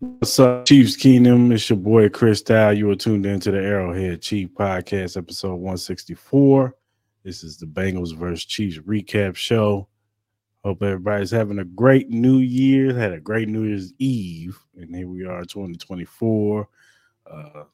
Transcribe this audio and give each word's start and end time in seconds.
What's 0.00 0.38
up, 0.38 0.64
Chiefs 0.64 0.94
Kingdom? 0.94 1.50
It's 1.50 1.68
your 1.68 1.76
boy 1.76 2.08
Cris 2.08 2.40
Dow. 2.40 2.70
You 2.70 2.88
are 2.88 2.94
tuned 2.94 3.26
into 3.26 3.50
the 3.50 3.58
Arrowhead 3.58 4.22
Chief 4.22 4.48
Podcast, 4.54 5.16
episode 5.16 5.56
164. 5.56 6.72
This 7.24 7.42
is 7.42 7.56
the 7.56 7.66
Bengals 7.66 8.16
versus 8.16 8.44
Chiefs 8.44 8.78
recap 8.78 9.34
show. 9.34 9.88
Hope 10.64 10.84
everybody's 10.84 11.32
having 11.32 11.58
a 11.58 11.64
great 11.64 12.10
New 12.10 12.38
Year. 12.38 12.94
Had 12.94 13.12
a 13.12 13.18
great 13.18 13.48
New 13.48 13.64
Year's 13.64 13.92
Eve, 13.98 14.56
and 14.76 14.94
here 14.94 15.08
we 15.08 15.24
are, 15.24 15.44
2024. 15.44 16.68
Uh, 17.28 17.64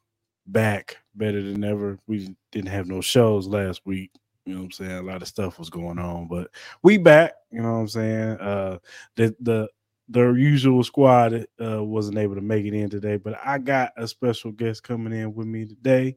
back 0.47 0.97
better 1.15 1.43
than 1.43 1.63
ever. 1.63 1.99
We 2.07 2.35
didn't 2.53 2.71
have 2.71 2.87
no 2.87 3.03
shows 3.03 3.47
last 3.47 3.83
week. 3.85 4.13
You 4.47 4.55
know 4.55 4.61
what 4.61 4.65
I'm 4.65 4.71
saying? 4.73 4.93
A 4.93 5.03
lot 5.03 5.21
of 5.21 5.29
stuff 5.29 5.59
was 5.59 5.69
going 5.69 5.99
on, 5.99 6.29
but 6.29 6.49
we 6.83 6.97
back. 6.97 7.35
You 7.51 7.61
know 7.61 7.73
what 7.73 7.79
I'm 7.81 7.89
saying? 7.89 8.39
Uh, 8.39 8.79
the 9.17 9.37
the 9.41 9.69
the 10.09 10.33
usual 10.33 10.85
squad 10.85 11.47
uh, 11.65 11.83
wasn't 11.83 12.19
able 12.19 12.35
to 12.35 12.41
make 12.41 12.65
it 12.67 12.75
in 12.75 12.91
today, 12.91 13.17
but 13.17 13.39
I 13.45 13.59
got 13.59 13.93
a 13.97 14.07
special 14.07 14.53
guest 14.53 14.83
coming 14.83 15.19
in 15.19 15.35
with 15.35 15.47
me 15.47 15.67
today. 15.67 16.17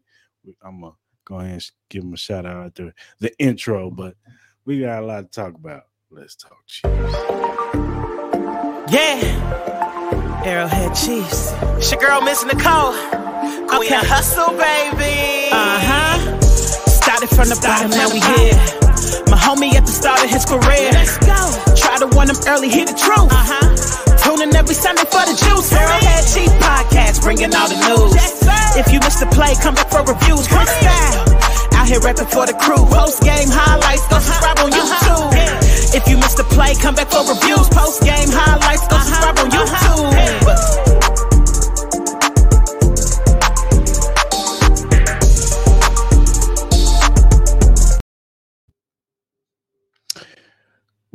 I'm 0.61 0.81
gonna 0.81 0.93
go 1.25 1.39
ahead 1.39 1.53
and 1.53 1.71
give 1.89 2.03
him 2.03 2.13
a 2.13 2.17
shout 2.17 2.45
out 2.45 2.67
after 2.67 2.93
the 3.19 3.37
intro, 3.39 3.89
but 3.89 4.15
we 4.65 4.81
got 4.81 5.03
a 5.03 5.05
lot 5.05 5.21
to 5.21 5.29
talk 5.29 5.55
about. 5.55 5.83
Let's 6.09 6.35
talk 6.35 6.57
Chiefs. 6.67 6.87
Yeah, 8.89 10.41
Arrowhead 10.45 10.95
Chiefs. 10.95 11.51
It's 11.77 11.91
your 11.91 11.99
girl, 11.99 12.21
Miss 12.21 12.45
Nicole. 12.45 12.93
Queen 13.67 13.93
okay. 13.93 14.07
Hustle, 14.07 14.51
baby. 14.51 15.49
Uh 15.51 15.79
huh. 15.81 16.41
Started 16.41 17.29
from 17.29 17.49
the 17.49 17.59
bottom, 17.61 17.91
now 17.91 18.07
we 18.07 18.19
here. 18.19 18.53
My 19.29 19.37
homie 19.37 19.73
at 19.73 19.85
the 19.85 19.91
start 19.91 20.23
of 20.23 20.29
his 20.29 20.45
career. 20.45 20.91
Let's 20.91 21.17
go. 21.19 21.76
Try 21.87 22.03
to 22.03 22.17
win 22.19 22.27
him 22.27 22.35
early, 22.51 22.67
hear 22.67 22.83
the 22.83 22.91
truth. 22.99 23.31
Uh-huh. 23.31 23.63
Tuning 24.19 24.51
every 24.59 24.75
Sunday 24.75 25.07
for 25.07 25.23
the 25.23 25.31
juice. 25.31 25.71
Arrowhead 25.71 26.23
Chief 26.27 26.51
Podcast, 26.59 27.23
bringing 27.23 27.55
all 27.55 27.71
the 27.71 27.79
news. 27.79 28.11
If 28.75 28.91
you 28.91 28.99
missed 28.99 29.23
the 29.23 29.29
play, 29.31 29.55
come 29.55 29.73
back 29.73 29.87
for 29.87 30.03
reviews. 30.03 30.51
Quick 30.51 30.67
style. 30.67 31.79
Out 31.79 31.87
here 31.87 32.03
rapping 32.03 32.27
for 32.27 32.43
the 32.43 32.51
crew. 32.59 32.83
Post 32.91 33.23
game 33.23 33.47
highlights, 33.47 34.03
go 34.11 34.19
subscribe 34.19 34.59
on 34.59 34.75
YouTube. 34.75 35.31
If 35.95 36.03
you 36.11 36.19
missed 36.19 36.35
the 36.35 36.43
play, 36.51 36.75
come 36.75 36.93
back 36.93 37.07
for 37.07 37.23
reviews. 37.23 37.71
Post 37.71 38.03
game 38.03 38.35
highlights, 38.35 38.83
go 38.91 38.99
subscribe 38.99 39.39
on 39.39 39.47
YouTube. 39.47 41.06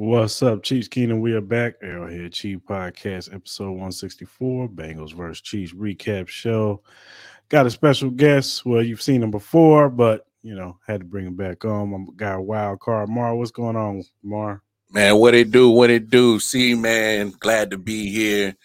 What's 0.02 0.42
up, 0.42 0.64
Chiefs 0.64 0.88
Kingdom? 0.88 1.20
We 1.20 1.32
are 1.34 1.40
back. 1.40 1.74
Arrowhead 1.80 2.32
Chief 2.32 2.58
Podcast, 2.58 3.32
episode 3.32 3.70
164, 3.70 4.68
Bengals 4.70 5.14
versus 5.14 5.40
Chiefs 5.40 5.72
recap 5.74 6.26
show. 6.26 6.82
Got 7.48 7.66
a 7.66 7.70
special 7.70 8.10
guest. 8.10 8.66
Well, 8.66 8.82
you've 8.82 9.00
seen 9.00 9.22
him 9.22 9.30
before, 9.30 9.88
but 9.88 10.26
you 10.42 10.56
know, 10.56 10.76
had 10.88 11.02
to 11.02 11.06
bring 11.06 11.24
him 11.24 11.36
back 11.36 11.64
on. 11.64 11.94
I'm 11.94 12.16
got 12.16 12.38
a 12.38 12.42
wild 12.42 12.80
card. 12.80 13.10
Mar, 13.10 13.36
what's 13.36 13.52
going 13.52 13.76
on, 13.76 14.02
Mar? 14.24 14.60
Man, 14.90 15.18
what 15.18 15.34
it 15.36 15.52
do? 15.52 15.70
What 15.70 15.88
it 15.88 16.10
do? 16.10 16.40
See, 16.40 16.74
man, 16.74 17.32
glad 17.38 17.70
to 17.70 17.78
be 17.78 18.10
here. 18.10 18.56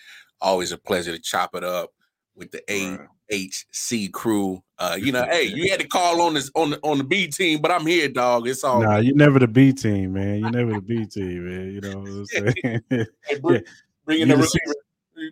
Always 0.41 0.72
a 0.72 0.77
pleasure 0.79 1.11
to 1.11 1.22
chop 1.22 1.53
it 1.53 1.63
up 1.63 1.91
with 2.35 2.49
the 2.49 2.63
A 2.67 2.97
HC 3.31 4.11
crew. 4.11 4.64
Uh, 4.80 4.97
you 5.00 5.11
know, 5.11 5.23
hey, 5.23 5.44
you 5.56 5.70
had 5.70 5.80
to 5.80 5.88
call 5.88 6.22
on 6.22 6.33
this 6.33 6.52
on 6.56 6.72
the 6.72 6.80
on 6.83 6.97
the 6.97 7.03
B 7.03 7.28
team, 7.28 7.61
but 7.61 7.72
I'm 7.72 7.86
here, 7.86 8.08
dog. 8.08 8.47
It's 8.47 8.64
all. 8.64 8.81
Nah, 8.81 8.97
you 8.97 9.14
never 9.14 9.39
the 9.39 9.47
B 9.47 9.73
team, 9.73 10.14
man. 10.14 10.39
You 10.39 10.52
never 10.52 10.73
the 10.73 10.81
B 10.81 11.06
team, 11.11 11.50
man. 11.50 11.73
You 11.73 11.81
know 11.81 12.00
what 12.00 12.09
I'm 12.09 12.25
saying? 12.25 12.81
hey, 12.89 13.06
bring, 13.42 13.56
yeah. 13.56 13.61
bringing 14.06 14.28
the 14.30 14.44
six, 14.44 14.73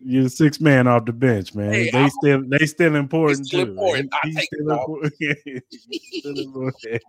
You're 0.03 0.23
the 0.23 0.29
six 0.29 0.59
man 0.59 0.87
off 0.87 1.05
the 1.05 1.13
bench, 1.13 1.53
man. 1.53 1.73
Hey, 1.73 1.89
they 1.91 2.03
I'm, 2.03 2.09
still 2.09 2.43
they 2.47 2.65
still 2.65 2.95
important 2.95 3.47
still 3.47 3.65
too. 3.65 3.71
Important. 3.71 4.13
He's 4.23 4.43
still 4.43 4.71
important. 4.71 5.13
still 5.15 6.39
important. 6.39 7.01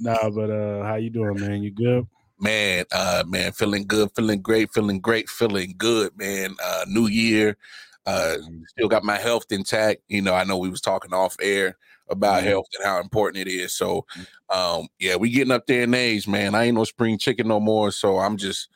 nah, 0.00 0.30
but 0.30 0.50
uh, 0.50 0.84
how 0.84 0.96
you 0.96 1.10
doing, 1.10 1.40
man? 1.40 1.62
You 1.62 1.70
good? 1.70 2.06
Man, 2.40 2.84
uh, 2.90 3.22
man, 3.26 3.52
feeling 3.52 3.86
good, 3.86 4.10
feeling 4.14 4.42
great, 4.42 4.72
feeling 4.72 4.98
great, 4.98 5.28
feeling 5.28 5.74
good, 5.78 6.10
man. 6.18 6.56
Uh, 6.62 6.84
new 6.88 7.06
year, 7.06 7.56
uh, 8.06 8.36
still 8.66 8.88
got 8.88 9.04
my 9.04 9.18
health 9.18 9.46
intact. 9.50 10.02
You 10.08 10.22
know, 10.22 10.34
I 10.34 10.44
know 10.44 10.58
we 10.58 10.68
was 10.68 10.80
talking 10.80 11.12
off 11.12 11.36
air 11.40 11.76
about 12.08 12.40
mm-hmm. 12.40 12.48
health 12.48 12.66
and 12.76 12.86
how 12.86 13.00
important 13.00 13.46
it 13.46 13.50
is. 13.50 13.72
So, 13.72 14.04
mm. 14.16 14.54
um, 14.54 14.88
yeah, 14.98 15.16
we 15.16 15.30
getting 15.30 15.52
up 15.52 15.66
there 15.66 15.82
in 15.82 15.94
age, 15.94 16.28
man. 16.28 16.54
I 16.54 16.64
ain't 16.64 16.76
no 16.76 16.84
spring 16.84 17.18
chicken 17.18 17.48
no 17.48 17.60
more. 17.60 17.90
So 17.90 18.18
I'm 18.18 18.36
just 18.36 18.68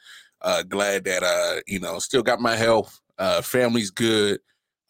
uh, 0.42 0.62
glad 0.62 1.04
that 1.04 1.22
uh, 1.22 1.60
you 1.66 1.78
know, 1.78 1.98
still 1.98 2.22
got 2.22 2.40
my 2.40 2.56
health. 2.56 3.00
Uh, 3.18 3.42
family's 3.42 3.90
good. 3.90 4.40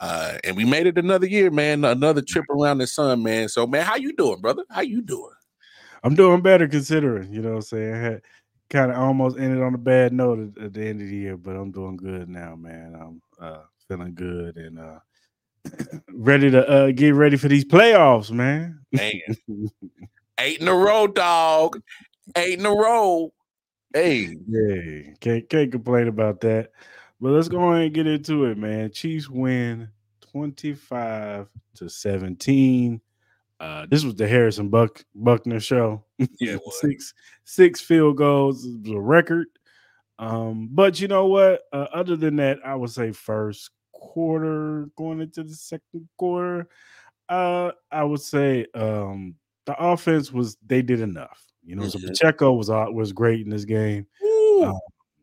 Uh, 0.01 0.39
and 0.45 0.57
we 0.57 0.65
made 0.65 0.87
it 0.87 0.99
another 0.99 1.27
year, 1.27 1.51
man. 1.51 1.85
Another 1.85 2.23
trip 2.23 2.45
around 2.51 2.79
the 2.79 2.87
sun, 2.87 3.23
man. 3.23 3.49
So, 3.49 3.67
man, 3.67 3.85
how 3.85 3.97
you 3.97 4.15
doing, 4.15 4.41
brother? 4.41 4.65
How 4.71 4.83
you 4.83 5.03
doing? 5.03 5.33
I'm 6.05 6.15
doing 6.15 6.41
better 6.41 6.69
considering. 6.69 7.33
You 7.33 7.43
know, 7.43 7.51
what 7.51 7.57
I'm 7.57 7.63
saying 7.63 7.95
I 7.95 7.99
had 7.99 8.23
kind 8.71 8.93
of 8.93 8.99
almost 8.99 9.39
ended 9.39 9.63
on 9.63 9.75
a 9.75 9.79
bad 9.79 10.13
note 10.13 10.39
at, 10.39 10.63
at, 10.63 10.73
the 10.75 10.87
end 10.87 11.01
of 11.01 11.09
the 11.09 11.17
year, 11.17 11.37
but 11.37 11.57
I'm 11.57 11.73
doing 11.73 11.97
good 11.97 12.29
now, 12.29 12.55
man. 12.55 12.95
I'm 12.95 13.23
uh, 13.41 13.63
feeling 13.89 14.15
good 14.15 14.57
and 14.57 14.79
uh 14.79 14.99
ready 16.13 16.51
to 16.51 16.69
uh 16.69 16.91
get 16.93 17.15
ready 17.15 17.37
for 17.37 17.49
these 17.49 17.65
playoffs, 17.65 18.31
man. 18.31 18.79
Man. 18.93 19.21
Eight 20.39 20.61
in 20.61 20.69
a 20.69 20.75
row, 20.75 21.07
dog. 21.07 21.81
Eight 22.37 22.59
in 22.59 22.67
a 22.67 22.71
row. 22.71 23.33
Hey. 23.93 24.37
Yeah, 24.47 25.13
can't 25.21 25.49
can't 25.49 25.73
complain 25.73 26.09
about 26.09 26.41
that. 26.43 26.71
But 27.21 27.31
let's 27.31 27.49
go 27.49 27.73
ahead 27.73 27.87
and 27.87 27.95
get 27.95 28.07
into 28.07 28.45
it, 28.45 28.57
man. 28.57 28.93
Chiefs 28.93 29.29
win 29.29 29.89
25 30.21 31.49
to 31.77 31.89
17. 31.89 33.01
Uh, 33.59 33.87
this 33.91 34.05
was 34.05 34.15
the 34.15 34.29
Harrison 34.29 34.69
Buck 34.69 35.05
Butker 35.21 35.61
show. 35.61 36.05
Yeah, 36.39 36.59
six 36.71 37.15
six 37.45 37.81
field 37.81 38.17
goals 38.17 38.65
it 38.65 38.81
was 38.83 38.93
a 38.93 39.01
record. 39.01 39.49
Um, 40.21 40.69
but 40.71 41.01
you 41.01 41.09
know 41.09 41.27
what? 41.27 41.63
Uh, 41.73 41.87
other 41.93 42.17
than 42.17 42.37
that, 42.37 42.59
I 42.65 42.75
would 42.75 42.91
say 42.91 43.11
first 43.13 43.71
quarter 44.01 44.89
going 44.97 45.21
into 45.21 45.43
the 45.45 45.55
second 45.55 46.09
quarter, 46.17 46.69
uh, 47.29 47.73
I 47.91 48.05
would 48.05 48.21
say 48.21 48.67
um, 48.75 49.35
the 49.67 49.77
offense 49.79 50.33
was 50.33 50.57
they 50.67 50.83
did 50.83 51.01
enough. 51.01 51.45
You 51.65 51.77
know, 51.77 51.87
so 51.87 51.99
Pacheco 51.99 52.53
was 52.53 52.71
uh, 52.71 52.87
was 52.91 53.13
great 53.13 53.45
in 53.45 53.51
this 53.51 53.65
game. 53.67 54.07
Um, 54.63 54.79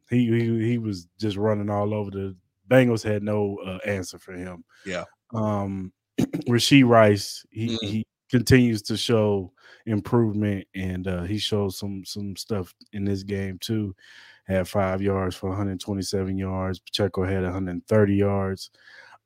he, 0.10 0.28
he 0.28 0.68
he 0.68 0.78
was 0.78 1.08
just 1.20 1.38
running 1.38 1.70
all 1.70 1.94
over. 1.94 2.12
The 2.12 2.36
Bengals 2.70 3.04
had 3.04 3.24
no 3.24 3.58
uh, 3.66 3.80
answer 3.86 4.20
for 4.20 4.34
him. 4.34 4.64
Yeah. 4.86 5.06
Um, 5.34 5.92
Rashee 6.48 6.86
Rice, 6.86 7.46
he 7.50 7.70
mm-hmm. 7.70 7.86
he 7.86 8.06
continues 8.30 8.84
to 8.84 8.98
show 8.98 9.52
improvement, 9.88 10.68
and 10.76 11.08
uh, 11.08 11.24
he 11.24 11.40
shows 11.40 11.78
some 11.78 12.06
some 12.06 12.36
stuff 12.36 12.74
in 12.94 13.06
this 13.06 13.24
game 13.24 13.58
too 13.60 13.96
had 14.46 14.68
five 14.68 15.02
yards 15.02 15.36
for 15.36 15.50
127 15.50 16.38
yards. 16.38 16.80
Pacheco 16.80 17.24
had 17.24 17.44
130 17.44 18.16
yards. 18.16 18.70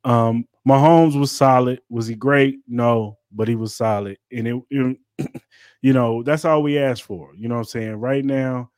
Um, 0.03 0.45
Mahomes 0.67 1.19
was 1.19 1.31
solid. 1.31 1.81
Was 1.89 2.07
he 2.07 2.15
great? 2.15 2.59
No, 2.67 3.17
but 3.31 3.47
he 3.47 3.55
was 3.55 3.75
solid. 3.75 4.17
And 4.31 4.47
it, 4.47 4.63
it 4.69 4.97
you 5.81 5.93
know, 5.93 6.23
that's 6.23 6.45
all 6.45 6.63
we 6.63 6.77
asked 6.77 7.03
for. 7.03 7.31
You 7.35 7.49
know 7.49 7.55
what 7.55 7.61
I'm 7.61 7.65
saying? 7.65 7.95
Right 7.95 8.23
now, 8.23 8.71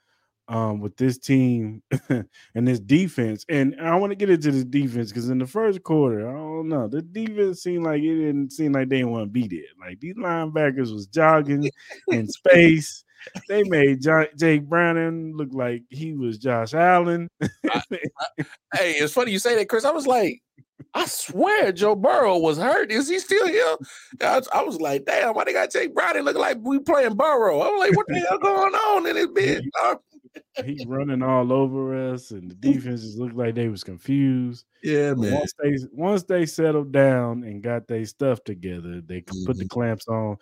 um, 0.47 0.79
with 0.81 0.97
this 0.97 1.17
team 1.17 1.83
and 2.09 2.67
this 2.67 2.79
defense, 2.79 3.45
and 3.47 3.75
I 3.79 3.95
want 3.95 4.11
to 4.11 4.15
get 4.15 4.29
into 4.29 4.51
this 4.51 4.65
defense 4.65 5.09
because 5.09 5.29
in 5.29 5.37
the 5.37 5.45
first 5.45 5.83
quarter, 5.83 6.27
I 6.27 6.33
don't 6.33 6.67
know, 6.67 6.87
the 6.87 7.01
defense 7.01 7.61
seemed 7.61 7.85
like 7.85 8.01
it 8.01 8.15
didn't 8.15 8.51
seem 8.51 8.73
like 8.73 8.89
they 8.89 9.03
want 9.03 9.23
to 9.23 9.29
beat 9.29 9.53
it. 9.53 9.67
Like 9.79 9.99
these 9.99 10.15
linebackers 10.15 10.91
was 10.91 11.07
jogging 11.07 11.69
in 12.09 12.27
space 12.27 13.05
they 13.47 13.63
made 13.63 14.01
John, 14.01 14.27
Jake 14.37 14.63
Browning 14.63 15.35
look 15.35 15.49
like 15.51 15.83
he 15.89 16.13
was 16.13 16.37
Josh 16.37 16.73
Allen. 16.73 17.29
I, 17.41 17.49
I, 17.69 18.45
hey, 18.75 18.91
it's 18.93 19.13
funny 19.13 19.31
you 19.31 19.39
say 19.39 19.55
that, 19.55 19.69
Cris. 19.69 19.85
I 19.85 19.91
was 19.91 20.07
like, 20.07 20.41
I 20.93 21.05
swear 21.05 21.71
Joe 21.71 21.95
Burrow 21.95 22.37
was 22.37 22.57
hurt. 22.57 22.91
Is 22.91 23.07
he 23.07 23.19
still 23.19 23.47
here? 23.47 23.77
I 24.21 24.37
was, 24.37 24.49
I 24.53 24.63
was 24.63 24.81
like, 24.81 25.05
damn, 25.05 25.33
why 25.33 25.45
they 25.45 25.53
got 25.53 25.71
Jake 25.71 25.93
Browning 25.93 26.23
looking 26.23 26.41
like 26.41 26.57
we 26.61 26.79
playing 26.79 27.15
Burrow? 27.15 27.59
I 27.59 27.69
was 27.69 27.79
like, 27.79 27.95
what 27.95 28.07
the 28.07 28.19
hell 28.19 28.37
going 28.39 28.73
on 28.73 29.07
in 29.07 29.15
this 29.15 29.27
bitch? 29.27 29.99
He's 30.65 30.85
running 30.85 31.21
all 31.21 31.51
over 31.51 32.13
us, 32.13 32.31
and 32.31 32.49
the 32.49 32.55
defense 32.55 33.01
just 33.01 33.17
looked 33.17 33.35
like 33.35 33.55
they 33.55 33.67
was 33.67 33.83
confused. 33.83 34.65
Yeah, 34.83 35.13
man. 35.13 35.33
Once 35.33 35.53
they 35.61 35.77
once 35.91 36.23
they 36.23 36.45
settled 36.45 36.91
down 36.91 37.43
and 37.43 37.61
got 37.61 37.87
their 37.87 38.05
stuff 38.05 38.43
together, 38.43 39.01
they 39.01 39.21
mm-hmm. 39.21 39.45
put 39.45 39.57
the 39.57 39.63
mm-hmm. 39.63 39.79
clamps 39.79 40.07
on 40.07 40.37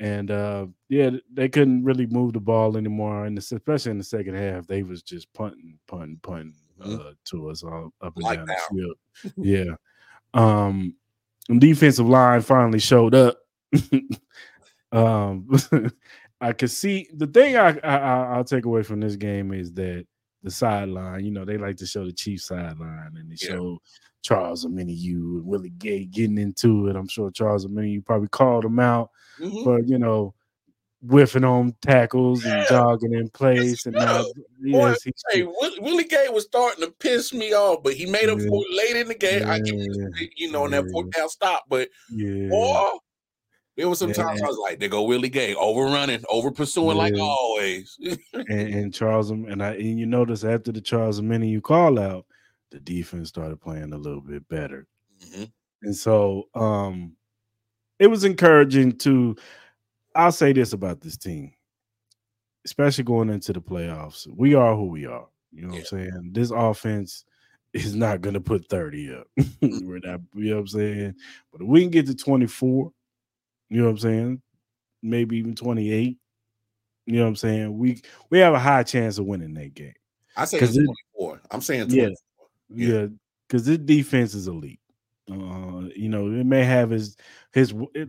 and 0.00 0.30
uh, 0.30 0.66
yeah, 0.88 1.10
they 1.32 1.48
couldn't 1.48 1.84
really 1.84 2.06
move 2.06 2.32
the 2.32 2.40
ball 2.40 2.76
anymore, 2.76 3.26
and 3.26 3.38
especially 3.38 3.92
in 3.92 3.98
the 3.98 4.04
second 4.04 4.34
half, 4.34 4.66
they 4.66 4.82
was 4.82 5.02
just 5.02 5.32
punting, 5.32 5.78
punting, 5.86 6.18
punting 6.22 6.54
mm-hmm. 6.80 6.94
uh, 6.94 7.12
to 7.26 7.50
us 7.50 7.62
all 7.62 7.92
up 8.00 8.14
and 8.16 8.24
like 8.24 8.38
down 8.38 8.46
now. 8.46 8.54
the 8.54 8.76
field. 8.76 9.34
yeah, 9.36 9.74
um, 10.34 10.94
defensive 11.58 12.08
line 12.08 12.40
finally 12.40 12.80
showed 12.80 13.14
up. 13.14 13.38
um, 14.92 15.48
I 16.40 16.52
could 16.52 16.70
see 16.70 17.08
the 17.14 17.26
thing 17.26 17.56
I, 17.56 17.78
I 17.78 17.96
I'll 18.34 18.44
take 18.44 18.64
away 18.64 18.82
from 18.82 19.00
this 19.00 19.16
game 19.16 19.52
is 19.52 19.72
that 19.74 20.06
the 20.42 20.50
sideline. 20.50 21.24
You 21.24 21.30
know, 21.30 21.44
they 21.44 21.56
like 21.56 21.76
to 21.76 21.86
show 21.86 22.04
the 22.04 22.12
Chiefs 22.12 22.46
sideline, 22.46 23.12
and 23.16 23.30
they 23.30 23.36
Yeah. 23.40 23.54
show 23.54 23.78
Charles 24.24 24.64
Omenihu 24.66 25.36
and 25.36 25.44
Willie 25.44 25.70
Gay 25.78 26.06
getting 26.06 26.38
into 26.38 26.88
it. 26.88 26.96
I'm 26.96 27.06
sure 27.06 27.30
Charles 27.30 27.66
Omenihu 27.66 28.04
probably 28.04 28.28
called 28.28 28.64
him 28.64 28.80
out 28.80 29.10
Mhm. 29.38 29.62
for 29.62 29.80
you 29.80 29.98
know 29.98 30.34
whiffing 31.02 31.44
on 31.44 31.74
tackles 31.82 32.46
and 32.46 32.66
jogging 32.66 33.12
in 33.12 33.28
place. 33.28 33.84
And 33.84 33.94
now, 33.94 34.22
Boy, 34.62 34.88
yes, 34.88 35.02
he 35.02 35.12
Hey, 35.30 35.42
Will- 35.42 35.82
Willie 35.82 36.04
Gay 36.04 36.28
was 36.32 36.44
starting 36.44 36.82
to 36.82 36.90
piss 36.92 37.34
me 37.34 37.52
off, 37.52 37.82
but 37.82 37.92
he 37.92 38.06
made 38.06 38.30
up 38.30 38.38
Yeah. 38.40 38.46
for 38.48 38.62
it 38.66 38.74
late 38.74 38.96
in 38.96 39.08
the 39.08 39.14
game. 39.14 39.46
I 39.46 39.60
give 39.60 39.74
Yeah. 39.74 39.84
the- 39.86 40.30
you 40.36 40.50
know, 40.50 40.64
in 40.64 40.70
that 40.70 40.86
Yeah. 40.86 40.90
fourth 40.92 41.10
down 41.10 41.28
stop. 41.28 41.64
But 41.68 41.90
yeah. 42.10 42.48
boy, 42.48 42.88
there 43.76 43.86
was 43.90 43.98
some 43.98 44.08
Yeah. 44.10 44.14
times 44.14 44.40
I 44.40 44.46
was 44.46 44.56
like, 44.56 44.80
they 44.80 44.88
go 44.88 45.02
Willie 45.02 45.28
Gay, 45.28 45.54
overrunning, 45.54 46.24
over 46.30 46.50
pursuing 46.50 46.96
like 46.96 47.18
always. 47.18 47.98
and, 48.48 48.48
and 48.74 48.94
Charles 48.94 49.30
and 49.30 49.62
I 49.62 49.74
and 49.74 49.98
you 49.98 50.06
notice 50.06 50.42
after 50.42 50.72
the 50.72 50.80
Charles 50.80 51.20
Omenihu 51.20 51.60
call 51.62 51.98
out, 51.98 52.24
the 52.74 52.80
defense 52.80 53.28
started 53.28 53.60
playing 53.60 53.92
a 53.92 53.96
little 53.96 54.20
bit 54.20 54.46
better. 54.48 54.84
Mhm. 55.24 55.50
And 55.82 55.96
so 55.96 56.48
um 56.54 57.16
it 58.00 58.08
was 58.08 58.24
encouraging 58.24 58.98
to 58.98 59.36
I'll 60.16 60.32
say 60.32 60.52
this 60.52 60.72
about 60.72 61.00
this 61.00 61.16
team, 61.16 61.52
especially 62.64 63.04
going 63.04 63.30
into 63.30 63.52
the 63.52 63.60
playoffs. 63.60 64.26
We 64.26 64.54
are 64.54 64.74
who 64.74 64.86
we 64.86 65.06
are. 65.06 65.28
You 65.52 65.62
know 65.62 65.68
what 65.74 65.78
I'm 65.78 65.84
saying? 65.84 66.30
This 66.32 66.50
offense 66.50 67.24
is 67.72 67.94
not 67.94 68.20
gonna 68.20 68.40
put 68.40 68.68
30 68.68 69.14
up. 69.14 69.26
We're 69.62 70.00
not, 70.02 70.20
you 70.34 70.50
know 70.50 70.54
what 70.56 70.60
I'm 70.62 70.66
saying? 70.68 71.14
But 71.52 71.60
if 71.62 71.68
we 71.68 71.82
can 71.82 71.90
get 71.90 72.06
to 72.06 72.14
24, 72.16 72.90
you 73.70 73.78
know 73.78 73.84
what 73.84 73.90
I'm 73.90 73.98
saying? 73.98 74.42
Maybe 75.02 75.36
even 75.36 75.54
28. 75.54 76.18
You 77.06 77.12
know 77.16 77.22
what 77.22 77.28
I'm 77.28 77.36
saying? 77.36 77.76
We 77.78 78.00
we 78.30 78.38
have 78.40 78.54
a 78.54 78.58
high 78.58 78.82
chance 78.82 79.18
of 79.18 79.26
winning 79.26 79.54
that 79.54 79.74
game. 79.74 79.92
I 80.36 80.44
say 80.46 80.58
'Cause 80.58 80.70
it's 80.70 80.78
it- 80.78 80.94
24. 81.16 81.40
I'm 81.52 81.60
saying 81.60 81.86
24. 81.88 82.08
Yeah. 82.08 82.14
Yeah, 82.68 83.06
because 83.48 83.66
this 83.66 83.78
defense 83.78 84.34
is 84.34 84.48
elite. 84.48 84.80
Uh, 85.30 85.88
you 85.96 86.08
know, 86.08 86.28
it 86.28 86.44
may 86.46 86.64
have 86.64 86.90
his 86.90 87.16
his 87.52 87.74
it, 87.94 88.08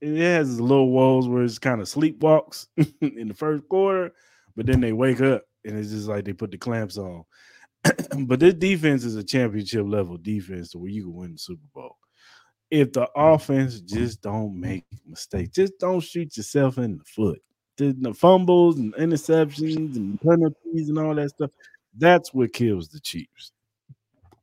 it 0.00 0.16
has 0.18 0.48
his 0.48 0.60
little 0.60 0.90
woes 0.90 1.28
where 1.28 1.44
it's 1.44 1.58
kind 1.58 1.80
of 1.80 1.88
sleepwalks 1.88 2.66
in 3.00 3.28
the 3.28 3.34
first 3.34 3.68
quarter, 3.68 4.12
but 4.56 4.66
then 4.66 4.80
they 4.80 4.92
wake 4.92 5.20
up 5.20 5.42
and 5.64 5.78
it's 5.78 5.90
just 5.90 6.08
like 6.08 6.24
they 6.24 6.32
put 6.32 6.50
the 6.50 6.58
clamps 6.58 6.98
on. 6.98 7.24
but 8.26 8.40
this 8.40 8.54
defense 8.54 9.04
is 9.04 9.16
a 9.16 9.24
championship 9.24 9.86
level 9.86 10.16
defense 10.18 10.74
where 10.74 10.90
you 10.90 11.04
can 11.04 11.14
win 11.14 11.32
the 11.32 11.38
Super 11.38 11.66
Bowl. 11.74 11.96
If 12.70 12.92
the 12.92 13.08
offense 13.16 13.80
just 13.80 14.22
don't 14.22 14.58
make 14.60 14.84
mistakes, 15.06 15.50
just 15.54 15.78
don't 15.78 16.00
shoot 16.00 16.36
yourself 16.36 16.78
in 16.78 16.98
the 16.98 17.04
foot. 17.04 17.40
The, 17.78 17.96
the 17.98 18.14
fumbles 18.14 18.78
and 18.78 18.94
interceptions 18.94 19.96
and 19.96 20.20
penalties 20.20 20.88
and 20.88 20.98
all 20.98 21.14
that 21.16 21.30
stuff, 21.30 21.50
that's 21.96 22.34
what 22.34 22.52
kills 22.52 22.88
the 22.88 23.00
Chiefs. 23.00 23.52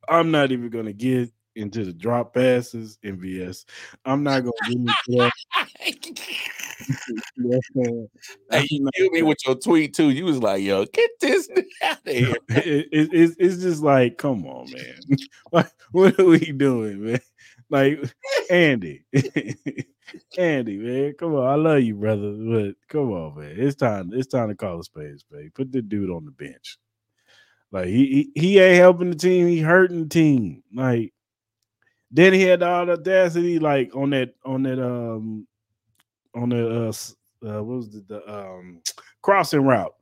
I'm 0.08 0.30
not 0.30 0.52
even 0.52 0.70
gonna 0.70 0.92
get 0.92 1.30
into 1.56 1.84
the 1.84 1.92
drop 1.92 2.34
passes, 2.34 2.98
MVS. 3.04 3.64
I'm 4.04 4.22
not 4.22 4.40
gonna 4.40 4.52
get 4.68 4.76
into 4.76 4.94
that. 5.08 5.32
You 7.36 7.44
know 7.44 7.48
what 7.48 7.60
I'm 7.76 7.84
saying? 7.84 8.08
Hey, 8.50 8.66
you 8.70 8.88
killed 8.94 9.12
me 9.12 9.22
with 9.22 9.38
your 9.46 9.54
tweet 9.54 9.94
too. 9.94 10.10
You 10.10 10.24
was 10.24 10.38
like, 10.38 10.62
"Yo, 10.62 10.84
get 10.86 11.10
this 11.20 11.48
out 11.82 11.98
of 12.06 12.12
here." 12.12 12.36
it, 12.48 12.88
it, 12.92 13.08
it's, 13.12 13.36
it's 13.38 13.62
just 13.62 13.82
like, 13.82 14.18
come 14.18 14.46
on, 14.46 14.70
man. 14.70 15.18
What, 15.50 15.72
what 15.92 16.18
are 16.18 16.24
we 16.24 16.38
doing, 16.52 17.04
man? 17.04 17.20
Like, 17.70 18.00
Andy, 18.50 19.04
Andy, 20.38 20.76
man, 20.78 21.14
come 21.18 21.34
on. 21.34 21.46
I 21.46 21.54
love 21.54 21.82
you, 21.82 21.94
brother, 21.94 22.32
but 22.32 22.74
come 22.88 23.12
on, 23.12 23.38
man. 23.38 23.54
It's 23.56 23.76
time. 23.76 24.10
It's 24.12 24.28
time 24.28 24.48
to 24.48 24.54
call 24.54 24.80
a 24.80 24.84
spade 24.84 25.14
a 25.14 25.18
spade. 25.18 25.54
Put 25.54 25.72
the 25.72 25.82
dude 25.82 26.10
on 26.10 26.24
the 26.24 26.30
bench. 26.30 26.78
Like 27.74 27.88
he, 27.88 28.30
he 28.34 28.40
he 28.40 28.58
ain't 28.60 28.78
helping 28.78 29.10
the 29.10 29.16
team. 29.16 29.48
He 29.48 29.58
hurting 29.58 30.04
the 30.04 30.08
team. 30.08 30.62
Like 30.72 31.12
then 32.12 32.32
he 32.32 32.42
had 32.42 32.62
all 32.62 32.86
the 32.86 32.92
audacity, 32.92 33.58
like 33.58 33.96
on 33.96 34.10
that 34.10 34.32
on 34.44 34.62
that 34.62 34.80
um 34.80 35.48
on 36.36 36.50
the 36.50 36.84
uh, 36.86 36.88
uh 36.88 37.62
what 37.64 37.76
was 37.76 37.90
the, 37.90 38.04
the 38.08 38.32
um 38.32 38.80
crossing 39.22 39.62
route 39.64 39.92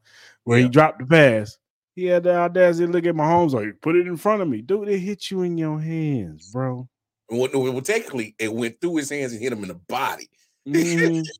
where 0.45 0.59
he 0.59 0.69
dropped 0.69 0.99
the 0.99 1.07
pass. 1.07 1.57
He 1.95 2.05
had 2.05 2.25
the 2.25 2.35
audacity 2.37 2.85
to 2.87 2.93
look 2.93 3.07
at 3.07 3.15
Mahomes 3.15 3.53
like, 3.53 3.81
put 3.81 3.97
it 3.97 4.07
in 4.07 4.19
front 4.19 4.43
of 4.43 4.49
me. 4.49 4.61
Dude, 4.61 4.89
it 4.89 4.99
hit 4.99 5.31
you 5.31 5.41
in 5.43 5.57
your 5.57 5.81
hands, 5.81 6.51
bro. 6.53 6.87
Well, 7.31 7.49
well, 7.55 7.81
technically, 7.81 8.35
it 8.39 8.53
went 8.53 8.81
through 8.83 8.97
his 8.97 9.09
hands 9.09 9.33
and 9.33 9.41
hit 9.41 9.53
him 9.53 9.63
in 9.63 9.69
the 9.69 9.75
body. 9.75 10.29
Mhm. 10.69 11.27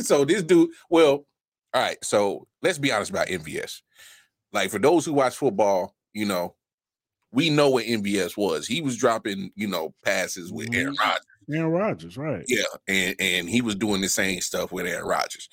So 0.00 0.24
this 0.24 0.42
dude, 0.42 0.70
well, 0.88 1.26
all 1.74 1.82
right. 1.82 1.98
So 2.02 2.48
let's 2.62 2.78
be 2.78 2.90
honest 2.90 3.10
about 3.10 3.28
MVS. 3.28 3.82
Like 4.56 4.70
for 4.70 4.78
those 4.78 5.04
who 5.04 5.12
watch 5.12 5.36
football, 5.36 5.94
you 6.14 6.24
know, 6.26 6.54
we 7.32 7.50
know 7.50 7.68
what 7.70 7.84
MVS 7.84 8.36
was. 8.36 8.66
He 8.66 8.80
was 8.80 8.96
dropping, 8.96 9.50
you 9.54 9.66
know, 9.68 9.94
passes 10.04 10.50
with 10.52 10.74
Aaron 10.74 10.94
Mhm. 10.94 10.98
Rodgers. 10.98 11.26
Aaron 11.52 11.70
Rodgers, 11.70 12.16
right. 12.16 12.44
Yeah, 12.48 12.64
and 12.88 13.14
and 13.20 13.48
he 13.50 13.60
was 13.60 13.74
doing 13.74 14.00
the 14.00 14.08
same 14.08 14.40
stuff 14.40 14.72
with 14.72 14.86
Aaron 14.86 15.06
Rodgers. 15.06 15.48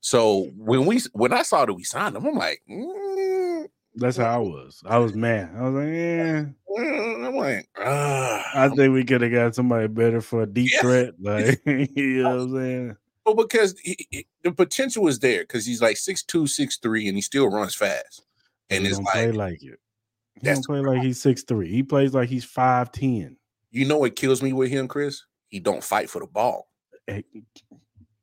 So 0.00 0.50
when 0.56 0.86
we 0.86 1.00
when 1.12 1.32
I 1.32 1.42
saw 1.42 1.64
that 1.66 1.72
we 1.74 1.84
signed 1.84 2.16
him, 2.16 2.24
I'm 2.26 2.34
like, 2.36 2.62
mm, 2.68 3.66
That's 3.96 4.16
how 4.16 4.34
I 4.34 4.38
was. 4.38 4.82
I 4.86 4.98
was 4.98 5.14
mad. 5.14 5.50
I 5.56 5.68
was 5.68 5.74
like, 5.84 5.94
yeah. 5.94 6.44
I'm 6.78 7.34
like, 7.36 7.68
ah. 7.78 8.44
I 8.54 8.68
think 8.68 8.92
we 8.92 9.04
could 9.04 9.20
have 9.22 9.32
got 9.32 9.54
somebody 9.54 9.86
better 9.88 10.20
for 10.20 10.42
a 10.42 10.46
deep 10.46 10.70
threat. 10.80 11.14
Like, 11.20 11.60
you 11.66 12.22
know 12.22 12.36
what 12.36 12.42
I'm 12.42 12.54
saying? 12.54 12.96
well, 13.24 13.34
because 13.34 13.74
he, 13.82 13.96
he- 14.10 14.26
the 14.42 14.52
potential 14.52 15.08
is 15.08 15.18
there 15.18 15.42
because 15.42 15.64
he's 15.66 15.82
like 15.82 15.96
six 15.96 16.22
two, 16.22 16.46
six 16.46 16.76
three, 16.78 17.08
and 17.08 17.16
he 17.16 17.22
still 17.22 17.48
runs 17.50 17.74
fast. 17.74 18.22
And 18.70 18.82
he 18.84 18.88
it's 18.88 18.96
don't 18.98 19.04
like, 19.04 19.14
play 19.14 19.32
like 19.32 19.62
it. 19.62 19.78
He 20.34 20.40
That's 20.42 20.66
don't 20.66 20.82
play 20.84 20.94
like 20.94 21.02
he's 21.04 21.20
six 21.20 21.42
three. 21.42 21.68
He 21.70 21.82
plays 21.82 22.14
like 22.14 22.28
he's 22.28 22.44
five 22.44 22.92
ten. 22.92 23.36
you 23.70 23.84
know 23.86 23.98
what 23.98 24.16
kills 24.16 24.42
me 24.42 24.52
with 24.52 24.70
him, 24.70 24.88
Cris? 24.88 25.24
He 25.48 25.60
don't 25.60 25.82
fight 25.84 26.10
for 26.10 26.20
the 26.20 26.26
ball. 26.26 26.68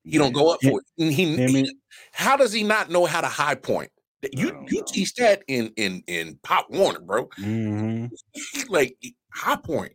He 0.04 0.18
don't 0.18 0.34
go 0.34 0.54
up 0.54 0.60
for 0.62 0.82
it. 0.98 1.12
He, 1.14 1.64
I 1.64 1.66
how 2.12 2.36
does 2.36 2.52
he 2.52 2.64
not 2.64 2.90
know 2.90 3.06
how 3.06 3.22
to 3.22 3.28
high 3.28 3.56
point? 3.56 3.90
You 4.34 4.66
you 4.70 4.78
know. 4.80 4.84
teach 4.88 5.14
that 5.16 5.44
in 5.48 5.72
in 5.78 6.04
in 6.08 6.40
Pop 6.44 6.68
Warner, 6.70 7.00
bro. 7.00 7.28
mhm. 7.40 8.10
like 8.70 8.98
high 9.34 9.56
point, 9.58 9.94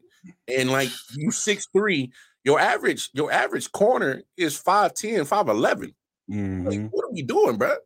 and 0.49 0.71
like 0.71 0.91
you 1.15 1.31
six 1.31 1.67
three. 1.73 2.11
Your 2.45 2.59
average 2.59 3.11
your 3.13 3.31
average 3.31 3.71
corner 3.73 4.23
is 4.39 4.59
5'10, 4.59 5.27
5'11. 5.29 5.81
Like, 6.29 6.79
Mhm. 6.79 6.89
what 6.91 7.05
are 7.05 7.13
we 7.13 7.23
doing, 7.23 7.59
bro? 7.59 7.77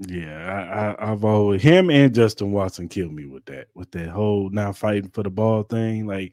Yeah, 0.00 0.96
I, 0.98 1.12
I've 1.12 1.24
always 1.24 1.62
him 1.62 1.88
and 1.88 2.12
Justin 2.12 2.50
Watson 2.50 2.88
killed 2.88 3.12
me 3.12 3.26
with 3.26 3.44
that, 3.44 3.68
with 3.74 3.92
that 3.92 4.08
whole 4.08 4.50
not 4.50 4.76
fighting 4.76 5.10
for 5.10 5.22
the 5.22 5.30
ball 5.30 5.62
thing. 5.62 6.06
Like, 6.06 6.32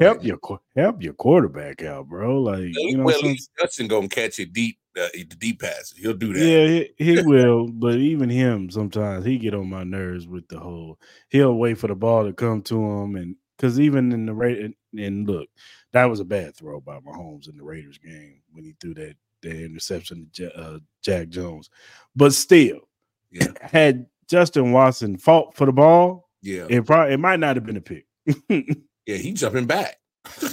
help 0.00 0.22
your 0.24 0.38
help 0.76 1.02
your 1.02 1.12
quarterback 1.14 1.82
out, 1.82 2.08
bro. 2.08 2.40
Like, 2.40 2.70
you 2.72 2.96
know, 2.96 3.04
well, 3.04 3.14
at 3.16 3.20
some- 3.20 3.30
least 3.30 3.50
Justin 3.60 3.88
gonna 3.88 4.08
catch 4.08 4.38
it 4.38 4.52
deep, 4.52 4.78
uh, 4.96 5.08
the 5.14 5.24
deep 5.24 5.60
passes. 5.60 5.94
He'll 5.96 6.14
do 6.14 6.32
that. 6.32 6.46
yeah, 6.46 6.84
he, 6.96 7.16
he 7.16 7.22
will. 7.22 7.66
But 7.66 7.96
even 7.96 8.30
him, 8.30 8.70
sometimes 8.70 9.24
he 9.24 9.36
get 9.36 9.54
on 9.54 9.68
my 9.68 9.82
nerves 9.82 10.28
with 10.28 10.46
the 10.46 10.60
whole. 10.60 11.00
He'll 11.28 11.54
wait 11.54 11.78
for 11.78 11.88
the 11.88 11.96
ball 11.96 12.24
to 12.24 12.32
come 12.32 12.62
to 12.62 12.76
him, 12.76 13.16
and 13.16 13.34
because 13.56 13.80
even 13.80 14.12
in 14.12 14.26
the 14.26 14.34
rate 14.34 14.74
and, 14.96 15.26
look, 15.28 15.48
that 15.92 16.04
was 16.04 16.20
a 16.20 16.24
bad 16.24 16.54
throw 16.54 16.80
by 16.80 17.00
Mahomes 17.00 17.48
in 17.48 17.56
the 17.56 17.64
Raiders 17.64 17.98
game 17.98 18.42
when 18.52 18.64
he 18.64 18.74
threw 18.80 18.94
that 18.94 19.16
that 19.42 19.64
interception 19.64 20.30
to 20.34 20.56
uh, 20.56 20.78
Jack 21.02 21.28
Jones. 21.28 21.68
But 22.14 22.32
still, 22.32 22.88
Yeah. 23.32 23.48
had 23.60 24.06
Justin 24.28 24.72
Watson 24.72 25.16
fought 25.16 25.56
for 25.56 25.66
the 25.66 25.72
ball, 25.72 26.28
Yeah, 26.42 26.66
it 26.68 26.86
probably 26.86 27.14
it 27.14 27.20
might 27.20 27.40
not 27.40 27.56
have 27.56 27.66
been 27.66 27.76
a 27.76 27.80
pick. 27.80 28.06
yeah, 28.48 29.16
he 29.16 29.32
jumping 29.32 29.66
back. 29.66 29.96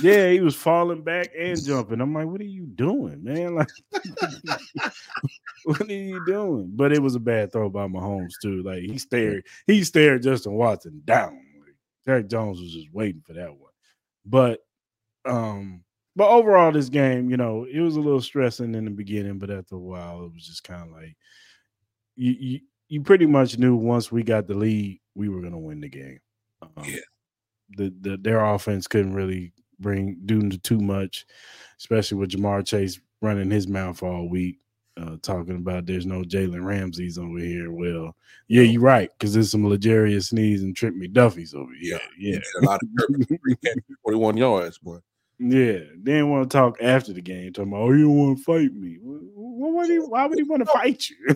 yeah, 0.01 0.29
he 0.31 0.39
was 0.39 0.55
falling 0.55 1.03
back 1.03 1.29
and 1.38 1.63
jumping. 1.63 2.01
I'm 2.01 2.13
like, 2.13 2.27
what 2.27 2.41
are 2.41 2.45
you 2.45 2.65
doing, 2.65 3.24
man? 3.24 3.55
Like, 3.55 3.69
what 5.63 5.81
are 5.81 5.93
you 5.93 6.25
doing? 6.25 6.71
But 6.74 6.91
it 6.91 7.01
was 7.01 7.15
a 7.15 7.19
bad 7.19 7.51
throw 7.51 7.69
by 7.69 7.88
Mahomes 7.88 8.33
too. 8.41 8.63
Like 8.63 8.81
he 8.81 8.98
stared, 8.98 9.45
he 9.67 9.83
stared 9.83 10.24
Justin 10.24 10.53
Watson 10.53 11.01
down. 11.05 11.39
Like, 11.59 11.75
Derek 12.05 12.29
Jones 12.29 12.59
was 12.59 12.74
just 12.74 12.91
waiting 12.91 13.21
for 13.25 13.33
that 13.33 13.51
one. 13.51 13.71
But 14.25 14.62
um, 15.25 15.83
but 16.15 16.29
overall, 16.29 16.71
this 16.71 16.89
game, 16.89 17.29
you 17.29 17.38
know, 17.38 17.65
it 17.71 17.79
was 17.79 17.95
a 17.95 18.01
little 18.01 18.21
stressing 18.21 18.75
in 18.75 18.86
the 18.86 18.91
beginning, 18.91 19.39
but 19.39 19.51
after 19.51 19.75
a 19.75 19.79
while, 19.79 20.25
it 20.25 20.33
was 20.33 20.45
just 20.45 20.63
kind 20.63 20.83
of 20.83 20.91
like 20.91 21.15
you, 22.15 22.36
you 22.38 22.59
you 22.89 23.01
pretty 23.01 23.25
much 23.25 23.58
knew 23.58 23.75
once 23.75 24.12
we 24.12 24.24
got 24.24 24.48
the 24.48 24.55
lead, 24.55 25.00
we 25.15 25.29
were 25.29 25.41
gonna 25.41 25.60
win 25.60 25.81
the 25.81 25.89
game. 25.89 26.19
Um, 26.62 26.84
Yeah. 26.86 27.00
the, 27.77 27.93
the 28.01 28.17
their 28.17 28.43
offense 28.43 28.88
couldn't 28.88 29.13
really 29.13 29.53
bring 29.79 30.17
do 30.25 30.50
too 30.50 30.79
much, 30.79 31.25
especially 31.79 32.17
with 32.17 32.31
Ja'Marr 32.31 32.65
Chase 32.65 33.00
running 33.22 33.51
his 33.51 33.67
mouth 33.67 34.01
all 34.03 34.27
week, 34.27 34.60
uh, 34.98 35.17
talking 35.22 35.55
about 35.58 35.86
there's 35.86 36.05
no 36.05 36.22
Jalen 36.24 36.63
Ramsey's 36.65 37.17
over 37.17 37.38
here. 37.39 37.72
Well, 37.72 38.15
yeah, 38.48 38.63
you're 38.63 38.81
right, 38.81 39.10
because 39.17 39.34
there's 39.34 39.51
some 39.51 39.67
L'Jarius 39.67 40.34
Sneeds 40.34 40.62
and 40.62 40.75
Trent 40.75 40.96
McDuffie's 41.01 41.53
over 41.53 41.72
here. 41.79 42.00
He 42.17 42.31
Yeah, 42.34 42.39
a 42.62 42.65
lot 42.65 42.81
of 42.84 43.27
three 43.27 43.55
41 44.03 44.38
yards, 44.38 44.77
boy. 44.79 44.98
Yeah. 45.39 45.79
They 45.98 46.13
didn't 46.13 46.29
want 46.29 46.50
to 46.50 46.58
talk 46.58 46.77
after 46.81 47.13
the 47.13 47.22
game, 47.22 47.53
talking 47.53 47.72
about, 47.72 47.81
oh, 47.81 47.91
you 47.93 48.10
want 48.10 48.38
to 48.38 48.43
fight 48.43 48.74
me. 48.74 48.98
Well, 49.01 49.19
what 49.34 49.74
would 49.74 49.89
he, 49.89 49.98
why 49.98 50.25
would 50.25 50.38
he 50.38 50.43
want 50.43 50.65
to 50.65 50.72
fight 50.72 51.08
you? 51.10 51.36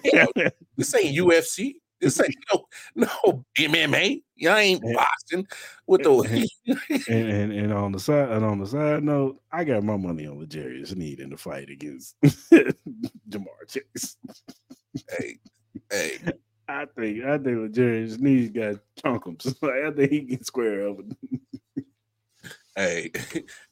This 0.78 0.94
ain't 0.96 1.18
UFC. 1.18 1.76
This 2.04 2.20
ain't 2.20 2.36
no 2.54 2.66
no 2.96 3.46
MMA. 3.58 4.22
Y'all 4.36 4.58
ain't 4.58 4.84
boxing 4.94 5.48
with 5.88 6.04
the 6.04 6.50
and, 7.08 7.28
and, 7.30 7.54
and 7.54 7.74
on 7.74 7.94
the 7.94 8.00
side 8.00 8.30
and 8.30 8.44
on 8.44 8.60
the 8.60 8.68
side 8.68 9.04
note, 9.04 9.40
I 9.54 9.64
got 9.64 9.84
my 9.84 9.96
money 9.96 10.28
on 10.28 10.38
L'Jarius 10.38 10.90
Sneed 10.90 11.22
in 11.22 11.30
the 11.30 11.38
fight 11.38 11.70
against 11.70 12.16
Ja'Marr 12.52 13.46
Chase. 13.70 14.18
hey, 15.18 15.40
hey. 15.90 16.18
I 16.68 16.86
think 16.98 17.24
I 17.24 17.38
think 17.38 17.58
L'Jarius 17.58 18.18
Sneed 18.18 18.54
got 18.54 18.76
chunkums. 19.02 19.56
Like, 19.62 19.84
I 19.86 19.92
think 19.92 20.12
he 20.12 20.26
can 20.26 20.44
square 20.44 20.90
up. 20.90 20.98
hey, 22.76 23.12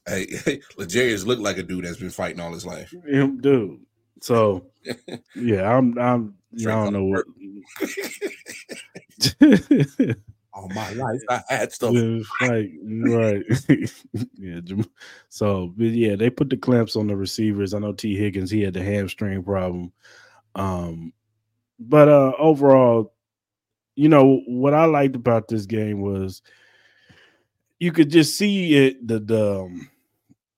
hey, 0.05 0.27
hey, 0.45 0.61
L'Jarius 0.77 1.25
looked 1.25 1.41
like 1.41 1.57
a 1.57 1.63
dude 1.63 1.85
that's 1.85 1.97
been 1.97 2.11
fighting 2.11 2.39
all 2.39 2.53
his 2.53 2.65
life. 2.65 2.93
Him, 3.07 3.39
dude. 3.41 3.79
So 4.21 4.67
yeah, 5.35 5.75
I'm 5.75 5.97
I'm 5.97 6.35
I 6.59 6.63
don't 6.63 6.93
know 6.93 7.05
what 7.05 7.25
all 10.53 10.69
my 10.69 10.93
life 10.93 11.21
I 11.27 11.41
had 11.49 11.71
stuff. 11.73 11.95
Like 12.41 12.71
right. 12.83 13.43
yeah. 14.37 14.59
So 15.29 15.73
but 15.75 15.87
yeah, 15.87 16.15
they 16.15 16.29
put 16.29 16.51
the 16.51 16.57
clamps 16.57 16.95
on 16.95 17.07
the 17.07 17.15
receivers. 17.15 17.73
I 17.73 17.79
know 17.79 17.93
Tee 17.93 18.15
Higgins, 18.15 18.51
he 18.51 18.61
had 18.61 18.75
the 18.75 18.83
hamstring 18.83 19.43
problem. 19.43 19.91
Um 20.53 21.13
but 21.79 22.07
uh 22.07 22.33
overall, 22.37 23.15
you 23.95 24.09
know, 24.09 24.41
what 24.45 24.75
I 24.75 24.85
liked 24.85 25.15
about 25.15 25.47
this 25.47 25.65
game 25.65 26.01
was 26.01 26.43
you 27.81 27.91
could 27.91 28.11
just 28.11 28.37
see 28.37 28.75
it 28.75 29.07
the 29.07 29.19
the 29.19 29.61
um, 29.61 29.89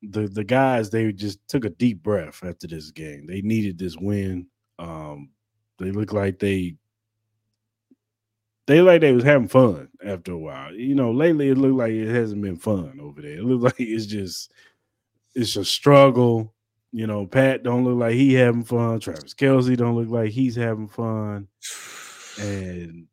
the 0.01 0.27
the 0.27 0.43
guys 0.43 0.89
they 0.89 1.09
just 1.13 1.39
took 1.47 1.63
a 1.63 1.69
deep 1.69 2.03
breath 2.03 2.43
after 2.43 2.67
this 2.67 2.91
game. 2.91 3.25
They 3.25 3.41
needed 3.41 3.79
this 3.79 3.95
win. 3.95 4.47
Um, 4.77 5.29
they 5.79 5.91
look 5.91 6.11
like 6.11 6.37
they 6.39 6.75
they 8.67 8.81
like 8.81 8.99
they 8.99 9.13
was 9.13 9.23
having 9.23 9.47
fun 9.47 9.87
after 10.05 10.33
a 10.33 10.37
while. 10.37 10.73
You 10.75 10.95
know, 10.95 11.11
lately 11.11 11.47
it 11.47 11.57
looked 11.57 11.77
like 11.77 11.93
it 11.93 12.13
hasn't 12.13 12.41
been 12.41 12.57
fun 12.57 12.99
over 13.01 13.21
there. 13.21 13.37
It 13.37 13.45
looked 13.45 13.63
like 13.79 13.79
it's 13.79 14.05
just 14.05 14.51
it's 15.33 15.55
a 15.55 15.63
struggle. 15.63 16.53
You 16.91 17.07
know, 17.07 17.25
Pat 17.25 17.63
don't 17.63 17.85
look 17.85 17.99
like 17.99 18.15
he 18.15 18.33
having 18.33 18.65
fun. 18.65 18.99
Travis 18.99 19.33
Kelce 19.33 19.77
don't 19.77 19.95
look 19.95 20.09
like 20.09 20.31
he's 20.31 20.57
having 20.57 20.89
fun. 20.89 21.47
And 22.41 23.05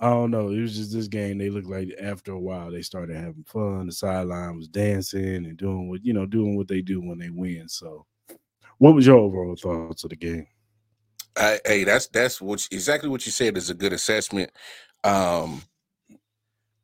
I 0.00 0.10
don't 0.10 0.30
know. 0.30 0.50
It 0.50 0.60
was 0.60 0.76
just 0.76 0.92
this 0.92 1.08
game. 1.08 1.38
They 1.38 1.50
looked 1.50 1.68
like 1.68 1.88
after 2.00 2.32
a 2.32 2.38
while 2.38 2.70
they 2.70 2.82
started 2.82 3.16
having 3.16 3.44
fun. 3.44 3.86
The 3.86 3.92
sideline 3.92 4.56
was 4.56 4.68
dancing 4.68 5.44
and 5.44 5.56
doing 5.56 5.88
what 5.88 6.04
you 6.04 6.12
know, 6.12 6.26
doing 6.26 6.56
what 6.56 6.68
they 6.68 6.82
do 6.82 7.00
when 7.00 7.18
they 7.18 7.30
win. 7.30 7.68
So, 7.68 8.06
what 8.78 8.94
was 8.94 9.06
your 9.06 9.18
overall 9.18 9.56
thoughts 9.56 10.04
of 10.04 10.10
the 10.10 10.16
game? 10.16 10.46
I, 11.36 11.60
hey, 11.64 11.84
that's 11.84 12.06
that's 12.08 12.40
what 12.40 12.66
exactly 12.70 13.08
what 13.08 13.26
you 13.26 13.32
said 13.32 13.56
is 13.56 13.70
a 13.70 13.74
good 13.74 13.92
assessment. 13.92 14.50
Um, 15.02 15.62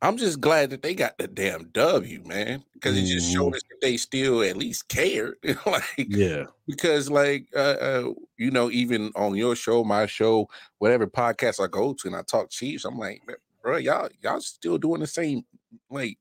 I'm 0.05 0.17
just 0.17 0.39
glad 0.39 0.69
that 0.69 0.83
they 0.83 0.93
got 0.93 1.17
the 1.17 1.27
damn 1.27 1.69
W, 1.69 2.21
man, 2.25 2.63
because 2.73 2.95
it 2.95 3.05
just 3.05 3.31
showed 3.31 3.47
mm-hmm. 3.47 3.55
us 3.55 3.63
that 3.69 3.81
they 3.81 3.97
still 3.97 4.43
at 4.43 4.55
least 4.55 4.87
cared. 4.87 5.35
like, 5.65 5.83
yeah, 5.97 6.43
because 6.67 7.09
like, 7.09 7.47
uh, 7.55 7.59
uh, 7.59 8.13
you 8.37 8.51
know, 8.51 8.69
even 8.69 9.11
on 9.15 9.35
your 9.35 9.55
show, 9.55 9.83
my 9.83 10.05
show, 10.05 10.47
whatever 10.77 11.07
podcast 11.07 11.63
I 11.63 11.67
go 11.67 11.93
to, 11.93 12.07
and 12.07 12.15
I 12.15 12.21
talk 12.21 12.51
Chiefs, 12.51 12.85
I'm 12.85 12.99
like, 12.99 13.21
bro, 13.63 13.77
y'all, 13.77 14.09
y'all 14.21 14.41
still 14.41 14.77
doing 14.77 15.01
the 15.01 15.07
same 15.07 15.43
like 15.89 16.19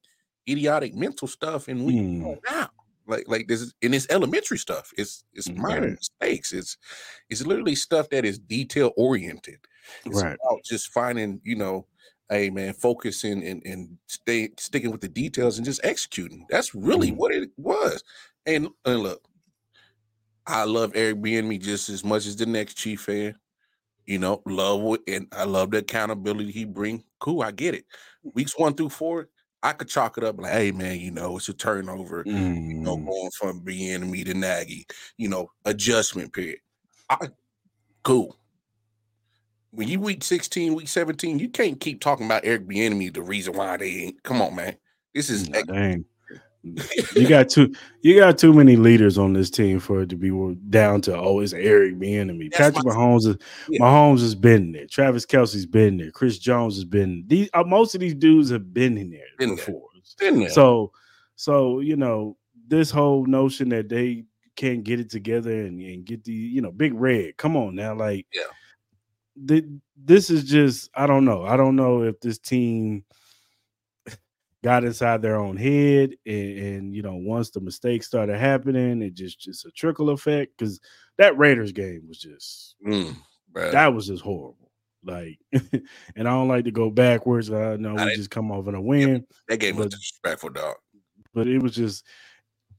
idiotic 0.49 0.95
mental 0.95 1.29
stuff, 1.29 1.69
and 1.69 1.85
we 1.85 1.95
mm. 1.95 2.39
now. 2.51 2.71
Like, 3.07 3.25
like 3.29 3.49
this 3.49 3.61
is 3.61 3.75
and 3.83 3.95
it's 3.95 4.07
elementary 4.09 4.57
stuff. 4.57 4.91
It's 4.97 5.25
it's 5.35 5.51
minor 5.51 5.91
mistakes. 5.91 6.55
It's 6.55 6.79
it's 7.29 7.45
literally 7.45 7.75
stuff 7.75 8.09
that 8.09 8.25
is 8.25 8.39
detail 8.39 8.93
oriented. 8.97 9.59
It's 10.07 10.23
right. 10.23 10.39
about 10.43 10.65
just 10.65 10.89
finding, 10.89 11.39
you 11.45 11.57
know, 11.57 11.87
hey 12.31 12.51
man, 12.51 12.73
focusing 12.75 13.45
and 13.47 13.63
and 13.65 13.99
stay 14.07 14.51
sticking 14.59 14.91
with 14.91 15.01
the 15.01 15.09
details 15.09 15.57
and 15.57 15.65
just 15.65 15.85
executing. 15.85 16.47
That's 16.49 16.75
really 16.75 17.09
mm-hmm. 17.09 17.17
what 17.17 17.35
it 17.35 17.51
was. 17.57 18.03
And, 18.47 18.69
and 18.85 19.01
look, 19.01 19.23
I 20.47 20.65
love 20.65 20.93
Eric 20.95 21.17
Bieniemy 21.17 21.61
just 21.61 21.89
as 21.89 22.05
much 22.05 22.27
as 22.27 22.37
the 22.37 22.47
next 22.47 22.75
Chief 22.75 23.01
fan. 23.01 23.37
You 24.07 24.19
know, 24.19 24.43
love 24.45 24.99
and 25.09 25.29
I 25.33 25.45
love 25.45 25.71
the 25.71 25.79
accountability 25.79 26.53
he 26.53 26.67
bring. 26.67 27.05
Cool, 27.21 27.43
I 27.43 27.53
get 27.53 27.75
it. 27.75 27.87
Weeks 28.35 28.59
one 28.59 28.75
through 28.75 28.91
four, 28.91 29.29
I 29.63 29.73
could 29.73 29.89
chalk 29.89 30.19
it 30.19 30.25
up 30.25 30.39
like, 30.39 30.53
hey 30.53 30.73
man, 30.73 31.01
you 31.01 31.11
know, 31.11 31.39
it's 31.39 31.49
a 31.49 31.55
turnover. 31.55 32.23
Mm. 32.25 32.69
You 32.69 32.75
know, 32.75 32.99
mm. 32.99 33.07
going 33.07 33.31
from 33.31 33.61
Bieniemy 33.63 34.27
to 34.27 34.35
Nagy. 34.35 34.87
You 35.17 35.29
know, 35.29 35.51
adjustment 35.65 36.35
period. 36.35 36.59
I 37.09 37.29
cool 38.03 38.37
when 39.75 39.89
you 39.89 40.01
week 40.01 40.23
16, 40.23 40.75
week 40.75 40.89
17, 40.89 41.39
you 41.39 41.49
can't 41.49 41.81
keep 41.81 42.01
talking 42.01 42.27
about 42.27 42.45
Eric 42.45 42.67
Bieniemy 42.67 43.13
the 43.13 43.23
reason 43.23 43.55
why 43.55 43.77
they 43.77 43.91
ain't. 43.91 44.23
Come 44.23 44.41
on, 44.41 44.55
man. 44.55 44.77
This 45.15 45.31
is 45.31 45.49
dang. 45.49 46.05
you 47.15 47.29
got 47.29 47.51
too 47.51 47.75
you 48.01 48.19
got 48.19 48.39
too 48.39 48.51
many 48.51 48.75
leaders 48.75 49.19
on 49.19 49.35
this 49.35 49.51
team 49.51 49.79
for 49.79 50.01
it 50.01 50.09
to 50.09 50.17
be 50.17 50.31
down 50.71 50.99
to 50.99 51.15
oh 51.15 51.41
it's 51.41 51.53
Eric 51.53 51.99
Bieniemy. 51.99 52.51
Patrick 52.53 52.87
Mahomes 52.87 53.27
is 53.27 53.37
yeah. 53.69 53.81
Mahomes 53.81 54.21
has 54.21 54.35
been 54.35 54.73
there. 54.73 54.87
Travis 54.87 55.27
Kelce's 55.27 55.67
been 55.67 55.99
there. 55.99 56.11
Chris 56.11 56.39
Jones 56.39 56.77
has 56.77 56.87
been 56.87 57.23
these 57.27 57.51
uh, 57.53 57.65
most 57.65 57.95
of 57.95 58.01
these 58.01 58.15
dudes 58.15 58.49
have 58.49 58.73
been 58.73 58.97
in 58.97 59.11
there 59.11 59.21
been 59.39 59.57
before. 59.57 59.83
There. 60.19 60.31
Been 60.31 60.41
there. 60.41 60.49
So 60.49 60.91
so 61.37 61.81
you 61.81 61.97
know 61.97 62.39
this 62.67 62.91
whole 62.91 63.27
notion 63.27 63.69
that 63.69 63.91
they 63.91 64.25
can't 64.57 64.85
get 64.85 65.01
it 65.01 65.11
together 65.11 65.51
and, 65.51 65.79
and 65.83 66.07
get 66.07 66.25
the 66.25 66.33
you 66.33 66.63
know 66.63 66.73
big 66.73 66.95
red. 66.95 67.37
Come 67.37 67.59
on 67.59 67.75
now, 67.75 67.95
like 67.95 68.27
yeah 68.33 68.45
this 69.37 70.31
is 70.31 70.45
just 70.45 70.91
I 70.95 71.07
don't 71.07 71.25
know. 71.25 71.45
I 71.45 71.57
don't 71.57 71.77
know 71.77 72.03
if 72.03 72.21
this 72.21 72.39
team 72.39 73.05
got 74.65 74.83
inside 74.83 75.21
their 75.21 75.37
own 75.37 75.59
head 75.59 76.15
and, 76.25 76.59
and, 76.59 76.97
you 76.97 77.03
know 77.03 77.17
once 77.17 77.51
the 77.51 77.61
mistakes 77.61 78.07
started 78.07 78.39
happening 78.39 79.03
it 79.03 79.13
just 79.13 79.39
just 79.39 79.67
a 79.67 79.71
trickle 79.73 80.09
effect 80.09 80.53
because 80.57 80.81
that 81.19 81.37
raiders 81.37 81.71
game 81.71 82.03
was 82.09 82.19
just 82.19 82.75
mm, 82.85 83.15
that 83.55 83.95
was 83.95 84.07
just 84.07 84.23
horrible. 84.23 84.71
Like 85.05 85.39
and 85.53 85.83
i 86.17 86.23
don't 86.23 86.49
like 86.49 86.65
to 86.65 86.71
go 86.71 86.91
backwards. 86.91 87.53
I 87.53 87.77
know 87.77 87.95
we 87.95 88.17
just 88.17 88.31
come 88.31 88.51
off 88.51 88.67
in 88.67 88.75
a 88.75 88.81
win 88.81 89.27
that 89.49 89.59
game 89.59 89.77
was 89.77 89.89
disrespectful 89.89 90.49
dog. 90.49 90.77
but 91.35 91.47
it 91.47 91.63
was 91.63 91.75
just 91.75 92.07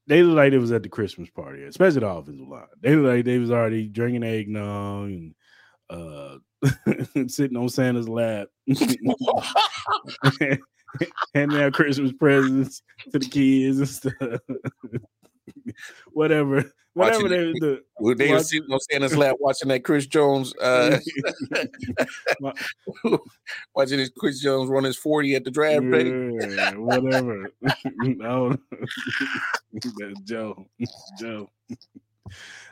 they 0.07 0.23
looked 0.23 0.37
like 0.37 0.53
it 0.53 0.57
was 0.57 0.71
at 0.71 0.81
the 0.81 0.89
christmas 0.89 1.29
party 1.29 1.63
especially 1.65 1.99
the 1.99 2.07
offensive 2.07 2.47
line. 2.47 2.65
They 2.81 2.95
looked 2.95 3.15
like 3.15 3.25
they 3.25 3.37
was 3.37 3.51
already 3.51 3.87
drinking 3.87 4.23
eggnog 4.23 5.09
and 5.09 5.35
uh 5.91 6.37
sitting 7.27 7.57
on 7.57 7.69
Santa's 7.69 8.09
lap, 8.09 8.47
handing 11.33 11.61
out 11.61 11.73
Christmas 11.73 12.13
presents 12.13 12.81
to 13.11 13.19
the 13.19 13.27
kids 13.27 13.77
and 13.79 13.89
stuff. 13.89 14.13
whatever, 16.13 16.63
whatever 16.93 17.23
watching 17.23 17.29
they 17.29 17.37
the 17.59 17.81
well, 17.99 18.15
they 18.15 18.31
watch, 18.31 18.43
sitting 18.43 18.71
on 18.71 18.79
Santa's 18.79 19.17
lap 19.17 19.35
watching 19.39 19.67
that 19.69 19.83
Chris 19.83 20.07
Jones, 20.07 20.55
uh, 20.57 20.97
watching 23.75 23.97
this 23.97 24.11
Chris 24.17 24.39
Jones 24.39 24.69
run 24.69 24.83
his 24.83 24.97
forty 24.97 25.35
at 25.35 25.43
the 25.43 25.51
draft 25.51 25.83
yeah, 25.83 26.71
whatever. 26.75 27.51
no, 27.99 28.55
Joe, 30.23 30.65
Joe. 31.19 31.49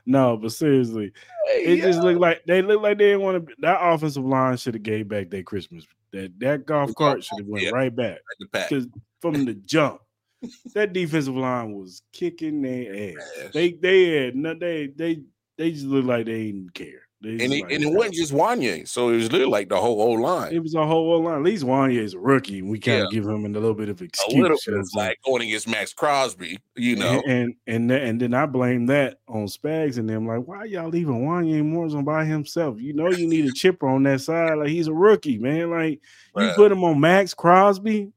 No, 0.06 0.36
but 0.38 0.52
seriously, 0.52 1.14
it 1.50 1.82
just 1.82 2.00
looked 2.00 2.20
like 2.20 2.44
they 2.46 2.62
looked 2.62 2.84
like 2.84 2.98
they 2.98 3.12
didn't 3.12 3.22
want 3.22 3.48
to. 3.48 3.56
That 3.60 3.80
offensive 3.82 4.26
line 4.26 4.58
should 4.58 4.74
have 4.74 4.84
gave 4.84 5.08
back 5.08 5.30
their 5.30 5.44
Christmas. 5.44 5.86
That 6.12 6.38
that 6.40 6.66
golf 6.66 6.94
cart 6.96 7.24
should 7.24 7.40
have 7.40 7.48
went 7.48 7.66
yeah. 7.66 7.72
right 7.72 7.96
back 7.96 8.20
because 8.52 8.88
from 9.22 9.46
the 9.46 9.54
jump, 9.54 10.02
that 10.74 10.94
defensive 10.94 11.36
line 11.36 11.74
was 11.74 12.02
kicking 12.12 12.62
their 12.62 13.16
ass. 13.18 13.52
They 13.54 13.72
they 13.72 14.26
had 14.26 14.36
no, 14.36 14.54
they 14.54 14.88
they 14.88 15.22
they 15.58 15.72
just 15.72 15.86
looked 15.86 16.08
like 16.08 16.26
they 16.26 16.48
didn't 16.48 16.74
care 16.74 17.08
and, 17.24 17.54
it, 17.54 17.64
and 17.72 17.84
it 17.84 17.94
wasn't 17.94 18.16
just 18.16 18.34
Wanya, 18.34 18.88
so 18.88 19.10
it 19.10 19.16
was 19.16 19.32
literally 19.32 19.52
like 19.52 19.70
the 19.70 19.80
whole 19.80 20.02
old 20.02 20.20
line. 20.20 20.54
It 20.54 20.60
was 20.60 20.76
a 20.76 20.86
whole 20.86 21.14
old 21.14 21.26
line. 21.26 21.38
At 21.38 21.44
least 21.44 21.64
Wanya 21.64 22.00
is 22.00 22.14
a 22.14 22.20
rookie. 22.20 22.62
We 22.62 22.80
kind 22.80 23.00
yeah. 23.00 23.06
give 23.12 23.26
him 23.26 23.46
a 23.46 23.50
little 23.50 23.74
bit 23.74 23.90
of 23.90 24.02
excuse. 24.02 24.38
A 24.38 24.42
little 24.42 24.58
bit 24.66 24.76
of 24.76 24.90
like 24.94 25.20
going 25.24 25.42
against 25.42 25.68
Maxx 25.68 25.94
Crosby, 25.94 26.60
you 26.76 26.96
know. 26.96 27.22
And 27.28 27.56
and 27.68 27.90
and, 27.90 27.92
and 27.92 28.22
then 28.22 28.34
I 28.34 28.46
blame 28.46 28.86
that 28.88 29.20
on 29.28 29.46
Spags 29.46 29.98
and 29.98 30.10
them. 30.10 30.28
Like, 30.28 30.46
why 30.46 30.66
y'all 30.66 30.90
leaving 30.90 31.26
Wanya 31.26 31.64
Morrison 31.64 32.04
by 32.04 32.26
himself? 32.26 32.80
You 32.80 32.94
know, 32.94 33.10
you 33.10 33.28
need 33.28 33.46
a 33.46 33.52
chipper 33.52 33.88
on 33.88 34.04
that 34.04 34.22
side. 34.22 34.58
Like 34.58 34.70
he's 34.70 34.88
a 34.88 34.94
rookie, 34.94 35.38
man. 35.38 35.72
Like 35.72 36.02
you 36.36 36.52
put 36.56 36.72
him 36.72 36.84
on 36.84 37.00
Maxx 37.00 37.34
Crosby. 37.34 38.12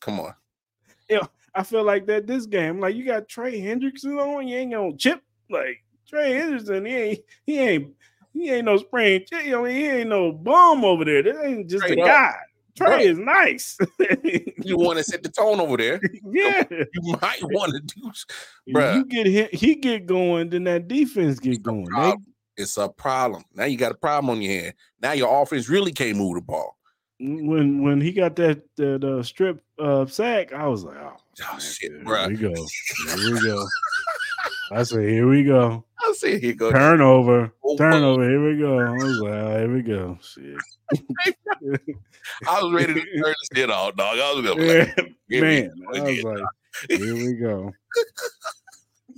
Come 0.00 0.20
on. 0.20 0.34
Yeah, 1.06 1.26
I 1.54 1.64
feel 1.64 1.84
like 1.84 2.06
that 2.06 2.26
this 2.26 2.46
game. 2.46 2.80
Like 2.80 2.96
you 2.96 3.04
got 3.04 3.28
Trey 3.28 3.60
Hendrickson 3.60 4.18
on, 4.18 4.48
you 4.48 4.56
ain't 4.56 4.72
gonna 4.72 4.96
chip 4.96 5.20
like 5.50 5.83
Trey 6.14 6.32
Henderson, 6.34 6.84
he 6.86 6.94
ain't 6.96 7.20
he 7.44 7.58
ain't 7.58 7.94
he 8.32 8.50
ain't 8.50 8.64
no 8.66 8.76
spring. 8.76 9.24
You 9.44 9.50
know, 9.50 9.64
he 9.64 9.86
ain't 9.86 10.08
no 10.08 10.30
bum 10.32 10.84
over 10.84 11.04
there. 11.04 11.22
This 11.22 11.36
ain't 11.42 11.68
just 11.68 11.84
Straight 11.84 11.98
a 11.98 12.02
up. 12.02 12.06
guy. 12.08 12.34
Trey 12.76 12.88
right. 12.88 13.06
is 13.06 13.18
nice. 13.18 13.78
you 14.64 14.76
want 14.76 14.98
to 14.98 15.04
set 15.04 15.22
the 15.22 15.28
tone 15.28 15.60
over 15.60 15.76
there? 15.76 16.00
Yeah, 16.32 16.64
you 16.70 17.16
might 17.20 17.38
want 17.42 17.72
to 17.74 17.80
do. 17.80 18.10
Bruh. 18.72 18.96
You 18.96 19.04
get 19.04 19.26
hit, 19.26 19.54
he 19.54 19.74
get 19.76 20.06
going, 20.06 20.50
then 20.50 20.64
that 20.64 20.88
defense 20.88 21.38
get 21.38 21.62
going. 21.62 21.86
They, 21.96 22.14
It's 22.56 22.76
a 22.76 22.88
problem. 22.88 23.44
Now 23.54 23.64
you 23.64 23.76
got 23.76 23.92
a 23.92 23.96
problem 23.96 24.30
on 24.30 24.42
your 24.42 24.52
hand. 24.62 24.74
Now 25.00 25.12
your 25.12 25.42
offense 25.42 25.68
really 25.68 25.92
can't 25.92 26.16
move 26.16 26.34
the 26.36 26.40
ball. 26.40 26.76
When 27.20 27.82
when 27.82 28.00
he 28.00 28.10
got 28.12 28.34
that 28.36 28.62
that 28.76 29.04
uh, 29.04 29.22
strip 29.22 29.62
uh, 29.78 30.06
sack, 30.06 30.52
I 30.52 30.66
was 30.66 30.82
like, 30.84 30.96
oh, 30.96 31.12
Oh, 31.52 31.58
shit, 31.58 31.92
here 31.92 32.00
bruh. 32.04 32.28
we 32.28 32.36
go, 32.36 32.54
here 33.16 33.34
we 33.34 33.40
go. 33.40 33.64
I 34.72 34.82
said, 34.82 35.08
here 35.08 35.28
we 35.28 35.44
go, 35.44 35.84
I 36.00 36.12
see 36.16 36.38
here 36.38 36.54
go. 36.54 36.70
turnover, 36.72 37.52
oh, 37.64 37.72
oh, 37.72 37.76
turnover. 37.76 38.28
Here 38.28 38.50
we 38.52 38.58
go. 38.58 38.78
I 38.78 38.90
was 38.92 39.18
like, 39.18 39.32
oh, 39.32 39.58
here 39.58 39.74
we 39.74 39.82
go. 39.82 40.18
Shit, 40.22 40.56
I 42.48 42.62
was 42.62 42.72
ready 42.72 42.94
to 42.94 43.00
turn 43.00 43.22
this 43.24 43.48
shit 43.54 43.70
off, 43.70 43.94
dog. 43.96 44.18
I 44.18 44.32
was 44.32 44.44
gonna 44.44 44.56
be 44.60 44.78
like, 44.78 44.96
here 44.96 45.14
we 45.28 45.40
man. 45.40 45.70
go 45.92 45.98
I 45.98 46.02
was 46.02 46.22
like, 46.22 46.44
here 47.00 47.14
we 47.14 47.32
go, 47.34 47.72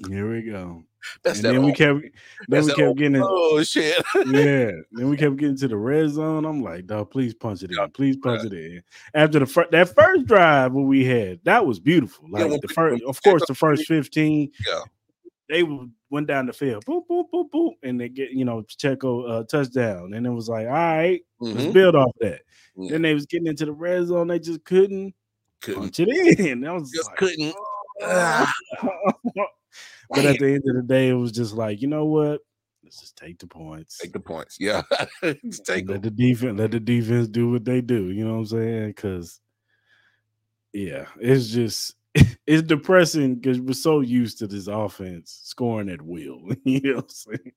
here 0.09 0.31
we 0.33 0.43
go. 0.43 0.83
that's 1.23 1.39
and 1.39 1.47
then 1.47 1.61
we 1.63 1.69
old- 1.69 1.77
kept, 1.77 2.01
then 2.49 2.65
we 2.65 2.69
kept 2.71 2.81
old- 2.81 2.99
getting, 2.99 3.23
Oh 3.23 3.63
shit! 3.63 4.03
yeah. 4.27 4.73
Then 4.93 5.09
we 5.09 5.17
kept 5.17 5.37
getting 5.37 5.57
to 5.59 5.69
the 5.69 5.77
red 5.77 6.11
zone. 6.11 6.45
I'm 6.45 6.63
like, 6.63 6.87
dog, 6.87 7.11
please 7.13 7.35
punch 7.35 7.63
it 7.63 7.71
Yeah, 7.73 7.85
in. 7.85 7.91
Please 7.93 8.17
punch 8.17 8.45
it 8.45 8.53
in. 8.53 8.83
After 9.15 9.39
the 9.39 9.47
fir- 9.47 9.69
that 9.71 9.95
first 9.95 10.27
drive 10.27 10.73
what 10.73 10.83
we 10.87 11.05
had, 11.05 11.41
that 11.45 11.65
was 11.65 11.79
beautiful. 11.79 12.27
Yeah, 12.33 12.41
Like 12.41 12.51
when 12.51 12.61
the 12.61 12.69
first, 12.69 13.03
of 13.05 13.23
course, 13.23 13.43
the 13.47 13.55
first 13.55 13.87
15, 13.87 14.51
Yeah. 14.67 14.81
They 15.49 15.63
went 16.11 16.27
down 16.27 16.47
the 16.47 16.53
field, 16.53 16.85
boop, 16.85 17.03
boop, 17.09 17.25
boop, 17.33 17.51
boop, 17.55 17.73
and 17.83 18.01
they 18.01 18.09
get, 18.09 18.31
you 18.33 18.45
know, 18.45 18.63
Checo 18.63 19.31
uh, 19.31 19.45
touchdown. 19.45 20.13
And 20.15 20.27
it 20.27 20.31
was 20.31 20.49
like, 20.49 20.67
all 20.67 20.73
right, 20.73 21.21
let's 21.41 21.67
Mhm. 21.67 21.73
build 21.73 21.95
off 21.95 22.13
that. 22.21 22.43
Yeah. 22.77 22.91
Then 22.91 23.03
they 23.03 23.15
was 23.15 23.27
getting 23.27 23.47
into 23.47 23.65
the 23.65 23.73
red 23.73 24.07
zone, 24.07 24.27
they 24.29 24.39
just 24.39 24.65
couldn't 24.65 25.15
Couldn't, 25.61 25.81
punch 25.83 26.01
it 26.01 26.39
in. 26.41 26.65
I 26.67 26.73
was 26.73 26.91
just 26.91 27.09
like, 27.11 27.17
couldn't. 27.19 27.55
"Ah." 28.03 28.53
but 30.11 30.25
at 30.25 30.39
the 30.39 30.47
end 30.47 30.65
of 30.69 30.77
the 30.77 30.83
day, 30.87 31.09
it 31.09 31.15
was 31.15 31.33
just 31.33 31.55
like, 31.55 31.81
you 31.81 31.89
know 31.89 32.05
what? 32.05 32.41
Let's 32.85 33.01
just 33.01 33.17
take 33.17 33.39
the 33.41 33.49
points. 33.49 33.99
take 33.99 34.13
the 34.13 34.21
points. 34.21 34.59
Yeah, 34.61 34.83
take 35.23 35.89
let 35.89 36.03
them. 36.03 36.03
the 36.03 36.11
defense 36.11 36.57
let 36.59 36.71
the 36.71 36.79
defense 36.79 37.27
do 37.27 37.51
what 37.51 37.65
they 37.65 37.81
do. 37.81 38.11
You 38.13 38.25
know 38.25 38.35
what 38.35 38.39
I'm 38.39 38.47
saying? 38.47 38.89
Because 38.91 39.41
yeah, 40.73 41.07
it's 41.19 41.49
just 41.49 41.96
it's 42.47 42.63
depressing 42.63 43.37
because 43.37 43.61
we're 43.61 43.75
so 43.75 44.01
used 44.01 44.39
to 44.39 44.47
this 44.47 44.67
offense 44.67 45.41
scoring 45.45 45.89
at 45.89 46.03
will. 46.03 46.41
you 46.65 46.81
know 46.81 46.97
what 46.97 47.05
I'm 47.05 47.09
saying? 47.11 47.53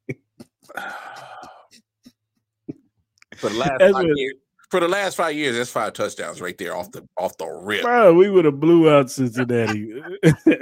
for 3.37 3.49
the 3.49 3.55
last 3.55 3.79
That's 3.79 3.93
five 3.93 4.05
what- 4.05 4.17
years. 4.17 4.33
For 4.69 4.79
the 4.79 4.87
last 4.87 5.17
five 5.17 5.35
years, 5.35 5.57
that's 5.57 5.71
five 5.71 5.93
touchdowns 5.93 6.41
right 6.41 6.55
there 6.55 6.75
off 6.75 6.91
the 6.91 7.03
off 7.17 7.35
the 7.39 7.47
rip. 7.47 7.81
Bro, 7.81 8.13
we 8.13 8.29
would 8.29 8.45
have 8.45 8.59
blew 8.59 8.87
out 8.87 9.09
Cincinnati. 9.09 9.99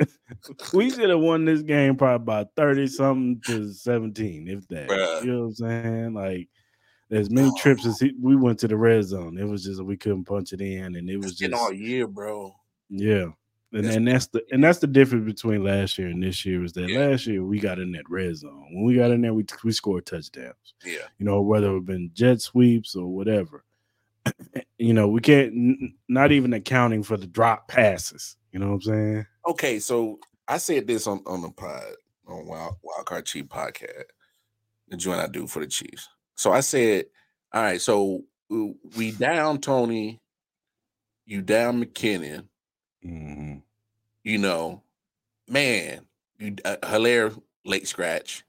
we 0.73 0.89
should 0.89 1.09
have 1.09 1.19
won 1.19 1.43
this 1.43 1.61
game 1.61 1.97
probably 1.97 2.23
by 2.23 2.45
30 2.55 2.87
something 2.87 3.41
to 3.47 3.73
17, 3.73 4.47
if 4.47 4.65
that. 4.69 4.87
Bruh. 4.87 5.23
You 5.25 5.31
know 5.33 5.39
what 5.39 5.45
I'm 5.47 5.53
saying? 5.55 6.13
Like 6.13 6.47
as 7.11 7.29
many 7.29 7.49
oh. 7.49 7.57
trips 7.57 7.85
as 7.85 7.99
he, 7.99 8.13
we 8.21 8.37
went 8.37 8.59
to 8.59 8.69
the 8.69 8.77
red 8.77 9.03
zone. 9.03 9.37
It 9.37 9.43
was 9.43 9.65
just 9.65 9.83
we 9.83 9.97
couldn't 9.97 10.25
punch 10.25 10.53
it 10.53 10.61
in, 10.61 10.95
and 10.95 11.09
it 11.09 11.17
was 11.17 11.31
It's 11.31 11.41
been 11.41 11.51
just 11.51 11.61
all 11.61 11.73
year, 11.73 12.07
bro. 12.07 12.55
Yeah. 12.89 13.27
And, 13.73 13.83
That's- 13.83 13.95
and 13.97 14.07
that's 14.07 14.27
the 14.27 14.43
and 14.51 14.63
that's 14.63 14.79
the 14.79 14.87
difference 14.87 15.25
between 15.25 15.61
last 15.63 15.97
year 15.97 16.07
and 16.07 16.23
this 16.23 16.45
year 16.45 16.63
is 16.63 16.71
that 16.73 16.87
Yeah. 16.89 16.99
last 17.09 17.27
year 17.27 17.43
we 17.43 17.59
got 17.59 17.79
in 17.79 17.91
that 17.93 18.09
red 18.09 18.35
zone. 18.37 18.65
When 18.71 18.85
we 18.85 18.95
got 18.95 19.11
in 19.11 19.21
there, 19.21 19.33
we 19.33 19.45
we 19.63 19.73
scored 19.73 20.05
touchdowns. 20.05 20.55
Yeah, 20.85 20.99
You 21.17 21.25
know, 21.25 21.41
whether 21.41 21.75
it 21.75 21.85
been 21.85 22.11
jet 22.13 22.39
sweeps 22.41 22.95
or 22.95 23.07
whatever. 23.13 23.65
you 24.77 24.93
know, 24.93 25.07
we 25.09 25.19
can't 25.21 25.51
n- 25.53 25.95
not 26.07 26.31
even 26.31 26.53
accounting 26.53 27.03
for 27.03 27.17
the 27.17 27.27
drop 27.27 27.67
passes. 27.67 28.37
You 28.53 28.59
know 28.59 28.67
what 28.67 28.73
I'm 28.75 28.81
saying? 28.81 29.25
Okay, 29.49 29.79
so 29.79 30.19
I 30.47 30.57
said 30.59 30.87
this 30.87 31.05
on 31.07 31.21
on 31.25 31.41
the 31.41 31.49
pod 31.49 31.83
on 32.25 32.47
Wild 32.47 32.75
Wildcard 32.85 33.25
Chief 33.25 33.45
podcast, 33.47 34.03
the 34.87 34.95
joint 34.97 35.19
I 35.19 35.27
do 35.27 35.45
for 35.45 35.59
the 35.59 35.67
Chiefs. 35.67 36.07
So 36.35 36.53
I 36.53 36.61
said, 36.61 37.05
all 37.53 37.61
right, 37.63 37.81
so 37.81 38.23
uh, 38.49 38.67
we 38.95 39.11
down 39.11 39.59
Tony, 39.59 40.21
you 41.25 41.41
down 41.41 41.83
McKinnon, 41.83 42.45
Mhm. 43.07 43.63
you 44.23 44.37
know, 44.37 44.83
man, 45.47 46.05
you 46.39 46.55
uh, 46.65 46.77
Hilaire 46.87 47.31
late 47.65 47.87
scratch. 47.87 48.43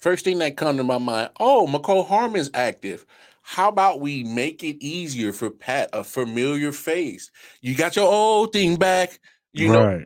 First 0.00 0.24
thing 0.24 0.38
that 0.40 0.56
come 0.56 0.76
to 0.76 0.84
my 0.84 0.98
mind, 0.98 1.30
oh, 1.40 1.66
Mecole 1.70 2.06
Hardman's 2.06 2.50
active. 2.54 3.06
How 3.42 3.68
about 3.68 4.00
we 4.00 4.24
make 4.24 4.62
it 4.64 4.84
easier 4.84 5.32
for 5.32 5.50
Pat, 5.50 5.90
a 5.92 6.04
familiar 6.04 6.72
face? 6.72 7.30
You 7.62 7.74
got 7.76 7.96
your 7.96 8.10
old 8.10 8.52
thing 8.52 8.76
back. 8.76 9.20
You 9.52 9.70
know, 9.70 10.04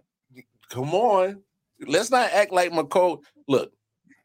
come 0.70 0.94
on. 0.94 1.42
Let's 1.86 2.10
not 2.10 2.32
act 2.32 2.52
like 2.52 2.72
Mecole. 2.72 3.22
Look, 3.48 3.72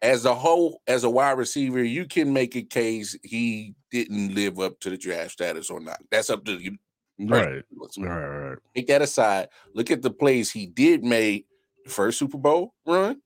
as 0.02 0.26
a 0.26 0.36
whole, 0.36 0.82
as 0.88 1.04
a 1.04 1.10
wide 1.10 1.38
receiver, 1.38 1.84
you 1.84 2.06
can 2.06 2.34
make 2.34 2.56
a 2.56 2.64
case 2.64 3.18
he 3.24 3.76
didn't 3.92 4.36
live 4.36 4.60
up 4.60 4.80
to 4.82 4.90
the 4.90 4.98
draft 4.98 5.32
status 5.32 5.70
or 5.70 5.80
not. 5.80 6.02
That's 6.12 6.30
up 6.30 6.46
to 6.46 6.54
you. 6.54 6.78
Right. 7.20 7.64
Let's 7.76 7.98
Right. 7.98 8.10
Right. 8.50 8.58
Take 8.76 8.88
that 8.88 9.02
aside. 9.02 9.50
Look 9.74 9.92
at 9.92 10.02
the 10.02 10.12
plays 10.12 10.52
he 10.52 10.66
did 10.66 11.04
make 11.04 11.46
the 11.86 11.90
first 11.92 12.18
Super 12.20 12.38
Bowl 12.38 12.74
run. 12.86 13.22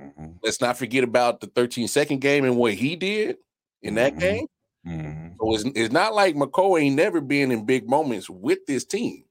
Mhm. 0.00 0.38
Let's 0.42 0.60
not 0.60 0.78
forget 0.78 1.04
about 1.04 1.40
the 1.40 1.46
13 1.48 1.88
second 1.88 2.20
game 2.20 2.44
and 2.44 2.56
what 2.56 2.74
he 2.74 2.96
did 2.96 3.36
in 3.82 3.94
that 3.96 4.14
Mhm. 4.14 4.20
game. 4.20 4.46
Mhm. 4.86 5.34
So 5.38 5.54
it's, 5.54 5.64
it's 5.76 5.92
not 5.92 6.14
like 6.14 6.34
McCoy 6.34 6.82
ain't 6.82 6.96
never 6.96 7.20
been 7.20 7.52
in 7.52 7.64
big 7.64 7.88
moments 7.88 8.28
with 8.30 8.64
this 8.66 8.84
team. 8.84 9.24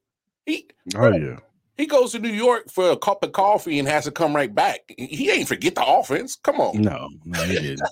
He 0.46 0.68
Oh 0.96 1.12
yeah. 1.12 1.38
he 1.76 1.86
goes 1.86 2.12
to 2.12 2.18
New 2.18 2.30
York 2.32 2.70
for 2.70 2.90
a 2.90 2.96
cup 2.96 3.22
of 3.24 3.32
coffee 3.32 3.78
and 3.78 3.88
has 3.88 4.04
to 4.04 4.10
come 4.10 4.34
right 4.34 4.54
back. 4.54 4.80
He- 4.96 5.30
ain't 5.30 5.48
forget 5.48 5.74
the 5.74 5.84
offense. 5.84 6.36
Come 6.36 6.60
on. 6.60 6.80
No, 6.80 7.08
no, 7.24 7.42
he 7.44 7.54
didn't. 7.58 7.82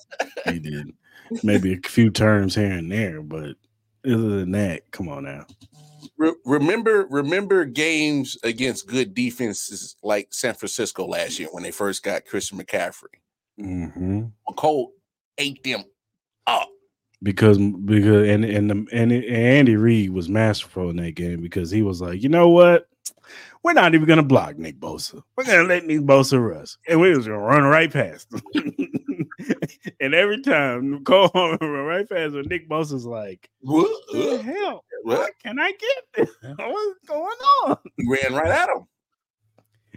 he 0.47 0.59
didn't. 0.59 0.95
Maybe 1.43 1.75
a 1.75 1.89
few 1.89 2.11
terms 2.11 2.55
here 2.55 2.73
and 2.73 2.91
there, 2.91 3.21
but 3.23 3.57
other 4.05 4.41
than 4.41 4.53
that, 4.53 4.91
come 4.91 5.09
on 5.09 5.25
now. 5.25 5.47
Re- 6.17 6.35
remember, 6.45 7.07
remember 7.11 7.65
games 7.65 8.37
against 8.43 8.87
good 8.87 9.15
defenses 9.15 9.97
like 10.03 10.29
San 10.31 10.55
Francisco 10.55 11.07
last 11.07 11.39
year 11.39 11.49
when 11.53 11.63
they 11.63 11.71
first 11.71 12.03
got 12.03 12.27
Christian 12.27 12.59
McCaffrey. 12.59 13.19
hmm 13.59 14.25
Mecole 14.49 14.89
ate 15.39 15.63
them 15.63 15.85
up. 16.47 16.69
Because 17.23 17.59
because 17.59 18.29
and 18.29 18.45
and 18.45 18.71
the, 18.71 18.87
and, 18.93 19.13
and 19.13 19.25
Andy 19.25 19.77
Reid 19.77 20.11
was 20.11 20.29
masterful 20.29 20.89
in 20.89 20.97
that 20.97 21.15
game 21.15 21.43
because 21.43 21.71
he 21.71 21.83
was 21.83 22.01
like, 22.01 22.23
you 22.23 22.31
know 22.31 22.49
what, 22.49 22.87
we're 23.63 23.75
not 23.75 23.95
even 23.95 24.09
gonna 24.09 24.23
block 24.23 24.57
Nick 24.57 24.81
Bosa. 24.81 25.23
We're 25.37 25.45
gonna 25.45 25.65
let 25.65 25.85
Nick 25.85 26.01
Bosa 26.01 26.43
rush, 26.43 26.77
and 26.89 27.01
we 27.01 27.15
was 27.15 27.27
gonna 27.27 27.39
run 27.39 27.65
right 27.65 27.93
past 27.93 28.33
him. 28.33 28.73
and 30.01 30.15
every 30.15 30.41
time 30.43 31.03
Hardman 31.09 31.59
run 31.61 31.85
right 31.87 32.09
past 32.09 32.35
him, 32.35 32.47
Nick 32.49 32.69
Bosa's 32.69 33.07
like, 33.07 33.49
What? 33.61 33.91
the 34.13 34.43
hell? 34.43 34.85
What? 35.03 35.33
Can 35.43 35.59
I 35.59 35.73
get? 35.73 36.05
This? 36.15 36.37
What's 36.57 36.99
going 37.07 37.39
on? 37.65 37.77
Ran 38.09 38.35
right 38.35 38.51
at 38.51 38.69
him. 38.69 38.87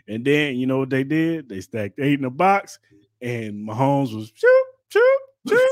And 0.08 0.26
then 0.26 0.58
you 0.58 0.68
know 0.68 0.80
what 0.80 0.90
they 0.90 1.04
did? 1.04 1.48
They 1.48 1.62
stacked 1.62 2.00
eight 2.00 2.16
in 2.16 2.24
the 2.24 2.30
box, 2.30 2.78
and 3.22 3.68
Mahomes 3.68 4.14
was 4.14 4.32
shoot, 4.36 4.66
shoot, 4.90 5.20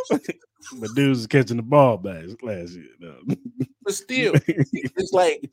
shoot. 0.07 0.36
but 0.79 0.89
dudes 0.95 1.19
was 1.19 1.27
catching 1.27 1.57
the 1.57 1.63
ball 1.63 1.97
back 1.97 2.23
last 2.41 2.73
year. 2.73 2.86
though. 2.99 3.36
But 3.84 3.93
still, 3.93 4.34
it's 4.47 5.12
like 5.12 5.49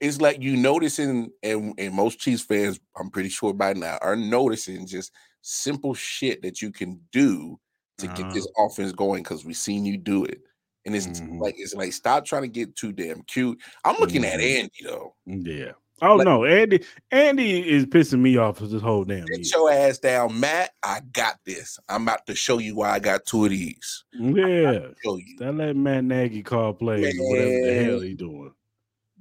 it's 0.00 0.20
like 0.20 0.40
you 0.42 0.56
noticing, 0.56 1.30
and, 1.42 1.74
and 1.78 1.94
most 1.94 2.18
Chiefs 2.18 2.42
fans, 2.42 2.80
I'm 2.98 3.10
pretty 3.10 3.28
sure 3.28 3.52
by 3.52 3.72
now, 3.74 3.98
are 4.00 4.16
noticing 4.16 4.86
just 4.86 5.12
simple 5.42 5.92
shit 5.94 6.40
that 6.42 6.62
you 6.62 6.70
can 6.72 7.00
do 7.12 7.58
to 7.98 8.06
Uh-huh. 8.06 8.16
get 8.16 8.32
this 8.32 8.48
offense 8.58 8.92
going 8.92 9.22
because 9.22 9.44
we've 9.44 9.56
seen 9.56 9.84
you 9.84 9.96
do 9.98 10.24
it. 10.24 10.40
And 10.86 10.96
it's 10.96 11.06
Mhm. 11.06 11.38
like 11.40 11.54
it's 11.58 11.74
like 11.74 11.92
stop 11.92 12.24
trying 12.24 12.42
to 12.42 12.48
get 12.48 12.74
too 12.74 12.92
damn 12.92 13.22
cute. 13.22 13.60
I'm 13.84 13.96
looking 14.00 14.24
at 14.24 14.40
Mhm. 14.40 14.58
Andy 14.58 14.72
though. 14.84 15.14
yeah. 15.26 15.72
Oh 16.00 16.16
Like- 16.16 16.24
no, 16.24 16.44
Andy. 16.44 16.82
Andy 17.12 17.68
is 17.70 17.86
pissing 17.86 18.18
me 18.20 18.36
off 18.36 18.58
for 18.58 18.66
this 18.66 18.82
whole 18.82 19.04
damn 19.04 19.24
Get 19.26 19.38
year. 19.38 19.46
your 19.54 19.70
ass 19.70 19.98
down, 19.98 20.40
Matt. 20.40 20.72
I 20.82 21.00
got 21.12 21.38
this. 21.44 21.78
I'm 21.88 22.02
about 22.02 22.26
to 22.26 22.34
show 22.34 22.58
you 22.58 22.74
why 22.74 22.90
I 22.90 22.98
got 22.98 23.24
two 23.24 23.44
of 23.44 23.50
these. 23.50 24.02
Yeah. 24.12 24.88
Show 25.04 25.16
you, 25.18 25.36
That 25.38 25.54
let 25.54 25.76
Matt 25.76 26.02
Nagy 26.04 26.42
call 26.42 26.72
plays 26.72 27.16
or 27.20 27.28
whatever 27.30 27.48
the 27.50 27.84
hell 27.84 27.98
Man. 28.00 28.02
he 28.08 28.14
doing. 28.14 28.52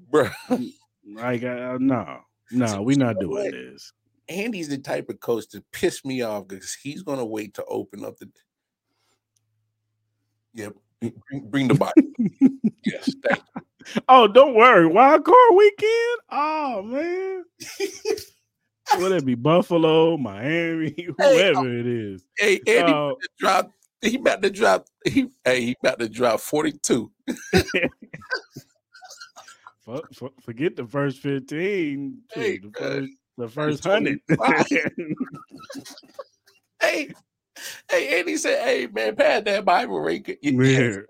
bro. 0.10 0.30
Like, 1.14 1.44
uh, 1.44 1.78
no, 1.80 2.22
no, 2.52 2.82
we 2.82 2.96
not 2.96 3.20
doing 3.20 3.52
this. 3.52 3.94
Andy's 4.30 4.70
the 4.70 4.78
type 4.78 5.10
of 5.10 5.20
coach 5.20 5.48
to 5.50 5.64
piss 5.72 6.06
me 6.06 6.22
off 6.22 6.48
because 6.48 6.74
he's 6.74 7.04
gonna 7.04 7.26
wait 7.26 7.54
to 7.56 7.66
open 7.66 8.06
up 8.06 8.18
the. 8.18 8.30
Yep, 10.54 10.74
bring, 11.00 11.50
bring 11.50 11.68
the 11.68 11.76
body. 11.76 12.14
yes, 12.86 13.10
thank 13.24 13.42
Oh, 14.08 14.28
don't 14.28 14.56
worry. 14.56 14.86
Wild 14.88 15.26
card 15.26 15.56
weekend. 15.56 16.20
Oh 16.32 16.82
man. 16.84 17.44
Would 19.00 19.12
it 19.14 19.26
be 19.26 19.36
Buffalo, 19.36 20.18
Miami, 20.18 20.94
uh, 21.20 21.30
whoever 21.30 21.74
it 21.74 21.88
is? 21.88 22.24
Hey, 22.38 22.60
Andy 22.68 22.92
Oh, 22.92 23.16
drop. 23.40 23.72
He 24.02 24.18
about 24.18 24.42
to 24.42 24.50
drop. 24.50 24.88
He 25.06 25.30
hey, 25.46 25.62
he 25.62 25.76
about 25.84 26.00
to 26.00 26.10
drop 26.10 26.40
forty 26.40 26.74
two. 26.74 27.12
for, 29.82 30.02
for, 30.14 30.32
forget 30.42 30.76
the 30.76 30.86
first 30.86 31.20
fifteen. 31.20 32.22
Hey, 32.34 32.58
the 32.58 32.72
first, 32.78 33.12
the 33.38 33.48
first 33.48 33.84
hundred. 33.84 34.20
Hey, 36.82 37.14
Hey, 37.90 38.20
and 38.20 38.30
he 38.30 38.38
said, 38.38 38.64
"Hey 38.64 38.88
man, 38.88 39.16
pad 39.16 39.46
that 39.46 39.66
Bible 39.66 40.00
right." 40.00 40.26
Man. 40.44 41.06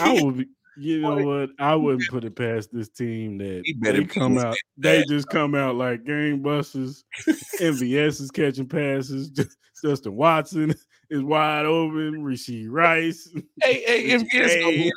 I 0.00 0.12
would 0.12 0.38
be, 0.38 0.46
you 0.76 1.00
know 1.00 1.18
what? 1.18 1.50
I 1.58 1.74
wouldn't 1.74 2.08
put 2.08 2.24
it 2.24 2.34
past 2.34 2.70
this 2.72 2.88
team 2.88 3.38
that 3.38 3.62
He 3.64 3.72
better 3.74 4.00
they 4.00 4.06
come 4.06 4.38
out. 4.38 4.56
They 4.76 5.04
just 5.04 5.28
come 5.28 5.54
out 5.54 5.76
like 5.76 6.04
game 6.04 6.42
busters. 6.42 7.04
MVS 7.60 8.20
is 8.20 8.30
catching 8.30 8.68
passes. 8.68 9.30
Justin 9.82 10.14
Watson 10.14 10.74
is 11.10 11.22
wide 11.22 11.66
open. 11.66 12.24
Rashee 12.24 12.66
Rice. 12.68 13.28
Hey, 13.62 13.84
hey, 13.86 14.08
MVS 14.10 14.60
go 14.60 14.70
hit 14.70 14.92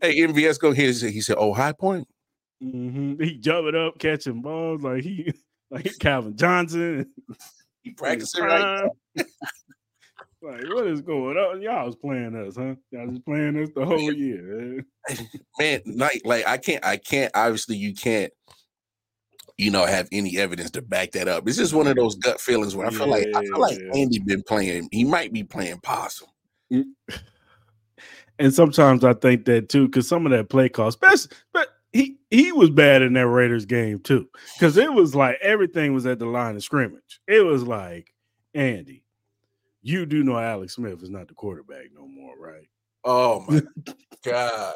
Hey, 0.00 0.16
MVS 0.18 0.58
go 0.58 0.72
hit 0.72 1.00
He 1.00 1.20
said, 1.20 1.36
"Oh, 1.38 1.52
high 1.52 1.72
point." 1.72 2.06
Mhm. 2.62 3.22
He 3.22 3.36
jumping 3.38 3.74
up, 3.74 3.98
catching 3.98 4.40
balls 4.42 4.82
like 4.82 5.02
he 5.02 5.32
like 5.70 5.92
Calvin 5.98 6.36
Johnson. 6.36 7.10
He 7.82 7.90
practicing 7.96 8.44
right 8.44 8.90
now. 9.16 9.24
Like, 10.42 10.62
what 10.74 10.86
is 10.88 11.00
going 11.00 11.38
on? 11.38 11.62
Y'all 11.62 11.86
was 11.86 11.96
playing 11.96 12.36
us, 12.36 12.56
huh? 12.56 12.74
Y'all 12.90 13.06
was 13.08 13.18
playing 13.20 13.58
us 13.62 13.70
the 13.74 13.86
whole 13.86 14.12
year. 14.12 14.84
man. 15.08 15.28
man 15.58 15.80
like 15.86 16.20
like 16.26 16.46
i 16.46 16.58
can't 16.58 16.84
i 16.84 16.98
can't 16.98 17.30
obviously 17.34 17.76
you 17.76 17.94
can't 17.94 18.30
you 19.56 19.70
know 19.70 19.86
have 19.86 20.06
any 20.12 20.36
evidence 20.38 20.70
to 20.72 20.82
back 20.82 21.12
that 21.12 21.28
up 21.28 21.48
it's 21.48 21.56
just 21.56 21.72
one 21.72 21.86
of 21.86 21.96
those 21.96 22.14
gut 22.16 22.38
feelings 22.42 22.76
where 22.76 22.86
i 22.86 22.90
feel 22.90 23.06
like 23.06 23.26
i 23.34 23.40
feel 23.42 23.58
like 23.58 23.78
Yeah. 23.78 24.00
andy 24.02 24.18
been 24.18 24.42
playing 24.42 24.86
he 24.92 25.04
might 25.04 25.32
be 25.32 25.44
playing 25.44 25.78
possum 25.80 26.28
And 28.38 28.52
sometimes 28.52 29.02
I 29.04 29.14
think 29.14 29.44
that 29.46 29.68
too, 29.70 29.86
because 29.86 30.08
some 30.08 30.26
of 30.26 30.32
that 30.32 30.48
play 30.50 30.68
call, 30.68 30.88
especially, 30.88 31.30
but 31.52 31.68
he 31.94 32.18
he 32.30 32.52
was 32.52 32.68
bad 32.68 33.00
in 33.00 33.14
that 33.14 33.26
Raiders 33.26 33.64
game 33.64 34.00
too, 34.00 34.28
because 34.54 34.76
it 34.76 34.92
was 34.92 35.14
like 35.14 35.38
everything 35.40 35.94
was 35.94 36.04
at 36.04 36.18
the 36.18 36.26
line 36.26 36.56
of 36.56 36.62
scrimmage. 36.62 37.20
It 37.26 37.40
was 37.40 37.62
like 37.62 38.12
Andy, 38.52 39.04
you 39.80 40.04
do 40.04 40.22
know 40.22 40.38
Alex 40.38 40.74
Smith 40.74 41.02
is 41.02 41.08
not 41.08 41.28
the 41.28 41.34
quarterback 41.34 41.86
no 41.94 42.06
more, 42.06 42.38
right? 42.38 42.68
oh 43.04 43.44
my 43.48 43.60
god 44.24 44.74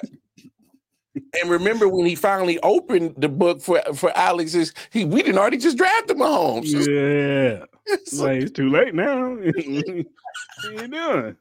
and 1.40 1.50
remember 1.50 1.88
when 1.88 2.07
he 2.07 2.14
finally 2.14 2.59
opened 2.62 3.14
the 3.16 3.28
book 3.28 3.61
for 3.61 3.81
for 3.94 4.12
alex's 4.16 4.72
he 4.90 5.04
we 5.04 5.22
didn't 5.22 5.38
already 5.38 5.57
just 5.57 5.78
drafted 5.78 6.16
mahomes 6.16 6.68
Yeah, 6.87 7.64
So, 8.04 8.24
like 8.24 8.42
it's 8.42 8.52
too 8.52 8.68
late 8.68 8.94
now. 8.94 9.35
what 9.35 9.57
you 9.57 10.04
doing? 10.88 11.37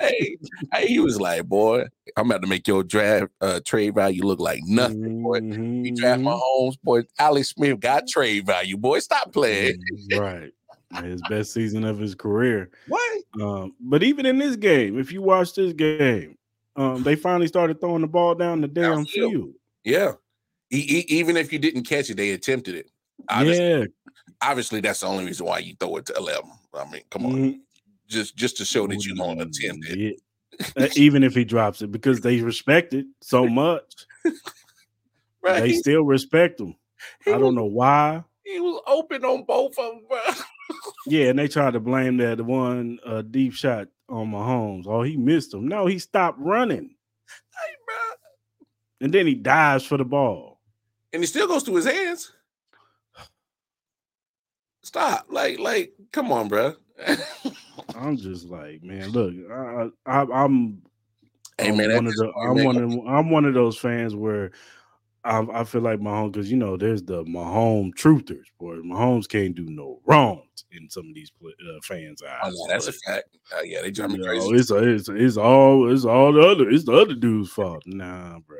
Hey, 0.00 0.36
hey, 0.72 0.86
he 0.86 0.98
was 0.98 1.20
like, 1.20 1.44
boy, 1.46 1.84
I'm 2.16 2.30
about 2.30 2.42
to 2.42 2.48
make 2.48 2.66
your 2.68 2.82
draft 2.84 3.26
uh, 3.40 3.60
trade 3.64 3.94
value 3.94 4.22
look 4.24 4.40
like 4.40 4.60
nothing. 4.64 5.22
Boy, 5.22 5.38
you 5.40 5.94
draft 5.94 6.20
my 6.22 6.32
Mahomes, 6.32 6.76
boy. 6.82 7.02
Alex 7.18 7.50
Smith 7.50 7.80
got 7.80 8.06
trade 8.08 8.46
value, 8.46 8.76
boy. 8.76 8.98
Stop 9.00 9.32
playing. 9.32 9.80
right. 10.16 10.50
His 11.04 11.22
best 11.28 11.52
season 11.52 11.84
of 11.84 11.98
his 12.00 12.16
career. 12.16 12.68
What? 12.88 13.22
Um, 13.40 13.74
but 13.80 14.02
even 14.02 14.26
in 14.26 14.38
this 14.38 14.56
game, 14.56 14.98
if 14.98 15.12
you 15.12 15.22
watch 15.22 15.54
this 15.54 15.72
game, 15.72 16.36
um, 16.74 17.04
they 17.04 17.14
finally 17.14 17.46
started 17.46 17.80
throwing 17.80 18.00
the 18.02 18.08
ball 18.08 18.34
down 18.34 18.60
the 18.60 18.66
damn 18.66 19.04
Downfield. 19.04 19.06
field. 19.30 19.50
Yeah. 19.84 20.12
E- 20.72 20.78
e- 20.78 21.04
even 21.08 21.36
if 21.36 21.52
you 21.52 21.60
didn't 21.60 21.84
catch 21.84 22.10
it, 22.10 22.16
they 22.16 22.30
attempted 22.30 22.74
it. 22.74 22.90
Obviously, 23.28 23.68
yeah, 23.68 23.84
obviously, 24.42 24.80
that's 24.80 25.00
the 25.00 25.06
only 25.06 25.26
reason 25.26 25.46
why 25.46 25.58
you 25.58 25.74
throw 25.78 25.96
it 25.98 26.06
to 26.06 26.14
eleven. 26.16 26.50
I 26.74 26.90
mean, 26.90 27.02
come 27.10 27.26
on, 27.26 27.32
Mhm. 27.34 27.60
Just 28.10 28.36
just 28.36 28.56
to 28.58 28.64
show 28.64 28.86
that 28.88 29.04
you 29.04 29.14
don't 29.14 29.40
attempt 29.40 29.86
it. 29.88 30.20
Uh, 30.76 30.88
even 30.94 31.22
if 31.22 31.34
he 31.34 31.42
drops 31.42 31.80
it, 31.80 31.90
because 31.90 32.20
they 32.20 32.38
respect 32.42 32.92
it 32.92 33.06
so 33.22 33.46
much, 33.46 34.04
Right? 35.42 35.60
they 35.60 35.72
still 35.72 36.02
respect 36.02 36.60
him. 36.60 36.74
he 37.24 37.30
I 37.30 37.38
don't 37.38 37.44
was, 37.44 37.54
know 37.54 37.64
why. 37.64 38.24
He 38.44 38.60
was 38.60 38.82
open 38.86 39.24
on 39.24 39.44
both 39.44 39.78
of 39.78 39.94
them, 39.94 40.02
bro. 40.06 40.18
Yeah, 41.06 41.28
and 41.30 41.38
they 41.38 41.48
tried 41.48 41.72
to 41.72 41.80
blame 41.80 42.18
that 42.18 42.36
the 42.36 42.44
one 42.44 42.98
uh, 43.06 43.22
deep 43.22 43.54
shot 43.54 43.88
on 44.10 44.30
Mahomes. 44.32 44.86
Oh, 44.86 45.02
he 45.02 45.16
missed 45.16 45.54
him. 45.54 45.66
No, 45.66 45.86
he 45.86 45.98
stopped 45.98 46.38
running, 46.38 46.94
Hey, 47.54 47.74
bro. 47.86 48.66
and 49.06 49.14
then 49.14 49.26
he 49.26 49.34
dives 49.34 49.86
for 49.86 49.96
the 49.96 50.04
ball. 50.04 50.60
And 51.14 51.22
he 51.22 51.26
still 51.26 51.48
goes 51.48 51.62
to 51.62 51.74
his 51.74 51.86
hands. 51.86 52.32
Stop. 54.82 55.26
Like, 55.30 55.58
like, 55.58 55.94
come 56.12 56.32
on, 56.32 56.48
bro. 56.48 56.74
I'm 57.94 58.16
just 58.16 58.46
like, 58.46 58.82
man, 58.82 59.10
look, 59.10 59.34
I, 59.50 59.88
I, 60.06 60.44
I'm 60.44 60.82
Hey 61.60 61.68
I'm 61.68 61.76
man, 61.76 61.94
one 61.94 62.06
of 62.06 62.14
the, 62.14 62.32
I'm 62.40 62.54
man, 62.54 62.64
one 62.64 62.76
of 62.76 63.06
I'm 63.06 63.30
one 63.30 63.44
of 63.44 63.54
those 63.54 63.76
fans 63.76 64.14
where 64.14 64.50
I, 65.24 65.46
I 65.52 65.64
feel 65.64 65.82
like 65.82 66.00
Mahomes 66.00 66.32
because 66.32 66.50
you 66.50 66.56
know 66.56 66.78
there's 66.78 67.02
the 67.02 67.22
Mahomes 67.24 67.92
truthers, 67.94 68.46
boy. 68.58 68.76
Mahomes 68.76 69.28
can't 69.28 69.54
do 69.54 69.66
no 69.68 70.00
wrongs 70.06 70.64
in 70.72 70.88
some 70.88 71.08
of 71.08 71.14
these 71.14 71.30
uh, 71.44 71.78
fans' 71.82 72.22
Oh, 72.22 72.46
eyes. 72.46 72.54
no, 72.56 72.66
that's 72.68 72.88
a 72.88 72.92
fact. 72.92 73.36
Uh, 73.54 73.60
yeah, 73.62 73.82
they 73.82 73.90
drive 73.90 74.10
me 74.10 74.24
crazy. 74.24 74.50
know, 74.50 74.56
it's, 74.58 74.70
it's 74.70 75.08
it's 75.10 75.36
all 75.36 75.92
it's 75.92 76.06
all 76.06 76.32
the 76.32 76.40
other 76.40 76.70
it's 76.70 76.84
the 76.84 76.94
other 76.94 77.14
dude's 77.14 77.50
fault. 77.50 77.82
Nah, 77.86 78.38
bro. 78.38 78.56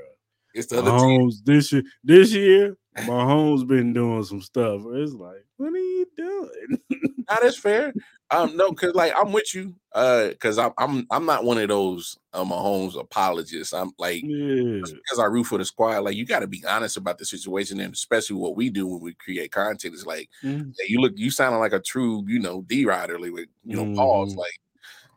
It's 0.52 0.66
the 0.66 0.80
other 0.80 0.90
team. 0.90 1.20
Mahomes 1.20 1.36
this 1.44 1.72
year 1.72 1.82
this 2.04 2.32
year 2.32 2.76
Mahomes 2.98 3.66
been 3.66 3.94
doing 3.94 4.24
some 4.24 4.42
stuff. 4.42 4.82
It's 4.86 5.14
like, 5.14 5.46
what 5.56 5.72
are 5.72 5.76
you 5.78 6.06
doing? 6.16 6.78
Nah, 7.30 7.38
that's 7.40 7.58
fair. 7.58 7.94
Um, 8.30 8.56
no, 8.56 8.70
because 8.70 8.94
like 8.94 9.12
I'm 9.16 9.32
with 9.32 9.54
you. 9.54 9.74
Uh, 9.92 10.28
because 10.28 10.58
I'm 10.58 10.72
I'm 10.78 11.06
I'm 11.10 11.26
not 11.26 11.44
one 11.44 11.58
of 11.58 11.68
those 11.68 12.18
uh, 12.32 12.44
Mahomes 12.44 12.98
apologists. 12.98 13.72
I'm 13.74 13.92
like 13.98 14.22
yeah, 14.22 15.00
because 15.04 15.18
I 15.18 15.26
root 15.26 15.44
for 15.44 15.58
the 15.58 15.64
squad. 15.64 15.98
Like 16.04 16.16
you 16.16 16.26
got 16.26 16.40
to 16.40 16.46
be 16.46 16.64
honest 16.66 16.96
about 16.96 17.18
the 17.18 17.24
situation, 17.26 17.80
and 17.80 17.92
especially 17.94 18.36
what 18.36 18.56
we 18.56 18.70
do 18.70 18.86
when 18.86 19.00
we 19.00 19.14
create 19.14 19.52
content 19.52 19.94
is 19.94 20.06
like 20.06 20.28
yeah, 20.42 20.86
you 20.88 21.00
look 21.00 21.12
you 21.16 21.30
sounding 21.30 21.60
like 21.60 21.72
a 21.72 21.80
true 21.80 22.24
you 22.28 22.38
know 22.38 22.62
D 22.62 22.84
rider 22.86 23.18
with 23.18 23.48
you 23.66 23.76
know 23.76 23.86
balls 23.86 24.34
Mhm. 24.34 24.36
like 24.36 24.58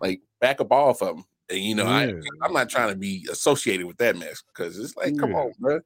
like 0.02 0.21
back 0.41 0.62
up 0.62 0.71
off 0.71 1.02
of 1.02 1.17
them. 1.17 1.26
And 1.49 1.60
you 1.60 1.76
know 1.76 1.88
I 1.88 2.08
Yeah. 2.08 2.43
I'm 2.43 2.54
not 2.54 2.69
trying 2.69 2.89
to 2.91 2.97
be 2.97 3.28
associated 3.32 3.88
with 3.88 3.97
that 3.97 4.17
mess 4.17 4.43
because 4.47 4.80
it's 4.80 4.97
like 4.97 5.17
come 5.17 5.32
Yeah. 5.32 5.36
on, 5.36 5.54
bro. 5.60 5.82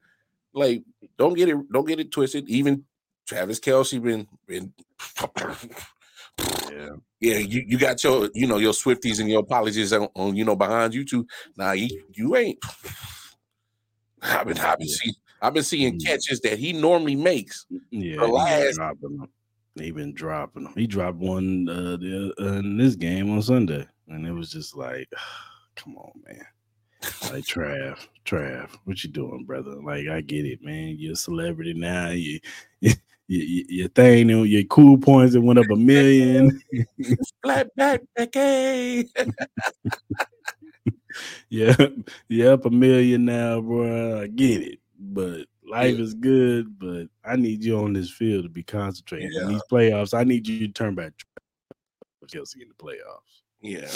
Like 0.54 0.84
don't 1.18 1.36
get 1.36 1.50
it 1.50 1.58
don't 1.72 1.88
get 1.88 2.00
it 2.00 2.12
twisted. 2.12 2.50
Even 2.50 2.86
Travis 3.28 3.60
Kelce 3.60 4.02
been 4.02 4.28
been 4.48 4.74
yeah. 6.40 6.90
yeah, 7.20 7.38
you, 7.38 7.64
you 7.68 7.78
got 7.78 8.04
your, 8.04 8.30
you 8.34 8.48
know, 8.48 8.58
your 8.58 8.74
Swifties 8.74 9.20
and 9.20 9.30
your 9.30 9.40
apologies 9.42 9.94
on, 9.94 10.08
on 10.16 10.36
you 10.36 10.46
know, 10.46 10.56
behind 10.56 10.94
you 10.94 11.04
too. 11.06 11.26
Nah, 11.56 11.72
you, 11.72 12.04
you 12.12 12.36
ain't. 12.36 12.60
I've 14.22 14.48
been, 14.48 14.58
I've 14.60 14.80
been 14.80 14.88
Yeah. 14.88 14.96
seeing, 15.02 15.16
I've 15.42 15.54
been 15.54 15.64
seeing 15.64 15.94
Mm. 16.00 16.06
catches 16.06 16.40
that 16.42 16.58
he 16.58 16.74
normally 16.74 17.16
makes. 17.16 17.66
Yeah, 17.92 18.12
he 18.14 18.18
been 18.18 18.32
last- 18.32 18.76
dropping 18.76 19.18
them. 19.18 19.30
He 19.76 19.92
been 19.92 20.14
dropping 20.16 20.64
them. 20.64 20.74
He 20.76 20.88
dropped 20.88 21.18
one 21.20 21.70
uh, 21.70 21.98
the, 21.98 22.34
uh, 22.40 22.54
in 22.60 22.78
this 22.78 22.96
game 22.96 23.30
on 23.30 23.44
Sunday, 23.44 23.86
and 24.08 24.26
it 24.26 24.32
was 24.32 24.52
just 24.52 24.76
like, 24.76 25.08
come 25.76 25.96
on, 25.98 26.12
man. 26.26 26.46
Like 27.32 27.46
Trav, 27.46 28.08
Trav, 28.26 28.72
what 28.86 29.04
you 29.04 29.12
doing, 29.12 29.46
brother? 29.46 29.76
Like 29.84 30.08
I 30.08 30.22
get 30.22 30.46
it, 30.48 30.64
man. 30.64 30.96
You're 30.98 31.14
a 31.14 31.16
celebrity 31.16 31.76
now. 31.76 32.10
You, 32.10 32.40
you, 33.28 33.40
you 33.40 33.66
your 33.70 33.88
thing, 33.90 34.28
know, 34.28 34.44
your 34.44 34.64
cool 34.64 34.98
points 34.98 35.34
that 35.34 35.42
went 35.42 35.60
up 35.60 35.66
a 35.72 35.76
million. 35.76 36.62
Flat 37.44 37.74
back, 37.76 38.02
Becky. 38.16 39.10
yeah, 41.50 41.76
you 42.30 42.50
up 42.50 42.66
a 42.66 42.70
million 42.70 43.26
now, 43.26 43.62
bro. 43.62 44.22
I 44.22 44.28
get 44.28 44.62
it, 44.62 44.80
but 45.00 45.46
life 45.70 45.96
Yeah. 45.98 46.04
is 46.04 46.14
good. 46.14 46.78
But 46.80 47.08
I 47.26 47.36
need 47.36 47.64
you 47.64 47.80
on 47.80 47.94
this 47.94 48.12
field 48.12 48.44
to 48.44 48.50
be 48.50 48.64
concentrating. 48.64 49.32
In 49.34 49.48
these 49.50 49.62
playoffs, 49.72 50.14
I 50.18 50.24
need 50.24 50.48
you 50.48 50.68
to 50.68 50.74
turn 50.74 50.96
back 50.96 51.14
Kelce 52.28 52.62
in 52.62 52.68
the 52.68 52.74
playoffs. 52.76 53.42
Yeah, 53.62 53.88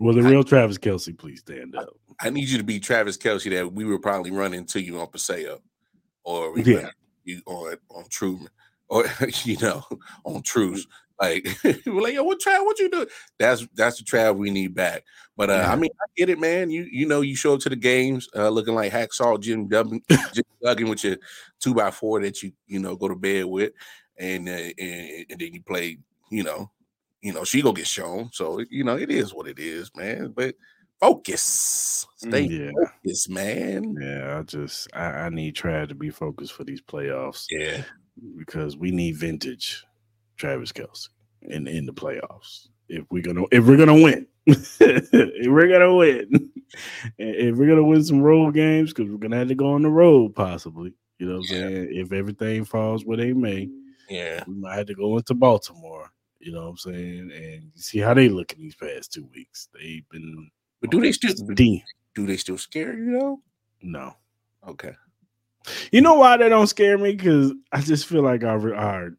Will 0.00 0.14
the 0.14 0.26
I- 0.26 0.30
real 0.30 0.44
Travis 0.44 0.78
Kelce 0.78 1.16
please 1.16 1.40
stand 1.40 1.76
up? 1.76 1.88
I 2.20 2.30
need 2.30 2.48
you 2.48 2.58
to 2.58 2.64
be 2.64 2.80
Travis 2.80 3.16
Kelce 3.16 3.50
that 3.50 3.72
we 3.72 3.84
were 3.84 3.98
probably 4.00 4.32
running 4.32 4.64
to 4.66 4.82
you 4.82 4.98
on 5.00 5.06
Paseo, 5.08 5.60
or 6.24 6.52
we 6.52 6.62
Yeah. 6.64 6.90
you 7.24 7.40
on 7.46 7.76
on 7.90 8.04
Truman, 8.10 8.48
or 8.88 9.04
you 9.44 9.56
know, 9.58 9.82
on 10.24 10.42
Truce. 10.42 10.86
Like, 11.20 11.48
we're 11.86 12.00
like, 12.00 12.14
yo, 12.14 12.22
what 12.22 12.40
Trav? 12.40 12.64
What 12.64 12.78
you 12.78 12.88
do? 12.90 13.06
That's 13.38 13.66
that's 13.74 13.98
the 13.98 14.04
Trav 14.04 14.36
we 14.36 14.50
need 14.50 14.74
back. 14.74 15.04
But 15.36 15.50
uh, 15.50 15.54
Yeah. 15.54 15.72
I 15.72 15.76
mean, 15.76 15.90
I 16.00 16.06
get 16.16 16.28
it, 16.28 16.38
man. 16.38 16.70
You 16.70 16.84
you 16.90 17.06
know, 17.06 17.22
you 17.22 17.34
show 17.34 17.54
up 17.54 17.60
to 17.60 17.68
the 17.68 17.76
games 17.76 18.28
uh, 18.36 18.48
looking 18.50 18.74
like 18.74 18.92
hacksaw 18.92 19.40
Jim 19.40 19.66
Duggan, 19.68 20.00
Jim 20.32 20.44
Duggan 20.62 20.88
with 20.88 21.02
your 21.04 21.16
two 21.60 21.74
by 21.74 21.90
four 21.90 22.20
that 22.22 22.42
you 22.42 22.52
you 22.66 22.78
know 22.78 22.94
go 22.96 23.08
to 23.08 23.16
bed 23.16 23.46
with, 23.46 23.72
and 24.16 24.48
uh, 24.48 24.52
and, 24.52 25.26
and 25.30 25.40
then 25.40 25.52
you 25.54 25.62
play. 25.62 25.98
You 26.30 26.44
know, 26.44 26.70
you 27.22 27.32
know 27.32 27.42
she 27.42 27.62
go 27.62 27.72
get 27.72 27.86
shown. 27.88 28.30
So 28.32 28.60
you 28.70 28.84
know, 28.84 28.96
it 28.96 29.10
is 29.10 29.34
what 29.34 29.48
it 29.48 29.58
is, 29.58 29.90
man. 29.96 30.32
But 30.36 30.54
focus, 31.00 32.06
stay 32.16 32.48
Mm, 32.48 32.50
yeah. 32.50 32.70
focused, 33.04 33.30
man. 33.30 33.96
Yeah, 34.00 34.38
I 34.38 34.42
just 34.42 34.88
I, 34.92 35.04
I 35.04 35.28
need 35.30 35.56
Trav 35.56 35.88
to 35.88 35.94
be 35.94 36.10
focused 36.10 36.52
for 36.52 36.64
these 36.64 36.82
playoffs 36.82 37.46
Yeah, 37.50 37.82
because 38.36 38.76
we 38.76 38.90
need 38.90 39.16
vintage 39.16 39.84
Travis 40.36 40.72
Kelce 40.72 41.08
in 41.42 41.66
in 41.68 41.86
the 41.86 41.92
playoffs. 41.92 42.68
If 42.88 43.04
we're 43.10 43.22
gonna 43.22 43.44
if 43.52 43.66
we're 43.66 43.76
gonna 43.76 43.94
win, 44.00 44.26
if 44.46 45.46
we're 45.46 45.68
gonna 45.68 45.94
win, 45.94 46.50
if 47.18 47.56
we're 47.56 47.68
gonna 47.68 47.84
win 47.84 48.04
some 48.04 48.22
road 48.22 48.54
games, 48.54 48.92
because 48.92 49.10
we're 49.10 49.18
gonna 49.18 49.36
have 49.38 49.48
to 49.48 49.54
go 49.54 49.72
on 49.72 49.82
the 49.82 49.90
road 49.90 50.34
possibly. 50.34 50.94
You 51.18 51.26
know 51.26 51.34
what 51.34 51.38
I'm 51.38 51.44
saying? 51.44 51.88
If 51.92 52.12
everything 52.12 52.64
falls 52.64 53.04
where 53.04 53.16
they 53.16 53.32
may, 53.32 53.68
yeah. 54.08 54.44
we 54.46 54.54
might 54.54 54.76
have 54.76 54.86
to 54.86 54.94
go 54.94 55.16
into 55.16 55.34
Baltimore 55.34 56.10
You 56.40 56.52
know 56.52 56.62
what 56.62 56.68
I'm 56.68 56.76
saying? 56.76 57.30
And 57.34 57.62
you 57.74 57.82
see 57.82 57.98
how 57.98 58.14
they 58.14 58.28
look 58.28 58.52
in 58.52 58.60
these 58.60 58.76
past 58.76 59.12
two 59.12 59.28
weeks. 59.34 59.68
They've 59.74 60.08
been 60.10 60.50
But 60.80 60.90
do 60.90 61.00
they 61.00 61.12
still 61.12 61.34
deep. 61.54 61.82
do 62.14 62.26
they 62.26 62.36
still 62.36 62.58
scare 62.58 62.96
you 62.96 63.18
though? 63.18 63.40
No. 63.82 64.14
Okay. 64.66 64.92
You 65.92 66.00
know 66.00 66.14
why 66.14 66.36
they 66.36 66.48
don't 66.48 66.66
scare 66.66 66.96
me? 66.98 67.12
Because 67.14 67.52
I 67.72 67.80
just 67.80 68.06
feel 68.06 68.22
like 68.22 68.44
our 68.44 68.74
our 68.74 69.10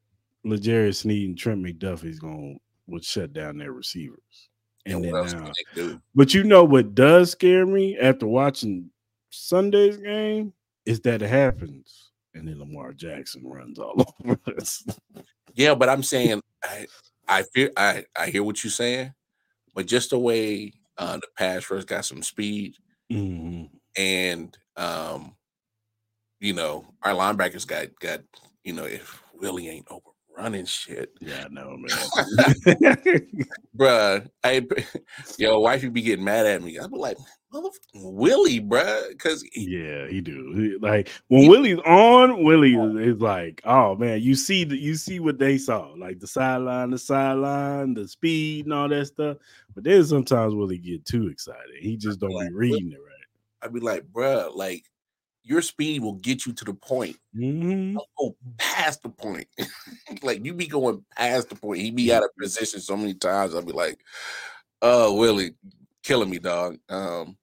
L'Jarius 0.43 0.97
Sneed 1.01 1.27
and 1.29 1.37
Trent 1.37 1.63
McDuffie's 1.63 2.19
gonna 2.19 2.55
would 2.87 3.03
shut 3.03 3.33
down 3.33 3.57
their 3.57 3.71
receivers. 3.71 4.49
And, 4.85 5.05
And 5.05 5.05
then 5.05 5.25
now, 5.25 5.51
do? 5.75 6.01
but 6.15 6.33
you 6.33 6.43
know 6.43 6.63
what 6.63 6.95
does 6.95 7.31
scare 7.31 7.65
me 7.65 7.97
after 7.99 8.25
watching 8.25 8.89
Sunday's 9.29 9.97
game 9.97 10.53
is 10.85 11.01
that 11.01 11.21
it 11.21 11.29
happens, 11.29 12.11
and 12.33 12.47
then 12.47 12.57
Lamar 12.59 12.93
Jackson 12.93 13.43
runs 13.45 13.77
all 13.77 14.15
over 14.25 14.39
us. 14.57 14.83
Yeah, 15.53 15.75
but 15.75 15.89
I'm 15.89 16.01
saying 16.03 16.41
I 16.63 16.87
I 17.27 17.43
fear 17.43 17.71
I 17.77 18.05
I 18.17 18.27
hear 18.27 18.41
what 18.43 18.63
you're 18.63 18.71
saying, 18.71 19.13
but 19.75 19.85
just 19.85 20.09
the 20.11 20.17
way 20.19 20.73
uh 20.97 21.17
the 21.17 21.27
pass 21.37 21.69
rush 21.69 21.83
got 21.85 22.05
some 22.05 22.23
speed 22.23 22.75
Mhm. 23.11 23.69
and 23.97 24.57
um 24.77 25.35
you 26.39 26.53
know 26.53 26.85
our 27.03 27.13
linebackers 27.13 27.67
got 27.67 27.87
got 27.99 28.21
you 28.63 28.73
know 28.73 28.85
if 28.85 29.21
Willie 29.39 29.69
ain't 29.69 29.87
overrunning 29.89 30.65
shit, 30.65 31.13
Yeah, 31.21 31.45
I 31.45 31.47
know, 31.49 31.77
man. 31.77 31.87
bruh. 33.77 34.29
I 34.43 34.67
yo 35.37 35.59
wifey 35.59 35.89
be 35.89 36.01
getting 36.01 36.25
mad 36.25 36.45
at 36.45 36.61
me. 36.61 36.77
I'd 36.77 36.91
be 36.91 36.97
like, 36.97 37.17
Willie, 37.93 38.59
bruh, 38.59 39.09
because 39.09 39.43
yeah, 39.55 40.07
he 40.07 40.21
do. 40.21 40.77
Like 40.81 41.09
when 41.27 41.47
Willie's 41.47 41.79
on, 41.85 42.43
Willie 42.43 42.75
is, 42.75 43.15
is 43.15 43.21
like, 43.21 43.61
oh 43.65 43.95
man, 43.95 44.21
you 44.21 44.35
see 44.35 44.63
the 44.63 44.77
you 44.77 44.95
see 44.95 45.19
what 45.19 45.39
they 45.39 45.57
saw, 45.57 45.93
like 45.97 46.19
the 46.19 46.27
sideline, 46.27 46.91
the 46.91 46.97
sideline, 46.99 47.93
the 47.93 48.07
speed, 48.07 48.65
and 48.65 48.73
all 48.73 48.89
that 48.89 49.07
stuff. 49.07 49.37
But 49.73 49.83
then 49.83 50.05
sometimes 50.05 50.53
Willie 50.53 50.77
get 50.77 51.05
too 51.05 51.27
excited. 51.27 51.79
He 51.79 51.97
just 51.97 52.19
don't 52.19 52.37
be 52.37 52.53
reading 52.53 52.91
it 52.91 52.99
right. 52.99 53.15
I'd 53.61 53.73
be 53.73 53.79
like, 53.79 54.03
bruh, 54.13 54.55
like 54.55 54.85
your 55.49 55.63
speed 55.63 56.03
will 56.03 56.13
get 56.13 56.45
you 56.45 56.53
to 56.53 56.63
the 56.63 56.75
point. 56.75 57.17
Mhm. 57.35 57.95
Don't 57.95 58.07
go 58.19 58.35
past 58.59 59.01
the 59.01 59.09
point. 59.09 59.47
like 60.21 60.45
you 60.45 60.53
be 60.53 60.67
going 60.67 61.03
past 61.17 61.49
the 61.49 61.55
point. 61.55 61.81
He 61.81 61.89
be 61.89 62.13
out 62.13 62.23
of 62.23 62.29
position 62.39 62.79
so 62.79 62.95
many 62.95 63.15
times. 63.15 63.55
I'll 63.55 63.63
be 63.63 63.71
like, 63.71 63.99
oh 64.83 65.15
Willie, 65.15 65.55
killing 66.03 66.29
me, 66.29 66.37
dog. 66.37 66.77
Um 66.87 67.35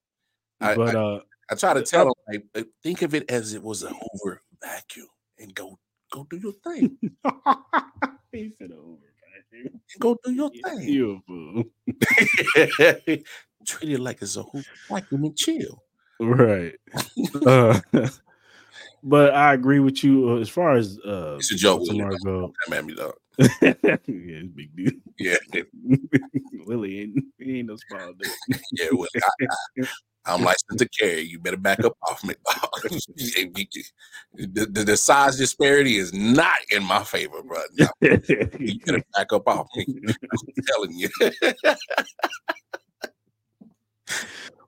I, 0.61 0.77
But 0.77 0.95
I, 0.95 0.99
uh, 0.99 1.21
I 1.51 1.55
try 1.57 1.75
to 1.75 1.83
tell 1.83 2.07
him 2.07 2.15
like 2.29 2.45
uh, 2.55 2.63
think 2.83 3.03
of 3.03 3.13
it 3.15 3.29
as 3.29 3.55
it 3.55 3.63
was 3.63 3.83
a 3.83 3.91
Hoover 3.91 4.41
vacuum 4.63 5.09
and 5.39 5.53
go 5.53 5.77
go 6.11 6.27
do 6.31 6.37
your 6.37 6.53
thing. 6.53 6.97
he 8.33 8.53
said 8.57 8.71
over. 8.71 9.03
vacuum. 9.53 9.81
Go 9.99 10.17
do 10.25 10.33
your 10.33 10.51
thing. 10.51 10.81
You 10.81 11.17
a 11.17 11.21
fool. 11.27 11.65
Treat 13.67 13.93
it 13.93 14.01
like 14.01 14.23
it's 14.23 14.37
a 14.37 14.45
vacuum 14.89 15.25
and 15.25 15.37
chill. 15.37 15.83
Right. 16.21 16.75
uh, 17.47 17.81
but 19.03 19.35
I 19.35 19.55
agree 19.55 19.81
with 19.81 20.03
you 20.03 20.31
uh, 20.31 20.41
as 20.41 20.49
far 20.49 20.75
as 20.77 20.99
uh 21.01 21.37
It's 21.39 21.53
a 21.53 21.57
joke. 21.57 21.81
Baltimore 21.81 22.17
go. 22.25 22.53
Come 22.69 22.87
me, 22.87 22.95
dog. 22.95 23.15
yeah, 23.39 23.75
it's 24.09 24.53
big 24.53 24.75
deal. 24.75 24.93
Yeah, 25.19 25.37
Willie 26.67 27.01
ain't 27.01 27.25
he 27.39 27.59
ain't 27.59 27.69
no 27.69 27.77
small 27.77 28.15
dude. 28.15 28.59
yeah. 28.73 28.87
Willie, 28.93 29.09
I, 30.27 30.35
am 30.35 30.43
licensed 30.43 30.79
to 30.79 30.89
carry. 30.89 31.21
You 31.21 31.39
better 31.39 31.59
back 31.59 31.85
up 31.85 31.97
off 32.09 32.25
me. 32.25 32.35
the, 34.35 34.67
the, 34.73 34.85
the 34.85 34.97
size 34.97 35.37
disparity 35.37 35.97
is 35.97 36.15
not 36.15 36.59
in 36.71 36.83
my 36.83 37.05
favor, 37.05 37.43
bro. 37.43 37.61
No, 37.79 37.87
you 38.01 38.81
better 38.87 39.05
back 39.15 39.35
up 39.35 39.47
off 39.47 39.67
me. 39.77 39.87
I'm 40.09 40.65
telling 40.67 40.95
you. 40.97 41.11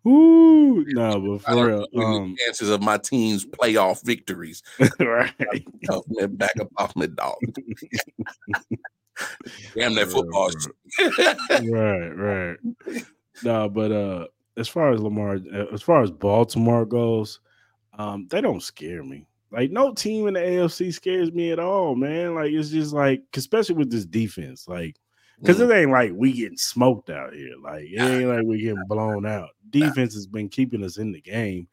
Ooh, 0.08 0.84
no, 0.88 1.20
but 1.20 1.42
for 1.42 1.66
real, 1.66 1.86
um, 1.96 2.30
the 2.30 2.36
chances 2.44 2.70
of 2.70 2.80
my 2.80 2.96
team's 2.96 3.44
playoff 3.44 4.02
victories. 4.04 4.62
right, 5.00 5.66
Tough 5.84 6.04
man, 6.08 6.34
back 6.36 6.58
up 6.60 6.68
off 6.78 6.96
my 6.96 7.06
dog. 7.06 7.36
Damn 9.74 9.94
that 9.96 10.08
football. 10.08 10.50
right, 11.70 12.08
right. 12.16 12.56
No, 13.42 13.68
but 13.68 13.92
uh, 13.92 14.28
as 14.56 14.68
far 14.68 14.92
as 14.92 15.00
Lamar, 15.00 15.40
as 15.72 15.82
far 15.82 16.02
as 16.02 16.10
Baltimore 16.10 16.86
goes, 16.86 17.40
um, 17.98 18.26
they 18.30 18.40
don't 18.40 18.62
scare 18.62 19.02
me. 19.04 19.26
Like 19.50 19.70
no 19.70 19.92
team 19.92 20.26
in 20.28 20.34
the 20.34 20.40
AFC 20.40 20.94
scares 20.94 21.32
me 21.32 21.52
at 21.52 21.58
all, 21.58 21.94
man. 21.96 22.34
Like 22.34 22.52
it's 22.52 22.70
just 22.70 22.94
like, 22.94 23.22
especially 23.34 23.74
with 23.74 23.90
this 23.90 24.06
defense, 24.06 24.68
like 24.68 24.96
because 25.40 25.58
Mm. 25.58 25.70
it 25.70 25.74
ain't 25.74 25.90
like 25.90 26.12
we 26.14 26.32
getting 26.32 26.58
smoked 26.58 27.10
out 27.10 27.32
here. 27.34 27.54
Like 27.62 27.84
it 27.84 28.00
ain't 28.00 28.28
like 28.28 28.44
we 28.44 28.60
getting 28.60 28.84
blown 28.86 29.26
out. 29.26 29.50
Defense 29.70 30.14
has 30.14 30.26
been 30.26 30.48
keeping 30.48 30.82
us 30.84 30.98
in 30.98 31.12
the 31.12 31.20
game. 31.20 31.68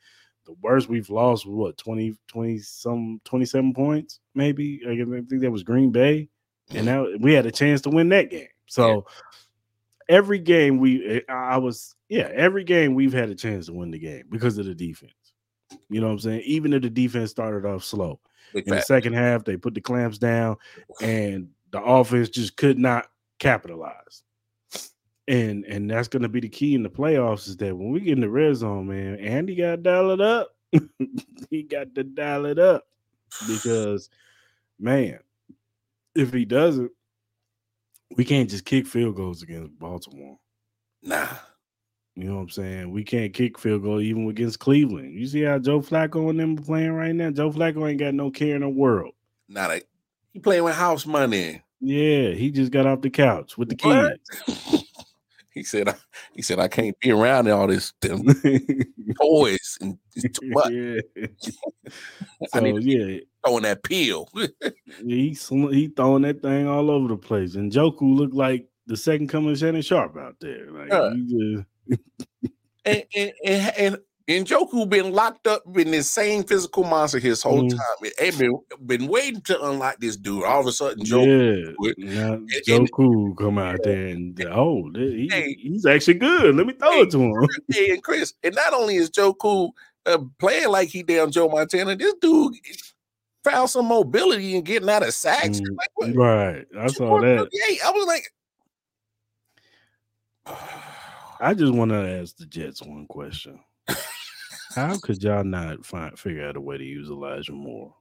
The 0.46 0.54
worst 0.62 0.90
we've 0.90 1.10
lost 1.10 1.46
was 1.46 1.56
what 1.56 1.78
20, 1.78 2.16
20 2.28 2.60
some 2.60 3.20
27 3.26 3.74
points, 3.74 4.20
maybe. 4.36 4.80
I 4.88 4.96
think 4.96 5.42
that 5.42 5.52
was 5.52 5.64
Green 5.64 5.92
Bay. 5.92 6.30
And 6.72 6.86
now 6.86 7.08
we 7.20 7.34
had 7.34 7.46
a 7.46 7.52
chance 7.52 7.82
to 7.82 7.90
win 7.90 8.10
that 8.10 8.30
game. 8.30 8.48
So 8.68 9.06
every 10.10 10.40
game 10.40 10.78
we 10.78 11.24
I 11.30 11.34
I 11.34 11.58
was 11.58 11.96
yeah, 12.10 12.30
every 12.34 12.64
game 12.64 12.94
we've 12.94 13.14
had 13.14 13.30
a 13.30 13.36
chance 13.36 13.66
to 13.68 13.74
win 13.74 13.90
the 13.92 14.00
game 14.00 14.24
because 14.30 14.58
of 14.60 14.66
the 14.66 14.76
defense. 14.76 15.14
You 15.90 16.00
know 16.02 16.08
what 16.08 16.14
I'm 16.14 16.20
saying? 16.20 16.42
Even 16.46 16.74
if 16.74 16.84
the 16.84 16.90
defense 16.90 17.32
started 17.32 17.68
off 17.68 17.84
slow. 17.84 18.20
In 18.54 18.64
the 18.68 18.82
second 18.82 19.14
half, 19.14 19.44
they 19.44 19.58
put 19.58 19.74
the 19.74 19.82
clamps 19.82 20.18
down 20.18 20.56
and 21.02 21.50
the 21.72 21.82
offense 21.82 22.30
just 22.30 22.56
could 22.56 22.78
not 22.78 23.08
capitalize. 23.40 24.24
And 25.28 25.66
and 25.66 25.90
that's 25.90 26.08
gonna 26.08 26.30
be 26.30 26.40
the 26.40 26.50
key 26.50 26.76
in 26.76 26.84
the 26.84 26.90
playoffs 26.90 27.48
is 27.48 27.58
that 27.58 27.76
when 27.76 27.92
we 27.92 28.00
get 28.00 28.14
in 28.14 28.22
the 28.22 28.30
red 28.30 28.56
zone, 28.56 28.88
man, 28.88 29.16
Andy 29.16 29.56
got 29.56 29.72
to 29.72 29.78
dial 29.78 30.12
it 30.12 30.22
up. 30.22 30.56
he 31.50 31.64
got 31.64 31.96
to 31.96 32.04
dial 32.04 32.46
it 32.46 32.60
up 32.60 32.84
because 33.48 34.10
man, 34.80 35.20
if 36.14 36.32
he 36.32 36.46
doesn't, 36.46 36.92
we 38.16 38.24
can't 38.24 38.50
just 38.50 38.66
kick 38.66 38.86
field 38.86 39.16
goals 39.16 39.42
against 39.42 39.78
Baltimore. 39.80 40.38
Nah. 41.02 41.28
You 42.16 42.26
know 42.26 42.36
what 42.36 42.42
I'm 42.42 42.50
saying? 42.50 42.92
We 42.92 43.04
can't 43.04 43.34
kick 43.34 43.60
field 43.60 43.84
goal 43.84 44.00
even 44.00 44.30
against 44.30 44.60
Cleveland. 44.60 45.20
You 45.20 45.28
see 45.28 45.42
how 45.42 45.60
Joe 45.60 45.82
Flacco 45.82 46.30
and 46.30 46.40
them 46.40 46.56
playing 46.56 46.94
right 46.94 47.14
now? 47.14 47.30
Joe 47.30 47.52
Flacco 47.52 47.90
ain't 47.90 48.00
got 48.00 48.14
no 48.14 48.32
care 48.32 48.56
in 48.56 48.62
the 48.62 48.70
world. 48.70 49.14
Not 49.50 49.72
a 49.72 49.84
he 50.32 50.40
playing 50.40 50.64
with 50.64 50.76
house 50.76 51.06
money. 51.06 51.62
Yeah, 51.82 52.30
he 52.32 52.52
just 52.52 52.72
got 52.72 52.86
off 52.88 53.02
the 53.02 53.10
couch 53.10 53.58
with 53.58 53.70
the 53.70 53.78
What? 53.88 54.20
kids. 54.48 54.84
he 55.54 55.64
said 55.64 55.88
I, 55.90 55.96
he 56.34 56.42
said 56.42 56.60
I 56.60 56.68
can't 56.68 57.00
be 57.00 57.12
around 57.12 57.48
all 57.50 57.68
this 57.68 57.94
them 58.02 58.24
toys 59.22 59.78
and 59.82 59.98
it's 60.16 60.40
too 60.40 60.50
much. 60.50 60.72
yeah. 60.72 61.28
I 62.54 62.60
So 62.60 62.66
yeah, 62.78 63.20
throwing 63.46 63.64
that 63.64 63.84
peel. 63.84 64.30
he 65.06 65.34
sl- 65.34 65.68
he 65.68 65.88
throwing 65.90 66.24
that 66.24 66.42
thing 66.42 66.68
all 66.68 66.90
over 66.92 67.08
the 67.10 67.18
place, 67.18 67.56
and 67.56 67.72
Njoku 67.72 68.02
looked 68.16 68.34
like 68.34 68.68
the 68.88 68.98
second 68.98 69.28
coming 69.28 69.52
of 69.52 69.58
Shannon 69.58 69.82
Sharpe 69.82 70.18
out 70.18 70.36
there. 70.40 70.70
Like 70.72 70.92
Yeah. 70.92 71.14
just 71.28 71.66
and 72.86 73.04
and 73.16 73.32
and, 73.46 73.74
and, 73.78 73.98
and 74.28 74.48
Njoku 74.48 74.90
been 74.90 75.12
locked 75.14 75.46
up 75.48 75.62
in 75.78 75.92
this 75.92 76.10
same 76.10 76.44
physical 76.44 76.84
monster 76.84 77.20
his 77.20 77.44
whole 77.44 77.62
Mhm. 77.64 77.70
time. 77.72 78.12
It, 78.18 78.40
been 78.40 78.58
been 78.88 79.08
waiting 79.08 79.42
to 79.42 79.62
unlock 79.70 80.00
this 80.00 80.18
dude. 80.18 80.44
All 80.44 80.60
of 80.62 80.66
a 80.68 80.72
sudden, 80.72 81.04
Njoku. 81.06 81.76
yeah. 81.98 82.06
Now 82.10 82.34
and- 82.34 82.50
Njoku 82.68 83.38
come 83.38 83.58
out 83.60 83.80
there 83.84 84.08
and 84.08 84.40
oh, 84.52 84.90
he, 84.96 85.28
Hey. 85.32 85.54
he's 85.60 85.86
actually 85.86 86.16
good. 86.16 86.56
Let 86.56 86.66
me 86.66 86.74
throw 86.74 87.02
it 87.02 87.12
to 87.12 87.20
him. 87.20 87.34
Hey, 87.72 87.92
and 87.92 88.04
Cris, 88.04 88.34
and 88.44 88.56
not 88.56 88.74
only 88.74 88.96
is 88.96 89.10
Njoku 89.12 89.70
uh, 90.08 90.18
playing 90.40 90.70
like 90.70 90.90
he 90.90 91.04
damn 91.04 91.30
Joe 91.32 91.48
Montana, 91.50 91.96
this 91.96 92.14
dude 92.22 92.54
found 93.44 93.70
some 93.70 93.86
mobility 93.86 94.56
and 94.56 94.66
getting 94.66 94.90
out 94.90 95.04
of 95.04 95.14
sacks. 95.14 95.60
Mm, 95.60 95.76
Like, 95.78 95.90
what? 95.96 96.16
Right, 96.16 96.66
I 96.80 96.88
saw 96.88 97.20
that. 97.22 97.48
238. 97.52 97.80
I 97.86 97.92
was 97.92 98.08
like, 98.08 98.24
I 101.40 101.54
just 101.54 101.74
want 101.74 101.92
to 101.92 101.98
ask 102.22 102.38
the 102.38 102.46
Jets 102.46 102.82
one 102.82 103.06
question. 103.08 103.60
How 104.76 104.98
could 104.98 105.24
y'all 105.24 105.44
not 105.44 105.86
find 105.86 106.18
figure 106.20 106.48
out 106.48 106.58
a 106.58 106.62
way 106.62 106.78
to 106.78 106.84
use 106.84 107.10
Elijah 107.10 107.54
Moore? 107.54 107.96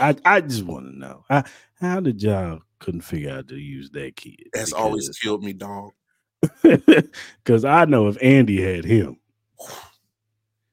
I 0.00 0.16
I 0.24 0.40
just 0.40 0.64
want 0.64 0.86
to 0.86 0.98
know. 0.98 1.24
How, 1.28 1.44
how 1.80 2.00
did 2.00 2.22
y'all 2.22 2.60
couldn't 2.78 3.02
figure 3.02 3.30
out 3.30 3.48
to 3.48 3.56
use 3.56 3.90
that 3.90 4.16
kid? 4.16 4.48
that's 4.52 4.72
always 4.72 5.08
killed 5.22 5.44
me, 5.44 5.52
dog. 5.52 5.92
because 6.62 7.64
I 7.64 7.84
know 7.84 8.08
if 8.08 8.16
Andy 8.22 8.62
had 8.62 8.84
him, 8.84 9.18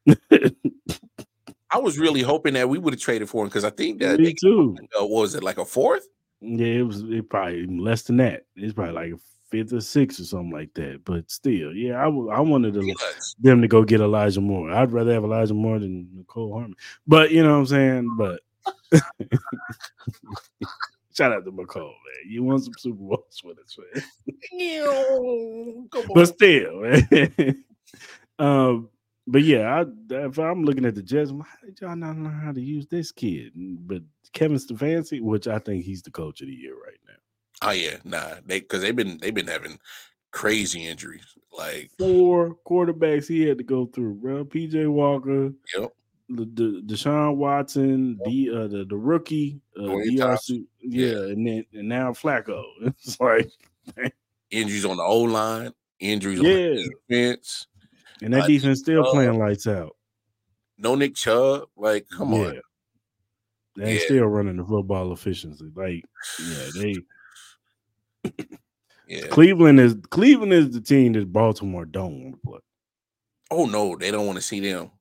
I 1.72 1.80
was 1.80 1.98
really 1.98 2.22
hoping 2.22 2.54
that 2.54 2.70
we 2.70 2.78
would 2.78 2.94
have 2.94 3.02
traded 3.02 3.30
for 3.30 3.44
him 3.44 3.50
because 3.50 3.64
I 3.64 3.70
think 3.70 4.00
that 4.00 4.20
me 4.20 4.34
too. 4.34 4.78
uh, 5.00 5.06
what 5.06 5.22
was 5.22 5.36
it 5.36 5.44
like 5.44 5.58
a 5.58 5.66
fourth? 5.66 6.08
Yeah, 6.42 6.68
it 6.68 6.84
was 6.84 7.02
it 7.04 7.30
probably 7.30 7.66
less 7.66 8.04
than 8.04 8.18
that. 8.18 8.44
It's 8.56 8.74
probably 8.74 8.94
like 8.94 9.14
a 9.14 9.18
fifth 9.54 9.72
or 9.72 9.82
sixth 9.82 10.20
or 10.20 10.24
something 10.24 10.50
like 10.52 10.74
that. 10.74 11.02
But 11.06 11.30
still, 11.30 11.74
yeah, 11.74 12.02
I 12.02 12.06
I 12.06 12.40
wanted 12.40 12.74
to 12.74 12.96
them 13.40 13.62
to 13.62 13.68
go 13.68 13.84
get 13.84 14.02
Elijah 14.02 14.42
Moore. 14.42 14.72
I'd 14.72 14.92
rather 14.92 15.14
have 15.14 15.24
Elijah 15.24 15.54
Moore 15.54 15.78
than 15.78 16.08
Mecole 16.18 16.54
Hardman. 16.54 16.76
But 17.06 17.30
you 17.32 17.44
know 17.44 17.52
what 17.52 17.60
I'm 17.60 17.66
saying? 17.68 18.18
But 18.18 18.42
shout 21.16 21.32
out 21.32 21.46
to 21.46 21.52
McCall, 21.52 21.84
man. 21.84 22.26
You 22.28 22.44
won 22.44 22.60
some 22.60 22.74
Super 22.80 22.98
Bowls 22.98 23.42
with 23.44 23.60
us, 23.60 23.78
man. 23.78 24.04
but 26.16 26.26
still, 26.26 26.82
man. 26.82 27.64
um, 28.40 28.90
but 29.28 29.44
yeah, 29.44 29.84
I, 29.84 29.86
if 30.16 30.40
I'm 30.40 30.64
looking 30.64 30.86
at 30.86 30.96
the 30.96 31.04
Jets, 31.04 31.30
how 31.30 31.46
did 31.64 31.80
y'all 31.80 31.96
not 31.96 32.18
learn 32.18 32.42
how 32.44 32.54
to 32.54 32.62
use 32.62 32.88
this 32.88 33.12
kid? 33.12 33.52
But 33.56 34.02
Kevin 34.34 34.58
Stefanski, 34.58 35.22
which 35.22 35.48
I 35.48 35.60
think 35.60 35.86
he's 35.86 36.02
the 36.02 36.10
coach 36.10 36.42
of 36.42 36.48
the 36.48 36.56
year 36.56 36.74
right 36.74 36.98
now. 37.08 37.14
Oh 37.64 37.72
yeah, 37.72 37.98
nah, 38.04 38.36
they 38.46 38.60
because 38.60 38.82
they've 38.82 38.96
been 38.96 39.18
they've 39.22 39.34
been 39.34 39.48
having 39.48 39.80
crazy 40.32 40.86
injuries. 40.86 41.26
Like 41.58 41.92
four 41.98 42.58
quarterbacks 42.68 43.28
he 43.28 43.44
had 43.44 43.60
to 43.60 43.64
go 43.64 43.86
through, 43.86 44.16
bro. 44.16 44.44
PJ 44.44 44.90
Walker. 44.92 45.54
Yep. 45.78 45.94
The, 46.30 46.46
the 46.46 46.84
Deshaun 46.86 47.36
Watson, 47.36 48.18
yep. 48.20 48.28
the 48.28 48.50
uh, 48.50 48.68
the 48.68 48.86
the 48.86 48.96
rookie, 48.96 49.62
uh, 49.78 49.82
DRC, 49.82 50.66
yeah, 50.82 51.06
yeah, 51.08 51.18
and 51.26 51.48
then 51.48 51.66
and 51.74 51.88
now 51.88 52.12
Flacco. 52.12 52.64
It's 52.82 53.20
like 53.20 53.52
injuries 54.50 54.86
on 54.86 54.98
the 54.98 55.04
O 55.04 55.20
line, 55.20 55.72
injuries 56.00 56.42
yeah. 56.42 56.50
on 56.50 56.76
the 56.76 56.94
defense, 57.10 57.68
and 58.22 58.34
that 58.34 58.44
uh, 58.44 58.48
defense 58.48 58.80
still 58.80 59.04
playing 59.12 59.38
lights 59.38 59.68
out. 59.68 59.96
No 60.78 60.96
Nick 60.96 61.16
Chubb, 61.16 61.68
like 61.76 62.08
come 62.10 62.34
yeah. 62.34 62.40
on, 62.40 62.62
they 63.76 63.96
yeah. 63.96 64.00
still 64.06 64.26
running 64.26 64.58
the 64.58 64.66
football 64.66 65.12
efficiency. 65.12 65.72
Like 65.76 66.04
yeah, 66.40 66.70
they 66.82 66.96
yeah. 69.08 69.28
Cleveland 69.28 69.80
is 69.80 69.96
Cleveland 70.10 70.54
is 70.54 70.72
the 70.72 70.82
team 70.82 71.14
that 71.14 71.32
Baltimore 71.32 71.86
don't 71.86 72.24
want 72.24 72.36
to 72.36 72.42
play. 72.48 72.60
Oh 73.52 73.66
no, 73.66 73.96
they 73.96 74.12
don't 74.12 74.26
want 74.26 74.38
to 74.38 74.44
see 74.44 74.60
them. 74.60 74.92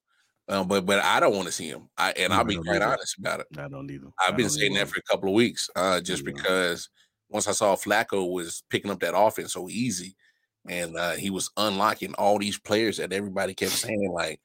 Um, 0.49 0.67
but 0.67 0.85
but 0.85 0.99
I 0.99 1.21
don't 1.21 1.35
want 1.35 1.47
to 1.47 1.53
see 1.53 1.71
them. 1.71 1.89
I 1.97 2.13
and 2.13 2.31
no, 2.31 2.37
I'll 2.37 2.45
be 2.45 2.57
quite 2.57 2.83
honest 2.83 3.19
about 3.19 3.41
it. 3.41 3.47
I 3.57 3.69
don't 3.69 3.91
either. 3.91 4.09
I've 4.21 4.37
been 4.37 4.51
saying 4.51 4.75
that 4.75 4.89
for 4.89 4.99
a 4.99 5.11
couple 5.11 5.29
of 5.29 5.35
weeks, 5.35 5.71
uh, 5.77 6.01
just 6.01 6.25
yeah. 6.25 6.33
because 6.33 6.89
once 7.31 7.49
I 7.49 7.53
saw 7.53 7.77
Flacco 7.77 8.31
was 8.31 8.63
picking 8.69 8.91
up 8.91 9.01
that 9.01 9.17
offense 9.17 9.53
so 9.53 9.69
easy, 9.69 10.17
and 10.69 10.97
uh, 10.97 11.13
he 11.13 11.31
was 11.31 11.51
unlocking 11.57 12.15
all 12.15 12.39
these 12.39 12.59
players 12.59 12.99
that 12.99 13.13
everybody 13.13 13.55
kept 13.55 13.73
saying 13.73 14.13
like, 14.13 14.41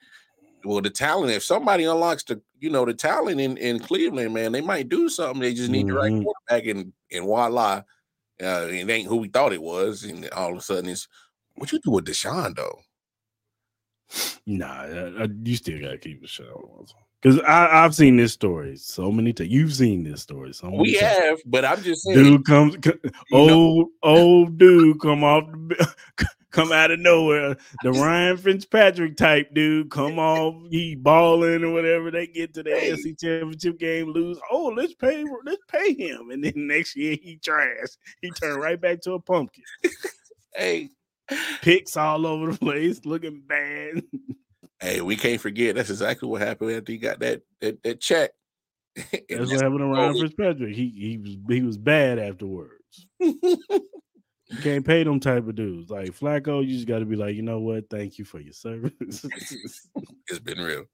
well, 0.64 0.82
the 0.82 0.90
talent. 0.90 1.32
If 1.32 1.44
somebody 1.44 1.86
unlocks 1.86 2.24
the 2.24 2.42
you 2.60 2.70
know 2.70 2.86
the 2.86 2.94
talent 2.94 3.42
in 3.42 3.58
in 3.58 3.80
Cleveland, 3.80 4.34
man, 4.34 4.52
they 4.52 4.62
might 4.62 4.90
do 4.90 5.10
something. 5.10 5.42
They 5.42 5.54
just 5.54 5.70
need 5.70 5.88
mm-hmm. 5.88 5.96
the 5.96 6.00
right 6.00 6.12
mm-hmm. 6.12 6.24
quarterback, 6.24 6.70
and 6.70 6.94
and 7.12 7.26
voila, 7.26 7.82
uh, 8.42 8.68
it 8.70 8.90
ain't 8.90 9.08
who 9.08 9.18
we 9.18 9.28
thought 9.30 9.54
it 9.54 9.62
was, 9.62 10.04
and 10.04 10.30
all 10.32 10.52
of 10.52 10.58
a 10.58 10.62
sudden 10.62 10.90
it's 10.90 11.08
what 11.56 11.72
you 11.72 11.80
do 11.80 11.92
with 11.92 12.06
Deshaun 12.06 12.56
though. 12.56 12.80
Nah, 14.46 14.84
uh, 14.84 15.28
you 15.44 15.56
still 15.56 15.80
gotta 15.82 15.98
keep 15.98 16.24
Deshaun 16.24 16.88
because 17.22 17.40
I've 17.42 17.96
seen 17.96 18.16
this 18.18 18.34
story 18.34 18.78
so 18.78 19.12
many 19.12 19.34
times. 19.34 19.50
You've 19.50 19.74
seen 19.74 20.04
this 20.04 20.22
story 20.22 20.54
so 20.54 20.68
many 20.68 20.82
We 20.84 21.00
times. 21.00 21.18
have, 21.18 21.40
but 21.46 21.66
I'm 21.66 21.82
just 21.82 22.04
saying. 22.04 22.18
Dude 22.24 22.46
comes, 22.46 22.76
old 23.34 23.50
know. 23.50 23.90
old 24.04 24.58
dude 24.58 25.00
come 25.02 25.24
off 25.24 25.46
the 25.52 25.88
come 26.52 26.72
out 26.72 26.92
of 26.92 27.00
nowhere. 27.00 27.58
The 27.84 27.92
Ryan 27.92 28.38
Fitzpatrick 28.38 29.18
type 29.18 29.54
dude 29.54 29.92
come 29.92 30.20
off, 30.20 30.56
he 30.70 30.96
balling 30.96 31.64
or 31.64 31.72
whatever. 31.72 32.12
They 32.12 32.28
get 32.28 32.54
to 32.56 32.64
the. 32.64 32.72
AFC 32.72 33.20
Championship 33.20 33.80
game, 33.80 34.12
lose. 34.12 34.40
Oh, 34.52 34.74
let's 34.76 34.94
pay, 34.94 35.24
let's 35.46 35.62
pay 35.68 35.94
him, 35.94 36.32
and 36.32 36.44
then 36.44 36.54
next 36.68 36.96
year 36.96 37.18
he 37.22 37.38
trash. 37.38 37.90
He 38.22 38.32
turned 38.32 38.62
right 38.62 38.80
back 38.80 39.02
to 39.02 39.14
a 39.14 39.20
pumpkin. 39.20 39.64
hey, 40.56 40.90
picks 41.62 41.96
all 41.98 42.26
over 42.26 42.52
the 42.52 42.58
place, 42.58 43.06
looking 43.06 43.42
bad. 43.46 44.04
Hey, 44.80 45.02
we 45.02 45.16
can't 45.16 45.42
forget. 45.42 45.76
That's 45.76 45.90
exactly 45.90 46.28
what 46.28 46.42
happened 46.42 46.72
after 46.72 46.92
he 46.92 46.98
got 46.98 47.20
that 47.20 47.42
that, 47.62 47.82
that 47.84 48.02
check. 48.02 48.32
that's, 48.96 49.10
that's 49.30 49.52
what 49.52 49.62
happened 49.62 49.80
to 49.80 49.86
Ryan 49.86 50.20
Fitzpatrick. 50.20 50.76
He 50.76 50.90
he 50.90 51.18
was 51.18 51.38
he 51.48 51.62
was 51.62 51.78
bad 51.78 52.20
afterwards. 52.20 52.74
You 54.50 54.58
can't 54.60 54.86
pay 54.86 55.04
them 55.04 55.20
type 55.20 55.48
of 55.48 55.56
dudes. 55.56 55.90
Like 55.90 56.12
Flacco, 56.12 56.66
you 56.66 56.76
just 56.76 56.88
got 56.88 57.00
to 57.00 57.06
be 57.06 57.16
like, 57.16 57.36
you 57.36 57.42
know 57.42 57.60
what? 57.60 57.90
Thank 57.90 58.18
you 58.18 58.26
for 58.26 58.40
your 58.40 58.54
service. 58.54 58.94
it's 60.28 60.40
been 60.40 60.60
real. 60.60 60.86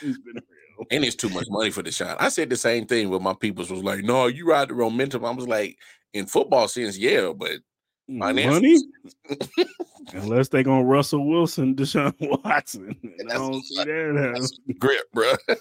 It's 0.00 0.18
been 0.18 0.34
real. 0.34 0.86
And 0.90 1.04
it's 1.04 1.16
too 1.16 1.28
much 1.28 1.46
money 1.48 1.70
for 1.70 1.82
the 1.82 1.92
shot. 1.92 2.16
I 2.20 2.30
said 2.30 2.48
the 2.48 2.56
same 2.56 2.86
thing 2.86 3.10
with 3.10 3.22
my 3.22 3.34
peoples 3.34 3.70
was 3.70 3.84
like, 3.84 4.02
no, 4.02 4.26
you 4.26 4.46
ride 4.46 4.68
the 4.68 4.74
momentum. 4.74 5.24
I 5.24 5.30
was 5.30 5.46
like, 5.46 5.76
in 6.14 6.26
football 6.26 6.68
sense, 6.68 6.98
yeah, 6.98 7.32
but 7.36 7.58
money. 8.08 8.44
Unless 10.14 10.48
they 10.48 10.62
gonna 10.62 10.84
Russell 10.84 11.26
Wilson, 11.26 11.74
Deshaun 11.74 12.14
Watson. 12.44 12.96
I 13.30 13.34
don't 13.34 13.62
see 13.62 13.76
that 13.76 14.50
Grip, 14.78 15.12
bro. 15.12 15.34
I 15.48 15.56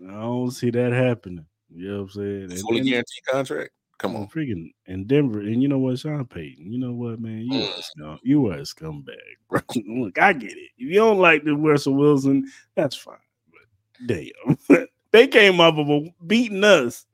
don't 0.00 0.50
see 0.50 0.70
that 0.70 0.92
happening. 0.92 1.46
You 1.74 1.88
know 1.88 2.02
what 2.02 2.14
I'm 2.16 2.48
saying? 2.48 2.62
Fully 2.62 2.80
guaranteed 2.82 3.24
contract. 3.28 3.70
Come 3.98 4.16
on, 4.16 4.26
freaking 4.28 4.72
in 4.86 5.06
Denver, 5.06 5.40
and 5.40 5.62
you 5.62 5.68
know 5.68 5.78
what, 5.78 5.98
Sean 5.98 6.24
Payton. 6.24 6.70
You 6.70 6.78
know 6.78 6.92
what, 6.92 7.20
man, 7.20 7.46
you 7.46 7.60
mm. 7.60 7.78
are 7.78 7.82
scum, 7.82 8.18
you 8.22 8.46
are 8.48 8.54
a 8.54 8.62
scumbag, 8.62 9.14
bro. 9.48 9.60
Look, 9.86 10.18
I 10.18 10.32
get 10.32 10.52
it. 10.52 10.70
If 10.76 10.88
you 10.90 10.94
don't 10.94 11.18
like 11.18 11.44
the 11.44 11.54
Russell 11.54 11.94
Wilson, 11.94 12.50
that's 12.74 12.96
fine. 12.96 13.16
But 13.50 14.06
damn, 14.06 14.86
they 15.12 15.28
came 15.28 15.60
up 15.60 15.76
with 15.76 16.08
beating 16.26 16.64
us. 16.64 17.06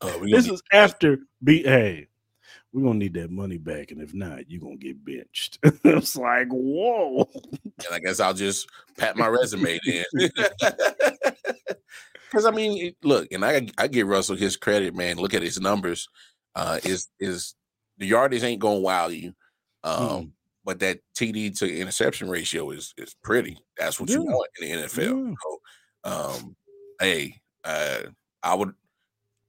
Uh, 0.00 0.18
this 0.22 0.48
is 0.48 0.62
after 0.72 1.18
beat. 1.44 1.66
Hey, 1.66 2.08
we're 2.72 2.82
gonna 2.82 2.98
need 2.98 3.14
that 3.14 3.30
money 3.30 3.58
back, 3.58 3.90
and 3.90 4.00
if 4.00 4.14
not, 4.14 4.50
you're 4.50 4.62
gonna 4.62 4.76
get 4.76 5.04
benched. 5.04 5.58
it's 5.62 6.16
like, 6.16 6.48
whoa. 6.48 7.28
And 7.62 7.92
I 7.92 7.98
guess 7.98 8.18
I'll 8.18 8.34
just 8.34 8.68
pat 8.96 9.16
my 9.16 9.26
resume 9.26 9.78
then. 9.84 10.30
Because 12.30 12.46
I 12.46 12.50
mean, 12.52 12.94
look, 13.02 13.28
and 13.32 13.44
I 13.44 13.66
I 13.76 13.88
give 13.88 14.06
Russell 14.06 14.36
his 14.36 14.56
credit, 14.56 14.94
man. 14.94 15.16
Look 15.16 15.34
at 15.34 15.42
his 15.42 15.60
numbers. 15.60 16.08
Uh, 16.54 16.78
is 16.84 17.08
is 17.18 17.54
the 17.98 18.06
yardage 18.06 18.42
ain't 18.42 18.60
gonna 18.60 18.80
wow 18.80 19.08
you, 19.08 19.32
um, 19.82 19.98
mm. 19.98 20.30
but 20.64 20.78
that 20.80 21.00
TD 21.16 21.58
to 21.58 21.80
interception 21.80 22.28
ratio 22.28 22.70
is 22.70 22.94
is 22.96 23.14
pretty. 23.22 23.58
That's 23.78 23.98
what 23.98 24.08
yeah. 24.08 24.16
you 24.16 24.24
want 24.24 24.48
in 24.60 24.68
the 24.68 24.86
NFL. 24.86 25.28
Yeah. 25.28 25.34
So, 25.42 26.40
um, 26.44 26.56
hey, 27.00 27.40
uh, 27.64 28.00
I 28.42 28.54
would 28.54 28.74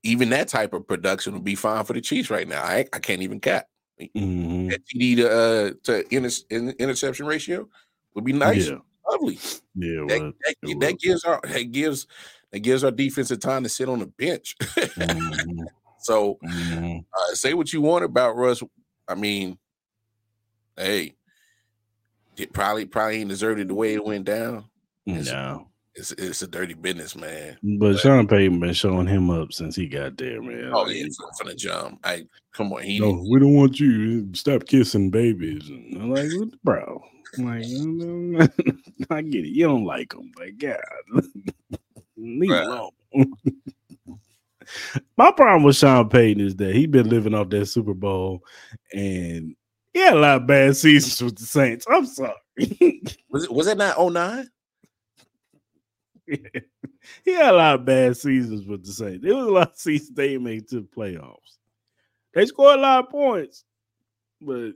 even 0.04 0.30
that 0.30 0.48
type 0.48 0.74
of 0.74 0.88
production 0.88 1.34
would 1.34 1.44
be 1.44 1.56
fine 1.56 1.84
for 1.84 1.94
the 1.94 2.02
Chiefs 2.02 2.30
right 2.30 2.48
now. 2.48 2.64
I 2.64 2.86
I 2.94 3.00
can't 3.00 3.22
even 3.22 3.40
cap. 3.40 3.68
Mm-hmm. 4.00 4.70
That 4.70 4.82
TD 4.86 5.16
to 5.18 5.30
uh, 5.30 5.72
to 5.84 6.16
inter- 6.16 6.74
interception 6.80 7.26
ratio 7.28 7.70
would 8.16 8.26
be 8.26 8.34
nice, 8.34 8.70
yeah. 8.70 8.78
lovely. 9.10 9.40
Yeah, 9.76 10.06
that, 10.08 10.34
that, 10.46 10.80
that 10.80 11.00
gives 11.00 11.24
our 11.24 11.40
that 11.44 11.72
gives 11.72 12.08
that 12.52 12.60
gives 12.60 12.84
our 12.84 12.92
defense 12.92 13.32
a 13.32 13.38
time 13.38 13.64
to 13.64 13.70
sit 13.70 13.90
on 13.90 14.00
the 14.00 14.08
bench. 14.08 14.56
mm-hmm. 14.62 15.64
So 16.04 16.40
mm-hmm. 16.44 16.98
Uh, 17.14 17.36
say 17.36 17.54
what 17.54 17.72
you 17.72 17.80
want 17.80 18.04
about 18.04 18.36
Russ. 18.36 18.64
I 19.08 19.14
mean, 19.14 19.60
hey, 20.76 21.14
it 22.38 22.54
probably 22.54 22.86
probably 22.86 23.18
ain't 23.18 23.30
deserved 23.30 23.60
it 23.60 23.68
the 23.68 23.76
way 23.76 23.94
it 23.94 24.04
went 24.04 24.26
down. 24.26 24.66
It's, 25.06 25.30
no. 25.30 25.68
It's 25.94 26.12
it's 26.14 26.42
a 26.42 26.48
dirty 26.48 26.74
business, 26.74 27.16
man. 27.16 27.58
But, 27.62 27.80
but 27.94 28.00
Sean 28.00 28.28
Payton 28.28 28.60
been 28.60 28.74
showing 28.74 29.08
him 29.08 29.30
up 29.30 29.54
since 29.54 29.76
he 29.76 29.88
got 29.88 30.18
there, 30.18 30.42
man. 30.42 30.72
Oh 30.74 30.88
yeah, 30.88 31.04
from, 31.16 31.30
from 31.38 31.48
the 31.50 31.56
jump. 31.56 32.00
I 32.04 32.26
come 32.54 32.72
on, 32.74 32.82
he 32.82 33.00
no, 33.00 33.24
we 33.30 33.40
don't 33.40 33.54
want 33.54 33.80
you 33.80 34.34
stop 34.34 34.66
kissing 34.66 35.12
babies. 35.12 35.70
And 35.70 36.02
I'm 36.02 36.12
like, 36.12 36.32
bro, 36.64 37.04
I'm 37.38 37.46
like, 37.46 38.50
I 39.10 39.22
get 39.22 39.46
it. 39.46 39.50
You 39.50 39.68
don't 39.68 39.86
like 39.86 40.14
them, 40.14 40.32
but 40.36 40.58
God. 40.58 40.80
Leave 42.22 42.52
alone. 42.52 42.92
My 45.18 45.32
problem 45.32 45.64
with 45.64 45.76
Sean 45.76 46.08
Payton 46.08 46.46
is 46.46 46.56
that 46.58 46.76
he 46.76 46.86
been 46.86 47.10
living 47.10 47.34
off 47.34 47.50
that 47.50 47.66
Super 47.66 47.94
Bowl 47.94 48.44
and 48.94 49.56
he 49.94 50.00
had 50.00 50.14
a 50.14 50.20
lot 50.20 50.38
of 50.38 50.48
bad 50.48 50.78
seasons 50.78 51.22
with 51.22 51.38
the 51.38 51.46
Saints. 51.46 51.86
I'm 51.90 52.06
sorry. 52.06 52.34
was 53.30 53.44
it 53.46 53.52
was 53.52 53.68
it 53.68 53.78
not 53.78 54.00
09? 54.00 54.50
Yeah. 56.28 56.38
He 57.26 57.32
had 57.32 57.56
a 57.56 57.58
lot 57.58 57.76
of 57.80 57.86
bad 57.86 58.16
seasons 58.16 58.64
with 58.64 58.86
the 58.86 58.94
Saints. 58.94 59.24
There 59.24 59.36
was 59.36 59.48
a 59.48 59.52
lot 59.52 59.72
of 59.72 59.76
seasons 59.76 60.12
they 60.16 60.38
made 60.38 60.68
to 60.68 60.82
the 60.82 60.82
playoffs. 60.82 61.58
They 62.32 62.46
scored 62.46 62.78
a 62.78 62.82
lot 62.82 63.06
of 63.06 63.10
points, 63.10 63.66
but 64.40 64.74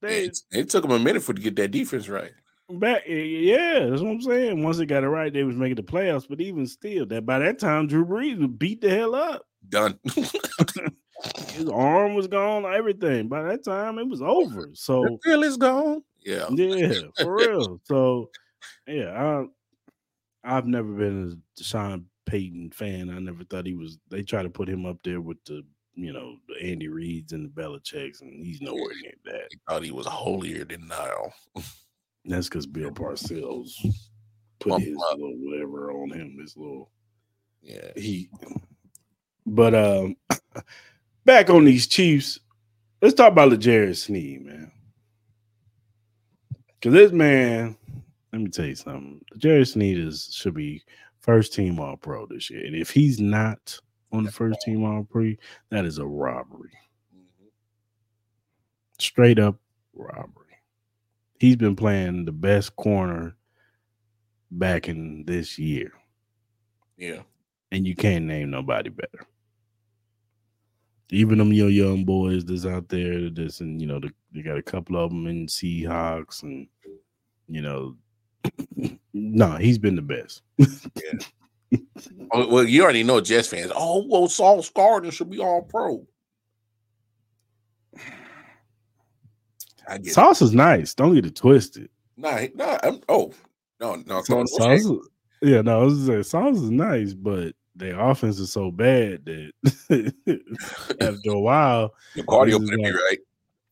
they 0.00 0.24
it, 0.24 0.38
it 0.50 0.70
took 0.70 0.82
them 0.82 0.92
a 0.92 0.98
minute 0.98 1.22
for 1.22 1.34
to 1.34 1.42
get 1.42 1.54
that 1.56 1.70
defense 1.70 2.08
right 2.08 2.32
back. 2.78 3.02
Eh, 3.06 3.14
yeah, 3.14 3.86
that's 3.88 4.02
what 4.02 4.10
I'm 4.10 4.20
saying. 4.20 4.62
Once 4.62 4.78
they 4.78 4.86
got 4.86 5.04
it 5.04 5.08
right, 5.08 5.32
they 5.32 5.44
was 5.44 5.56
making 5.56 5.76
the 5.76 5.82
playoffs. 5.82 6.26
But 6.28 6.40
even 6.40 6.66
still, 6.66 7.06
that 7.06 7.26
by 7.26 7.38
that 7.38 7.58
time, 7.58 7.86
Drew 7.86 8.04
Brees 8.04 8.38
would 8.38 8.58
beat 8.58 8.80
the 8.80 8.90
hell 8.90 9.14
up. 9.14 9.46
Done. 9.68 9.98
His 11.48 11.68
arm 11.68 12.14
was 12.14 12.26
gone. 12.26 12.64
Everything. 12.66 13.28
By 13.28 13.42
that 13.42 13.64
time, 13.64 13.98
it 13.98 14.08
was 14.08 14.22
over. 14.22 14.70
So 14.74 15.18
the 15.24 15.40
is 15.40 15.56
gone. 15.56 16.02
Yeah. 16.24 16.46
Yeah, 16.50 17.00
for 17.20 17.36
real. 17.36 17.80
So 17.84 18.30
yeah, 18.86 19.44
I 20.44 20.56
I've 20.56 20.66
never 20.66 20.92
been 20.92 21.40
a 21.58 21.62
Sean 21.62 22.06
Payton 22.26 22.70
fan. 22.72 23.10
I 23.10 23.18
never 23.18 23.44
thought 23.44 23.66
he 23.66 23.74
was. 23.74 23.98
They 24.10 24.22
try 24.22 24.42
to 24.42 24.50
put 24.50 24.68
him 24.68 24.86
up 24.86 24.98
there 25.04 25.20
with 25.20 25.42
the 25.44 25.64
you 25.94 26.12
know 26.12 26.36
the 26.48 26.54
Andy 26.62 26.88
Reids 26.88 27.32
and 27.32 27.44
the 27.44 27.48
Belichick's, 27.62 28.20
and 28.20 28.44
he's 28.44 28.60
nowhere 28.60 28.94
near 29.02 29.14
that. 29.26 29.48
He 29.50 29.58
thought 29.68 29.84
he 29.84 29.90
was 29.92 30.06
holier 30.06 30.64
than 30.64 30.86
now. 30.88 31.32
That's 32.24 32.48
because 32.48 32.66
Bill 32.66 32.90
Parcells 32.90 33.72
put 34.60 34.80
his 34.80 34.96
little 34.96 35.34
whatever 35.38 35.90
on 35.92 36.10
him, 36.10 36.38
his 36.40 36.56
little 36.56 36.90
yeah 37.62 37.90
he. 37.96 38.28
But 39.44 39.74
um, 39.74 40.16
back 41.24 41.50
on 41.50 41.64
these 41.64 41.86
Chiefs. 41.86 42.38
Let's 43.00 43.14
talk 43.14 43.32
about 43.32 43.48
L'Jarius 43.48 44.04
Sneed, 44.04 44.44
man. 44.44 44.70
Because 46.74 46.92
this 46.92 47.10
man, 47.12 47.76
let 48.32 48.40
me 48.42 48.48
tell 48.50 48.66
you 48.66 48.76
something. 48.76 49.20
L'Jarius 49.34 49.72
Sneed 49.72 49.98
is 49.98 50.30
should 50.32 50.54
be 50.54 50.82
first 51.18 51.52
team 51.52 51.80
All 51.80 51.96
Pro 51.96 52.26
this 52.26 52.48
year, 52.50 52.64
and 52.64 52.76
if 52.76 52.90
he's 52.90 53.20
not 53.20 53.76
on 54.12 54.22
the 54.22 54.30
first 54.30 54.60
team 54.60 54.84
All 54.84 55.02
Pro, 55.04 55.32
that 55.70 55.84
is 55.84 55.98
a 55.98 56.06
robbery. 56.06 56.70
Mhm. 57.16 57.48
Straight 58.98 59.40
up 59.40 59.56
robbery. 59.92 60.41
He's 61.42 61.56
been 61.56 61.74
playing 61.74 62.24
the 62.24 62.30
best 62.30 62.76
corner 62.76 63.34
back 64.52 64.88
in 64.88 65.24
this 65.26 65.58
year, 65.58 65.92
Yeah. 66.96 67.22
and 67.72 67.84
you 67.84 67.96
can't 67.96 68.26
name 68.26 68.48
nobody 68.50 68.90
better. 68.90 69.26
Even 71.10 71.38
them 71.38 71.52
your 71.52 71.68
young 71.68 72.04
boys 72.04 72.44
that's 72.44 72.64
out 72.64 72.88
there, 72.88 73.28
that's 73.28 73.60
and 73.60 73.80
you 73.80 73.88
know, 73.88 73.98
the, 73.98 74.12
they 74.32 74.42
got 74.42 74.56
a 74.56 74.62
couple 74.62 74.96
of 74.96 75.10
them 75.10 75.26
in 75.26 75.48
Seahawks, 75.48 76.44
and 76.44 76.68
you 77.48 77.60
know, 77.60 77.96
no, 79.12 79.56
he's 79.56 79.78
been 79.78 79.96
the 79.96 80.00
best. 80.00 80.42
Oh, 82.30 82.46
well, 82.46 82.62
you 82.62 82.84
already 82.84 83.02
know 83.02 83.20
Jets 83.20 83.48
fans. 83.48 83.72
Oh, 83.74 84.06
well, 84.08 84.28
Sauce 84.28 84.70
Gardner 84.70 85.10
should 85.10 85.30
be 85.30 85.40
all 85.40 85.62
pro. 85.62 86.06
I 89.88 89.98
get. 89.98 90.12
Sauce 90.12 90.42
is 90.42 90.52
nice. 90.54 90.94
Don't 90.94 91.14
get 91.14 91.26
it 91.26 91.36
twisted. 91.36 91.88
Nah, 92.16 92.46
nah. 92.54 92.78
I'm, 92.82 93.00
oh, 93.08 93.32
no, 93.80 93.96
no. 94.06 94.22
Sauce, 94.22 94.54
Sauce, 94.56 94.86
yeah, 95.42 95.60
no, 95.60 95.80
I 95.80 95.84
was 95.84 96.06
gonna 96.06 96.22
Sauce 96.22 96.56
is 96.56 96.70
nice, 96.70 97.14
but 97.14 97.54
their 97.74 97.98
offense 97.98 98.38
is 98.38 98.52
so 98.52 98.70
bad 98.70 99.24
that 99.24 99.52
after 101.00 101.30
a 101.30 101.40
while, 101.40 101.94
Your 102.14 102.24
cardio 102.26 102.60
this 102.60 102.62
is 102.62 102.70
be 102.70 102.76
like- 102.76 102.94
right. 102.94 103.18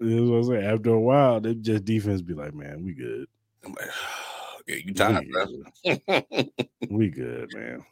that's 0.00 0.20
what 0.20 0.36
I'm 0.36 0.44
saying. 0.44 0.64
After 0.64 0.90
a 0.90 1.00
while, 1.00 1.40
they 1.40 1.54
just 1.54 1.84
defense 1.84 2.22
be 2.22 2.34
like, 2.34 2.54
man, 2.54 2.84
we 2.84 2.92
good. 2.94 3.28
I'm 3.64 3.72
like, 3.74 3.88
yeah, 4.66 4.76
you 4.84 4.94
tired, 4.94 5.26
we, 5.26 5.30
bro. 5.30 5.46
good. 6.26 6.70
we 6.90 7.08
good, 7.08 7.50
man. 7.54 7.84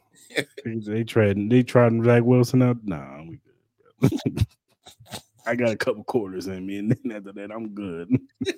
they, 0.65 0.75
they 0.75 1.03
tried 1.03 1.49
they 1.49 1.63
tried 1.63 2.03
Zach 2.03 2.23
Wilson 2.23 2.61
out. 2.61 2.77
Nah, 2.83 3.23
we 3.23 3.39
good. 4.01 4.45
Bro. 5.55 5.65
I 5.65 5.67
got 5.67 5.73
a 5.73 5.77
couple 5.77 6.03
quarters 6.03 6.47
in 6.47 6.65
me, 6.65 6.77
and 6.79 6.91
then 6.91 7.11
after 7.15 7.31
that, 7.33 7.51
I'm 7.51 7.69
good. 7.69 8.09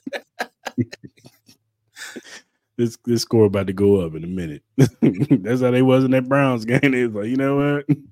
this 2.78 2.98
this 3.06 3.22
score 3.22 3.46
about 3.46 3.68
to 3.68 3.74
go 3.74 4.02
up 4.06 4.16
in 4.16 4.24
a 4.24 4.28
minute. 4.28 4.64
That's 4.78 5.62
how 5.62 5.72
they 5.72 5.82
was 5.82 6.04
in 6.04 6.12
that 6.12 6.28
Browns 6.30 6.66
game. 6.66 6.80
They 6.92 7.06
was 7.06 7.16
like, 7.16 7.28
you 7.28 7.38
know 7.38 7.58
what? 7.86 7.98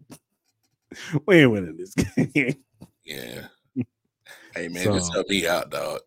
We 1.28 1.38
ain't 1.44 1.52
winning 1.52 1.78
this 1.78 1.94
game. 1.94 2.56
yeah. 3.06 3.42
Hey 4.56 4.70
man, 4.70 4.84
So- 4.84 4.94
just 4.96 5.14
help 5.14 5.30
me 5.30 5.48
out, 5.48 5.70
dog. 5.70 6.00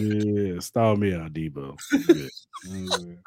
yeah, 0.00 0.58
stall 0.58 0.96
me 0.96 1.12
out, 1.14 1.34
Debo. 1.34 1.76
I'm 1.92 2.02
good. 2.06 2.30
I'm 2.70 2.86
good. 2.86 3.18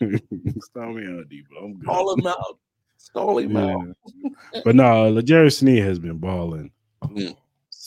I'm 0.00 0.10
good. 0.10 0.62
stall 0.64 0.92
me 0.94 1.04
out, 1.06 1.28
Debo. 1.28 1.62
I'm 1.62 1.74
good. 1.74 1.86
Call 1.86 2.12
him 2.18 2.26
out. 2.26 2.58
Stall 2.98 3.38
him 3.38 3.56
out. 3.56 3.96
But 4.64 4.74
no, 4.74 5.10
L'Jarius 5.10 5.58
Sneed 5.58 5.84
has 5.84 6.00
been 6.00 6.18
balling 6.18 6.72
Mm. 7.04 7.36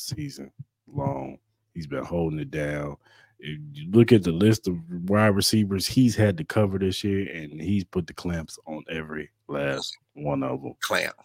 Season 0.07 0.51
long. 0.87 1.37
He's 1.73 1.87
been 1.87 2.03
holding 2.03 2.39
it 2.39 2.51
down. 2.51 2.97
If 3.39 3.59
you 3.73 3.91
look 3.91 4.11
at 4.11 4.23
the 4.23 4.31
list 4.31 4.67
of 4.67 4.77
wide 5.09 5.27
receivers 5.27 5.85
he's 5.85 6.15
had 6.15 6.37
to 6.37 6.43
cover 6.43 6.79
this 6.79 7.03
year, 7.03 7.31
and 7.31 7.61
he's 7.61 7.83
put 7.83 8.07
the 8.07 8.13
clamps 8.13 8.57
on 8.65 8.83
every 8.89 9.29
last 9.47 9.95
one 10.13 10.41
of 10.43 10.61
them. 10.63 10.73
Clamp. 10.81 11.15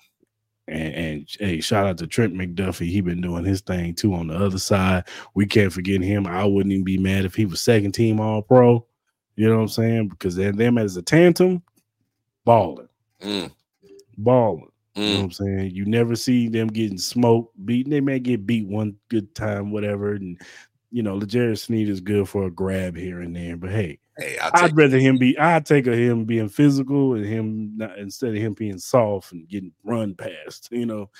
And, 0.68 0.94
and 0.94 1.28
hey, 1.40 1.60
shout 1.60 1.86
out 1.86 1.98
to 1.98 2.06
Trent 2.06 2.34
McDuffie. 2.34 2.86
He 2.86 3.00
been 3.00 3.20
doing 3.20 3.44
his 3.44 3.62
thing 3.62 3.94
too 3.94 4.14
on 4.14 4.28
the 4.28 4.34
other 4.34 4.58
side. 4.58 5.04
We 5.34 5.46
can't 5.46 5.72
forget 5.72 6.02
him. 6.02 6.26
I 6.26 6.44
wouldn't 6.44 6.72
even 6.72 6.84
be 6.84 6.98
mad 6.98 7.24
if 7.24 7.34
he 7.34 7.46
was 7.46 7.60
second 7.60 7.92
team 7.92 8.20
All 8.20 8.42
Pro. 8.42 8.86
You 9.34 9.48
know 9.48 9.56
what 9.56 9.62
I'm 9.62 9.68
saying? 9.68 10.08
Because 10.08 10.36
then 10.36 10.56
them 10.56 10.78
as 10.78 10.96
a 10.96 11.02
tandem, 11.02 11.62
balling, 12.44 12.88
Mm, 13.20 13.50
balling. 14.18 14.71
You 14.94 15.02
know 15.02 15.08
mm. 15.08 15.16
what 15.16 15.24
I'm 15.24 15.32
saying? 15.32 15.70
You 15.74 15.84
never 15.86 16.16
see 16.16 16.48
them 16.48 16.68
getting 16.68 16.98
smoked, 16.98 17.64
beaten. 17.64 17.90
They 17.90 18.00
may 18.00 18.18
get 18.18 18.46
beat 18.46 18.66
one 18.66 18.96
good 19.08 19.34
time, 19.34 19.70
whatever. 19.70 20.14
And 20.14 20.40
you 20.90 21.02
know, 21.02 21.16
L'Jarius 21.16 21.60
Sneed 21.60 21.88
is 21.88 22.00
good 22.00 22.28
for 22.28 22.44
a 22.44 22.50
grab 22.50 22.96
here 22.96 23.20
and 23.20 23.34
there. 23.34 23.56
But 23.56 23.70
hey, 23.70 23.98
Hey, 24.18 24.36
I'll 24.38 24.50
I'd 24.54 24.76
rather 24.76 24.98
him 24.98 25.16
be. 25.16 25.38
I'd 25.38 25.64
take 25.64 25.86
a 25.86 25.96
him 25.96 26.24
being 26.24 26.48
physical 26.48 27.14
and 27.14 27.24
him 27.24 27.76
not, 27.76 27.98
instead 27.98 28.30
of 28.30 28.42
him 28.42 28.52
being 28.52 28.78
soft 28.78 29.32
and 29.32 29.48
getting 29.48 29.72
run 29.84 30.14
past. 30.14 30.68
You 30.70 30.84
know, 30.84 31.10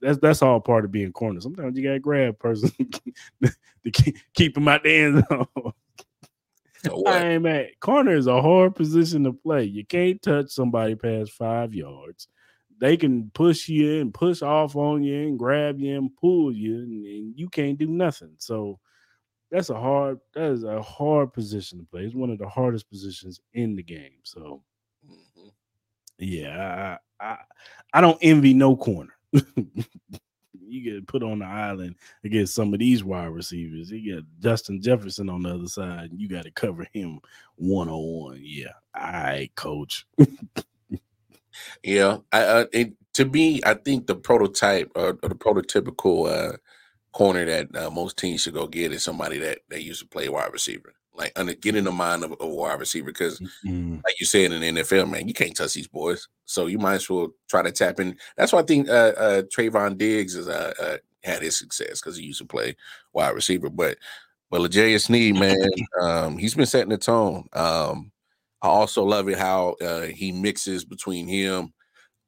that's 0.00 0.18
that's 0.18 0.42
all 0.42 0.60
part 0.60 0.84
of 0.84 0.92
being 0.92 1.12
corner. 1.12 1.40
Sometimes 1.40 1.76
you 1.76 1.82
gotta 1.82 1.98
grab 1.98 2.30
a 2.30 2.32
person 2.34 2.70
to 3.42 3.90
keep, 3.92 4.16
keep 4.34 4.56
him 4.56 4.68
out 4.68 4.84
the 4.84 4.94
end 4.94 5.24
zone. 5.28 5.72
so? 6.84 7.04
I 7.06 7.30
ain't 7.30 7.42
mad. 7.42 7.70
Corner 7.80 8.14
is 8.14 8.28
a 8.28 8.40
hard 8.40 8.76
position 8.76 9.24
to 9.24 9.32
play. 9.32 9.64
You 9.64 9.84
can't 9.84 10.22
touch 10.22 10.50
somebody 10.50 10.94
past 10.94 11.32
five 11.32 11.74
yards. 11.74 12.28
They 12.78 12.96
can 12.96 13.30
push 13.34 13.68
you 13.68 14.00
and 14.00 14.12
push 14.12 14.42
off 14.42 14.76
on 14.76 15.02
you 15.02 15.28
and 15.28 15.38
grab 15.38 15.80
you 15.80 15.96
and 15.96 16.14
pull 16.16 16.52
you, 16.52 16.76
and, 16.76 17.06
and 17.06 17.38
you 17.38 17.48
can't 17.48 17.78
do 17.78 17.86
nothing. 17.86 18.34
So 18.38 18.78
that's 19.50 19.70
a 19.70 19.78
hard. 19.78 20.18
That 20.34 20.50
is 20.52 20.64
a 20.64 20.82
hard 20.82 21.32
position 21.32 21.78
to 21.78 21.84
play. 21.84 22.02
It's 22.02 22.14
one 22.14 22.30
of 22.30 22.38
the 22.38 22.48
hardest 22.48 22.90
positions 22.90 23.40
in 23.54 23.76
the 23.76 23.82
game. 23.82 24.18
So 24.24 24.62
Mhm. 25.08 25.52
yeah, 26.18 26.98
I 27.20 27.24
I, 27.26 27.38
I 27.94 28.00
don't 28.02 28.18
envy 28.20 28.52
no 28.52 28.76
corner. 28.76 29.14
you 30.68 30.82
get 30.82 31.06
put 31.06 31.22
on 31.22 31.38
the 31.38 31.46
island 31.46 31.94
against 32.24 32.54
some 32.54 32.72
of 32.74 32.80
these 32.80 33.04
wide 33.04 33.26
receivers. 33.26 33.90
You 33.90 34.16
got 34.16 34.24
Justin 34.40 34.82
Jefferson 34.82 35.30
on 35.30 35.42
the 35.42 35.54
other 35.54 35.68
side. 35.68 36.10
And 36.10 36.20
you 36.20 36.28
got 36.28 36.42
to 36.44 36.50
cover 36.50 36.86
him 36.92 37.20
one 37.54 37.88
on 37.88 38.02
one. 38.04 38.40
Yeah, 38.42 38.72
all 38.94 39.12
right, 39.12 39.50
coach. 39.54 40.06
Yeah, 41.82 42.18
I, 42.32 42.42
uh, 42.42 42.64
it, 42.72 42.92
to 43.14 43.24
me, 43.24 43.60
I 43.64 43.74
think 43.74 44.06
the 44.06 44.14
prototype 44.14 44.92
or, 44.94 45.18
or 45.22 45.28
the 45.28 45.34
prototypical 45.34 46.28
uh, 46.30 46.56
corner 47.12 47.46
that 47.46 47.74
uh, 47.74 47.90
most 47.90 48.18
teams 48.18 48.42
should 48.42 48.52
go 48.52 48.66
get 48.66 48.92
is 48.92 49.02
somebody 49.02 49.38
that 49.38 49.60
that 49.70 49.82
used 49.82 50.02
to 50.02 50.06
play 50.06 50.28
wide 50.28 50.52
receiver, 50.52 50.92
like 51.14 51.32
under, 51.34 51.54
get 51.54 51.76
in 51.76 51.84
the 51.84 51.92
mind 51.92 52.24
of 52.24 52.34
a 52.40 52.46
wide 52.46 52.78
receiver. 52.78 53.06
Because, 53.06 53.40
Mm, 53.64 54.02
like 54.04 54.20
you 54.20 54.26
said 54.26 54.52
in 54.52 54.60
the 54.60 54.82
NFL, 54.82 55.10
man, 55.10 55.26
you 55.26 55.32
can't 55.32 55.56
touch 55.56 55.72
these 55.72 55.88
boys, 55.88 56.28
so 56.44 56.66
you 56.66 56.78
might 56.78 56.96
as 56.96 57.08
well 57.08 57.30
try 57.48 57.62
to 57.62 57.72
tap 57.72 58.00
in. 58.00 58.18
That's 58.36 58.52
why 58.52 58.58
I 58.60 58.64
think 58.64 58.90
uh, 58.90 59.12
uh, 59.16 59.42
Trevon 59.44 59.96
Diggs 59.96 60.34
is 60.34 60.46
uh, 60.46 60.74
uh, 60.78 60.96
had 61.24 61.42
his 61.42 61.58
success 61.58 62.00
because 62.00 62.18
he 62.18 62.24
used 62.24 62.40
to 62.40 62.46
play 62.46 62.76
wide 63.12 63.34
receiver, 63.34 63.70
but. 63.70 63.98
But 64.48 64.60
L'Jarius 64.60 65.06
Sneed, 65.06 65.34
man, 65.34 65.56
um, 66.00 66.38
he's 66.38 66.54
been 66.54 66.66
setting 66.66 66.90
the 66.90 66.98
tone. 66.98 67.48
Um, 67.52 68.12
I 68.62 68.68
also 68.68 69.04
love 69.04 69.28
it 69.28 69.38
how 69.38 69.76
uh, 69.82 70.02
he 70.02 70.32
mixes 70.32 70.84
between 70.84 71.28
him, 71.28 71.72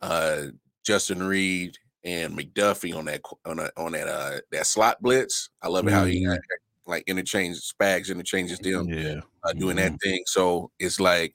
uh, 0.03 0.47
Justin 0.85 1.22
Reid, 1.22 1.79
and 2.05 2.39
McDuffie 2.39 2.97
on 2.97 3.07
that 3.07 3.22
on, 3.47 3.59
a, 3.59 3.70
on 3.76 3.93
that 3.93 4.09
uh, 4.09 4.41
that 4.53 4.66
slot 4.66 5.03
blitz. 5.03 5.51
I 5.62 5.68
love 5.68 5.89
it 5.89 5.93
how 5.95 6.05
he 6.07 6.26
Mhm. 6.26 6.35
uh, 6.35 6.39
like 6.87 7.05
interchanges 7.07 7.72
Spags 7.81 8.11
interchanges 8.11 8.61
them 8.61 8.89
yeah, 8.89 9.20
uh, 9.45 9.53
doing 9.59 9.76
that 9.76 9.95
thing. 10.03 10.22
So 10.26 10.70
it's 10.79 11.01
like 11.01 11.35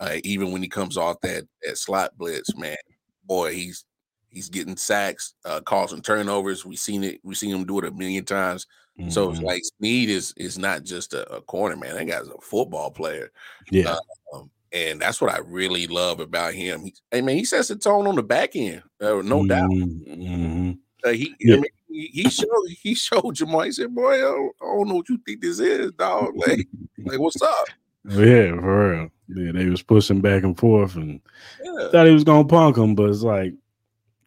uh, 0.00 0.18
even 0.24 0.52
when 0.52 0.62
he 0.62 0.68
comes 0.68 0.96
off 0.96 1.20
that 1.22 1.44
that 1.64 1.78
slot 1.78 2.16
blitz, 2.18 2.56
man, 2.56 2.76
boy, 3.24 3.52
he's 3.54 3.84
he's 4.32 4.48
getting 4.48 4.76
sacks, 4.76 5.34
uh, 5.44 5.60
causing 5.60 6.02
turnovers. 6.02 6.64
We've 6.64 6.78
seen 6.78 7.04
it. 7.04 7.20
We've 7.22 7.36
seen 7.36 7.54
him 7.54 7.64
do 7.64 7.78
it 7.78 7.84
a 7.84 7.90
million 7.90 8.24
times. 8.24 8.66
So 9.08 9.30
it's 9.30 9.40
Mhm. 9.40 9.44
like 9.44 9.62
Sneed 9.78 10.10
is 10.10 10.34
is 10.36 10.58
not 10.58 10.84
just 10.84 11.14
a, 11.14 11.26
a 11.32 11.40
corner 11.40 11.76
man. 11.76 11.94
That 11.94 12.04
guy's 12.06 12.28
a 12.28 12.40
football 12.42 12.90
player. 12.90 13.30
yeah, 13.70 13.96
Um, 14.34 14.50
and 14.70 15.00
that's 15.00 15.20
what 15.20 15.32
I 15.32 15.38
really 15.38 15.86
love 15.86 16.20
about 16.20 16.52
him. 16.54 16.84
He, 16.84 16.94
I 17.10 17.22
mean, 17.22 17.36
he 17.38 17.44
sets 17.44 17.68
the 17.68 17.76
tone 17.76 18.06
on 18.06 18.16
the 18.16 18.22
back 18.22 18.54
end, 18.54 18.82
uh, 19.00 19.22
no 19.22 19.46
doubt. 19.46 19.70
Mhm. 19.70 20.78
Uh, 21.04 21.08
he, 21.10 21.34
Yeah. 21.40 21.54
I 21.56 21.60
mean, 21.60 21.70
he, 21.88 22.06
he 22.12 22.30
showed 22.30 22.48
he 22.82 22.94
showed 22.94 23.34
Ja'Marr. 23.36 23.64
He 23.66 23.72
said, 23.72 23.94
"Boy, 23.94 24.14
I 24.14 24.18
don't, 24.18 24.52
I 24.60 24.64
don't 24.66 24.88
know 24.88 24.94
what 24.96 25.08
you 25.08 25.18
think 25.24 25.40
this 25.40 25.58
is, 25.58 25.90
dog. 25.92 26.34
Like, 26.46 26.68
like 26.98 27.18
what's 27.18 27.40
up?" 27.40 27.66
Yeah, 28.04 28.60
for 28.60 28.90
real. 28.90 29.08
Yeah, 29.28 29.52
they 29.52 29.66
was 29.70 29.82
pushing 29.82 30.20
back 30.20 30.42
and 30.42 30.56
forth, 30.58 30.96
and 30.96 31.20
Yeah, 31.64 31.88
thought 31.90 32.06
he 32.06 32.12
was 32.12 32.24
gonna 32.24 32.44
punk 32.46 32.76
him, 32.76 32.94
but 32.94 33.08
it's 33.08 33.22
like, 33.22 33.54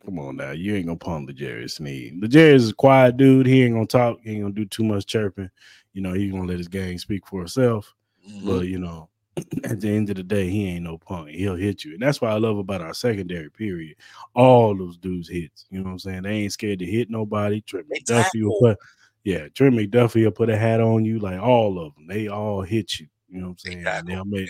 come 0.06 0.20
on 0.20 0.38
now, 0.38 0.52
you 0.52 0.76
ain't 0.76 0.86
gonna 0.86 0.98
punk 0.98 1.30
L'Jarius 1.30 1.72
Sneed. 1.72 2.22
L'Jarius 2.22 2.56
is 2.56 2.70
a 2.70 2.76
quiet 2.76 3.18
dude. 3.18 3.48
He 3.48 3.64
ain't 3.64 3.74
gonna 3.74 3.88
talk. 3.88 4.20
He 4.24 4.32
ain't 4.32 4.42
gonna 4.44 4.54
do 4.54 4.66
too 4.66 4.84
much 4.84 5.06
chirping. 5.06 5.50
You 5.94 6.02
know, 6.02 6.14
he's 6.14 6.32
gonna 6.32 6.48
let 6.48 6.60
his 6.60 6.68
game 6.68 6.98
speak 7.00 7.26
for 7.26 7.44
itself. 7.44 7.94
Mhm. 8.30 8.46
But 8.46 8.68
you 8.68 8.80
know, 8.80 9.10
at 9.64 9.82
the 9.82 9.90
end 9.90 10.10
of 10.10 10.16
the 10.16 10.24
day, 10.24 10.50
he 10.50 10.68
ain't 10.68 10.84
no 10.84 10.98
punk. 10.98 11.30
He'll 11.30 11.56
hit 11.56 11.84
you, 11.84 11.94
and 11.94 12.02
that's 12.02 12.22
what 12.22 12.32
I 12.32 12.38
love 12.38 12.58
about 12.58 12.82
our 12.82 12.94
secondary. 12.94 13.50
Period. 13.50 13.98
All 14.34 14.76
those 14.78 14.98
dudes 14.98 15.30
hits. 15.30 15.66
You 15.70 15.80
know 15.80 15.86
what 15.86 15.92
I'm 15.92 16.00
saying? 16.00 16.24
They 16.24 16.32
ain't 16.32 16.54
scared 16.54 16.80
to 16.80 16.86
hit 16.86 17.10
nobody. 17.10 17.62
Trent 17.62 17.88
They 17.90 18.00
McDuffie 18.00 18.44
will 18.44 18.60
put, 18.60 18.78
yeah, 19.24 19.48
Trent 19.50 19.76
McDuffie 19.76 20.24
will 20.24 20.32
put 20.32 20.50
a 20.50 20.58
hat 20.58 20.82
on 20.82 21.04
you. 21.04 21.20
Like 21.20 21.40
all 21.42 21.80
of 21.80 21.96
them, 21.96 22.08
they 22.08 22.28
all 22.28 22.62
hit 22.62 23.00
you. 23.00 23.08
You 23.28 23.42
know 23.42 23.48
what 23.48 23.52
I'm 23.52 23.58
saying? 23.58 23.84
tackle, 23.84 24.08
They'll 24.08 24.26
make, 24.26 24.50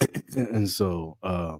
and 0.36 0.68
so 0.68 1.16
uh 1.22 1.56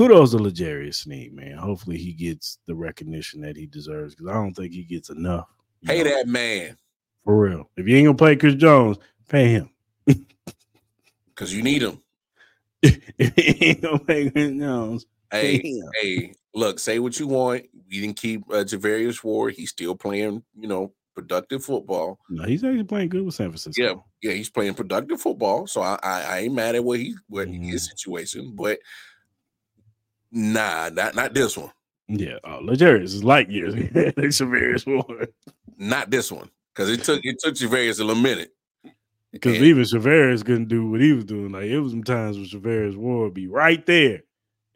kudos 0.00 0.30
to 0.30 0.38
L'Jarius 0.38 0.94
Sneed, 0.94 1.34
man. 1.34 1.58
Hopefully 1.58 1.98
he 1.98 2.14
gets 2.14 2.58
the 2.66 2.74
recognition 2.74 3.42
that 3.42 3.54
he 3.54 3.66
deserves 3.66 4.14
because 4.14 4.30
I 4.30 4.32
don't 4.32 4.54
think 4.54 4.72
he 4.72 4.82
gets 4.82 5.10
enough. 5.10 5.46
Pay 5.84 6.02
know, 6.02 6.04
that 6.04 6.26
man. 6.26 6.78
For 7.22 7.38
real. 7.38 7.70
If 7.76 7.86
you 7.86 7.96
ain't 7.96 8.06
gonna 8.06 8.16
play 8.16 8.36
Chris 8.36 8.54
Jones, 8.54 8.96
pay 9.28 9.50
him. 9.50 9.70
Because 11.34 11.54
you 11.54 11.62
need 11.62 11.80
him. 11.80 12.02
ain't 12.82 13.80
gonna 13.80 13.98
pay 14.00 14.28
Chris 14.28 14.52
Jones. 14.52 15.06
Hey, 15.32 15.80
hey, 16.02 16.34
look, 16.54 16.78
say 16.78 16.98
what 16.98 17.18
you 17.18 17.28
want. 17.28 17.64
We 17.88 18.02
didn't 18.02 18.16
keep 18.16 18.42
uh, 18.50 18.64
Charvarius 18.64 19.24
Ward. 19.24 19.54
He's 19.54 19.70
still 19.70 19.94
playing, 19.94 20.42
you 20.54 20.68
know, 20.68 20.92
productive 21.14 21.64
football. 21.64 22.18
No, 22.28 22.44
he's 22.44 22.62
actually 22.62 22.84
playing 22.84 23.08
good 23.08 23.24
with 23.24 23.34
San 23.34 23.48
Francisco. 23.48 23.82
Yeah, 23.82 23.94
yeah, 24.20 24.36
he's 24.36 24.50
playing 24.50 24.74
productive 24.74 25.18
football. 25.18 25.66
So 25.66 25.80
I, 25.80 25.98
I, 26.02 26.22
I 26.22 26.38
ain't 26.40 26.54
mad 26.54 26.74
at 26.74 26.84
what 26.84 26.98
he 26.98 27.14
what 27.28 27.48
mm. 27.48 27.64
his 27.64 27.86
situation, 27.86 28.54
but 28.54 28.78
nah, 30.32 30.90
not 30.90 31.14
not 31.14 31.34
this 31.34 31.56
one. 31.56 31.70
Yeah, 32.08 32.38
uh, 32.44 32.58
L'Jarius 32.60 33.04
is 33.04 33.24
light 33.24 33.50
years. 33.50 33.74
Charvarius 33.74 34.86
Ward. 34.86 35.32
Not 35.78 36.10
this 36.10 36.32
one, 36.32 36.50
because 36.74 36.90
it 36.90 37.04
took 37.04 37.20
it 37.24 37.38
took 37.38 37.54
Charvarius 37.54 38.00
a 38.00 38.04
little 38.04 38.22
minute. 38.22 38.52
Because 39.32 39.56
even 39.56 39.84
Charvarius 39.84 40.44
couldn't 40.44 40.68
do 40.68 40.90
what 40.90 41.00
he 41.00 41.12
was 41.12 41.24
doing. 41.24 41.52
Like 41.52 41.64
it 41.64 41.78
was 41.78 41.92
some 41.92 42.02
times 42.04 42.36
when 42.36 42.46
Charvarius 42.46 42.96
would 42.96 43.34
be 43.34 43.46
right 43.46 43.84
there 43.86 44.22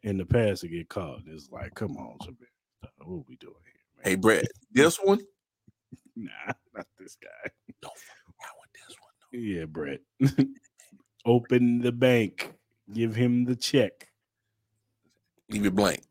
in 0.03 0.17
the 0.17 0.25
pass 0.25 0.61
to 0.61 0.67
get 0.67 0.87
caught. 0.87 1.21
It's 1.27 1.49
like, 1.51 1.75
come 1.75 1.97
on, 1.97 2.17
what 2.19 2.91
are 3.01 3.23
we 3.27 3.35
doing 3.35 3.53
here? 3.65 4.03
Man? 4.03 4.05
Hey, 4.05 4.15
Brett, 4.15 4.45
this 4.71 4.97
one 4.97 5.19
Nah, 6.15 6.53
not 6.73 6.87
this 6.97 7.17
guy. 7.21 7.49
Don't 7.81 7.97
fuck 7.97 8.55
with 8.61 8.71
this 8.73 8.95
one. 8.99 9.11
No. 9.33 9.39
Yeah, 9.39 9.65
Brett. 9.65 9.99
Open 11.25 11.79
the 11.79 11.91
bank. 11.91 12.53
Give 12.93 13.15
him 13.15 13.45
the 13.45 13.55
check. 13.55 14.07
Leave 15.49 15.65
it 15.65 15.75
blank. 15.75 16.01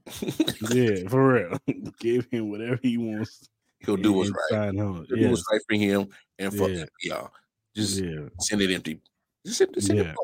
yeah, 0.70 0.96
for 1.08 1.34
real. 1.34 1.58
Give 2.00 2.26
him 2.30 2.50
whatever 2.50 2.78
he 2.82 2.98
wants. 2.98 3.48
He'll 3.80 3.96
do 3.96 4.12
what's 4.12 4.30
right. 4.50 4.72
He'll 4.72 5.04
yes. 5.08 5.18
do 5.18 5.30
what's 5.30 5.44
right 5.50 5.60
for 5.68 5.76
him 5.76 6.08
and 6.38 6.54
for 6.54 6.70
yeah. 6.70 6.84
y'all. 7.02 7.30
Just 7.74 8.00
yeah. 8.00 8.28
send 8.40 8.62
it 8.62 8.72
empty. 8.72 9.00
Just 9.44 9.58
send, 9.58 9.82
send 9.82 9.98
yeah. 9.98 10.04
it 10.10 10.16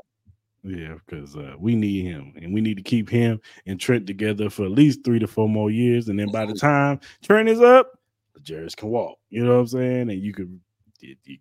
yeah, 0.62 0.94
because 1.06 1.36
uh, 1.36 1.54
we 1.58 1.74
need 1.74 2.04
him 2.04 2.34
and 2.40 2.52
we 2.52 2.60
need 2.60 2.76
to 2.76 2.82
keep 2.82 3.08
him 3.08 3.40
and 3.66 3.80
Trent 3.80 4.06
together 4.06 4.50
for 4.50 4.64
at 4.64 4.70
least 4.70 5.04
three 5.04 5.18
to 5.18 5.26
four 5.26 5.48
more 5.48 5.70
years. 5.70 6.08
And 6.08 6.18
then 6.18 6.30
by 6.30 6.46
the 6.46 6.54
time 6.54 7.00
Trent 7.22 7.48
is 7.48 7.60
up, 7.60 7.98
Jarris 8.42 8.76
can 8.76 8.88
walk. 8.88 9.18
You 9.30 9.44
know 9.44 9.54
what 9.54 9.60
I'm 9.60 9.66
saying? 9.68 10.10
And 10.10 10.22
you 10.22 10.32
can 10.32 10.60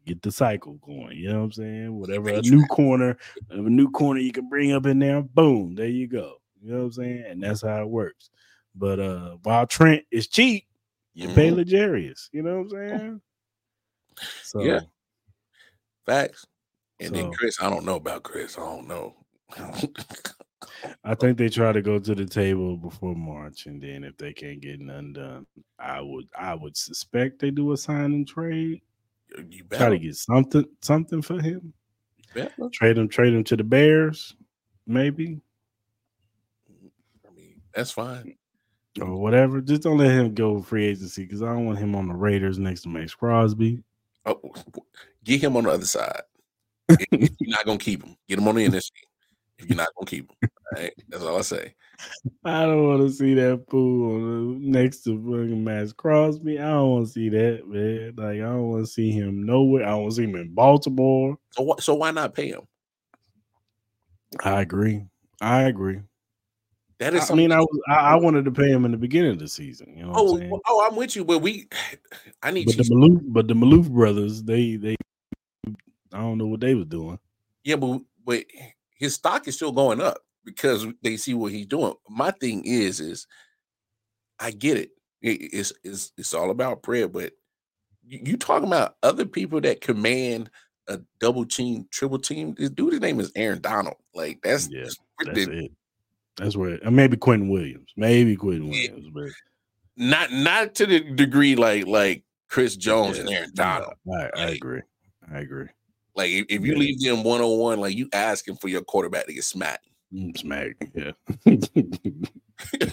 get 0.06 0.22
the 0.22 0.32
cycle 0.32 0.76
going. 0.76 1.18
You 1.18 1.30
know 1.30 1.40
what 1.40 1.46
I'm 1.46 1.52
saying? 1.52 2.00
Whatever 2.00 2.30
a 2.30 2.42
new 2.42 2.66
corner, 2.68 3.18
a 3.50 3.58
new 3.58 3.90
corner 3.92 4.20
you 4.22 4.32
can 4.32 4.48
bring 4.48 4.72
up 4.72 4.86
in 4.86 5.00
there, 5.00 5.22
boom, 5.22 5.76
there 5.76 5.88
you 5.88 6.08
go. 6.08 6.36
You 6.62 6.72
know 6.72 6.78
what 6.80 6.86
I'm 6.86 6.92
saying? 6.94 7.24
And 7.28 7.44
that's 7.44 7.62
how 7.62 7.82
it 7.82 7.90
works. 7.90 8.30
But 8.76 9.00
uh 9.00 9.38
while 9.44 9.68
Trent 9.68 10.04
is 10.12 10.28
cheap, 10.28 10.66
you 11.14 11.28
mm-hmm. 11.28 11.36
pay 11.36 11.52
L'Jarius. 11.52 12.30
You 12.32 12.44
know 12.44 12.62
what 12.62 12.80
I'm 12.80 12.90
saying? 12.90 13.22
So 14.44 14.62
yeah, 14.62 14.82
facts. 16.06 16.46
And 17.00 17.10
so, 17.10 17.16
then 17.16 17.32
Chris, 17.32 17.62
I 17.62 17.70
don't 17.70 17.86
know 17.86 17.96
about 17.96 18.24
Chris. 18.24 18.58
I 18.58 18.62
don't 18.62 18.88
know. 18.88 19.16
I 21.04 21.16
think 21.16 21.38
they 21.38 21.50
try 21.50 21.72
to 21.72 21.82
go 21.82 22.00
to 22.00 22.16
the 22.16 22.26
table 22.26 22.78
before 22.78 23.16
March, 23.16 23.66
and 23.66 23.82
then 23.82 24.04
if 24.04 24.18
they 24.18 24.34
can't 24.34 24.60
get 24.60 24.80
none 24.80 25.14
done, 25.14 25.46
I 25.78 26.02
would 26.02 26.28
I 26.38 26.56
would 26.56 26.78
suspect 26.78 27.40
they 27.40 27.52
do 27.52 27.72
a 27.72 27.78
sign 27.78 28.06
and 28.06 28.28
trade. 28.28 28.82
You 29.50 29.64
better. 29.64 29.86
Try 29.86 29.90
to 29.90 30.00
get 30.00 30.16
something 30.16 30.66
something 30.82 31.22
for 31.22 31.42
him. 31.42 31.74
Trade 32.72 32.98
him, 32.98 33.08
trade 33.08 33.34
him 33.34 33.44
to 33.46 33.56
the 33.56 33.64
Bears, 33.64 34.36
maybe. 34.86 35.42
That's 37.80 37.92
fine. 37.92 38.36
Or 39.00 39.16
whatever. 39.16 39.62
Just 39.62 39.84
don't 39.84 40.00
let 40.00 40.12
him 40.12 40.34
go 40.34 40.62
free 40.62 40.88
agency 40.88 41.24
because 41.24 41.42
I 41.42 41.46
don't 41.46 41.66
want 41.66 41.80
him 41.80 41.96
on 41.96 42.10
the 42.10 42.14
Raiders 42.14 42.60
next 42.60 42.82
to 42.82 42.90
Maxx 42.90 43.16
Crosby. 43.16 43.82
Oh, 44.26 44.38
get 45.24 45.42
him 45.42 45.56
on 45.56 45.64
the 45.64 45.70
other 45.70 45.86
side. 45.86 46.24
You're 47.12 47.30
not 47.44 47.66
gonna 47.66 47.78
keep 47.78 48.04
him. 48.04 48.18
Get 48.28 48.38
him 48.38 48.50
on 48.50 48.56
the 48.56 48.68
NFC 48.68 48.90
if 49.60 49.70
you're 49.70 49.78
not 49.78 49.88
gonna 49.96 50.10
keep 50.10 50.30
him. 50.30 50.50
Right? 50.76 50.92
That's 51.08 51.24
all 51.24 51.38
I 51.38 51.42
say. 51.42 51.74
I 52.44 52.66
don't 52.66 52.86
want 52.86 53.02
to 53.02 53.14
see 53.14 53.34
that 53.36 53.64
fool 53.70 54.58
next 54.60 55.04
to 55.04 55.18
fucking 55.18 55.64
Maxx 55.64 55.94
Crosby. 55.94 56.60
I 56.60 56.68
don't 56.68 56.90
want 56.90 57.08
to 57.08 57.14
see 57.14 57.30
that, 57.30 57.66
man. 57.66 58.14
Like 58.18 58.42
I 58.42 58.52
don't 58.52 58.72
want 58.72 58.86
to 58.86 58.92
see 58.92 59.12
him 59.12 59.46
nowhere. 59.46 59.86
I 59.86 59.92
don't 59.92 60.02
want 60.02 60.12
to 60.12 60.16
see 60.18 60.24
him 60.26 60.36
in 60.36 60.54
Baltimore. 60.54 61.38
So 61.52 61.64
what? 61.64 61.82
So 61.82 61.96
why 61.96 62.12
not 62.12 62.34
pay 62.34 62.50
him? 62.50 62.64
I 64.44 64.60
agree. 64.60 65.06
I 65.40 65.62
agree. 65.62 66.02
That 67.00 67.14
is. 67.14 67.32
I 67.32 67.36
mean, 67.36 67.52
I 67.52 67.60
was. 67.60 67.82
I, 67.88 67.94
I, 67.94 68.16
wanted 68.16 68.44
to 68.46 68.52
pay 68.52 68.70
him 68.70 68.84
in 68.84 68.92
the 68.92 68.98
beginning 68.98 69.32
of 69.32 69.40
the 69.40 69.48
season. 69.48 69.96
You 69.96 70.06
know. 70.06 70.12
oh, 70.16 70.38
I'm 70.38 70.60
oh, 70.68 70.88
I'm 70.90 70.96
with 70.98 71.16
you, 71.16 71.24
but 71.24 71.40
we. 71.40 71.68
I 72.44 72.52
need. 72.52 72.66
But 72.66 72.78
the 72.78 72.84
Maloof, 72.84 73.22
but 73.28 73.48
the 73.48 73.54
Maloof 73.54 73.90
brothers, 73.90 74.44
they 74.44 74.76
they. 74.76 74.96
I 76.14 76.18
don't 76.18 76.38
know 76.38 76.48
what 76.48 76.60
they 76.60 76.76
were 76.76 76.84
doing. 76.84 77.18
Yeah, 77.64 77.78
but 77.78 78.02
but 78.26 78.44
his 78.98 79.16
stock 79.16 79.48
is 79.48 79.56
still 79.56 79.72
going 79.72 80.02
up 80.02 80.18
because 80.44 80.86
they 81.02 81.16
see 81.16 81.34
what 81.34 81.54
he's 81.54 81.68
doing. 81.68 81.94
My 82.10 82.32
thing 82.32 82.64
is, 82.66 83.00
is 83.00 83.28
I 84.40 84.52
get 84.52 84.78
it. 84.78 84.92
It's 85.22 85.72
it's 85.84 86.12
it's 86.18 86.34
all 86.34 86.52
about 86.52 86.84
prayer, 86.84 87.08
but 87.08 87.32
you, 88.06 88.20
you 88.24 88.38
talking 88.38 88.68
about 88.68 88.96
other 89.04 89.26
people 89.26 89.62
that 89.62 89.80
command 89.80 90.50
a 90.90 91.00
double 91.20 91.46
team, 91.46 91.88
triple 91.92 92.20
team. 92.20 92.56
This 92.58 92.70
dude's 92.70 93.00
name 93.00 93.20
is 93.20 93.32
Aaron 93.36 93.62
Donald. 93.62 93.98
Like 94.14 94.40
that's 94.44 94.70
yeah, 94.70 94.88
that's 95.24 95.48
it. 95.48 95.72
That's 96.40 96.56
where 96.56 96.80
maybe 96.90 97.18
Quinnen 97.18 97.50
Williams, 97.50 97.90
maybe 97.98 98.38
Quinnen 98.38 98.70
Williams, 98.70 99.06
yeah. 99.06 99.12
but 99.14 99.30
not 99.98 100.32
not 100.32 100.76
to 100.76 100.86
the 100.86 101.02
degree 101.02 101.56
like 101.56 101.86
like 101.86 102.24
Chris 102.50 102.76
Jones 102.76 103.18
yeah, 103.18 103.22
and 103.22 103.32
Aaron 103.32 103.52
Donald. 103.54 103.94
I, 104.12 104.16
I, 104.16 104.30
I 104.36 104.50
agree. 104.52 104.82
I 105.32 105.40
agree. 105.40 105.68
Like 106.16 106.32
if, 106.32 106.48
if 106.50 106.66
you 106.66 106.74
yeah. 106.74 106.80
leave 106.80 107.00
them 107.02 107.24
one 107.24 107.42
on 107.42 107.60
one, 107.60 107.80
like 107.80 107.96
you 107.96 108.10
asking 108.14 108.56
for 108.56 108.70
your 108.70 108.82
quarterback 108.82 109.28
to 109.28 109.34
get 109.34 109.44
smacked. 109.44 109.88
Mm, 110.14 110.36
smacked, 110.38 110.84
yeah. 110.96 111.12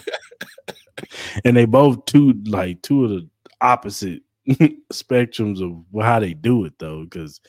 and 1.45 1.57
they 1.57 1.65
both 1.65 2.05
two 2.05 2.33
like 2.45 2.81
two 2.81 3.05
of 3.05 3.11
the 3.11 3.29
opposite 3.61 4.23
spectrums 4.93 5.61
of 5.61 5.83
how 6.03 6.19
they 6.19 6.33
do 6.33 6.65
it 6.65 6.73
though, 6.79 7.05
because 7.05 7.39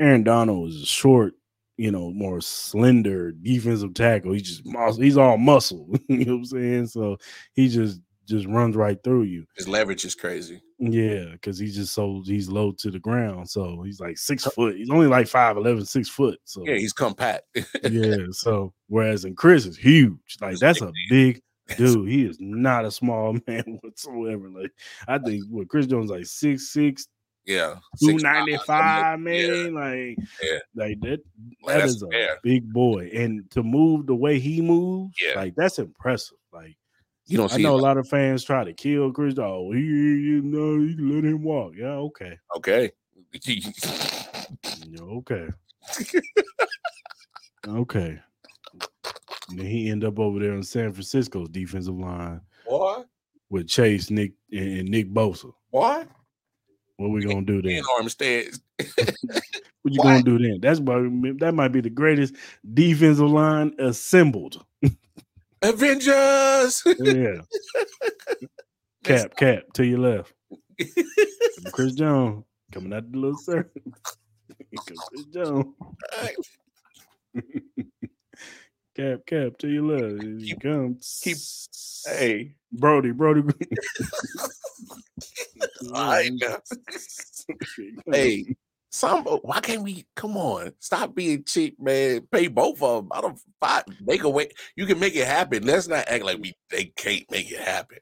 Aaron 0.00 0.24
Donald 0.24 0.70
is 0.70 0.88
short, 0.88 1.34
you 1.76 1.90
know, 1.90 2.10
more 2.10 2.40
slender 2.40 3.32
defensive 3.32 3.94
tackle. 3.94 4.32
He's 4.32 4.42
just 4.42 4.66
muscle, 4.66 5.02
he's 5.02 5.16
all 5.16 5.38
muscle. 5.38 5.88
you 6.08 6.24
know 6.24 6.32
what 6.32 6.38
I'm 6.38 6.44
saying? 6.44 6.86
So 6.88 7.18
he 7.52 7.68
just 7.68 8.00
just 8.26 8.46
runs 8.46 8.76
right 8.76 9.02
through 9.02 9.24
you. 9.24 9.44
His 9.56 9.68
leverage 9.68 10.04
is 10.04 10.14
crazy. 10.14 10.62
Yeah, 10.78 11.26
because 11.32 11.58
he's 11.58 11.76
just 11.76 11.92
so 11.92 12.22
he's 12.24 12.48
low 12.48 12.72
to 12.72 12.90
the 12.90 12.98
ground. 12.98 13.48
So 13.48 13.82
he's 13.82 14.00
like 14.00 14.18
six 14.18 14.44
foot. 14.44 14.76
He's 14.76 14.90
only 14.90 15.06
like 15.06 15.28
five 15.28 15.56
eleven, 15.56 15.84
six 15.84 16.08
foot. 16.08 16.38
So 16.44 16.64
yeah, 16.64 16.76
he's 16.76 16.92
compact. 16.92 17.42
yeah. 17.90 18.16
So 18.30 18.72
whereas 18.88 19.24
in 19.24 19.34
Chris 19.34 19.66
is 19.66 19.76
huge. 19.76 20.36
Like 20.40 20.58
that's 20.58 20.82
a 20.82 20.92
big 21.08 21.42
dude. 21.76 22.08
He 22.08 22.24
is 22.24 22.38
not 22.40 22.84
a 22.84 22.90
small 22.90 23.36
man 23.46 23.78
whatsoever. 23.82 24.48
Like 24.48 24.72
I 25.06 25.18
think 25.18 25.44
what 25.48 25.68
Chris 25.68 25.86
Jones 25.86 26.10
like 26.10 26.26
six 26.26 26.72
six. 26.72 27.06
Yeah, 27.46 27.76
two 28.00 28.16
ninety 28.18 28.56
five, 28.66 29.20
man. 29.20 29.34
Yeah. 29.34 29.80
Like, 29.80 30.18
yeah. 30.42 30.58
like 30.74 31.00
that. 31.00 31.20
That 31.66 31.84
is 31.84 32.02
a 32.02 32.08
fair. 32.08 32.38
big 32.42 32.72
boy, 32.72 33.10
and 33.14 33.50
to 33.50 33.62
move 33.62 34.06
the 34.06 34.14
way 34.14 34.38
he 34.38 34.62
moves, 34.62 35.14
yeah. 35.20 35.34
like 35.36 35.54
that's 35.54 35.78
impressive. 35.78 36.38
Like, 36.52 36.76
you 37.26 37.36
don't. 37.36 37.52
I 37.52 37.58
know 37.58 37.74
a 37.74 37.76
lot 37.76 37.98
of 37.98 38.08
fans 38.08 38.44
try 38.44 38.64
to 38.64 38.72
kill 38.72 39.12
Chris. 39.12 39.38
Oh, 39.38 39.72
he, 39.72 39.80
you 39.80 40.40
know, 40.42 40.76
you 40.82 40.96
can 40.96 41.14
let 41.14 41.24
him 41.24 41.42
walk. 41.42 41.74
Yeah, 41.76 41.86
okay, 41.86 42.38
okay, 42.56 42.92
okay, 44.98 45.48
okay. 47.68 48.20
And 49.50 49.58
then 49.58 49.66
he 49.66 49.90
end 49.90 50.04
up 50.04 50.18
over 50.18 50.38
there 50.38 50.54
in 50.54 50.62
San 50.62 50.92
Francisco's 50.92 51.48
defensive 51.50 51.98
line. 51.98 52.40
What? 52.64 53.06
With 53.50 53.68
Chase, 53.68 54.10
Nick, 54.10 54.32
and 54.50 54.88
Nick 54.88 55.10
Bosa. 55.12 55.52
What? 55.70 56.08
What 56.96 57.10
we 57.10 57.24
gonna 57.24 57.42
do 57.42 57.60
then? 57.60 57.82
Armstead. 57.82 58.60
what 59.82 59.92
you 59.92 60.00
gonna 60.00 60.22
do 60.22 60.38
then? 60.38 60.60
That's 60.60 60.78
why 60.78 60.94
that 61.40 61.52
might 61.54 61.68
be 61.68 61.80
the 61.80 61.90
greatest 61.90 62.34
defensive 62.72 63.28
line 63.28 63.74
assembled. 63.78 64.64
Avengers. 65.62 66.82
yeah. 67.00 67.40
Cap, 69.02 69.36
cap 69.36 69.64
to 69.74 69.84
your 69.84 69.98
left. 69.98 70.32
Chris 71.72 71.94
Jones 71.94 72.44
coming 72.72 72.92
out 72.92 73.10
the 73.10 73.18
little 73.18 73.38
circle. 73.38 73.82
Chris 74.86 75.24
Jones. 75.32 75.74
Cap, 78.94 79.20
cap 79.26 79.58
to 79.58 79.68
your 79.68 79.82
left. 79.82 80.22
Here 80.22 80.38
he 80.38 80.54
comes. 80.56 81.20
Keep, 81.22 81.36
hey, 82.16 82.54
Brody, 82.72 83.10
Brody. 83.12 83.42
I 85.94 86.30
know. 86.32 86.58
hey, 88.12 88.56
Some 88.90 89.24
why 89.24 89.60
can't 89.60 89.82
we 89.82 90.06
come 90.16 90.36
on? 90.36 90.72
Stop 90.78 91.14
being 91.14 91.44
cheap, 91.44 91.78
man. 91.80 92.26
Pay 92.30 92.48
both 92.48 92.82
of 92.82 93.04
them. 93.04 93.12
I 93.12 93.20
don't 93.20 93.38
fight, 93.60 93.84
make 94.00 94.24
a 94.24 94.30
way. 94.30 94.50
You 94.76 94.86
can 94.86 94.98
make 94.98 95.16
it 95.16 95.26
happen. 95.26 95.66
Let's 95.66 95.88
not 95.88 96.08
act 96.08 96.24
like 96.24 96.38
we 96.38 96.54
they 96.70 96.92
can't 96.96 97.30
make 97.30 97.50
it 97.50 97.60
happen. 97.60 97.98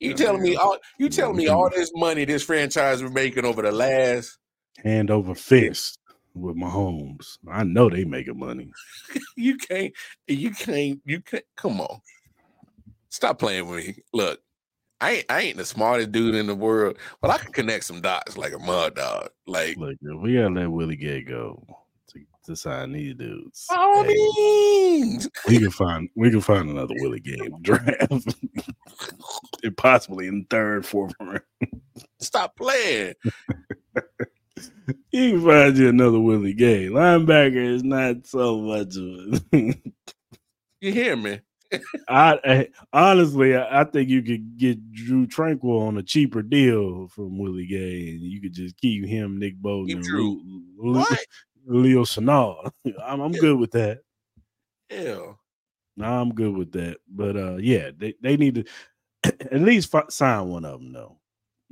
You 0.00 0.14
telling 0.14 0.42
me 0.42 0.56
all 0.56 0.78
you 0.98 1.08
telling 1.08 1.36
me 1.36 1.46
all 1.46 1.70
this 1.70 1.92
money 1.94 2.24
this 2.24 2.42
franchise 2.42 3.00
is 3.00 3.10
making 3.12 3.44
over 3.44 3.62
the 3.62 3.70
last 3.70 4.36
hand 4.82 5.12
over 5.12 5.32
fist 5.34 5.98
with 6.34 6.56
Mahomes. 6.56 7.38
I 7.50 7.64
know 7.64 7.88
they 7.88 8.04
making 8.04 8.38
money. 8.38 8.70
you 9.36 9.56
can't 9.56 9.92
you 10.26 10.50
can't 10.52 11.00
you 11.04 11.20
can't 11.20 11.44
come 11.56 11.80
on. 11.80 12.00
Stop 13.08 13.38
playing 13.38 13.68
with 13.68 13.86
me. 13.86 13.96
Look, 14.12 14.40
I 15.02 15.10
ain't, 15.10 15.26
I 15.28 15.40
ain't 15.40 15.56
the 15.56 15.64
smartest 15.64 16.12
dude 16.12 16.36
in 16.36 16.46
the 16.46 16.54
world, 16.54 16.96
but 17.20 17.30
I 17.30 17.38
can 17.38 17.52
connect 17.52 17.84
some 17.84 18.00
dots 18.00 18.36
like 18.36 18.52
a 18.52 18.58
mud 18.58 18.94
dog. 18.94 19.30
Like, 19.46 19.76
look, 19.76 19.96
we 20.00 20.34
gotta 20.36 20.54
let 20.54 20.70
Willie 20.70 20.96
Gay 20.96 21.22
go 21.22 21.66
to, 22.08 22.20
to 22.44 22.56
sign 22.56 22.92
these 22.92 23.16
dudes. 23.16 23.66
Hey, 23.68 25.18
we 25.48 25.58
can 25.58 25.70
find 25.72 26.08
we 26.14 26.30
can 26.30 26.40
find 26.40 26.70
another 26.70 26.94
Willie 26.98 27.20
Gay 27.20 27.50
draft, 27.62 28.12
and 29.64 29.76
possibly 29.76 30.28
in 30.28 30.46
third, 30.48 30.86
fourth 30.86 31.14
round. 31.20 31.40
Stop 32.20 32.56
playing. 32.56 33.14
you 35.10 35.30
can 35.32 35.44
find 35.44 35.76
you 35.76 35.88
another 35.88 36.20
Willie 36.20 36.54
Gay 36.54 36.86
linebacker 36.86 37.74
is 37.74 37.84
not 37.84 38.26
so 38.26 38.58
much 38.58 38.96
of 38.96 39.42
it. 39.52 39.76
you 40.80 40.92
hear 40.92 41.16
me? 41.16 41.40
I, 42.08 42.38
I, 42.44 42.68
honestly, 42.92 43.56
I, 43.56 43.80
I, 43.80 43.84
think 43.84 44.08
you 44.08 44.22
could 44.22 44.58
get 44.58 44.92
Drue 44.92 45.26
Tranquill 45.26 45.86
on 45.88 45.96
a 45.96 46.02
cheaper 46.02 46.42
deal 46.42 47.08
from 47.08 47.38
Willie 47.38 47.66
Gay, 47.66 48.10
and 48.10 48.20
you 48.20 48.40
could 48.40 48.52
just 48.52 48.76
keep 48.76 49.06
him, 49.06 49.38
Nick 49.38 49.56
Bolton, 49.56 49.96
keep 49.96 50.02
Drue. 50.02 50.42
Leo, 50.76 51.04
Leo 51.66 52.02
Chenal. 52.04 52.70
I'm, 53.04 53.20
I'm 53.20 53.32
yeah. 53.32 53.40
good 53.40 53.58
with 53.58 53.70
that. 53.72 54.00
Yeah, 54.90 55.32
no, 55.96 56.06
I'm 56.06 56.34
good 56.34 56.54
with 56.54 56.72
that. 56.72 56.98
But 57.08 57.36
uh, 57.36 57.56
yeah, 57.56 57.90
they, 57.96 58.14
they 58.20 58.36
need 58.36 58.56
to 58.56 58.64
at 59.24 59.60
least 59.60 59.94
sign 60.08 60.48
one 60.48 60.64
of 60.64 60.80
them 60.80 60.92
though, 60.92 61.18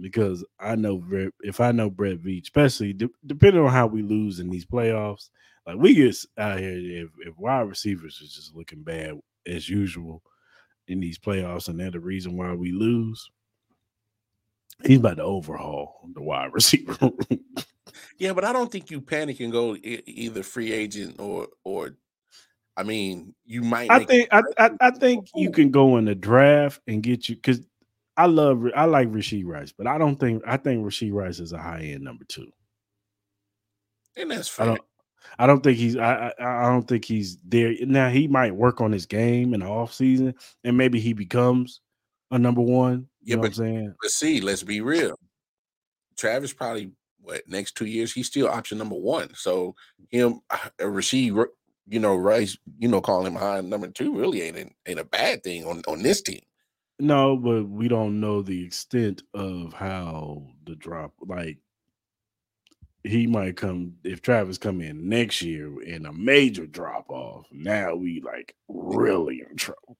because 0.00 0.44
I 0.58 0.76
know 0.76 1.02
if 1.40 1.60
I 1.60 1.72
know 1.72 1.90
Brett 1.90 2.18
Veach, 2.18 2.42
especially 2.42 2.92
de- 2.92 3.10
depending 3.26 3.62
on 3.62 3.70
how 3.70 3.86
we 3.86 4.02
lose 4.02 4.40
in 4.40 4.50
these 4.50 4.66
playoffs, 4.66 5.30
like 5.66 5.76
we 5.76 5.94
get 5.94 6.16
out 6.38 6.58
here 6.58 7.04
if, 7.04 7.10
if 7.26 7.38
wide 7.38 7.68
receivers 7.68 8.20
is 8.22 8.34
just 8.34 8.54
looking 8.54 8.82
bad 8.82 9.14
as 9.46 9.68
usual 9.68 10.22
in 10.88 11.00
these 11.00 11.18
playoffs, 11.18 11.68
and 11.68 11.78
they're 11.78 11.90
the 11.90 12.00
reason 12.00 12.36
why 12.36 12.52
we 12.52 12.72
lose. 12.72 13.30
He's 14.84 14.98
about 14.98 15.18
to 15.18 15.22
overhaul 15.22 16.08
the 16.14 16.22
wide 16.22 16.50
receiver. 16.52 17.10
yeah, 18.18 18.32
but 18.32 18.44
I 18.44 18.52
don't 18.52 18.70
think 18.70 18.90
you 18.90 19.00
panic 19.00 19.40
and 19.40 19.52
go 19.52 19.76
e- 19.76 20.02
either 20.06 20.42
free 20.42 20.72
agent 20.72 21.16
or 21.18 21.48
or. 21.64 21.96
I 22.76 22.82
mean, 22.82 23.34
you 23.44 23.62
might. 23.62 23.90
I 23.90 24.04
think 24.04 24.28
I, 24.32 24.42
I, 24.56 24.70
I 24.80 24.90
think 24.98 25.28
you 25.34 25.50
can 25.50 25.70
go 25.70 25.98
in 25.98 26.06
the 26.06 26.14
draft 26.14 26.80
and 26.86 27.02
get 27.02 27.28
you 27.28 27.34
because 27.34 27.60
I 28.20 28.26
love 28.26 28.66
I 28.76 28.84
like 28.84 29.08
Rashee 29.08 29.46
Rice, 29.46 29.72
but 29.72 29.86
I 29.86 29.96
don't 29.96 30.20
think 30.20 30.42
I 30.46 30.58
think 30.58 30.84
Rashee 30.84 31.10
Rice 31.10 31.40
is 31.40 31.54
a 31.54 31.58
high 31.58 31.80
end 31.80 32.04
number 32.04 32.24
two. 32.24 32.52
And 34.14 34.30
that's 34.30 34.46
fair. 34.46 34.76
I 35.38 35.46
don't 35.46 35.62
think 35.62 35.78
he's 35.78 35.96
I, 35.96 36.34
I, 36.38 36.66
I 36.66 36.68
don't 36.68 36.86
think 36.86 37.06
he's 37.06 37.38
there 37.42 37.74
now. 37.80 38.10
He 38.10 38.28
might 38.28 38.54
work 38.54 38.82
on 38.82 38.92
his 38.92 39.06
game 39.06 39.54
in 39.54 39.60
the 39.60 39.66
off 39.66 39.94
season, 39.94 40.34
and 40.64 40.76
maybe 40.76 41.00
he 41.00 41.14
becomes 41.14 41.80
a 42.30 42.38
number 42.38 42.60
one. 42.60 43.08
You 43.22 43.30
yeah, 43.30 43.36
know 43.36 43.42
but, 43.42 43.52
what 43.52 43.66
I'm 43.66 43.74
saying? 43.74 43.94
But 44.02 44.10
see, 44.10 44.42
let's 44.42 44.64
be 44.64 44.82
real. 44.82 45.18
Travis 46.18 46.52
probably 46.52 46.92
what 47.22 47.48
next 47.48 47.74
two 47.74 47.86
years 47.86 48.12
he's 48.12 48.26
still 48.26 48.48
option 48.48 48.76
number 48.76 48.96
one. 48.96 49.32
So 49.34 49.74
him, 50.10 50.40
uh, 50.50 50.58
Rashee, 50.78 51.46
you 51.88 52.00
know, 52.00 52.16
Rice, 52.16 52.58
you 52.78 52.88
know, 52.88 53.00
calling 53.00 53.28
him 53.28 53.40
high 53.40 53.62
number 53.62 53.88
two 53.88 54.14
really 54.14 54.42
ain't 54.42 54.74
ain't 54.86 55.00
a 55.00 55.04
bad 55.04 55.42
thing 55.42 55.64
on 55.64 55.80
on 55.88 56.02
this 56.02 56.20
team. 56.20 56.42
No, 57.00 57.36
but 57.36 57.68
we 57.68 57.88
don't 57.88 58.20
know 58.20 58.42
the 58.42 58.64
extent 58.64 59.22
of 59.34 59.72
how 59.72 60.46
the 60.64 60.76
drop 60.76 61.12
like 61.26 61.58
he 63.04 63.26
might 63.26 63.56
come 63.56 63.94
if 64.04 64.20
Travis 64.20 64.58
come 64.58 64.80
in 64.80 65.08
next 65.08 65.40
year 65.42 65.82
in 65.82 66.04
a 66.06 66.12
major 66.12 66.66
drop 66.66 67.08
off. 67.08 67.46
Now 67.50 67.94
we 67.94 68.20
like 68.20 68.54
really 68.68 69.42
in 69.48 69.56
trouble. 69.56 69.96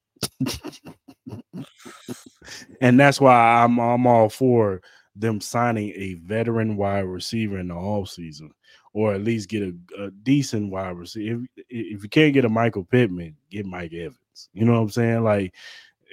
and 2.80 3.01
that's 3.01 3.20
why 3.20 3.62
I'm 3.62 3.78
I'm 3.78 4.07
all 4.07 4.28
for 4.28 4.82
them 5.16 5.40
signing 5.40 5.92
a 5.96 6.14
veteran 6.14 6.76
wide 6.76 7.01
receiver 7.01 7.59
in 7.59 7.68
the 7.68 7.74
off 7.74 8.11
season, 8.11 8.53
or 8.92 9.14
at 9.14 9.24
least 9.24 9.48
get 9.48 9.62
a, 9.62 9.74
a 9.98 10.11
decent 10.11 10.70
wide 10.70 10.96
receiver. 10.96 11.44
If, 11.57 11.68
if 11.68 12.03
you 12.03 12.09
can't 12.09 12.34
get 12.34 12.44
a 12.44 12.51
Michael 12.51 12.84
Pittman, 12.84 13.36
get 13.51 13.66
Mike 13.66 13.92
Evans. 13.92 14.18
You 14.53 14.64
know 14.66 14.74
what 14.74 14.80
I'm 14.80 14.90
saying? 14.90 15.24
Like 15.24 15.55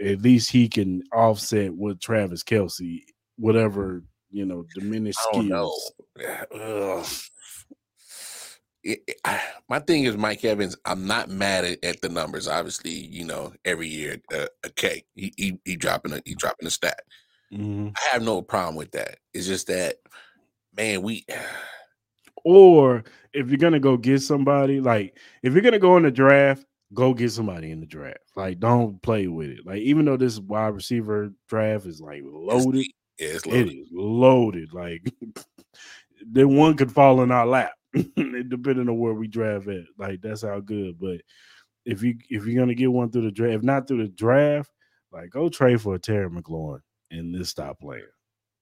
at 0.03 0.21
least 0.21 0.51
he 0.51 0.67
can 0.67 1.03
offset 1.13 1.73
with 1.73 1.99
Travis 1.99 2.43
Kelce, 2.43 3.01
whatever 3.37 4.03
you 4.31 4.45
know, 4.45 4.65
diminished 4.75 5.19
skills. 5.31 5.91
Know. 6.17 7.03
It, 8.83 8.99
it, 9.07 9.41
my 9.69 9.79
thing 9.79 10.03
is 10.03 10.17
Mike 10.17 10.45
Evans. 10.45 10.77
I'm 10.85 11.07
not 11.07 11.29
mad 11.29 11.65
at, 11.65 11.83
at 11.83 12.01
the 12.01 12.09
numbers. 12.09 12.47
Obviously, 12.47 12.91
you 12.91 13.25
know, 13.25 13.53
every 13.65 13.87
year 13.87 14.21
uh, 14.33 14.47
a 14.63 14.69
K. 14.69 15.03
He, 15.15 15.33
he 15.37 15.59
he 15.65 15.75
dropping 15.75 16.13
a 16.13 16.21
he 16.25 16.35
dropping 16.35 16.67
a 16.67 16.71
stat. 16.71 17.01
Mm-hmm. 17.53 17.89
I 17.95 18.13
have 18.13 18.23
no 18.23 18.41
problem 18.41 18.75
with 18.75 18.91
that. 18.91 19.17
It's 19.33 19.47
just 19.47 19.67
that, 19.67 19.95
man, 20.75 21.01
we. 21.01 21.25
or 22.45 23.03
if 23.33 23.49
you're 23.49 23.57
gonna 23.57 23.79
go 23.79 23.97
get 23.97 24.21
somebody, 24.21 24.79
like 24.79 25.17
if 25.43 25.53
you're 25.53 25.63
gonna 25.63 25.79
go 25.79 25.97
in 25.97 26.03
the 26.03 26.11
draft, 26.11 26.65
go 26.93 27.13
get 27.13 27.31
somebody 27.31 27.71
in 27.71 27.79
the 27.79 27.85
draft. 27.85 28.19
Like, 28.35 28.59
don't 28.59 29.01
play 29.01 29.27
with 29.27 29.49
it. 29.49 29.65
Like, 29.65 29.81
even 29.81 30.05
though 30.05 30.17
this 30.17 30.39
wide 30.39 30.75
receiver 30.75 31.31
draft 31.47 31.85
is 31.85 32.01
like 32.01 32.21
loaded, 32.25 32.85
yeah, 33.19 33.27
it's 33.27 33.45
loaded. 33.45 33.67
It 33.67 33.77
is 33.77 33.87
loaded. 33.91 34.73
Like 34.73 35.13
then 36.25 36.55
one 36.55 36.75
could 36.77 36.91
fall 36.91 37.21
in 37.21 37.31
our 37.31 37.45
lap, 37.45 37.73
depending 37.93 38.89
on 38.89 38.97
where 38.97 39.13
we 39.13 39.27
draft 39.27 39.67
at. 39.67 39.85
Like 39.97 40.21
that's 40.21 40.43
how 40.43 40.59
good. 40.59 40.99
But 40.99 41.21
if 41.85 42.03
you 42.03 42.15
if 42.29 42.45
you're 42.45 42.59
gonna 42.59 42.75
get 42.75 42.91
one 42.91 43.11
through 43.11 43.23
the 43.23 43.31
draft, 43.31 43.55
if 43.55 43.63
not 43.63 43.87
through 43.87 44.03
the 44.03 44.09
draft, 44.09 44.69
like 45.11 45.29
go 45.29 45.49
trade 45.49 45.81
for 45.81 45.95
a 45.95 45.99
Terry 45.99 46.29
McLaurin 46.29 46.81
and 47.11 47.33
then 47.33 47.43
stop 47.45 47.79
playing. 47.79 48.03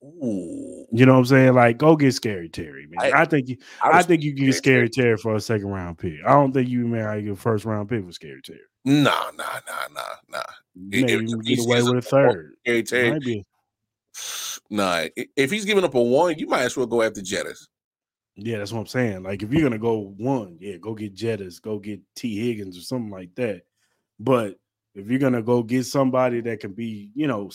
Ooh. 0.03 0.85
You 0.91 1.05
know 1.05 1.13
what 1.13 1.19
I'm 1.19 1.25
saying? 1.25 1.53
Like, 1.53 1.77
go 1.77 1.95
get 1.95 2.13
Scary 2.13 2.47
Terry, 2.49 2.87
man. 2.87 3.13
I, 3.13 3.21
I 3.21 3.25
think 3.25 3.49
you, 3.49 3.57
I, 3.81 3.99
I 3.99 4.01
think 4.03 4.23
you 4.23 4.35
can 4.35 4.45
get 4.45 4.53
Scary 4.55 4.89
Terry 4.89 5.17
for 5.17 5.35
a 5.35 5.41
second 5.41 5.67
round 5.67 5.97
pick. 5.97 6.19
I 6.25 6.33
don't 6.33 6.51
think 6.51 6.69
you 6.69 6.87
man 6.87 7.05
I 7.05 7.21
get 7.21 7.37
first 7.37 7.65
round 7.65 7.89
pick 7.89 8.05
for 8.05 8.11
Scary 8.11 8.41
Terry. 8.41 8.59
Nah, 8.83 9.31
nah, 9.35 9.59
nah, 9.67 9.87
nah, 9.93 10.01
nah. 10.29 10.43
Maybe 10.75 11.13
if, 11.13 11.21
if 11.21 11.41
get 11.41 11.59
away 11.65 11.81
with 11.81 11.97
a 11.97 12.01
third. 12.01 12.53
Scary 12.61 12.83
Terry. 12.83 13.11
Might 13.11 13.21
be. 13.21 13.43
Nah, 14.69 15.05
if 15.15 15.51
he's 15.51 15.65
giving 15.65 15.83
up 15.83 15.95
a 15.95 16.01
one, 16.01 16.37
you 16.37 16.47
might 16.47 16.63
as 16.63 16.77
well 16.77 16.85
go 16.85 17.01
after 17.01 17.21
Jettas. 17.21 17.67
Yeah, 18.35 18.57
that's 18.57 18.73
what 18.73 18.81
I'm 18.81 18.87
saying. 18.87 19.23
Like 19.23 19.43
if 19.43 19.51
you're 19.51 19.63
gonna 19.63 19.77
go 19.77 20.13
one, 20.17 20.57
yeah, 20.59 20.77
go 20.77 20.93
get 20.93 21.15
Jettas, 21.15 21.61
go 21.61 21.79
get 21.79 22.01
Tee 22.15 22.37
Higgins 22.47 22.77
or 22.77 22.81
something 22.81 23.11
like 23.11 23.33
that. 23.35 23.63
But 24.19 24.55
if 24.93 25.07
you're 25.07 25.19
gonna 25.19 25.41
go 25.41 25.63
get 25.63 25.85
somebody 25.85 26.41
that 26.41 26.59
can 26.59 26.73
be, 26.73 27.11
you 27.15 27.27
know, 27.27 27.49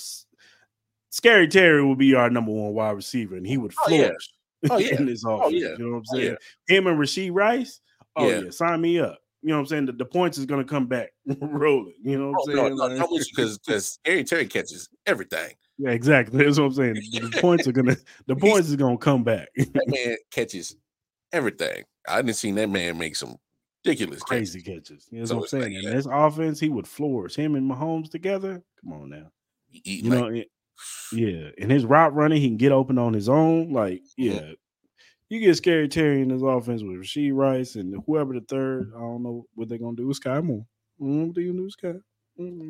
Scary 1.11 1.48
Terry 1.48 1.84
will 1.84 1.96
be 1.96 2.14
our 2.14 2.30
number 2.30 2.52
one 2.52 2.72
wide 2.72 2.92
receiver, 2.92 3.36
and 3.36 3.46
he 3.46 3.58
would 3.58 3.74
flourish 3.74 4.30
oh, 4.70 4.78
yeah. 4.78 4.88
Oh, 4.92 4.92
yeah. 4.94 4.96
in 4.96 5.06
this 5.06 5.24
oh, 5.24 5.40
offense. 5.40 5.52
Oh, 5.54 5.56
yeah. 5.56 5.68
You 5.76 5.78
know 5.78 5.90
what 5.90 5.96
I'm 5.96 6.02
oh, 6.12 6.16
saying? 6.16 6.36
Oh. 6.40 6.74
Him 6.74 6.86
and 6.86 6.98
Rashee 6.98 7.30
Rice. 7.32 7.80
Oh 8.16 8.28
yeah. 8.28 8.40
yeah. 8.40 8.50
sign 8.50 8.80
me 8.80 8.98
up. 9.00 9.18
You 9.42 9.50
know 9.50 9.56
what 9.56 9.61
I'm 9.61 9.66
saying? 9.66 9.86
The, 9.86 9.92
the 9.92 10.04
points 10.04 10.38
is 10.38 10.46
gonna 10.46 10.64
come 10.64 10.86
back 10.86 11.11
rolling. 11.40 11.94
You 12.02 12.18
know 12.18 12.30
what 12.30 12.48
I'm 12.48 12.58
oh, 12.58 12.62
saying? 12.62 12.76
No, 12.76 12.88
no, 12.88 13.06
because 13.08 13.58
because 13.58 13.86
Scary 13.92 14.24
Terry 14.24 14.46
catches 14.46 14.88
everything. 15.06 15.54
Yeah, 15.78 15.90
exactly. 15.90 16.44
That's 16.44 16.58
what 16.58 16.66
I'm 16.66 16.72
saying. 16.72 16.94
The 16.94 17.38
points 17.40 17.66
are 17.66 17.72
gonna 17.72 17.96
the 18.26 18.36
points 18.36 18.68
is 18.68 18.76
gonna 18.76 18.98
come 18.98 19.24
back. 19.24 19.48
that 19.56 19.88
man 19.88 20.16
catches 20.30 20.76
everything. 21.32 21.84
I 22.06 22.22
didn't 22.22 22.36
see 22.36 22.52
that 22.52 22.68
man 22.68 22.98
make 22.98 23.16
some 23.16 23.36
ridiculous 23.84 24.22
crazy 24.22 24.61
catches. 24.61 24.88
catches. 24.88 25.08
You 25.11 25.20
know 25.20 25.24
so 25.24 25.36
what 25.36 25.42
I'm 25.44 25.48
saying? 25.48 25.74
Like, 25.74 25.84
yeah. 25.84 25.90
this 25.90 26.06
offense, 26.11 26.61
he 26.61 26.68
would 26.68 26.86
floors 26.86 27.34
Him 27.34 27.54
and 27.54 27.70
Mahomes 27.70 28.11
together. 28.11 28.62
Come 28.82 28.92
on 28.92 29.11
now. 29.11 29.30
you 29.70 30.11
like, 30.11 30.32
know, 30.32 30.42
yeah. 31.12 31.49
And 31.59 31.70
his 31.70 31.85
route 31.85 32.14
running, 32.14 32.41
he 32.41 32.49
can 32.49 32.57
get 32.57 32.72
open 32.72 32.99
on 32.99 33.12
his 33.12 33.28
own. 33.28 33.72
Like, 33.72 34.03
yeah. 34.16 34.53
You 35.28 35.39
get 35.39 35.57
Scary 35.57 35.89
Terry 35.89 36.22
in 36.22 36.28
this 36.28 36.43
offense 36.43 36.83
with 36.83 36.97
Rashee 36.97 37.33
Rice 37.33 37.76
and 37.76 38.03
whoever 38.05 38.35
the 38.35 38.41
third. 38.41 38.93
I 38.97 38.99
don't 38.99 39.22
know 39.22 39.47
what 39.55 39.68
they're 39.68 39.78
gonna 39.78 39.97
do 39.97 40.09
with 40.09 40.16
Sky 40.16 40.41
Moore. 40.41 40.66
What 40.99 41.35
do 41.35 41.41
you 41.41 41.53
do, 41.53 41.70
Sky? 41.70 41.95
We're 42.37 42.62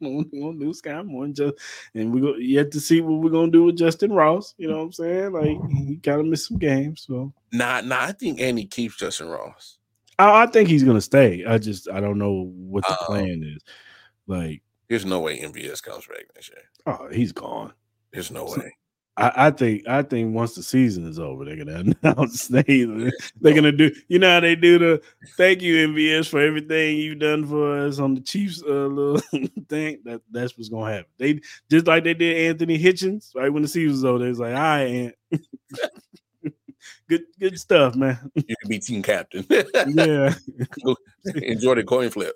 gonna 0.00 0.54
do 0.58 0.74
Sky 0.74 1.02
Moore 1.02 1.24
and 1.24 1.34
just 1.34 1.54
and 1.94 2.12
we 2.12 2.20
go 2.20 2.36
yet 2.36 2.70
to 2.70 2.80
see 2.80 3.00
what 3.00 3.20
we're 3.20 3.30
gonna 3.30 3.50
do 3.50 3.64
with 3.64 3.78
Justyn 3.78 4.14
Ross. 4.14 4.54
You 4.58 4.68
know 4.68 4.76
what 4.76 4.84
I'm 4.84 4.92
saying? 4.92 5.32
Like 5.32 5.58
he 5.70 5.96
kind 5.96 6.20
of 6.20 6.26
missed 6.26 6.46
some 6.48 6.58
games. 6.58 7.04
So 7.06 7.32
nah, 7.52 7.80
nah, 7.80 8.02
I 8.02 8.12
think 8.12 8.40
Andy 8.40 8.66
keeps 8.66 9.02
Justyn 9.02 9.28
Ross. 9.28 9.78
I, 10.18 10.42
I, 10.42 10.46
think 10.46 10.68
he's 10.68 10.84
gonna 10.84 11.00
stay. 11.00 11.44
I 11.44 11.58
just 11.58 11.88
I 11.90 12.00
don't 12.00 12.18
know 12.18 12.52
what 12.54 12.86
the 12.86 12.92
uh, 12.92 13.06
plan 13.06 13.42
is. 13.42 13.62
Like 14.26 14.62
there's 14.92 15.06
no 15.06 15.20
way 15.20 15.40
MVS 15.40 15.82
comes 15.82 16.06
back 16.06 16.26
next 16.34 16.50
year. 16.50 16.58
Oh, 16.86 17.08
he's 17.10 17.32
gone. 17.32 17.72
There's 18.12 18.30
no 18.30 18.44
way. 18.44 18.76
I, 19.16 19.46
I, 19.46 19.50
think 19.50 19.88
I 19.88 20.02
think 20.02 20.34
once 20.34 20.54
the 20.54 20.62
season 20.62 21.08
is 21.08 21.18
over, 21.18 21.46
they're 21.46 21.56
gonna 21.56 21.94
announce 22.02 22.48
they 22.48 22.62
they're 23.40 23.54
gonna 23.54 23.72
do. 23.72 23.90
You 24.08 24.18
know 24.18 24.30
how 24.34 24.40
they 24.40 24.54
do 24.54 24.78
the 24.78 25.02
thank 25.38 25.62
you 25.62 25.88
MVS 25.88 26.28
for 26.28 26.40
everything 26.40 26.98
you've 26.98 27.20
done 27.20 27.46
for 27.46 27.86
us 27.86 27.98
on 27.98 28.14
the 28.14 28.20
Chiefs 28.20 28.62
uh, 28.62 28.86
little 28.86 29.18
thing. 29.70 30.00
That 30.04 30.20
that's 30.30 30.58
what's 30.58 30.68
gonna 30.68 30.92
happen. 30.92 31.10
They 31.16 31.40
just 31.70 31.86
like 31.86 32.04
they 32.04 32.12
did 32.12 32.48
Anthony 32.48 32.78
Hitchens 32.78 33.34
right 33.34 33.50
when 33.50 33.62
the 33.62 33.68
season 33.68 33.92
was 33.92 34.04
over. 34.04 34.18
They 34.18 34.28
was 34.28 34.40
like, 34.40 34.54
"All 34.54 34.60
right, 34.60 35.12
good 37.08 37.22
good 37.40 37.58
stuff, 37.58 37.94
man. 37.94 38.30
You 38.34 38.56
can 38.60 38.68
be 38.68 38.78
team 38.78 39.02
captain. 39.02 39.46
yeah, 39.48 40.34
enjoy 41.34 41.76
the 41.76 41.84
coin 41.84 42.10
flip. 42.10 42.34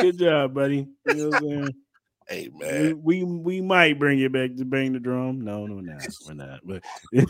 good 0.00 0.18
job, 0.20 0.54
buddy. 0.54 0.86
You 1.06 1.14
know 1.14 1.28
what 1.30 1.36
I'm 1.36 1.42
saying? 1.42 1.74
Hey 2.28 2.50
man, 2.52 3.00
we, 3.02 3.22
we, 3.22 3.38
we 3.38 3.60
might 3.60 4.00
bring 4.00 4.18
you 4.18 4.28
back 4.28 4.56
to 4.56 4.64
bang 4.64 4.92
the 4.92 4.98
drum. 4.98 5.42
No, 5.42 5.64
no, 5.66 5.78
no, 5.80 5.96
we're 6.26 6.34
not. 6.34 6.58
But 6.64 6.82
you 7.12 7.24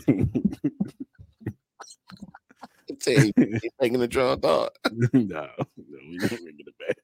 banging 3.79 3.99
the 3.99 4.07
drum, 4.07 4.39
dog. 4.39 4.71
no, 5.13 5.13
no, 5.13 5.49
we 6.09 6.17
don't 6.17 6.29
bring 6.29 6.57
it 6.57 6.73
back. 6.87 6.97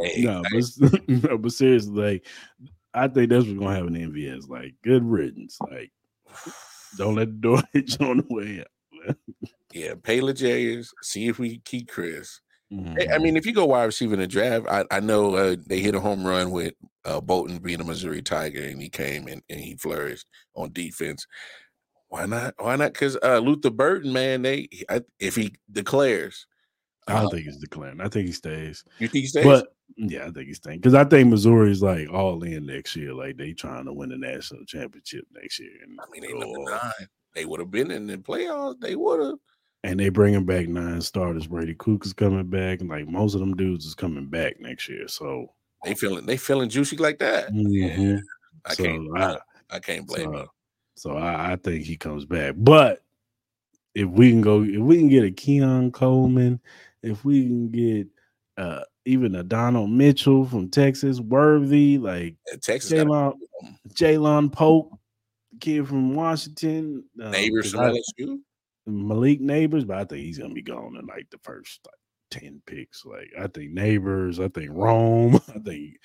Hey, 0.00 0.22
no, 0.22 0.44
but, 0.52 1.08
no, 1.08 1.38
but 1.38 1.52
seriously, 1.52 1.92
like 1.92 2.26
I 2.94 3.08
think 3.08 3.30
that's 3.30 3.46
what's 3.46 3.58
gonna 3.58 3.74
happen 3.74 3.96
in 3.96 4.12
MVS. 4.12 4.48
Like 4.48 4.74
good 4.84 5.04
riddance. 5.04 5.58
Like 5.60 5.90
don't 6.96 7.16
let 7.16 7.28
the 7.28 7.32
door 7.32 7.62
hit 7.72 7.98
you 7.98 8.06
on 8.06 8.18
the 8.18 8.26
way 8.28 8.60
out. 8.60 9.16
yeah, 9.72 9.94
pay 10.02 10.20
L'Jarius. 10.20 10.90
See 11.02 11.26
if 11.26 11.38
we 11.38 11.58
keep 11.58 11.88
Chris. 11.88 12.40
Mm-hmm. 12.72 13.12
I 13.12 13.18
mean, 13.18 13.36
if 13.36 13.46
you 13.46 13.52
go 13.52 13.64
wide 13.64 13.84
receiver 13.84 14.14
in 14.14 14.20
the 14.20 14.26
draft, 14.26 14.66
I, 14.68 14.84
I 14.90 15.00
know 15.00 15.34
uh, 15.34 15.56
they 15.66 15.80
hit 15.80 15.94
a 15.94 16.00
home 16.00 16.26
run 16.26 16.50
with 16.50 16.74
uh, 17.04 17.20
Bolton 17.20 17.58
being 17.58 17.80
a 17.80 17.84
Missouri 17.84 18.20
Tiger, 18.20 18.62
and 18.62 18.80
he 18.80 18.90
came 18.90 19.26
and, 19.26 19.42
and 19.48 19.58
he 19.58 19.74
flourished 19.76 20.26
on 20.54 20.72
defense. 20.72 21.26
Why 22.08 22.26
not? 22.26 22.54
Why 22.58 22.76
not? 22.76 22.92
Because 22.92 23.16
uh, 23.22 23.38
Luther 23.38 23.70
Burden, 23.70 24.12
man, 24.12 24.42
they 24.42 24.68
I, 24.88 25.02
if 25.18 25.34
he 25.34 25.54
declares, 25.72 26.46
I 27.06 27.14
don't 27.14 27.24
um, 27.24 27.30
think 27.30 27.44
he's 27.44 27.58
declaring. 27.58 28.00
I 28.00 28.08
think 28.08 28.26
he 28.26 28.32
stays. 28.32 28.84
You 28.98 29.08
think 29.08 29.22
he 29.22 29.28
stays? 29.28 29.44
But 29.44 29.68
yeah, 29.96 30.26
I 30.26 30.30
think 30.30 30.48
he's 30.48 30.58
staying 30.58 30.78
because 30.78 30.94
I 30.94 31.04
think 31.04 31.28
Missouri's 31.28 31.82
like 31.82 32.10
all 32.10 32.42
in 32.44 32.66
next 32.66 32.96
year. 32.96 33.14
Like 33.14 33.36
they 33.36 33.52
trying 33.52 33.86
to 33.86 33.92
win 33.92 34.10
the 34.10 34.18
national 34.18 34.64
championship 34.66 35.24
next 35.32 35.58
year. 35.58 35.70
And, 35.82 35.98
I 36.00 36.04
mean, 36.10 36.22
they 36.22 36.38
number 36.38 36.70
nine. 36.70 37.08
They 37.34 37.44
would 37.44 37.60
have 37.60 37.70
been 37.70 37.90
in 37.90 38.06
the 38.06 38.18
playoffs. 38.18 38.80
They 38.80 38.96
would 38.96 39.20
have 39.20 39.38
and 39.84 39.98
they 39.98 40.08
bringing 40.08 40.44
back 40.44 40.68
nine 40.68 41.00
starters. 41.00 41.46
Brady 41.46 41.74
Cook 41.74 42.04
is 42.04 42.12
coming 42.12 42.48
back, 42.48 42.80
and 42.80 42.88
like 42.88 43.08
most 43.08 43.34
of 43.34 43.40
them 43.40 43.56
dudes 43.56 43.86
is 43.86 43.94
coming 43.94 44.26
back 44.26 44.60
next 44.60 44.88
year. 44.88 45.08
So 45.08 45.52
they 45.84 45.94
feeling 45.94 46.26
they 46.26 46.36
feeling 46.36 46.68
juicy 46.68 46.96
like 46.96 47.18
that. 47.18 47.52
Mm-hmm. 47.52 48.02
Yeah. 48.02 48.18
I 48.64 48.74
so 48.74 48.84
can't 48.84 49.08
I, 49.16 49.38
I, 49.70 49.78
can't 49.78 50.06
blame 50.06 50.32
so, 50.32 50.38
him. 50.38 50.48
So 50.96 51.16
I, 51.16 51.52
I, 51.52 51.56
think 51.56 51.84
he 51.84 51.96
comes 51.96 52.24
back. 52.24 52.54
But 52.56 53.02
if 53.94 54.08
we 54.08 54.30
can 54.30 54.40
go, 54.40 54.62
if 54.62 54.80
we 54.80 54.98
can 54.98 55.08
get 55.08 55.24
a 55.24 55.30
Keon 55.30 55.92
Coleman, 55.92 56.60
if 57.02 57.24
we 57.24 57.44
can 57.44 57.70
get 57.70 58.08
uh 58.56 58.82
even 59.04 59.36
a 59.36 59.42
Donald 59.42 59.90
Mitchell 59.90 60.44
from 60.44 60.68
Texas, 60.68 61.20
Worthy, 61.20 61.98
like 61.98 62.34
yeah, 62.48 62.58
Texas, 62.60 62.92
Jalen 62.92 63.34
Jalen 63.94 64.52
Pope, 64.52 64.98
kid 65.60 65.88
from 65.88 66.14
Washington, 66.14 67.04
uh, 67.22 67.30
Nabers 67.30 67.70
from 67.70 67.80
LSU. 67.80 68.40
Malik 68.88 69.40
Nabers, 69.40 69.86
but 69.86 69.98
I 69.98 70.04
think 70.04 70.24
he's 70.24 70.38
gonna 70.38 70.54
be 70.54 70.62
gone 70.62 70.96
in 70.96 71.06
like 71.06 71.28
the 71.30 71.38
first 71.38 71.80
like 71.86 72.42
10 72.42 72.62
picks. 72.66 73.04
Like 73.04 73.32
I 73.38 73.46
think 73.46 73.72
Nabers, 73.72 74.42
I 74.42 74.48
think 74.48 74.70
Rome, 74.72 75.36
I 75.48 75.58
think 75.58 75.96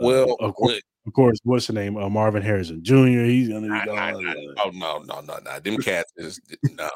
uh, 0.00 0.06
well 0.06 0.36
uh, 0.40 0.46
of, 0.46 0.54
course, 0.54 0.80
of 1.06 1.12
course, 1.12 1.38
what's 1.44 1.66
the 1.66 1.72
name? 1.72 1.96
Uh, 1.96 2.08
Marvin 2.08 2.42
Harrison 2.42 2.82
Jr. 2.82 3.24
He's 3.24 3.48
gonna 3.48 3.62
be 3.62 3.86
gone. 3.86 4.54
oh 4.64 4.70
no, 4.70 4.98
no, 4.98 5.20
no, 5.20 5.38
no. 5.44 5.60
Them 5.60 5.76
cats 5.82 6.12
is 6.16 6.40
no. 6.72 6.90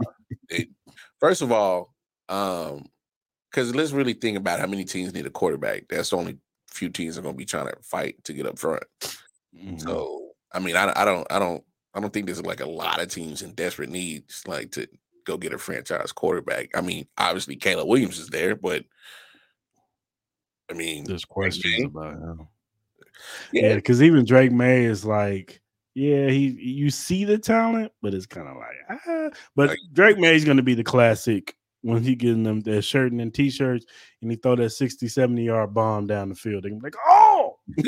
first 1.21 1.43
of 1.43 1.53
all, 1.53 1.95
um, 2.29 2.87
because 3.51 3.75
let's 3.75 3.93
really 3.93 4.15
think 4.15 4.37
about 4.37 4.61
how 4.61 4.67
many 4.67 4.85
teams 4.85 5.15
need 5.15 5.27
a 5.27 5.31
quarterback. 5.31 5.85
That's 5.89 6.11
the 6.11 6.17
only 6.17 6.39
few 6.69 6.91
teams 6.91 7.19
are 7.19 7.23
gonna 7.23 7.35
be 7.35 7.47
trying 7.47 7.67
to 7.67 7.77
fight 7.83 8.23
to 8.25 8.33
get 8.33 8.47
up 8.47 8.59
front. 8.59 8.85
Mm-hmm. 9.57 9.79
So 9.79 10.33
I 10.53 10.59
mean, 10.61 10.77
I, 10.77 10.93
I 10.95 11.05
don't 11.05 11.27
I 11.31 11.39
don't 11.39 11.63
I 11.95 12.01
don't 12.01 12.13
think 12.13 12.27
there's 12.27 12.43
like 12.43 12.61
a 12.61 12.69
lot 12.69 13.01
of 13.01 13.09
teams 13.09 13.43
in 13.43 13.55
desperate 13.55 13.91
needs 13.91 14.43
like 14.47 14.71
to 14.73 14.87
go 15.29 15.37
get 15.37 15.53
a 15.53 15.59
franchise 15.59 16.11
quarterback. 16.11 16.71
I 16.75 16.81
mean, 16.81 17.07
obviously 17.19 17.57
Caleb 17.57 17.87
Williams 17.87 18.19
is 18.19 18.29
there, 18.29 18.57
but 18.57 18.85
I 20.71 20.75
mean, 20.75 21.05
there's 21.05 21.25
questions 21.25 21.85
about 21.85 22.15
him. 22.15 22.49
Yeah, 23.53 23.75
because 23.75 24.01
yeah, 24.01 24.07
even 24.07 24.25
Drake 24.25 24.53
Maye 24.53 24.85
is 24.85 25.05
like, 25.05 25.61
yeah, 25.95 26.29
he 26.29 26.49
you 26.61 26.91
see 26.91 27.25
the 27.25 27.39
talent, 27.39 27.93
but 28.01 28.15
it's 28.15 28.27
kind 28.27 28.49
of 28.49 28.57
like 28.57 29.01
ah. 29.07 29.29
But 29.55 29.71
like, 29.71 29.79
Drake 29.93 30.19
Maye 30.19 30.35
is 30.35 30.45
going 30.45 30.57
to 30.57 30.63
be 30.63 30.75
the 30.75 30.85
classic 30.85 31.55
when 31.83 32.03
he 32.03 32.15
getting 32.15 32.43
them 32.43 32.61
their 32.61 32.83
shirt 32.83 33.13
and 33.13 33.33
t-shirts 33.33 33.87
and 34.21 34.31
he 34.31 34.37
throw 34.37 34.57
that 34.57 34.71
60, 34.71 35.07
70 35.07 35.45
yard 35.45 35.73
bomb 35.73 36.09
down 36.09 36.29
the 36.29 36.35
field. 36.35 36.65
They're 36.65 36.73
like, 36.83 36.97
oh, 37.07 37.59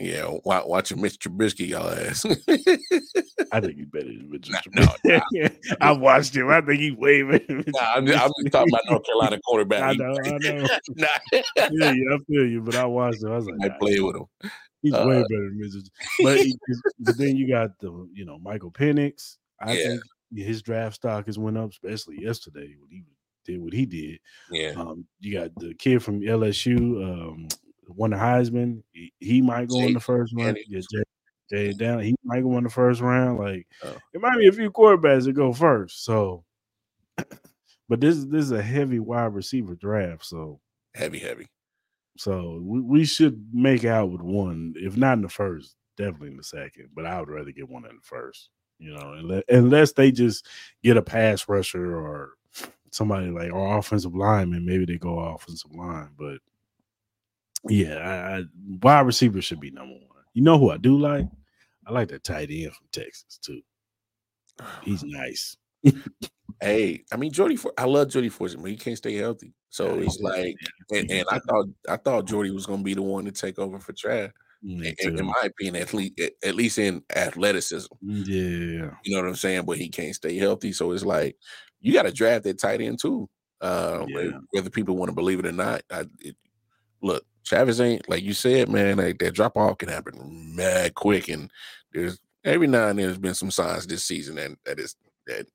Yeah, 0.00 0.34
watching 0.44 0.96
Mr. 0.96 1.28
Trubisky, 1.28 1.68
y'all 1.68 1.90
ass. 1.90 2.24
I 3.52 3.60
think 3.60 3.76
he's 3.76 3.86
better 3.86 4.06
than 4.06 4.30
Mr. 4.32 4.50
Trubisky. 4.50 4.98
No, 5.04 5.20
nah. 5.32 5.48
I 5.80 5.92
watched 5.92 6.36
him. 6.36 6.48
I 6.48 6.60
think 6.60 6.80
he's 6.80 6.94
way 6.94 7.22
better. 7.22 7.62
Nah, 7.66 7.92
I'm, 7.94 8.06
just, 8.06 8.22
I'm 8.22 8.30
just 8.42 8.52
talking 8.52 8.72
about 8.72 8.82
North 8.88 9.04
Carolina 9.04 9.40
quarterback. 9.44 9.82
I 9.84 9.92
know, 9.94 10.16
I 10.24 10.30
know. 10.38 10.66
nah. 10.96 11.06
yeah, 11.32 11.68
yeah, 11.70 12.14
I 12.14 12.18
feel 12.28 12.46
you, 12.46 12.62
but 12.62 12.76
I 12.76 12.84
watched 12.84 13.22
him. 13.22 13.32
I 13.32 13.36
was 13.36 13.46
like, 13.46 13.56
I 13.62 13.68
nah, 13.68 13.78
play 13.78 14.00
with 14.00 14.16
him. 14.16 14.26
He's 14.82 14.94
uh, 14.94 15.04
way 15.06 15.22
better 15.28 15.50
than 15.50 15.60
Mr. 15.62 15.88
But, 16.22 16.38
he, 16.38 16.56
but 17.00 17.18
then 17.18 17.36
you 17.36 17.48
got 17.48 17.78
the, 17.80 18.08
you 18.14 18.24
know, 18.24 18.38
Michael 18.38 18.70
Penix. 18.70 19.36
I 19.60 19.72
yeah. 19.72 19.88
think 19.88 20.02
his 20.34 20.62
draft 20.62 20.96
stock 20.96 21.26
has 21.26 21.38
went 21.38 21.58
up, 21.58 21.70
especially 21.70 22.22
yesterday 22.22 22.74
when 22.78 22.90
he 22.90 23.04
did 23.44 23.60
what 23.60 23.72
he 23.72 23.86
did. 23.86 24.20
Yeah. 24.50 24.70
Um, 24.76 25.06
you 25.20 25.38
got 25.38 25.54
the 25.56 25.74
kid 25.74 26.02
from 26.02 26.20
LSU. 26.20 26.76
Um, 26.76 27.48
won 27.88 28.10
the 28.10 28.16
Heisman. 28.16 28.82
He, 28.92 29.12
he 29.18 29.42
might 29.42 29.68
go 29.68 29.80
Jay, 29.80 29.88
in 29.88 29.94
the 29.94 30.00
first 30.00 30.32
round. 30.36 30.58
Yeah, 30.68 30.80
Jay, 30.80 31.02
Jay 31.50 31.72
down. 31.72 32.00
He 32.00 32.14
might 32.24 32.42
go 32.42 32.56
in 32.58 32.64
the 32.64 32.70
first 32.70 33.00
round. 33.00 33.38
Like 33.38 33.66
oh. 33.84 33.96
it 34.14 34.20
might 34.20 34.38
be 34.38 34.48
a 34.48 34.52
few 34.52 34.70
quarterbacks 34.70 35.24
that 35.24 35.32
go 35.32 35.52
first. 35.52 36.04
So, 36.04 36.44
but 37.88 38.00
this 38.00 38.24
this 38.24 38.44
is 38.44 38.52
a 38.52 38.62
heavy 38.62 39.00
wide 39.00 39.34
receiver 39.34 39.74
draft. 39.74 40.24
So 40.24 40.60
heavy, 40.94 41.18
heavy. 41.18 41.48
So 42.16 42.60
we, 42.62 42.80
we 42.80 43.04
should 43.04 43.42
make 43.52 43.84
out 43.84 44.10
with 44.10 44.20
one, 44.20 44.74
if 44.76 44.96
not 44.96 45.14
in 45.14 45.22
the 45.22 45.28
first, 45.28 45.74
definitely 45.96 46.28
in 46.28 46.36
the 46.36 46.44
second. 46.44 46.90
But 46.94 47.06
I 47.06 47.18
would 47.18 47.30
rather 47.30 47.52
get 47.52 47.68
one 47.68 47.84
in 47.84 47.96
the 47.96 48.02
first. 48.02 48.50
You 48.78 48.94
know, 48.94 49.12
unless, 49.12 49.42
unless 49.48 49.92
they 49.92 50.10
just 50.10 50.46
get 50.82 50.96
a 50.96 51.02
pass 51.02 51.48
rusher 51.48 51.96
or 51.96 52.30
somebody 52.92 53.28
like 53.28 53.52
or 53.52 53.78
offensive 53.78 54.14
lineman, 54.14 54.64
maybe 54.64 54.84
they 54.84 54.98
go 54.98 55.18
offensive 55.18 55.74
line. 55.74 56.10
But 56.18 56.38
yeah, 57.68 57.96
I, 57.96 58.38
I, 58.38 58.42
wide 58.82 59.06
receiver 59.06 59.42
should 59.42 59.60
be 59.60 59.70
number 59.70 59.94
one. 59.94 60.24
You 60.32 60.42
know 60.42 60.58
who 60.58 60.70
I 60.70 60.78
do 60.78 60.98
like? 60.98 61.26
I 61.90 61.92
like 61.92 62.08
that 62.08 62.22
tight 62.22 62.50
end 62.50 62.72
from 62.72 62.86
Texas 62.92 63.38
too. 63.42 63.60
He's 64.82 65.02
ah. 65.02 65.06
nice. 65.08 65.56
hey, 66.60 67.04
I 67.12 67.16
mean 67.16 67.32
Jody. 67.32 67.56
For 67.56 67.72
I 67.76 67.84
love 67.84 68.10
Jody 68.10 68.30
Fortson, 68.30 68.62
but 68.62 68.70
he 68.70 68.76
can't 68.76 68.96
stay 68.96 69.14
healthy. 69.14 69.52
So 69.70 69.94
yeah, 69.94 70.04
it's 70.04 70.20
like, 70.20 70.56
and, 70.90 71.10
and, 71.10 71.26
I 71.30 71.40
thought 71.40 71.66
I 71.88 71.96
thought 71.96 72.26
Jody 72.26 72.50
was 72.50 72.66
going 72.66 72.80
to 72.80 72.84
be 72.84 72.94
the 72.94 73.02
one 73.02 73.24
to 73.24 73.32
take 73.32 73.58
over 73.58 73.78
for 73.78 73.92
Trav. 73.92 74.30
Mm, 74.64 74.94
in, 75.00 75.18
in, 75.18 75.24
my 75.24 75.42
opinion, 75.42 75.76
at 75.76 75.94
least 75.94 76.20
at 76.44 76.54
least 76.54 76.78
in 76.78 77.02
athleticism. 77.14 77.92
Mm, 78.04 78.26
yeah, 78.26 78.90
you 79.04 79.14
know 79.14 79.22
what 79.22 79.28
I'm 79.28 79.36
saying. 79.36 79.64
But 79.64 79.78
he 79.78 79.88
can't 79.88 80.14
stay 80.14 80.36
healthy, 80.36 80.72
so 80.72 80.92
it's 80.92 81.04
like 81.04 81.36
you 81.80 81.92
got 81.92 82.02
to 82.02 82.12
draft 82.12 82.44
that 82.44 82.58
tight 82.58 82.80
end 82.80 83.00
too. 83.00 83.28
Uh, 83.60 84.04
yeah. 84.08 84.30
Whether 84.52 84.70
people 84.70 84.96
want 84.96 85.08
to 85.08 85.14
believe 85.14 85.40
it 85.40 85.46
or 85.46 85.52
not, 85.52 85.82
I, 85.90 86.04
it, 86.20 86.36
look, 87.02 87.24
Travis 87.44 87.80
ain't 87.80 88.08
like 88.08 88.22
you 88.22 88.32
said, 88.32 88.68
man. 88.68 88.98
Like 88.98 89.18
that 89.18 89.34
drop 89.34 89.56
off 89.56 89.78
can 89.78 89.88
happen 89.88 90.54
mad 90.54 90.94
quick, 90.94 91.28
and 91.28 91.50
there's 91.92 92.18
every 92.44 92.66
now 92.66 92.88
and 92.88 92.98
then 92.98 93.06
there's 93.06 93.18
been 93.18 93.34
some 93.34 93.50
signs 93.50 93.86
this 93.86 94.04
season 94.04 94.36
that 94.36 94.50
that 94.64 94.78
is 94.78 94.96
that 95.26 95.46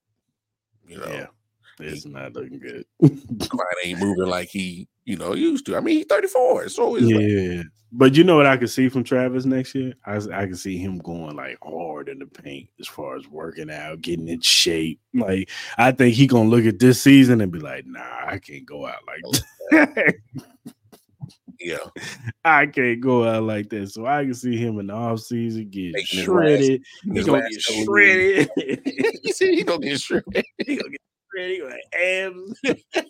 you 0.88 0.98
know. 0.98 1.08
Yeah. 1.08 1.28
It's 1.78 2.06
he, 2.06 2.10
not 2.10 2.34
looking 2.34 2.60
good. 2.60 2.86
Clyde 3.50 3.76
ain't 3.84 4.00
moving 4.00 4.28
like 4.28 4.48
he, 4.48 4.88
you 5.04 5.18
know, 5.18 5.34
used 5.34 5.66
to. 5.66 5.76
I 5.76 5.82
mean, 5.82 5.98
he's 5.98 6.06
34. 6.06 6.70
So 6.70 6.96
yeah. 6.96 7.58
Like, 7.58 7.66
but 7.92 8.16
you 8.16 8.24
know 8.24 8.36
what 8.36 8.46
I 8.46 8.58
could 8.58 8.70
see 8.70 8.90
from 8.90 9.04
Travis 9.04 9.46
next 9.46 9.74
year? 9.74 9.94
I 10.06 10.16
I 10.16 10.46
can 10.46 10.56
see 10.56 10.78
him 10.78 10.98
going 11.00 11.36
like 11.36 11.58
hard 11.64 12.10
in 12.10 12.20
the 12.20 12.26
paint 12.26 12.70
as 12.80 12.88
far 12.88 13.16
as 13.16 13.28
working 13.28 13.72
out, 13.72 14.02
getting 14.02 14.28
in 14.28 14.42
shape. 14.42 15.00
Like 15.14 15.50
I 15.78 15.92
think 15.92 16.16
he 16.16 16.28
gonna 16.28 16.50
look 16.50 16.66
at 16.66 16.80
this 16.80 17.02
season 17.02 17.42
and 17.42 17.52
be 17.52 17.60
like, 17.60 17.86
nah, 17.86 18.26
I 18.26 18.40
can't 18.40 18.66
go 18.66 18.86
out 18.86 19.00
like 19.08 19.22
oh, 19.26 19.32
that. 19.72 20.16
Yeah. 21.60 21.78
I 22.44 22.66
can't 22.68 23.02
go 23.02 23.24
out 23.28 23.44
like 23.44 23.70
that. 23.70 23.90
So 23.92 24.06
I 24.06 24.24
can 24.24 24.34
see 24.34 24.58
him 24.58 24.80
in 24.80 24.88
the 24.88 24.94
off 24.94 25.20
season 25.22 25.70
get 25.70 25.94
Making 25.94 26.24
shredded. 26.24 26.84
He's 27.04 27.26
gonna 27.26 27.50
get 27.50 27.62
shredded. 27.62 28.50
you 29.24 29.34
see, 29.34 29.56
he 29.56 29.64
gonna 29.64 29.80
get 29.80 30.00
shredded. 30.00 30.46
he 30.66 30.76
gonna 30.76 30.90
get 30.90 31.02
shredded. 31.32 31.52
He 31.52 31.60
gonna 31.60 31.76
abs. 32.74 32.96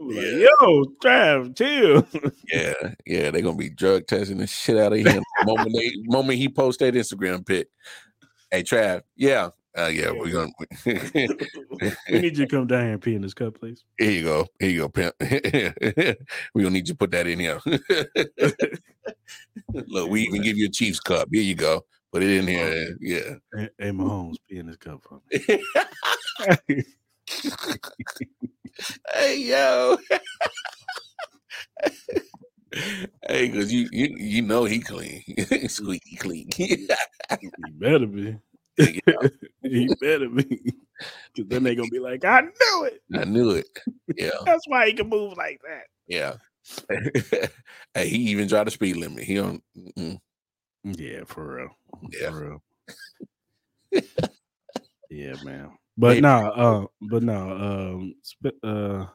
Like, 0.00 0.16
Yeah. 0.16 0.48
Yo, 0.60 0.84
Trav, 1.02 1.56
chill. 1.56 2.06
Yeah, 2.52 2.94
yeah, 3.06 3.30
they're 3.30 3.42
gonna 3.42 3.56
be 3.56 3.70
drug 3.70 4.06
testing 4.06 4.38
the 4.38 4.46
shit 4.46 4.76
out 4.76 4.92
of 4.92 4.98
him. 4.98 5.22
the 5.40 5.46
moment 5.46 5.72
they 5.72 5.92
moment 6.06 6.38
he 6.38 6.48
posts 6.48 6.80
that 6.80 6.94
Instagram 6.94 7.46
pic. 7.46 7.68
Hey 8.50 8.62
Trav, 8.62 9.02
yeah. 9.14 9.50
Uh, 9.76 9.88
yeah, 9.88 10.10
we're 10.10 10.32
gonna 10.32 10.50
we 12.10 12.20
need 12.20 12.38
you 12.38 12.46
to 12.46 12.46
come 12.46 12.66
down 12.66 12.84
here 12.84 12.92
and 12.92 13.02
pee 13.02 13.14
in 13.14 13.20
this 13.20 13.34
cup, 13.34 13.58
please. 13.60 13.84
Here 13.98 14.10
you 14.10 14.24
go. 14.24 14.46
Here 14.58 14.70
you 14.70 14.80
go, 14.80 14.88
pimp. 14.88 15.14
we 16.54 16.62
gonna 16.62 16.70
need 16.70 16.88
you 16.88 16.94
to 16.94 16.98
put 16.98 17.10
that 17.10 17.26
in 17.26 17.38
here. 17.40 17.60
Look, 19.74 20.08
we 20.08 20.22
even 20.22 20.40
give 20.40 20.56
you 20.56 20.66
a 20.66 20.70
Chiefs 20.70 21.00
cup. 21.00 21.28
Here 21.30 21.42
you 21.42 21.54
go. 21.54 21.84
Put 22.10 22.22
it 22.22 22.30
in 22.30 22.46
here. 22.46 22.96
Yeah. 23.00 23.34
Hey, 23.54 23.68
hey 23.78 23.90
Mahomes, 23.90 24.36
pee 24.48 24.56
in 24.56 24.68
this 24.68 24.76
cup 24.76 25.02
for 25.02 25.20
me. 25.30 25.40
hey 29.12 29.38
yo. 29.38 29.98
hey, 33.28 33.50
cause 33.50 33.70
you 33.70 33.90
you 33.92 34.14
you 34.16 34.40
know 34.40 34.64
he 34.64 34.80
clean. 34.80 35.22
Squeaky 35.68 36.16
clean. 36.16 36.48
he 36.56 36.88
better 37.72 38.06
be. 38.06 38.38
He 39.70 39.88
better 40.00 40.28
be. 40.28 40.74
Because 41.34 41.48
then 41.48 41.62
they 41.62 41.74
going 41.74 41.88
to 41.88 41.92
be 41.92 41.98
like, 41.98 42.24
I 42.24 42.40
knew 42.40 42.84
it. 42.84 43.02
I 43.14 43.24
knew 43.24 43.50
it. 43.50 43.66
Yeah. 44.16 44.30
That's 44.46 44.66
why 44.66 44.86
he 44.86 44.94
can 44.94 45.08
move 45.08 45.36
like 45.36 45.60
that. 45.62 45.84
Yeah. 46.06 46.34
hey, 47.94 48.08
he 48.08 48.16
even 48.30 48.48
tried 48.48 48.66
the 48.66 48.70
speed 48.70 48.96
limit. 48.96 49.24
He 49.24 49.34
don't. 49.34 49.62
mm-mm. 49.76 50.18
Yeah, 50.84 51.24
for 51.26 51.56
real. 51.56 51.68
Yeah. 52.10 52.30
For 52.30 52.60
real. 53.92 54.02
yeah, 55.10 55.34
man. 55.44 55.70
But 55.98 56.20
no, 56.20 56.50
uh, 56.50 56.86
but 57.00 57.22
no, 57.22 57.50
um, 57.50 58.14
sp- 58.20 58.60
uh, 58.62 59.06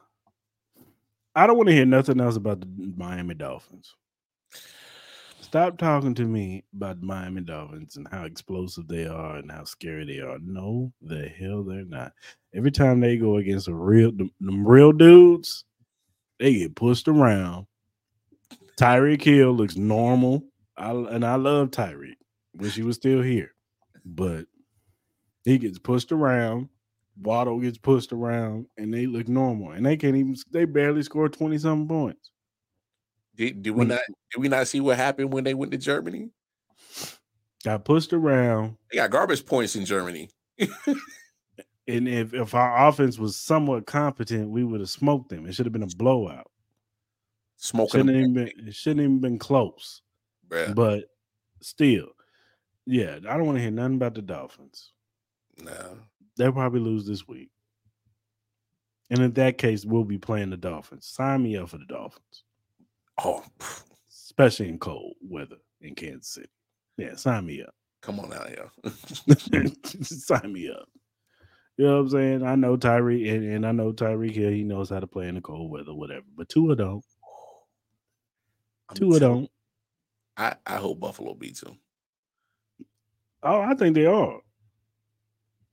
I 1.34 1.46
don't 1.46 1.56
want 1.56 1.68
to 1.68 1.74
hear 1.74 1.86
nothing 1.86 2.20
else 2.20 2.36
about 2.36 2.60
the 2.60 2.66
Miami 2.96 3.34
Dolphins. 3.34 3.94
Stop 5.52 5.76
talking 5.76 6.14
to 6.14 6.24
me 6.24 6.64
about 6.74 7.02
Miami 7.02 7.42
Dolphins 7.42 7.96
and 7.96 8.08
how 8.10 8.24
explosive 8.24 8.88
they 8.88 9.04
are 9.04 9.36
and 9.36 9.52
how 9.52 9.64
scary 9.64 10.06
they 10.06 10.18
are. 10.18 10.38
No, 10.40 10.90
the 11.02 11.28
hell 11.28 11.62
they're 11.62 11.84
not. 11.84 12.12
Every 12.54 12.70
time 12.70 13.00
they 13.00 13.18
go 13.18 13.36
against 13.36 13.68
a 13.68 13.74
real, 13.74 14.12
them, 14.12 14.30
them 14.40 14.66
real 14.66 14.92
dudes, 14.92 15.66
they 16.40 16.54
get 16.54 16.74
pushed 16.74 17.06
around. 17.06 17.66
Tyreek 18.78 19.22
Hill 19.22 19.52
looks 19.52 19.76
normal. 19.76 20.42
I 20.78 20.92
and 20.92 21.22
I 21.22 21.34
love 21.34 21.70
Tyreek. 21.70 22.16
Wish 22.54 22.74
he 22.74 22.82
was 22.82 22.96
still 22.96 23.20
here, 23.20 23.52
but 24.06 24.46
he 25.44 25.58
gets 25.58 25.78
pushed 25.78 26.12
around. 26.12 26.70
Waddle 27.20 27.60
gets 27.60 27.76
pushed 27.76 28.14
around, 28.14 28.68
and 28.78 28.94
they 28.94 29.04
look 29.04 29.28
normal. 29.28 29.72
And 29.72 29.84
they 29.84 29.98
can't 29.98 30.16
even. 30.16 30.34
They 30.50 30.64
barely 30.64 31.02
score 31.02 31.28
twenty 31.28 31.58
something 31.58 31.88
points. 31.88 32.31
Did, 33.36 33.62
did 33.62 33.70
we 33.70 33.84
not? 33.86 34.00
Did 34.32 34.40
we 34.40 34.48
not 34.48 34.68
see 34.68 34.80
what 34.80 34.96
happened 34.96 35.32
when 35.32 35.44
they 35.44 35.54
went 35.54 35.72
to 35.72 35.78
Germany? 35.78 36.30
Got 37.64 37.84
pushed 37.84 38.12
around, 38.12 38.76
They 38.90 38.96
got 38.96 39.10
garbage 39.10 39.46
points 39.46 39.76
in 39.76 39.84
Germany. 39.84 40.28
and 40.58 42.08
if 42.08 42.34
if 42.34 42.54
our 42.54 42.88
offense 42.88 43.18
was 43.18 43.36
somewhat 43.36 43.86
competent, 43.86 44.50
we 44.50 44.64
would 44.64 44.80
have 44.80 44.90
smoked 44.90 45.30
them. 45.30 45.46
It 45.46 45.54
should 45.54 45.66
have 45.66 45.72
been 45.72 45.82
a 45.82 45.96
blowout. 45.96 46.50
Smoking, 47.56 48.00
Shouldn't 48.00 48.08
them, 48.08 48.16
even 48.16 48.34
been. 48.34 48.68
It 48.68 48.74
shouldn't 48.74 49.00
even 49.00 49.20
been 49.20 49.38
close. 49.38 50.02
bruh. 50.48 50.74
But 50.74 51.04
still, 51.60 52.08
yeah, 52.86 53.18
I 53.28 53.36
don't 53.36 53.46
want 53.46 53.58
to 53.58 53.62
hear 53.62 53.70
nothing 53.70 53.94
about 53.94 54.14
the 54.14 54.22
Dolphins. 54.22 54.90
No. 55.62 55.98
They'll 56.36 56.52
probably 56.52 56.80
lose 56.80 57.06
this 57.06 57.28
week. 57.28 57.50
And 59.10 59.20
in 59.20 59.32
that 59.34 59.58
case, 59.58 59.84
we'll 59.84 60.04
be 60.04 60.18
playing 60.18 60.50
the 60.50 60.56
Dolphins. 60.56 61.06
Sign 61.06 61.42
me 61.44 61.56
up 61.56 61.68
for 61.68 61.78
the 61.78 61.84
Dolphins, 61.84 62.41
Oh, 63.24 63.44
especially 64.10 64.68
in 64.68 64.78
cold 64.78 65.14
weather 65.22 65.56
in 65.80 65.94
Kansas 65.94 66.28
City. 66.34 66.48
Yeah, 66.98 67.14
sign 67.16 67.46
me 67.46 67.62
up. 67.62 67.74
come 68.02 68.20
on 68.20 68.32
out 68.32 68.48
here. 68.48 68.70
sign 70.02 70.52
me 70.52 70.70
up. 70.70 70.88
You 71.78 71.86
know 71.86 71.94
what 71.94 72.00
I'm 72.02 72.08
saying? 72.10 72.42
I 72.46 72.54
know 72.54 72.76
Tyree, 72.76 73.28
and, 73.30 73.44
and 73.44 73.66
I 73.66 73.72
know 73.72 73.92
Tyreek 73.92 74.32
here. 74.32 74.50
He 74.50 74.62
knows 74.62 74.90
how 74.90 75.00
to 75.00 75.06
play 75.06 75.28
in 75.28 75.36
the 75.36 75.40
cold 75.40 75.70
weather, 75.70 75.94
whatever. 75.94 76.26
But 76.36 76.48
Tua 76.48 76.76
don't. 76.76 77.04
I'm 78.90 78.96
Tua 78.96 79.18
telling- 79.18 79.40
don't. 79.40 79.50
I, 80.36 80.56
I 80.66 80.76
hope 80.76 81.00
Buffalo 81.00 81.34
beats 81.34 81.60
them. 81.60 81.78
Oh, 83.42 83.60
I 83.60 83.74
think 83.74 83.94
they 83.94 84.06
are. 84.06 84.38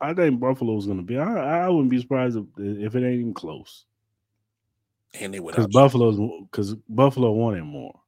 I 0.02 0.14
think 0.14 0.40
Buffalo's 0.40 0.86
going 0.86 0.98
to 0.98 1.04
be. 1.04 1.18
I, 1.18 1.66
I 1.66 1.70
wouldn't 1.70 1.90
be 1.90 2.00
surprised 2.02 2.38
if, 2.38 2.46
if 2.58 2.96
it 2.96 3.06
ain't 3.06 3.20
even 3.22 3.34
close. 3.34 3.86
And 5.14 5.34
they 5.34 5.40
Because 5.40 5.66
without 5.66 5.72
Buffalo's 5.72 6.46
because 6.52 6.76
Buffalo 6.88 7.32
wanted 7.32 7.64
more. 7.64 8.00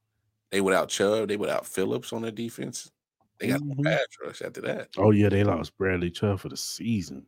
they 0.50 0.60
without 0.60 0.88
Chubb, 0.88 1.28
they 1.28 1.36
without 1.36 1.66
Phillips 1.66 2.12
on 2.12 2.22
their 2.22 2.30
defense. 2.30 2.90
They 3.38 3.48
got 3.48 3.60
Mhm. 3.60 3.82
pass 3.84 4.06
rush 4.24 4.42
after 4.42 4.60
that. 4.62 4.88
Oh 4.96 5.10
yeah, 5.10 5.28
they 5.28 5.42
lost 5.42 5.76
Bradley 5.76 6.10
Chubb 6.10 6.38
for 6.40 6.48
the 6.48 6.56
season. 6.56 7.26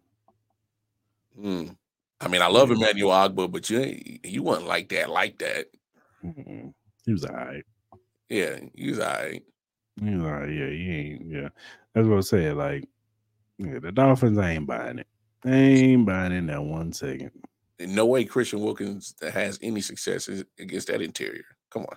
Mm. 1.39 1.77
I 2.21 2.29
mean, 2.29 2.43
I 2.43 2.47
love 2.47 2.71
Emmanuel 2.71 3.11
Ogbah, 3.11 3.51
but 3.51 3.69
you 3.69 4.01
you 4.23 4.43
wasn't 4.43 4.69
like 4.69 4.89
that, 4.91 5.11
like 5.11 5.39
that. 5.39 5.67
Mhm. 6.23 6.73
He 7.05 7.13
was 7.13 7.25
all 7.25 7.35
right. 7.35 7.65
Yeah, 8.29 8.61
he 8.75 8.91
was 8.91 9.01
all 9.01 9.07
right. 9.13 9.43
He 10.01 10.15
was 10.15 10.23
all 10.23 10.33
right. 10.33 10.49
Yeah, 10.51 10.69
he 10.71 10.91
ain't. 10.91 11.27
Yeah, 11.27 11.49
that's 11.93 12.07
what 12.07 12.19
I 12.19 12.21
said. 12.21 12.57
Like, 12.57 12.89
yeah, 13.59 13.79
the 13.81 13.93
Dolphins, 13.93 14.39
I 14.39 14.53
ain't 14.53 14.67
buying 14.67 14.99
it. 15.01 15.07
I 15.45 15.51
ain't 15.55 16.07
buying 16.07 16.33
it 16.33 16.37
in 16.37 16.47
that 16.47 16.63
one 16.63 16.93
second. 16.93 17.33
In 17.79 17.95
no 17.95 18.07
way 18.07 18.25
Christian 18.25 18.61
Wilkins 18.61 19.15
has 19.21 19.59
any 19.63 19.81
success 19.81 20.29
against 20.59 20.89
that 20.89 21.03
interior. 21.03 21.45
Come 21.71 21.83
on. 21.83 21.97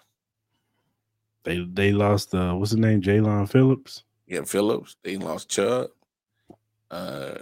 They 1.43 1.65
they 1.71 1.91
lost 1.91 2.33
uh 2.33 2.53
what's 2.53 2.71
his 2.71 2.79
name? 2.79 3.01
Jaelan 3.01 3.49
Phillips. 3.49 4.03
Yeah, 4.25 4.41
Phillips, 4.43 4.97
they 5.03 5.17
lost 5.17 5.49
Chubb. 5.49 5.89
Uh 6.89 7.35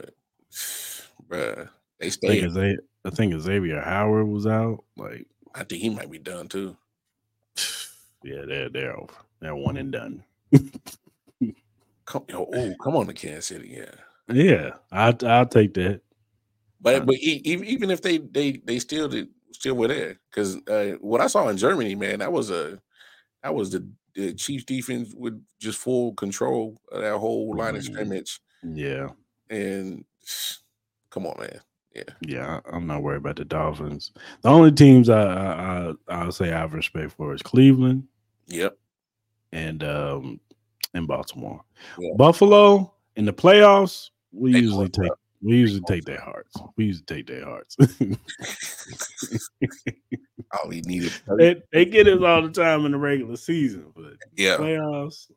bruh, 1.28 1.70
they 2.00 2.08
I 2.08 2.10
think 2.10 2.52
stayed. 2.52 2.80
I 3.06 3.10
think 3.12 3.40
Xavier 3.40 3.82
Howard 3.82 4.28
was 4.28 4.48
out. 4.48 4.84
Like, 4.98 5.28
I 5.54 5.64
think 5.64 5.82
he 5.82 5.90
might 5.90 6.12
be 6.12 6.18
done 6.18 6.48
too. 6.48 6.76
yeah, 8.24 8.42
they're 8.48 8.70
they're 8.70 8.98
over. 8.98 9.14
They're 9.40 9.56
one 9.56 9.78
and 9.78 9.92
done. 9.92 10.24
Come, 12.06 12.24
oh, 12.34 12.48
oh, 12.54 12.76
come 12.84 12.96
on 12.96 13.08
to 13.08 13.14
Kansas 13.14 13.48
City, 13.48 13.78
yeah. 13.80 13.92
Yeah, 14.32 14.72
I 14.92 15.16
I'll 15.24 15.48
take 15.48 15.74
that. 15.76 16.02
But 16.86 17.06
but 17.08 17.16
even 17.20 17.90
if 17.90 18.02
they 18.02 18.20
they 18.20 18.54
they 18.64 18.80
still 18.80 19.08
did, 19.10 19.30
still 19.52 19.76
were 19.76 19.88
there 19.88 20.20
because 20.30 20.56
uh, 20.68 20.98
what 21.02 21.20
I 21.20 21.28
saw 21.28 21.50
in 21.50 21.58
Germany, 21.58 21.96
man, 21.96 22.20
that 22.20 22.32
was 22.32 22.52
a 22.52 22.80
that 23.44 23.54
was 23.54 23.72
the, 23.72 23.88
the 24.14 24.34
Chiefs 24.34 24.64
defense 24.66 25.14
with 25.16 25.44
just 25.60 25.80
full 25.80 26.14
control 26.14 26.80
of 26.92 27.02
that 27.02 27.18
whole 27.18 27.56
line 27.58 27.76
of 27.76 27.82
Mhm. 27.82 27.92
scrimmage. 27.92 28.40
Yeah, 28.64 29.10
And 29.50 30.06
come 31.10 31.26
on, 31.28 31.36
man, 31.40 31.60
yeah, 32.22 32.60
I- 32.66 32.76
I'm 32.76 32.86
not 32.88 33.02
worried 33.04 33.18
about 33.18 33.38
the 33.38 33.46
Dolphins. 33.46 34.12
The 34.42 34.50
only 34.50 34.72
teams 34.72 35.10
I, 35.10 35.22
I, 35.22 35.90
I 35.90 35.94
I'll 36.08 36.32
say 36.32 36.54
I 36.54 36.60
have 36.60 36.74
respect 36.74 37.14
for 37.14 37.34
is 37.34 37.42
Cleveland 37.42 38.08
yep, 38.48 38.78
and 39.52 39.84
um 39.84 40.40
and 40.94 41.08
Baltimore. 41.08 41.64
Yeah. 41.98 42.12
Buffalo 42.16 42.94
in 43.16 43.26
the 43.26 43.34
playoffs, 43.34 44.12
we 44.32 44.52
They 44.54 44.60
usually 44.60 44.90
take 44.90 45.12
we 45.46 45.58
used 45.58 45.76
to 45.86 45.94
take 45.94 46.06
their 46.06 46.20
hearts. 46.20 46.56
We 46.78 46.86
used 46.86 47.08
to 47.08 47.14
take 47.14 47.28
their 47.28 47.46
hearts. 47.46 47.78
all 50.52 50.70
he 50.70 50.82
needed. 50.82 51.14
they, 51.38 51.62
they 51.72 51.86
get 51.86 52.08
us 52.08 52.22
all 52.22 52.42
the 52.42 52.50
time 52.50 52.86
in 52.86 52.92
the 52.92 52.98
regular 52.98 53.38
season, 53.38 53.92
but 53.96 54.14
Yeah, 54.36 54.58
playoffs. 54.58 55.28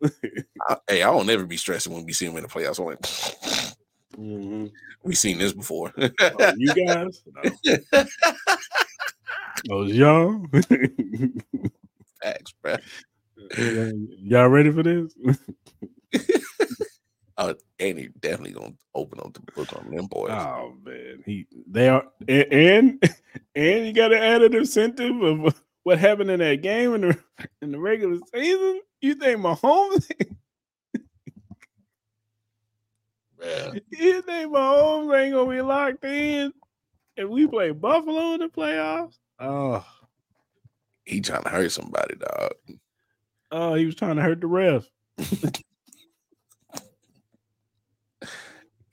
I, 0.69 0.77
hey, 0.89 1.03
I 1.03 1.11
won't 1.11 1.27
never 1.27 1.47
be 1.47 1.57
stressing 1.57 1.93
when 1.93 2.05
we 2.05 2.13
see 2.13 2.27
them 2.27 2.37
in 2.37 2.43
the 2.43 2.49
playoffs. 2.49 2.79
I'm 2.79 2.87
like, 2.87 3.01
Mhm. 4.19 4.73
we 5.05 5.15
seen 5.15 5.39
this 5.39 5.53
before. 5.53 5.93
Oh, 5.97 6.53
you 6.57 6.75
guys, 6.75 7.23
no. 7.33 8.05
those 9.65 9.93
y'all, 9.93 10.45
Facts, 12.23 12.55
bruh. 12.65 12.81
y'all 14.23 14.49
ready 14.49 14.73
for 14.73 14.83
this? 14.83 15.15
Uh, 17.39 17.55
and 17.78 17.99
he 17.99 18.09
definitely 18.18 18.51
gonna 18.53 18.74
open 18.97 19.20
up 19.20 19.32
the 19.32 19.41
book 19.55 19.68
on 19.76 19.89
them 19.95 20.07
boys. 20.07 20.32
Oh 20.32 20.74
man, 20.84 21.22
he 21.24 21.47
they 21.68 21.89
are 21.89 22.05
and 22.26 22.53
and, 22.53 23.16
and 23.55 23.86
you 23.86 23.93
got 23.93 24.12
an 24.12 24.18
added 24.18 24.55
incentive 24.57 25.22
of 25.22 25.62
what 25.84 25.99
happened 26.01 26.30
in 26.32 26.41
that 26.41 26.62
game 26.62 26.95
in 26.95 27.01
the 27.03 27.18
in 27.62 27.70
the 27.70 27.78
regular 27.78 28.18
season. 28.34 28.80
You 29.01 29.14
think 29.14 29.39
Mahomes? 29.39 30.11
Bruh. 33.41 33.80
you 33.91 34.22
think 34.22 34.53
Mahomes 34.53 35.16
ain't 35.16 35.34
gonna 35.34 35.51
be 35.51 35.61
locked 35.62 36.05
in? 36.05 36.53
And 37.16 37.28
we 37.30 37.47
play 37.47 37.70
Buffalo 37.70 38.34
in 38.34 38.41
the 38.41 38.49
playoffs. 38.49 39.16
Oh, 39.39 39.84
He 41.05 41.20
trying 41.20 41.45
to 41.45 41.49
hurt 41.49 41.70
somebody, 41.70 42.16
dog. 42.16 42.53
oh, 43.53 43.74
he 43.74 43.86
was 43.86 43.95
trying 43.95 44.16
to 44.16 44.22
hurt 44.22 44.41
the 44.41 44.47
ref. 44.49 44.84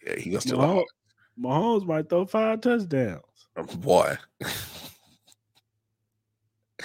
Yeah, 0.06 0.16
he 0.18 0.30
gonna 0.30 0.42
still 0.42 0.60
Mahomes, 0.60 0.86
Mahomes 1.40 1.86
might 1.86 2.10
throw 2.10 2.26
five 2.26 2.62
touchdowns. 2.62 3.22
Um, 3.58 3.66
boy. 3.66 4.18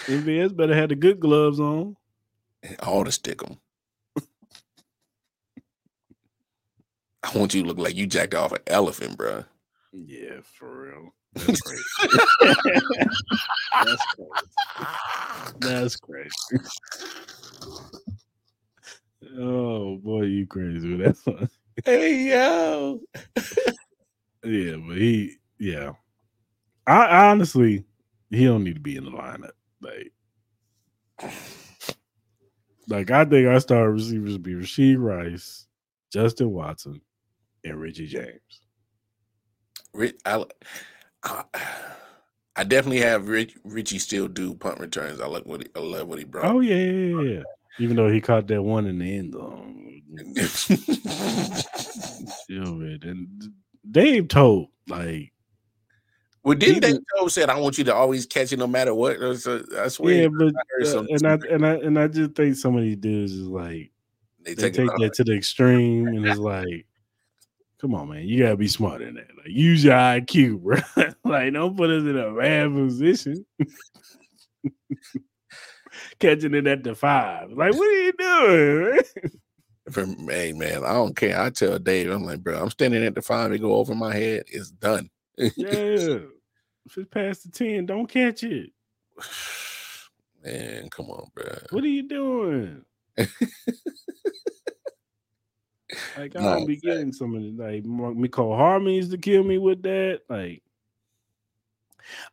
MVS 0.06 0.56
better 0.56 0.74
have 0.74 0.88
the 0.88 0.94
good 0.94 1.20
gloves 1.20 1.60
on. 1.60 1.96
All 2.82 3.04
to 3.04 3.12
stick 3.12 3.42
them. 3.42 3.58
I 7.22 7.36
want 7.38 7.54
you 7.54 7.62
to 7.62 7.68
look 7.68 7.78
like 7.78 7.96
you 7.96 8.06
jacked 8.06 8.34
off 8.34 8.52
an 8.52 8.62
elephant, 8.66 9.16
bro. 9.18 9.44
Yeah, 9.92 10.40
for 10.42 10.82
real. 10.84 11.14
That's 11.34 11.60
crazy. 11.60 11.84
That's 13.84 14.04
crazy. 14.14 15.54
That's 15.60 15.96
crazy. 15.96 16.30
oh 19.38 19.98
boy, 19.98 20.22
you 20.22 20.46
crazy 20.46 20.96
with 20.96 21.24
that 21.24 21.32
one. 21.32 21.50
Hey 21.84 22.30
yo. 22.30 23.00
yeah, 24.44 24.76
but 24.76 24.96
he 24.96 25.36
yeah. 25.58 25.92
I, 26.86 27.04
I 27.04 27.30
honestly 27.30 27.84
he 28.30 28.44
don't 28.44 28.64
need 28.64 28.76
to 28.76 28.80
be 28.80 28.96
in 28.96 29.04
the 29.04 29.10
lineup. 29.10 29.50
Like 29.80 30.12
like 32.88 33.10
I 33.10 33.24
think 33.24 33.46
our 33.46 33.60
star 33.60 33.90
receivers 33.90 34.38
be 34.38 34.54
Rashee 34.54 34.96
Rice, 34.98 35.66
Justin 36.12 36.50
Watson, 36.50 37.00
and 37.64 37.80
Richie 37.80 38.06
James. 38.06 38.60
I, 40.24 40.44
I, 41.22 41.44
I 42.56 42.64
definitely 42.64 43.00
have 43.00 43.28
Rich, 43.28 43.56
Richie 43.64 43.98
still 43.98 44.28
do 44.28 44.54
punt 44.54 44.80
returns. 44.80 45.20
I 45.20 45.26
like 45.26 45.46
what 45.46 45.62
he, 45.62 45.68
I 45.74 45.80
love 45.80 46.08
what 46.08 46.18
he 46.18 46.24
brought. 46.24 46.46
Oh 46.46 46.60
yeah, 46.60 46.76
yeah, 46.76 47.20
yeah. 47.22 47.42
Even 47.78 47.96
though 47.96 48.10
he 48.10 48.20
caught 48.20 48.46
that 48.48 48.62
one 48.62 48.86
in 48.86 48.98
the 48.98 49.18
end 49.18 49.32
zone. 49.32 50.02
still, 52.38 52.74
man. 52.74 52.98
And 53.02 53.52
Dave 53.90 54.28
told 54.28 54.68
like 54.88 55.32
well, 56.42 56.56
didn't 56.56 57.04
Told 57.16 57.32
said 57.32 57.50
I 57.50 57.58
want 57.58 57.78
you 57.78 57.84
to 57.84 57.94
always 57.94 58.26
catch 58.26 58.52
it 58.52 58.58
no 58.58 58.66
matter 58.66 58.94
what? 58.94 59.22
I 59.22 59.88
swear. 59.88 60.22
Yeah, 60.22 60.28
but 60.28 60.54
I 60.56 60.88
uh, 60.88 61.04
and 61.10 61.26
I 61.26 61.38
and 61.50 61.66
I 61.66 61.74
and 61.74 61.98
I 61.98 62.08
just 62.08 62.34
think 62.34 62.56
some 62.56 62.76
of 62.76 62.82
these 62.82 62.96
dudes 62.96 63.32
is 63.32 63.46
like 63.46 63.92
they, 64.42 64.54
they 64.54 64.70
take, 64.70 64.74
take 64.74 64.96
that 64.98 65.12
to 65.14 65.24
the 65.24 65.36
extreme 65.36 66.08
and 66.08 66.26
it's 66.26 66.38
like 66.38 66.86
Come 67.80 67.94
on, 67.94 68.10
man. 68.10 68.28
You 68.28 68.42
gotta 68.42 68.58
be 68.58 68.68
smarter 68.68 69.06
than 69.06 69.14
that. 69.14 69.28
Like, 69.38 69.46
use 69.48 69.82
your 69.82 69.94
IQ, 69.94 70.60
bro. 70.62 70.80
like, 71.24 71.52
don't 71.52 71.76
put 71.76 71.88
us 71.88 72.02
in 72.02 72.18
a 72.18 72.30
bad 72.34 72.74
position. 72.74 73.46
Catching 76.20 76.54
it 76.54 76.66
at 76.66 76.84
the 76.84 76.94
five. 76.94 77.50
Like, 77.50 77.74
what 77.74 77.88
are 77.88 78.02
you 78.02 78.12
doing? 78.12 79.00
For 79.90 80.06
hey 80.30 80.52
man, 80.52 80.84
I 80.84 80.92
don't 80.92 81.16
care. 81.16 81.40
I 81.40 81.50
tell 81.50 81.78
Dave, 81.78 82.10
I'm 82.10 82.24
like, 82.24 82.40
bro, 82.40 82.62
I'm 82.62 82.70
standing 82.70 83.04
at 83.04 83.14
the 83.14 83.22
five, 83.22 83.50
they 83.50 83.58
go 83.58 83.74
over 83.74 83.94
my 83.94 84.14
head, 84.14 84.44
it's 84.46 84.70
done. 84.70 85.10
yeah. 85.36 86.18
If 86.86 86.96
it's 86.96 87.10
past 87.10 87.42
the 87.42 87.50
10, 87.50 87.86
don't 87.86 88.06
catch 88.06 88.42
it. 88.42 88.70
Man, 90.44 90.88
come 90.88 91.10
on, 91.10 91.30
bro. 91.34 91.44
What 91.70 91.84
are 91.84 91.88
you 91.88 92.08
doing? 92.08 92.84
Like 96.16 96.36
I 96.36 96.40
don't 96.40 96.66
be 96.66 96.76
getting 96.76 97.12
some 97.12 97.34
of 97.34 97.42
the 97.42 97.50
like 97.50 97.84
Mecole 97.84 98.56
Hardman 98.56 98.94
used 98.94 99.10
to 99.10 99.18
kill 99.18 99.42
me 99.42 99.58
with 99.58 99.82
that. 99.82 100.20
Like 100.28 100.62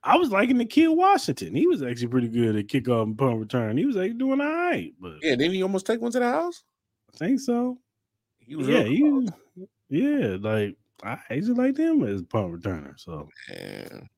I 0.04 0.18
was 0.18 0.32
liking 0.32 0.58
the 0.58 0.66
kid 0.66 0.88
Washington. 0.90 1.56
He 1.56 1.68
was 1.68 1.82
actually 1.82 2.08
pretty 2.08 2.30
good 2.30 2.56
at 2.56 2.68
kickoff 2.68 3.04
and 3.04 3.18
punt 3.18 3.40
return. 3.40 3.78
He 3.78 3.86
was 3.86 3.96
like 3.96 4.18
doing 4.18 4.42
all 4.42 4.48
right. 4.48 4.94
But 5.00 5.16
yeah, 5.22 5.36
didn't 5.36 5.54
he 5.54 5.64
almost 5.64 5.86
take 5.86 6.02
one 6.02 6.12
to 6.12 6.20
the 6.20 6.30
house? 6.30 6.64
I 7.14 7.18
think 7.18 7.40
so. 7.40 7.78
He 8.40 8.56
was 8.56 8.68
yeah, 8.68 8.84
he, 8.84 9.30
yeah, 9.90 10.38
like 10.40 10.78
I 11.04 11.18
just 11.32 11.52
like 11.52 11.76
them 11.76 12.04
as 12.04 12.24
punt 12.24 12.54
returner. 12.54 13.00
So 13.00 13.30
Man. 13.50 14.10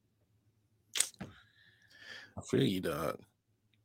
I 2.38 2.41
feel 2.41 2.64
you, 2.64 2.80
dog. 2.80 3.20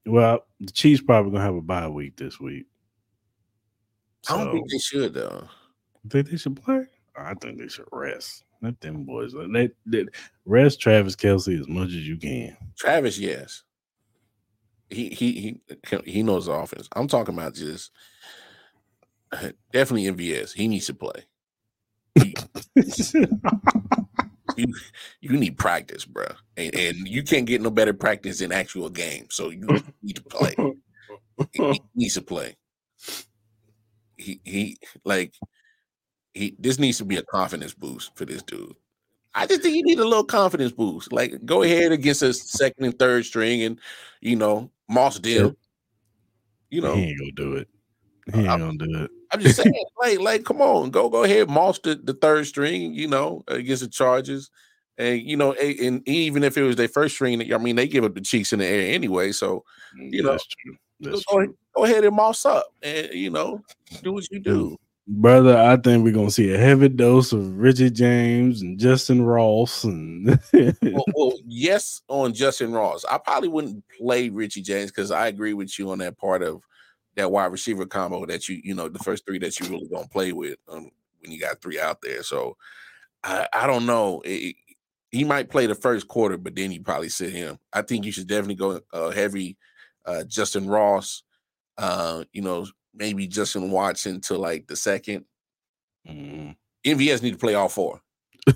Well, 0.06 0.44
the 0.60 0.70
Chiefs 0.70 1.02
probably 1.02 1.32
gonna 1.32 1.44
have 1.44 1.56
a 1.56 1.62
bye 1.62 1.88
week 1.88 2.16
this 2.16 2.38
week. 2.38 2.66
So, 4.22 4.34
I 4.34 4.44
don't 4.44 4.52
think 4.52 4.70
they 4.70 4.78
should 4.78 5.14
though. 5.14 5.48
Think 6.08 6.30
they 6.30 6.36
should 6.36 6.62
play? 6.62 6.84
I 7.16 7.34
think 7.34 7.58
they 7.58 7.68
should 7.68 7.86
rest. 7.90 8.43
Let 8.64 8.80
them 8.80 9.04
boys 9.04 9.34
let, 9.34 9.70
let 9.86 10.06
rest 10.44 10.80
Travis 10.80 11.14
Kelce 11.14 11.60
as 11.60 11.68
much 11.68 11.88
as 11.88 12.08
you 12.08 12.16
can. 12.16 12.56
Travis, 12.78 13.18
yes. 13.18 13.62
He 14.90 15.10
he 15.10 15.60
he 15.80 16.00
he 16.04 16.22
knows 16.22 16.46
the 16.46 16.52
offense. 16.52 16.88
I'm 16.96 17.08
talking 17.08 17.34
about 17.34 17.54
just 17.54 17.90
definitely 19.72 20.10
MVS. 20.10 20.52
He 20.52 20.68
needs 20.68 20.86
to 20.86 20.94
play. 20.94 21.24
He, 22.14 22.34
you 24.56 24.74
you 25.20 25.36
need 25.38 25.58
practice, 25.58 26.04
bro, 26.04 26.26
and, 26.56 26.74
and 26.74 27.08
you 27.08 27.22
can't 27.22 27.46
get 27.46 27.60
no 27.60 27.70
better 27.70 27.92
practice 27.92 28.40
in 28.40 28.52
actual 28.52 28.88
game. 28.88 29.26
So 29.30 29.50
you 29.50 29.66
need 30.02 30.16
to 30.16 30.22
play. 30.22 30.54
he 31.52 31.82
needs 31.94 32.14
to 32.14 32.22
play 32.22 32.56
he 34.16 34.40
he 34.44 34.78
like 35.04 35.34
he 36.34 36.54
this 36.58 36.78
needs 36.78 36.98
to 36.98 37.04
be 37.04 37.16
a 37.16 37.22
confidence 37.22 37.74
boost 37.74 38.14
for 38.16 38.24
this 38.24 38.42
dude. 38.42 38.74
I 39.34 39.46
just 39.46 39.62
think 39.62 39.74
you 39.74 39.82
need 39.82 39.98
a 39.98 40.04
little 40.04 40.24
confidence 40.24 40.72
boost. 40.72 41.12
Like 41.12 41.44
go 41.44 41.62
ahead 41.62 41.92
against 41.92 42.22
a 42.22 42.32
second 42.32 42.84
and 42.84 42.98
third 42.98 43.24
string, 43.24 43.62
and 43.62 43.80
you 44.20 44.36
know 44.36 44.70
Moss 44.88 45.18
did. 45.18 45.54
You 46.70 46.80
know 46.80 46.94
he 46.94 47.04
ain't 47.04 47.18
gonna 47.18 47.32
do 47.32 47.54
it. 47.54 47.68
He 48.32 48.40
ain't 48.40 48.48
I'm, 48.48 48.60
gonna 48.60 48.78
do 48.78 49.04
it. 49.04 49.10
I'm 49.32 49.40
just 49.40 49.56
saying, 49.56 49.84
like, 50.00 50.20
like, 50.20 50.44
come 50.44 50.60
on, 50.60 50.90
go, 50.90 51.08
go 51.08 51.24
ahead, 51.24 51.48
Moss 51.48 51.78
the, 51.80 51.96
the 51.96 52.14
third 52.14 52.46
string. 52.46 52.94
You 52.94 53.08
know, 53.08 53.44
against 53.48 53.82
the 53.82 53.88
Chargers, 53.88 54.50
and 54.98 55.20
you 55.20 55.36
know, 55.36 55.52
and 55.52 56.06
even 56.08 56.42
if 56.42 56.56
it 56.56 56.62
was 56.62 56.76
their 56.76 56.88
first 56.88 57.14
string, 57.14 57.52
I 57.52 57.58
mean, 57.58 57.76
they 57.76 57.88
give 57.88 58.04
up 58.04 58.14
the 58.14 58.20
cheeks 58.20 58.52
in 58.52 58.58
the 58.58 58.66
air 58.66 58.94
anyway. 58.94 59.32
So, 59.32 59.64
mm, 59.98 60.12
you 60.12 60.22
know, 60.22 60.32
That's 60.32 60.46
true. 60.46 60.76
That's 61.00 61.24
go, 61.24 61.44
true 61.44 61.56
go 61.74 61.84
ahead 61.84 62.04
and 62.04 62.16
moss 62.16 62.46
up 62.46 62.66
and 62.82 63.12
you 63.12 63.30
know 63.30 63.60
do 64.02 64.12
what 64.12 64.30
you 64.30 64.38
do. 64.38 64.76
Brother, 65.06 65.58
I 65.58 65.76
think 65.76 66.02
we're 66.02 66.14
gonna 66.14 66.30
see 66.30 66.54
a 66.54 66.58
heavy 66.58 66.88
dose 66.88 67.32
of 67.32 67.58
Richard 67.58 67.94
James 67.94 68.62
and 68.62 68.78
Justyn 68.78 69.26
Ross 69.26 69.84
and 69.84 70.40
well, 70.52 71.04
well, 71.14 71.32
yes, 71.46 72.00
on 72.08 72.32
Justyn 72.32 72.74
Ross. 72.74 73.04
I 73.04 73.18
probably 73.18 73.48
wouldn't 73.48 73.84
play 73.98 74.30
Richie 74.30 74.62
James 74.62 74.90
because 74.90 75.10
I 75.10 75.26
agree 75.26 75.52
with 75.52 75.78
you 75.78 75.90
on 75.90 75.98
that 75.98 76.16
part 76.16 76.42
of 76.42 76.62
that 77.16 77.30
wide 77.30 77.52
receiver 77.52 77.84
combo 77.84 78.24
that 78.24 78.48
you, 78.48 78.60
you 78.64 78.74
know, 78.74 78.88
the 78.88 78.98
first 78.98 79.26
three 79.26 79.38
that 79.40 79.60
you 79.60 79.66
really 79.66 79.88
gonna 79.88 80.08
play 80.08 80.32
with 80.32 80.56
um, 80.68 80.90
when 81.20 81.30
you 81.30 81.38
got 81.38 81.60
three 81.60 81.78
out 81.78 82.00
there. 82.00 82.22
So 82.22 82.56
I, 83.22 83.46
I 83.52 83.66
don't 83.66 83.84
know. 83.84 84.22
It, 84.24 84.56
he 85.10 85.22
might 85.22 85.50
play 85.50 85.66
the 85.66 85.74
first 85.74 86.08
quarter, 86.08 86.38
but 86.38 86.56
then 86.56 86.72
you 86.72 86.80
probably 86.80 87.10
sit 87.10 87.30
him. 87.30 87.58
I 87.72 87.82
think 87.82 88.06
you 88.06 88.10
should 88.10 88.26
definitely 88.26 88.54
go 88.54 88.80
uh, 88.92 89.10
heavy 89.10 89.58
uh, 90.06 90.24
Justyn 90.26 90.68
Ross 90.68 91.24
uh, 91.78 92.24
you 92.32 92.42
know, 92.42 92.66
maybe 92.94 93.26
Justin 93.26 93.70
Watson 93.70 94.20
to 94.22 94.38
like 94.38 94.66
the 94.66 94.76
second. 94.76 95.24
Mm. 96.08 96.56
MVS 96.84 97.22
need 97.22 97.32
to 97.32 97.38
play 97.38 97.54
all 97.54 97.68
four. 97.68 98.00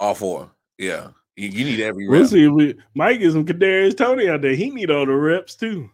all 0.00 0.14
four. 0.14 0.50
Yeah. 0.78 1.08
You, 1.36 1.48
you 1.48 1.64
need 1.64 1.80
every 1.80 2.08
rep. 2.08 2.18
We'll 2.20 2.28
see. 2.28 2.48
We 2.48 2.76
Mike 2.94 3.20
is 3.20 3.34
some 3.34 3.46
Kadarius 3.46 3.96
Toney 3.96 4.28
out 4.28 4.42
there. 4.42 4.54
He 4.54 4.70
need 4.70 4.90
all 4.90 5.06
the 5.06 5.12
reps 5.12 5.54
too. 5.54 5.90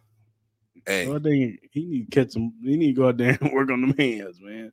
Hey, 0.85 1.05
so 1.05 1.15
I 1.15 1.19
think 1.19 1.59
he 1.71 1.85
need 1.85 2.11
to 2.11 2.19
catch 2.19 2.31
some. 2.31 2.53
He 2.63 2.77
need 2.77 2.95
to 2.95 3.01
go 3.01 3.07
out 3.09 3.17
there 3.17 3.37
and 3.41 3.53
work 3.53 3.69
on 3.69 3.81
them 3.81 3.95
hands, 3.97 4.39
man. 4.41 4.71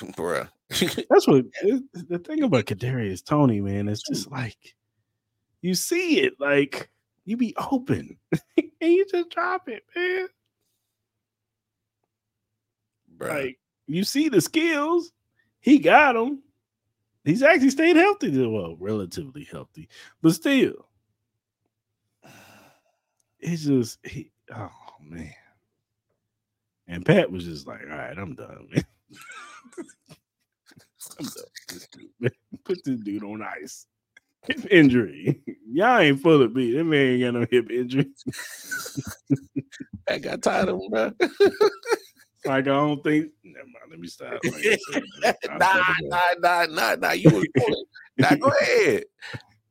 Bruh. 0.00 0.48
That's 0.70 1.26
what 1.26 1.44
the 1.62 2.22
thing 2.24 2.42
about 2.42 2.64
Kadarius 2.64 3.24
Toney, 3.24 3.60
man. 3.60 3.88
It's 3.88 4.02
just 4.02 4.30
like 4.30 4.74
you 5.62 5.74
see 5.74 6.20
it, 6.20 6.34
like 6.38 6.90
you 7.24 7.36
be 7.36 7.54
open 7.70 8.16
and 8.56 8.70
you 8.80 9.06
just 9.06 9.30
drop 9.30 9.68
it, 9.68 9.82
man. 9.96 10.28
Bruh. 13.24 13.44
Like 13.44 13.58
you 13.86 14.04
see 14.04 14.28
the 14.28 14.40
skills, 14.40 15.12
he 15.60 15.78
got 15.78 16.12
them. 16.14 16.42
He's 17.24 17.42
actually 17.42 17.70
stayed 17.70 17.96
healthy, 17.96 18.46
well, 18.46 18.76
relatively 18.78 19.44
healthy, 19.50 19.88
but 20.20 20.34
still, 20.34 20.88
it's 23.40 23.64
just 23.64 23.98
he. 24.04 24.30
Oh 24.54 24.70
man, 25.00 25.32
and 26.86 27.04
Pat 27.04 27.32
was 27.32 27.44
just 27.44 27.66
like, 27.66 27.80
"All 27.80 27.96
right, 27.96 28.16
I'm 28.18 28.34
done, 28.34 28.68
man. 28.70 28.84
I'm 31.18 31.24
done. 31.24 31.44
This 31.68 31.88
dude, 31.88 32.10
man. 32.20 32.30
Put 32.64 32.84
this 32.84 33.00
dude 33.00 33.24
on 33.24 33.42
ice." 33.42 33.86
hip 34.46 34.66
injury. 34.70 35.40
Y'all 35.72 35.98
ain't 35.98 36.20
full 36.20 36.42
of 36.42 36.54
beat. 36.54 36.72
That 36.72 36.84
man 36.84 37.06
ain't 37.06 37.22
got 37.22 37.40
no 37.40 37.46
hip 37.50 37.70
injury. 37.70 38.10
I 40.08 40.18
got 40.18 40.42
tired 40.42 40.68
of 40.68 40.80
him, 40.80 40.90
bro. 40.90 41.12
like 42.46 42.60
I 42.60 42.60
don't 42.62 43.02
think. 43.02 43.30
Never 43.42 43.66
mind. 43.66 43.90
Let 43.90 44.00
me 44.00 44.08
stop. 44.08 44.38
nah, 45.58 45.82
nah, 46.02 46.20
nah, 46.38 46.66
nah, 46.66 46.94
nah. 46.96 47.12
You 47.12 47.30
was 47.30 47.46
pulling. 47.56 47.84
nah, 48.18 48.34
go 48.34 48.52
ahead. 48.60 49.04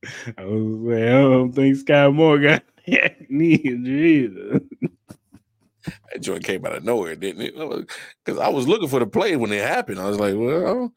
I 0.37 0.45
was 0.45 0.91
saying, 0.91 1.07
I 1.07 1.21
don't 1.21 1.53
think 1.53 1.77
Skyy 1.77 2.13
Moore 2.13 2.39
got 2.39 2.63
knee 3.29 3.55
injury 3.55 4.25
either. 4.25 4.61
That 5.85 6.21
joint 6.21 6.43
came 6.43 6.65
out 6.65 6.75
of 6.75 6.83
nowhere, 6.83 7.15
didn't 7.15 7.41
it? 7.41 7.55
Because 8.23 8.39
I 8.39 8.49
was 8.49 8.67
looking 8.67 8.87
for 8.87 8.99
the 8.99 9.07
play 9.07 9.35
when 9.35 9.51
it 9.51 9.65
happened. 9.65 9.99
I 9.99 10.07
was 10.07 10.19
like, 10.19 10.35
well, 10.35 10.93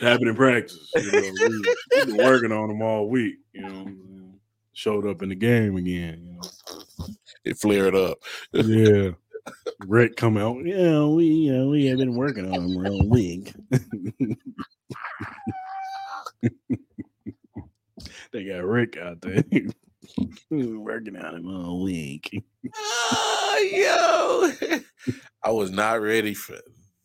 happened 0.00 0.28
in 0.28 0.36
practice. 0.36 0.90
You 0.96 1.12
know, 1.12 1.20
we, 1.20 1.98
have 1.98 2.06
been 2.08 2.16
working 2.16 2.52
on 2.52 2.68
them 2.68 2.82
all 2.82 3.08
week. 3.08 3.36
You 3.52 3.62
know, 3.62 3.86
showed 4.72 5.06
up 5.06 5.22
in 5.22 5.30
the 5.30 5.34
game 5.34 5.76
again. 5.76 6.20
You 6.24 6.32
know, 6.34 7.06
it 7.44 7.56
flared 7.58 7.94
up. 7.94 8.18
yeah. 8.52 9.10
Rick 9.86 10.16
come 10.16 10.36
out. 10.36 10.64
Yeah, 10.64 11.04
we 11.06 11.26
yeah 11.26 11.64
we 11.64 11.86
have 11.86 11.98
been 11.98 12.14
working 12.14 12.46
on 12.46 12.54
him 12.54 12.78
real 12.78 13.08
week. 13.08 13.54
they 18.32 18.44
got 18.44 18.64
Rick 18.64 18.96
out 18.96 19.20
there. 19.20 19.44
We 20.50 20.66
were 20.66 20.80
working 20.80 21.16
on 21.16 21.34
him 21.34 21.48
all 21.48 21.82
week. 21.82 22.44
Oh, 22.76 23.70
yo, 23.72 24.52
I 25.42 25.50
was 25.50 25.70
not 25.70 26.02
ready 26.02 26.34
for 26.34 26.58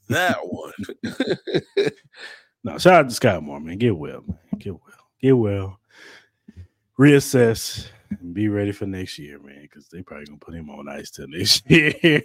that 0.10 0.38
one. 0.44 0.74
no, 2.66 2.78
shout 2.78 2.94
out 2.94 3.10
to 3.10 3.16
Scott 3.16 3.42
Moore, 3.42 3.62
man. 3.62 3.78
Get 3.78 3.98
well, 3.98 4.22
man. 4.28 4.38
Get 4.58 4.74
well. 4.74 5.08
Get 5.22 5.32
well. 5.32 5.80
Reassess 7.00 7.88
and 8.10 8.34
be 8.34 8.47
ready 8.47 8.72
for 8.72 8.86
next 8.86 9.20
year, 9.20 9.39
man, 9.39 9.62
because 9.62 9.88
they 9.88 10.01
probably 10.01 10.26
gonna 10.26 10.38
put 10.38 10.55
him 10.55 10.70
on 10.70 10.89
ice 10.89 11.12
till 11.12 11.28
next 11.28 11.64
year. 11.70 12.22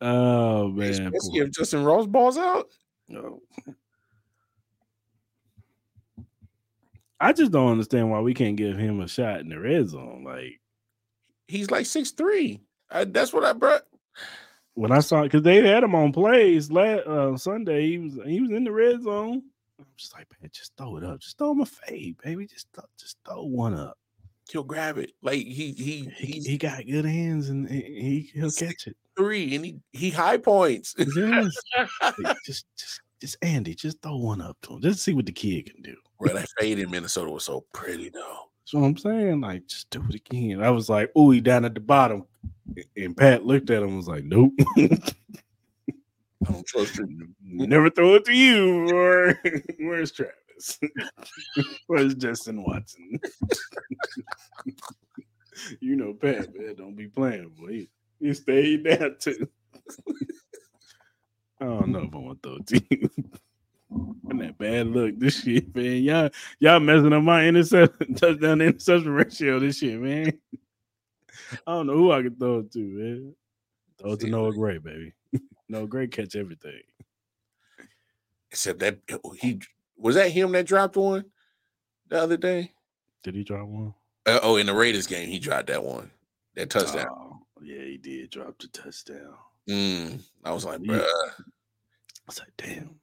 oh 0.00 0.68
man, 0.68 0.90
especially 0.90 1.38
if 1.38 1.50
Justyn 1.50 1.86
Ross 1.86 2.06
balls 2.06 2.38
out. 2.38 2.68
No. 3.08 3.40
I 7.20 7.32
just 7.32 7.52
don't 7.52 7.70
understand 7.72 8.10
why 8.10 8.20
we 8.20 8.34
can't 8.34 8.56
give 8.56 8.76
him 8.76 9.00
a 9.00 9.08
shot 9.08 9.40
in 9.40 9.48
the 9.48 9.58
red 9.58 9.88
zone. 9.88 10.24
Like 10.24 10.60
he's 11.46 11.70
like 11.70 11.86
six 11.86 12.10
three. 12.10 12.60
that's 12.90 13.32
what 13.32 13.44
I 13.44 13.52
brought. 13.52 13.82
When 14.74 14.90
I 14.90 14.98
saw 14.98 15.22
because 15.22 15.42
they 15.42 15.66
had 15.66 15.84
him 15.84 15.94
on 15.94 16.12
plays 16.12 16.70
last 16.70 17.06
uh, 17.06 17.36
Sunday, 17.36 17.86
he 17.86 17.98
was 17.98 18.18
he 18.26 18.40
was 18.40 18.50
in 18.50 18.64
the 18.64 18.72
red 18.72 19.02
zone. 19.02 19.42
I'm 19.78 19.86
just 19.96 20.14
like, 20.14 20.26
man, 20.40 20.50
just 20.52 20.72
throw 20.76 20.96
it 20.96 21.04
up. 21.04 21.20
Just 21.20 21.38
throw 21.38 21.52
him 21.52 21.60
a 21.60 21.66
fade, 21.66 22.16
baby. 22.22 22.46
Just 22.46 22.72
th- 22.74 22.86
just 22.98 23.16
throw 23.26 23.44
one 23.44 23.74
up. 23.74 23.98
He'll 24.50 24.62
grab 24.62 24.98
it. 24.98 25.12
Like 25.22 25.38
he 25.38 25.72
he 25.72 26.10
he, 26.16 26.40
he 26.40 26.58
got 26.58 26.86
good 26.86 27.04
hands 27.04 27.48
and 27.48 27.68
he 27.68 28.30
he'll 28.34 28.50
catch 28.50 28.86
it. 28.86 28.96
Three 29.16 29.54
and 29.54 29.64
he 29.64 29.80
he 29.92 30.10
high 30.10 30.36
points. 30.36 30.94
yes. 31.16 31.56
just 32.44 32.66
just 32.76 33.00
just 33.20 33.36
Andy, 33.42 33.74
just 33.74 34.02
throw 34.02 34.16
one 34.16 34.42
up 34.42 34.56
to 34.62 34.74
him. 34.74 34.82
Just 34.82 35.02
see 35.02 35.14
what 35.14 35.26
the 35.26 35.32
kid 35.32 35.72
can 35.72 35.82
do. 35.82 35.96
Right, 36.20 36.34
that 36.34 36.48
fade 36.58 36.78
in 36.78 36.90
Minnesota 36.90 37.30
was 37.30 37.44
so 37.44 37.64
pretty 37.72 38.10
though. 38.10 38.50
So 38.66 38.78
what 38.78 38.86
I'm 38.86 38.96
saying, 38.96 39.40
like, 39.40 39.66
just 39.66 39.90
do 39.90 40.02
it 40.08 40.14
again. 40.14 40.62
I 40.62 40.70
was 40.70 40.88
like, 40.88 41.10
"Ooh, 41.16 41.30
he 41.30 41.40
down 41.40 41.64
at 41.64 41.74
the 41.74 41.80
bottom," 41.80 42.24
and 42.96 43.16
Pat 43.16 43.44
looked 43.44 43.70
at 43.70 43.82
him 43.82 43.88
and 43.88 43.96
was 43.98 44.08
like, 44.08 44.24
"Nope." 44.24 44.52
I 46.46 46.52
don't 46.52 46.66
trust 46.66 46.98
you. 46.98 47.28
Never 47.42 47.90
throw 47.90 48.14
it 48.14 48.24
to 48.26 48.32
you. 48.32 48.90
Or 48.94 49.40
where's 49.80 50.12
Travis? 50.12 50.78
where's 51.86 52.14
Justin 52.14 52.62
Watson? 52.62 53.18
you 55.80 55.96
know, 55.96 56.14
Pat, 56.14 56.54
man, 56.54 56.74
don't 56.76 56.96
be 56.96 57.08
playing, 57.08 57.50
boy. 57.58 57.68
He, 57.68 57.88
he 58.20 58.34
stayed 58.34 58.84
down 58.84 59.16
too. 59.20 59.48
I 61.60 61.64
don't 61.66 61.88
know 61.88 62.02
if 62.02 62.14
I 62.14 62.18
want 62.18 62.42
to 62.42 62.48
throw 62.48 62.56
it 62.58 62.66
to 62.66 62.82
you. 62.90 63.10
And 64.28 64.40
that 64.40 64.58
bad 64.58 64.88
look, 64.88 65.18
this 65.18 65.42
shit, 65.42 65.74
man. 65.74 66.02
Y'all, 66.02 66.30
y'all 66.58 66.80
messing 66.80 67.12
up 67.12 67.22
my 67.22 67.46
interception 67.46 68.14
touchdown 68.14 68.60
interception 68.60 69.10
ratio. 69.10 69.60
This 69.60 69.78
shit, 69.78 70.00
man. 70.00 70.32
I 71.66 71.72
don't 71.72 71.86
know 71.86 71.94
who 71.94 72.12
I 72.12 72.22
can 72.22 72.34
throw 72.34 72.58
it 72.60 72.72
to, 72.72 72.78
man. 72.78 73.34
Throw 74.00 74.12
it 74.12 74.20
to 74.20 74.28
Noah 74.28 74.52
Gray, 74.52 74.78
baby. 74.78 75.12
No, 75.68 75.86
great 75.86 76.12
catch 76.12 76.36
everything. 76.36 76.80
Except 78.50 78.78
that 78.80 78.98
he 79.38 79.60
was 79.96 80.14
that 80.14 80.30
him 80.30 80.52
that 80.52 80.66
dropped 80.66 80.96
one 80.96 81.24
the 82.08 82.20
other 82.20 82.36
day. 82.36 82.72
Did 83.22 83.34
he 83.34 83.44
drop 83.44 83.66
one? 83.66 83.94
Uh, 84.26 84.40
oh, 84.42 84.56
in 84.56 84.66
the 84.66 84.74
Raiders 84.74 85.06
game, 85.06 85.28
he 85.28 85.38
dropped 85.38 85.66
that 85.66 85.84
one, 85.84 86.10
that 86.54 86.70
touchdown. 86.70 87.08
Oh, 87.10 87.40
yeah, 87.62 87.82
he 87.82 87.98
did 87.98 88.30
drop 88.30 88.58
the 88.58 88.68
touchdown. 88.68 89.34
Mm, 89.68 90.20
I 90.44 90.52
was 90.52 90.64
like, 90.64 90.82
bro. 90.82 90.96
I 90.96 92.26
was 92.26 92.38
like, 92.38 92.52
damn. 92.56 92.96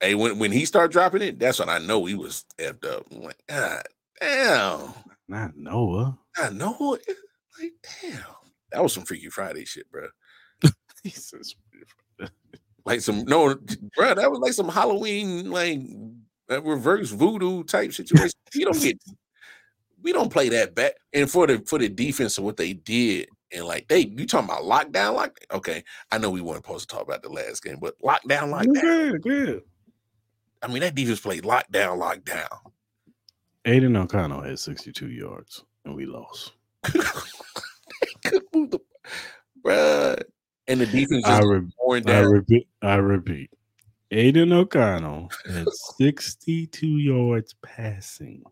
Hey, 0.00 0.14
when, 0.14 0.38
when 0.38 0.52
he 0.52 0.64
started 0.64 0.92
dropping 0.92 1.22
it, 1.22 1.38
that's 1.38 1.58
when 1.58 1.68
I 1.68 1.78
know 1.78 2.04
he 2.04 2.14
was 2.14 2.44
effed 2.58 2.84
up. 2.84 3.06
I'm 3.10 3.22
like, 3.22 3.42
God 3.48 3.82
damn. 4.20 4.94
Not 5.28 5.56
Noah. 5.56 6.18
Not 6.38 6.54
Noah. 6.54 6.98
Like, 7.58 7.72
damn. 8.02 8.24
That 8.72 8.82
was 8.82 8.92
some 8.92 9.04
Freaky 9.04 9.28
Friday 9.28 9.64
shit, 9.64 9.90
bro. 9.90 10.08
Jesus. 11.04 11.54
like 12.84 13.00
some 13.00 13.24
no, 13.24 13.54
bro. 13.96 14.14
That 14.14 14.30
was 14.30 14.40
like 14.40 14.52
some 14.52 14.68
Halloween, 14.68 15.50
like 15.50 15.80
reverse 16.48 17.10
voodoo 17.10 17.64
type 17.64 17.92
situation. 17.92 18.30
you 18.54 18.64
don't 18.64 18.80
get, 18.80 18.98
we 20.02 20.12
don't 20.12 20.32
play 20.32 20.48
that 20.50 20.74
back. 20.74 20.92
And 21.12 21.30
for 21.30 21.46
the 21.46 21.62
for 21.66 21.78
the 21.78 21.88
defense 21.88 22.38
of 22.38 22.44
what 22.44 22.56
they 22.56 22.72
did, 22.72 23.28
and 23.52 23.64
like 23.64 23.88
they, 23.88 24.00
you 24.00 24.26
talking 24.26 24.48
about 24.48 24.62
lockdown, 24.62 25.14
like 25.14 25.46
okay, 25.52 25.84
I 26.10 26.18
know 26.18 26.30
we 26.30 26.40
weren't 26.40 26.64
supposed 26.64 26.88
to 26.88 26.94
talk 26.94 27.04
about 27.04 27.22
the 27.22 27.30
last 27.30 27.62
game, 27.62 27.78
but 27.80 28.00
lockdown, 28.00 28.50
lockdown. 28.52 29.12
Good, 29.12 29.22
good. 29.22 29.62
I 30.62 30.68
mean, 30.68 30.80
that 30.80 30.94
defense 30.94 31.20
played 31.20 31.42
lockdown, 31.42 31.98
lockdown. 32.00 32.46
Aidan 33.64 33.96
O'Connell 33.96 34.42
had 34.42 34.58
62 34.58 35.08
yards, 35.08 35.64
and 35.84 35.94
we 35.94 36.06
lost. 36.06 36.52
could 38.24 38.42
move 38.52 38.70
the, 38.70 38.80
bruh 39.64 40.22
and 40.68 40.80
the 40.80 40.86
defense 40.86 41.24
I, 41.26 41.40
re- 41.40 42.02
I 42.06 42.20
repeat, 42.20 42.68
I 42.82 42.94
repeat. 42.94 43.50
Aidan 44.10 44.52
O'Connell 44.52 45.30
had 45.50 45.66
62 45.98 46.86
yards 46.86 47.54
passing, 47.62 48.42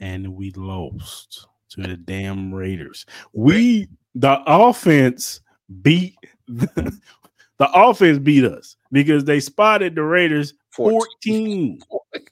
and 0.00 0.34
we 0.34 0.50
lost 0.52 1.46
to 1.70 1.82
the 1.82 1.96
damn 1.96 2.52
Raiders. 2.52 3.06
We 3.32 3.88
the 4.14 4.42
offense 4.46 5.40
beat 5.82 6.16
the, 6.48 6.98
the 7.58 7.70
offense 7.72 8.18
beat 8.18 8.44
us 8.44 8.76
because 8.90 9.24
they 9.24 9.40
spotted 9.40 9.94
the 9.94 10.02
Raiders 10.02 10.54
14. 10.72 11.80
14. 11.88 12.22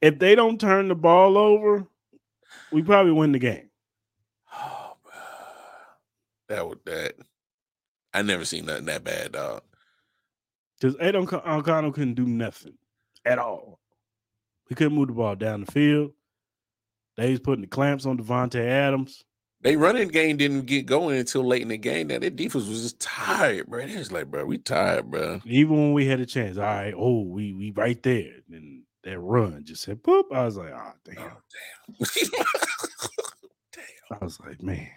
if 0.00 0.18
they 0.18 0.34
don't 0.34 0.60
turn 0.60 0.88
the 0.88 0.94
ball 0.94 1.38
over, 1.38 1.86
we 2.72 2.82
probably 2.82 3.12
win 3.12 3.32
the 3.32 3.38
game. 3.38 3.70
That 6.52 6.68
would 6.68 6.80
that. 6.84 7.14
I 8.12 8.20
never 8.20 8.44
seen 8.44 8.66
nothing 8.66 8.84
that 8.84 9.02
bad, 9.02 9.32
dog. 9.32 9.62
Because 10.78 10.96
Aidan 11.00 11.26
O'Connell 11.32 11.92
couldn't 11.92 12.12
do 12.12 12.26
nothing 12.26 12.74
at 13.24 13.38
all. 13.38 13.80
He 14.68 14.74
couldn't 14.74 14.92
move 14.92 15.08
the 15.08 15.14
ball 15.14 15.34
down 15.34 15.64
the 15.64 15.72
field. 15.72 16.12
They 17.16 17.30
was 17.30 17.40
putting 17.40 17.62
the 17.62 17.68
clamps 17.68 18.04
on 18.04 18.18
Davante 18.18 18.60
Adams. 18.60 19.24
They 19.62 19.76
running 19.76 20.08
game 20.08 20.36
didn't 20.36 20.66
get 20.66 20.84
going 20.84 21.18
until 21.18 21.42
late 21.42 21.62
in 21.62 21.68
the 21.68 21.78
game. 21.78 22.08
Now 22.08 22.18
their 22.18 22.28
defense 22.28 22.66
was 22.66 22.82
just 22.82 23.00
tired, 23.00 23.68
bro. 23.68 23.80
It 23.80 23.96
was 23.96 24.12
like, 24.12 24.30
bro, 24.30 24.44
we 24.44 24.58
tired, 24.58 25.10
bro. 25.10 25.40
Even 25.46 25.76
when 25.76 25.92
we 25.94 26.04
had 26.04 26.20
a 26.20 26.26
chance, 26.26 26.58
all 26.58 26.64
right, 26.64 26.92
oh, 26.94 27.22
we 27.22 27.54
we 27.54 27.70
right 27.70 28.02
there. 28.02 28.32
And 28.50 28.82
that 29.04 29.18
run 29.18 29.64
just 29.64 29.84
said 29.84 30.02
boop. 30.02 30.24
I 30.30 30.44
was 30.44 30.58
like, 30.58 30.72
ah, 30.74 30.92
oh 30.94 30.98
damn. 31.02 31.32
Oh, 31.98 32.06
damn. 32.14 32.30
damn. 33.72 34.18
I 34.20 34.22
was 34.22 34.38
like, 34.40 34.62
man. 34.62 34.90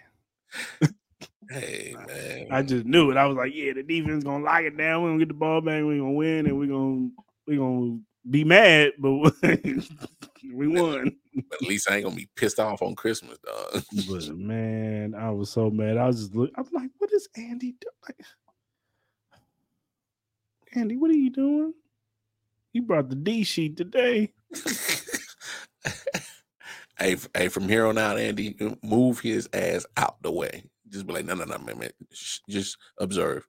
Hey 1.50 1.94
man, 2.06 2.48
I 2.50 2.62
just 2.62 2.84
knew 2.86 3.10
it. 3.10 3.16
I 3.16 3.26
was 3.26 3.36
like, 3.36 3.52
yeah, 3.54 3.72
the 3.72 3.82
defense 3.82 4.24
gonna 4.24 4.44
lock 4.44 4.62
it 4.62 4.76
down. 4.76 5.02
We're 5.02 5.10
gonna 5.10 5.18
get 5.20 5.28
the 5.28 5.34
ball 5.34 5.60
back. 5.60 5.82
We're 5.84 5.98
gonna 5.98 6.12
win, 6.12 6.46
and 6.46 6.58
we're 6.58 6.66
gonna 6.66 7.10
we 7.46 7.56
gonna 7.56 7.98
be 8.28 8.44
mad, 8.44 8.92
but 8.98 9.32
we 10.52 10.66
won. 10.66 11.16
But 11.34 11.62
at 11.62 11.68
least 11.68 11.90
I 11.90 11.96
ain't 11.96 12.04
gonna 12.04 12.16
be 12.16 12.28
pissed 12.34 12.58
off 12.58 12.82
on 12.82 12.94
Christmas, 12.94 13.38
dog. 13.38 13.84
but 14.08 14.36
man, 14.36 15.14
I 15.14 15.30
was 15.30 15.50
so 15.50 15.70
mad. 15.70 15.96
I 15.96 16.06
was 16.06 16.20
just 16.20 16.34
look. 16.34 16.50
I'm 16.56 16.66
like, 16.72 16.90
what 16.98 17.12
is 17.12 17.28
Andy 17.36 17.76
doing? 17.80 17.94
Like, 18.08 18.20
Andy, 20.74 20.96
what 20.96 21.10
are 21.10 21.14
you 21.14 21.30
doing? 21.30 21.74
You 22.72 22.82
brought 22.82 23.08
the 23.08 23.16
D 23.16 23.44
sheet 23.44 23.76
today. 23.76 24.32
hey, 26.98 27.16
hey, 27.34 27.48
from 27.48 27.68
here 27.68 27.86
on 27.86 27.98
out, 27.98 28.18
Andy, 28.18 28.56
move 28.82 29.20
his 29.20 29.48
ass 29.52 29.86
out 29.96 30.22
the 30.22 30.32
way. 30.32 30.64
Just 30.96 31.06
be 31.06 31.12
like, 31.12 31.26
no, 31.26 31.34
no, 31.34 31.44
no, 31.44 31.58
man, 31.58 31.78
man. 31.78 31.90
just 32.48 32.78
observe. 32.98 33.46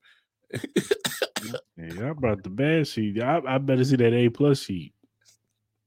yeah, 0.52 2.10
I 2.10 2.12
brought 2.12 2.44
the 2.44 2.50
bad 2.50 2.88
sheet. 2.88 3.22
I, 3.22 3.42
I 3.48 3.58
better 3.58 3.86
see 3.86 3.96
that 3.96 4.14
A 4.14 4.28
plus 4.28 4.60
sheet 4.60 4.94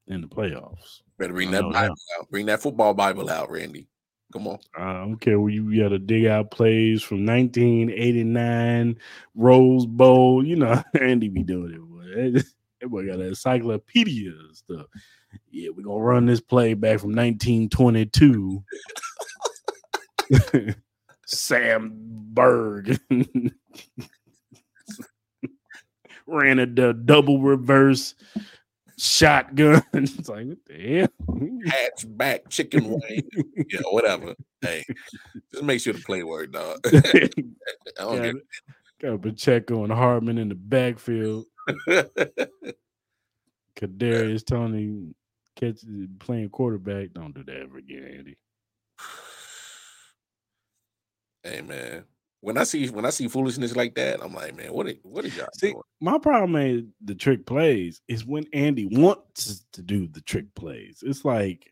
in 0.06 0.22
the 0.22 0.26
playoffs. 0.26 1.02
Better 1.18 1.34
bring 1.34 1.50
that 1.50 1.64
Bible 1.64 1.76
out. 2.18 2.30
Bring 2.30 2.46
that 2.46 2.62
football 2.62 2.94
Bible 2.94 3.28
out, 3.28 3.50
Randy. 3.50 3.88
Come 4.32 4.48
on. 4.48 4.58
I 4.74 4.94
don't 5.00 5.20
care 5.20 5.38
where 5.38 5.52
you 5.52 5.78
got 5.78 5.90
to 5.90 5.98
dig 5.98 6.24
out 6.24 6.50
plays 6.50 7.02
from 7.02 7.26
1989, 7.26 8.96
Rose 9.34 9.84
Bowl. 9.84 10.42
You 10.42 10.56
know, 10.56 10.82
Andy 11.00 11.28
be 11.28 11.42
doing 11.42 11.74
it. 11.74 11.80
Boy. 11.80 12.40
Everybody 12.82 13.08
got 13.08 13.20
an 13.20 13.28
encyclopedia 13.28 14.32
stuff. 14.54 14.86
Yeah, 15.50 15.68
we're 15.76 15.84
gonna 15.84 16.02
run 16.02 16.24
this 16.24 16.40
play 16.40 16.72
back 16.72 17.00
from 17.00 17.14
1922. 17.14 18.64
Sam 21.30 21.92
Berg 21.94 22.98
ran 26.26 26.58
a 26.58 26.66
d- 26.66 26.92
double 27.04 27.40
reverse 27.40 28.14
shotgun. 28.98 29.82
it's 29.92 30.28
like 30.28 30.46
what 30.46 30.58
the 30.66 30.98
hell? 30.98 31.08
Hatchback 31.66 32.48
chicken 32.48 32.90
wing. 32.90 33.22
yeah, 33.70 33.80
whatever. 33.90 34.34
Hey, 34.60 34.84
just 35.52 35.64
make 35.64 35.80
sure 35.80 35.92
the 35.92 36.00
play 36.00 36.22
work, 36.22 36.52
dog. 36.52 36.78
I 36.86 37.28
don't 37.98 38.16
got, 38.16 38.22
get 38.22 38.36
got 39.00 39.22
Pacheco 39.22 39.84
and 39.84 39.92
Hardman 39.92 40.38
in 40.38 40.48
the 40.48 40.54
backfield. 40.54 41.46
Kadarius 43.76 44.44
Toney 44.44 45.14
catch 45.56 45.80
playing 46.18 46.50
quarterback. 46.50 47.12
Don't 47.12 47.34
do 47.34 47.44
that 47.44 47.56
ever 47.56 47.78
again, 47.78 48.14
Andy. 48.18 48.36
Hey 51.42 51.60
man. 51.62 52.04
When 52.42 52.56
I 52.56 52.64
see 52.64 52.88
when 52.88 53.04
I 53.04 53.10
see 53.10 53.28
foolishness 53.28 53.76
like 53.76 53.94
that, 53.96 54.22
I'm 54.22 54.34
like, 54.34 54.56
man, 54.56 54.72
what 54.72 54.86
are, 54.86 54.94
what 55.02 55.24
are 55.26 55.28
y'all 55.28 55.48
See, 55.52 55.72
doing? 55.72 55.82
my 56.00 56.18
problem 56.18 56.56
is 56.56 56.84
the 57.04 57.14
trick 57.14 57.44
plays 57.44 58.00
is 58.08 58.24
when 58.24 58.44
Andy 58.54 58.86
wants 58.86 59.66
to 59.72 59.82
do 59.82 60.06
the 60.06 60.22
trick 60.22 60.54
plays. 60.54 61.02
It's 61.06 61.24
like 61.24 61.70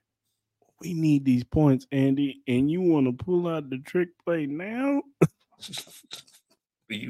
we 0.81 0.93
need 0.93 1.25
these 1.25 1.45
points, 1.45 1.87
Andy, 1.91 2.43
and 2.47 2.71
you 2.71 2.83
want 2.83 3.07
to 3.07 3.25
pull 3.25 3.49
out 3.49 3.71
the 3.71 3.79
trick 3.79 4.11
play 4.25 4.47
now? 4.47 5.03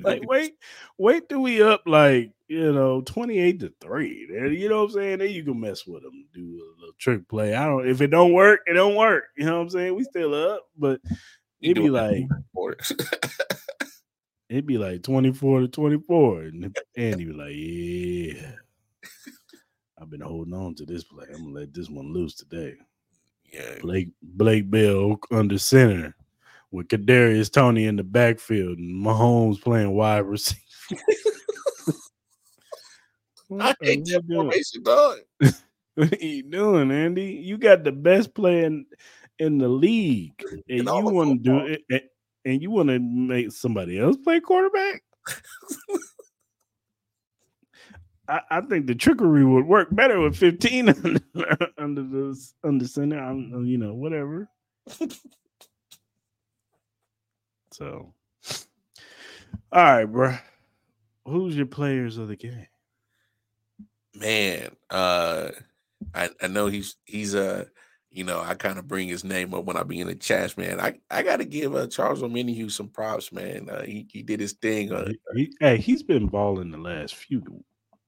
Like, 0.02 0.22
wait, 0.28 0.54
wait 0.96 1.28
till 1.28 1.42
we 1.42 1.62
up 1.62 1.82
like 1.86 2.32
you 2.48 2.72
know 2.72 3.00
twenty 3.02 3.38
eight 3.38 3.60
to 3.60 3.72
three. 3.80 4.26
You 4.28 4.68
know 4.68 4.78
what 4.78 4.90
I'm 4.90 4.90
saying. 4.90 5.18
Then 5.18 5.30
you 5.30 5.44
can 5.44 5.60
mess 5.60 5.86
with 5.86 6.02
them, 6.02 6.26
do 6.34 6.40
a 6.40 6.80
little 6.80 6.94
trick 6.98 7.28
play. 7.28 7.54
I 7.54 7.66
don't. 7.66 7.88
If 7.88 8.00
it 8.00 8.08
don't 8.08 8.32
work, 8.32 8.60
it 8.66 8.74
don't 8.74 8.96
work. 8.96 9.24
You 9.36 9.46
know 9.46 9.56
what 9.56 9.62
I'm 9.62 9.70
saying. 9.70 9.94
We 9.94 10.04
still 10.04 10.34
up, 10.34 10.66
but 10.76 11.00
it'd 11.62 11.82
be 11.82 11.90
like 11.90 12.26
it. 12.56 13.60
it'd 14.48 14.66
be 14.66 14.78
like 14.78 15.02
twenty 15.02 15.32
four 15.32 15.60
to 15.60 15.68
twenty 15.68 15.98
four, 16.06 16.42
and 16.42 16.76
Andy 16.96 17.24
be 17.24 17.32
like, 17.32 17.54
yeah. 17.54 18.52
I've 20.00 20.10
been 20.10 20.20
holding 20.20 20.54
on 20.54 20.76
to 20.76 20.86
this 20.86 21.02
play. 21.02 21.26
I'm 21.28 21.44
gonna 21.44 21.60
let 21.60 21.74
this 21.74 21.90
one 21.90 22.12
loose 22.12 22.34
today. 22.34 22.74
yeah, 23.52 23.78
Blake 23.80 24.10
Blake 24.22 24.70
Bell 24.70 25.18
under 25.32 25.58
center 25.58 26.14
with 26.70 26.88
Kadarius 26.88 27.50
Toney 27.50 27.86
in 27.86 27.96
the 27.96 28.04
backfield 28.04 28.78
and 28.78 29.04
Mahomes 29.04 29.60
playing 29.60 29.92
wide 29.92 30.18
receiver. 30.18 30.60
I 33.60 33.74
hate 33.80 34.04
that 34.06 34.24
formation, 34.28 34.82
dog. 34.82 35.18
What 35.94 36.12
are 36.12 36.24
you 36.24 36.44
doing, 36.44 36.92
Andy? 36.92 37.42
You 37.42 37.58
got 37.58 37.82
the 37.82 37.90
best 37.90 38.32
player 38.32 38.66
in, 38.66 38.86
in 39.38 39.58
the 39.58 39.68
league, 39.68 40.42
and 40.68 40.84
you 40.86 41.04
want 41.04 41.42
to 41.44 41.50
do 41.50 41.58
it, 41.66 41.82
and- 42.44 42.62
you 42.62 42.70
want 42.70 42.88
to 42.88 42.98
make 42.98 43.52
somebody 43.52 43.98
else 43.98 44.16
play 44.16 44.40
quarterback. 44.40 45.02
I, 48.28 48.40
I 48.50 48.60
think 48.62 48.86
the 48.86 48.94
trickery 48.94 49.44
would 49.44 49.66
work 49.66 49.88
better 49.90 50.20
with 50.20 50.36
15 50.36 50.88
under, 51.04 51.20
under 51.78 52.02
the 52.02 52.40
under 52.64 52.86
center. 52.86 53.18
I'm, 53.18 53.66
you 53.66 53.76
know, 53.78 53.94
whatever. 53.94 54.48
so, 57.72 58.14
all 59.72 59.82
right, 59.82 60.04
bro. 60.06 60.36
Who's 61.26 61.54
your 61.56 61.66
players 61.66 62.16
of 62.16 62.28
the 62.28 62.36
game? 62.36 62.66
man 64.14 64.70
uh 64.90 65.50
i 66.14 66.28
i 66.42 66.46
know 66.48 66.66
he's 66.66 66.96
he's 67.04 67.34
uh 67.36 67.64
you 68.10 68.24
know 68.24 68.40
i 68.40 68.54
kind 68.54 68.78
of 68.78 68.88
bring 68.88 69.06
his 69.08 69.22
name 69.24 69.52
up 69.54 69.64
when 69.64 69.76
i 69.76 69.82
be 69.82 70.00
in 70.00 70.06
the 70.06 70.14
chats 70.14 70.56
man 70.56 70.80
i 70.80 70.98
i 71.10 71.22
gotta 71.22 71.44
give 71.44 71.74
uh 71.74 71.86
charles 71.86 72.22
Omenihu 72.22 72.70
some 72.70 72.88
props 72.88 73.32
man 73.32 73.68
uh 73.70 73.82
he, 73.82 74.06
he 74.10 74.22
did 74.22 74.40
his 74.40 74.52
thing 74.52 74.92
uh, 74.92 75.06
He- 75.06 75.44
he- 75.44 75.56
hey, 75.60 75.76
he's 75.76 76.02
been 76.02 76.26
balling 76.26 76.70
the 76.70 76.78
last 76.78 77.14
few 77.14 77.42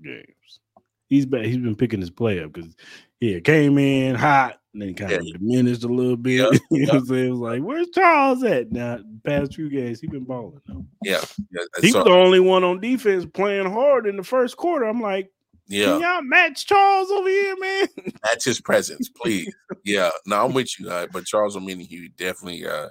games. 0.02 0.60
He's 1.08 1.26
been 1.26 1.44
he's 1.44 1.58
been 1.58 1.74
picking 1.76 2.00
his 2.00 2.10
play 2.10 2.42
up 2.42 2.52
because 2.52 2.74
he 3.18 3.40
came 3.40 3.76
in 3.78 4.14
hot 4.14 4.60
and 4.72 4.80
then 4.80 4.94
kind 4.94 5.12
of 5.12 5.22
Yeah. 5.24 5.32
diminished 5.38 5.82
a 5.84 5.88
little 5.88 6.16
bit. 6.16 6.60
You 6.70 6.86
know 6.86 6.92
what 6.94 7.00
I'm 7.00 7.06
saying? 7.06 7.26
It 7.26 7.30
was 7.30 7.38
like, 7.40 7.62
where's 7.62 7.88
Charles 7.90 8.42
at? 8.44 8.70
Now, 8.70 9.00
past 9.24 9.54
few 9.54 9.68
games, 9.68 10.00
he 10.00 10.06
been 10.06 10.24
balling 10.24 10.60
though. 10.68 10.84
yeah, 11.02 11.20
yeah 11.50 11.62
He 11.82 11.92
was 11.92 12.04
the 12.04 12.10
only 12.12 12.38
one 12.40 12.62
on 12.64 12.80
defense 12.80 13.26
playing 13.34 13.70
hard 13.70 14.06
in 14.06 14.16
the 14.16 14.22
first 14.22 14.56
quarter. 14.56 14.84
I'm 14.86 15.00
like, 15.02 15.30
yeah 15.70 15.86
can 15.86 16.00
y'all 16.00 16.22
match 16.22 16.66
Charles 16.66 17.10
over 17.10 17.28
here, 17.28 17.56
man? 17.58 17.86
that's 18.22 18.44
his 18.44 18.60
presence, 18.60 19.08
please. 19.08 19.54
yeah, 19.84 20.10
no, 20.26 20.44
I'm 20.44 20.52
with 20.52 20.78
you. 20.78 20.90
Uh, 20.90 21.06
but 21.12 21.24
Charles 21.24 21.56
Omenihu 21.56 22.14
definitely, 22.16 22.66
uh, 22.66 22.88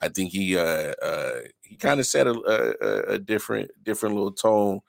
I 0.00 0.08
think 0.08 0.30
he 0.30 0.56
uh, 0.56 0.92
uh, 1.02 1.40
he 1.60 1.76
kind 1.76 2.00
of 2.00 2.06
set 2.06 2.26
a, 2.26 2.32
a, 2.32 3.14
a 3.14 3.18
different 3.18 3.70
different 3.84 4.14
little 4.14 4.32
tone 4.32 4.80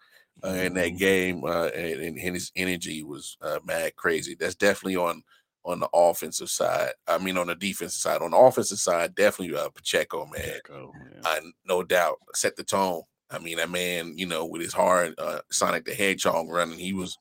uh, 0.44 0.50
in 0.50 0.74
that 0.76 0.98
game, 0.98 1.44
uh, 1.44 1.68
and, 1.68 2.02
and 2.02 2.20
his 2.20 2.52
energy 2.56 3.04
was 3.04 3.38
uh, 3.42 3.60
mad 3.66 3.96
crazy. 3.96 4.36
That's 4.36 4.56
definitely 4.56 4.96
on 4.96 5.24
on 5.66 5.80
the 5.80 5.90
offensive 5.94 6.50
side. 6.50 6.92
I 7.08 7.18
mean, 7.18 7.38
on 7.38 7.48
the 7.48 7.56
defensive 7.56 8.02
side. 8.02 8.22
On 8.22 8.32
the 8.32 8.38
offensive 8.38 8.80
side, 8.80 9.16
definitely 9.16 9.58
uh, 9.58 9.70
Pacheco, 9.70 10.26
man. 10.26 10.42
Pacheco, 10.42 10.92
yeah. 11.14 11.22
I 11.26 11.40
no 11.66 11.84
doubt 11.84 12.18
set 12.34 12.56
the 12.56 12.64
tone. 12.64 13.02
I 13.32 13.40
mean, 13.40 13.58
that 13.58 13.70
man, 13.70 14.18
you 14.18 14.26
know, 14.26 14.46
with 14.46 14.62
his 14.62 14.74
hard 14.74 15.16
uh, 15.18 15.42
Sonic 15.52 15.86
the 15.86 15.94
Hedgehog 15.94 16.50
running, 16.50 16.80
he 16.80 16.94
was, 16.94 17.18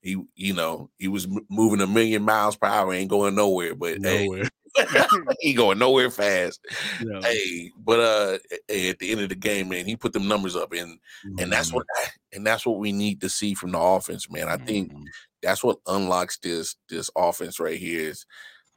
he, 0.00 0.16
you 0.36 0.54
know, 0.54 0.90
he 0.98 1.08
was 1.08 1.26
m- 1.26 1.46
moving 1.50 1.80
a 1.80 1.86
million 1.86 2.22
miles 2.22 2.56
per 2.56 2.68
hour, 2.68 2.92
ain't 2.92 3.10
going 3.10 3.34
nowhere. 3.34 3.74
But 3.74 4.00
Nowhere. 4.00 4.44
hey, 4.76 5.04
he 5.40 5.54
going 5.54 5.78
nowhere 5.78 6.10
fast. 6.10 6.60
No. 7.00 7.20
Hey, 7.22 7.70
but 7.78 7.98
uh, 7.98 8.38
at 8.68 8.98
the 8.98 9.10
end 9.10 9.20
of 9.22 9.28
the 9.28 9.34
game, 9.34 9.68
man, 9.68 9.86
he 9.86 9.96
put 9.96 10.12
them 10.12 10.28
numbers 10.28 10.54
up, 10.54 10.72
and 10.72 10.98
and 11.38 11.50
that's 11.50 11.72
what 11.72 11.86
and 12.32 12.46
that's 12.46 12.64
what 12.64 12.78
we 12.78 12.92
need 12.92 13.20
to 13.22 13.28
see 13.28 13.54
from 13.54 13.72
the 13.72 13.78
offense, 13.80 14.30
man. 14.30 14.48
I 14.48 14.56
think 14.58 14.92
Mhm. 14.92 15.06
that's 15.42 15.64
what 15.64 15.78
unlocks 15.86 16.38
this 16.38 16.76
this 16.88 17.10
offense 17.16 17.58
right 17.58 17.78
here 17.78 18.10
is 18.10 18.24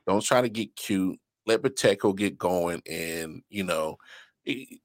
don't 0.07 0.23
try 0.23 0.41
to 0.41 0.49
get 0.49 0.75
cute 0.75 1.19
let 1.47 1.61
Pacheco 1.63 2.13
get 2.13 2.37
going 2.37 2.81
and 2.89 3.41
you 3.49 3.63
know 3.63 3.97
it- 4.45 4.79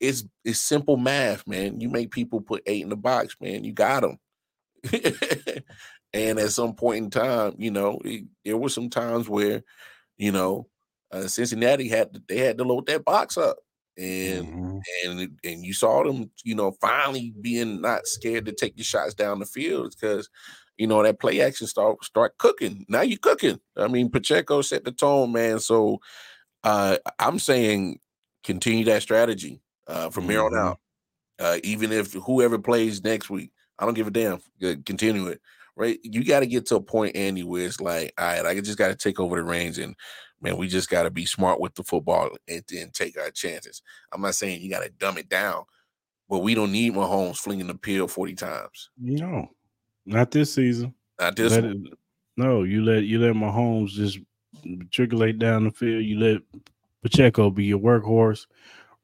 it's 0.00 0.24
it's 0.44 0.60
simple 0.60 0.96
math 0.96 1.46
man 1.46 1.80
you 1.80 1.88
make 1.88 2.10
people 2.10 2.40
put 2.40 2.62
eight 2.66 2.82
in 2.82 2.88
the 2.90 2.96
box 2.96 3.36
man 3.40 3.64
you 3.64 3.72
got 3.72 4.02
them 4.02 4.18
and 6.12 6.38
at 6.38 6.50
some 6.52 6.74
point 6.74 7.04
in 7.04 7.10
time 7.10 7.54
you 7.58 7.70
know 7.70 8.00
it- 8.04 8.24
there 8.44 8.56
were 8.56 8.68
some 8.68 8.90
times 8.90 9.28
where 9.28 9.62
you 10.18 10.32
know 10.32 10.68
uh, 11.12 11.28
Cincinnati 11.28 11.88
had 11.88 12.12
to, 12.14 12.22
they 12.28 12.38
had 12.38 12.58
to 12.58 12.64
load 12.64 12.86
that 12.86 13.04
box 13.04 13.38
up 13.38 13.58
and 13.98 14.48
Mhm. 14.48 14.82
and 15.04 15.38
and 15.44 15.64
you 15.64 15.72
saw 15.74 16.02
them, 16.04 16.30
you 16.44 16.54
know, 16.56 16.72
finally 16.80 17.34
being 17.40 17.80
not 17.82 18.06
scared 18.06 18.46
to 18.46 18.52
take 18.52 18.76
the 18.76 18.82
shots 18.84 19.14
down 19.14 19.38
the 19.38 19.46
field 19.46 19.94
because 19.98 20.28
you 20.78 20.86
know 20.88 21.02
that 21.02 21.20
play 21.20 21.40
action 21.40 21.66
start 21.68 22.04
start 22.04 22.36
cooking. 22.38 22.84
Now 22.88 23.02
you 23.02 23.18
cooking. 23.18 23.60
I 23.76 23.88
mean, 23.88 24.10
Pacheco 24.10 24.62
set 24.62 24.84
the 24.84 24.92
tone, 24.92 25.32
man. 25.32 25.60
So 25.60 26.00
uh 26.64 26.98
I'm 27.18 27.38
saying 27.38 27.98
continue 28.44 28.84
that 28.86 29.02
strategy 29.02 29.60
uh 29.86 30.10
from 30.10 30.28
here 30.28 30.42
on 30.42 30.52
Mhm. 30.52 30.58
out. 30.58 30.80
Uh 31.38 31.58
even 31.64 31.92
if 31.92 32.12
whoever 32.12 32.58
plays 32.58 33.02
next 33.02 33.30
week, 33.30 33.50
I 33.78 33.84
don't 33.84 33.94
give 33.94 34.06
a 34.06 34.10
damn. 34.10 34.40
Good, 34.60 34.84
Continue 34.86 35.26
it. 35.28 35.40
Right. 35.74 35.98
You 36.02 36.22
got 36.22 36.40
to 36.40 36.46
get 36.46 36.66
to 36.66 36.76
a 36.76 36.82
point, 36.82 37.16
Andy, 37.16 37.42
where 37.44 37.64
it's 37.64 37.80
like, 37.80 38.12
all 38.18 38.26
right, 38.26 38.44
I 38.44 38.60
just 38.60 38.76
got 38.76 38.88
to 38.88 38.94
take 38.94 39.18
over 39.18 39.36
the 39.36 39.42
reins 39.42 39.78
and 39.78 39.94
man, 40.42 40.58
we 40.58 40.68
just 40.68 40.90
got 40.90 41.04
to 41.04 41.10
be 41.10 41.24
smart 41.24 41.60
with 41.60 41.74
the 41.74 41.82
football 41.82 42.30
and 42.46 42.62
then 42.68 42.90
take 42.92 43.18
our 43.18 43.30
chances. 43.30 43.80
I'm 44.12 44.20
not 44.20 44.34
saying 44.34 44.60
you 44.60 44.68
got 44.68 44.82
to 44.82 44.90
dumb 44.90 45.16
it 45.16 45.28
down, 45.30 45.64
but 46.28 46.40
we 46.40 46.54
don't 46.54 46.72
need 46.72 46.92
Mahomes 46.92 47.38
flinging 47.38 47.68
the 47.68 47.74
pill 47.74 48.06
40 48.06 48.34
times. 48.34 48.90
No, 49.00 49.48
not 50.04 50.30
this 50.30 50.52
season. 50.52 50.94
Not 51.18 51.36
this 51.36 51.52
it- 51.54 51.76
no, 52.36 52.64
you 52.64 52.84
let 52.84 53.04
you 53.04 53.18
let 53.18 53.34
Mahomes 53.34 53.90
just 53.90 54.18
matriculate 54.64 55.38
down 55.38 55.64
the 55.64 55.70
field. 55.70 56.04
You 56.04 56.18
let 56.18 56.42
Pacheco 57.02 57.50
be 57.50 57.64
your 57.64 57.78
workhorse, 57.78 58.46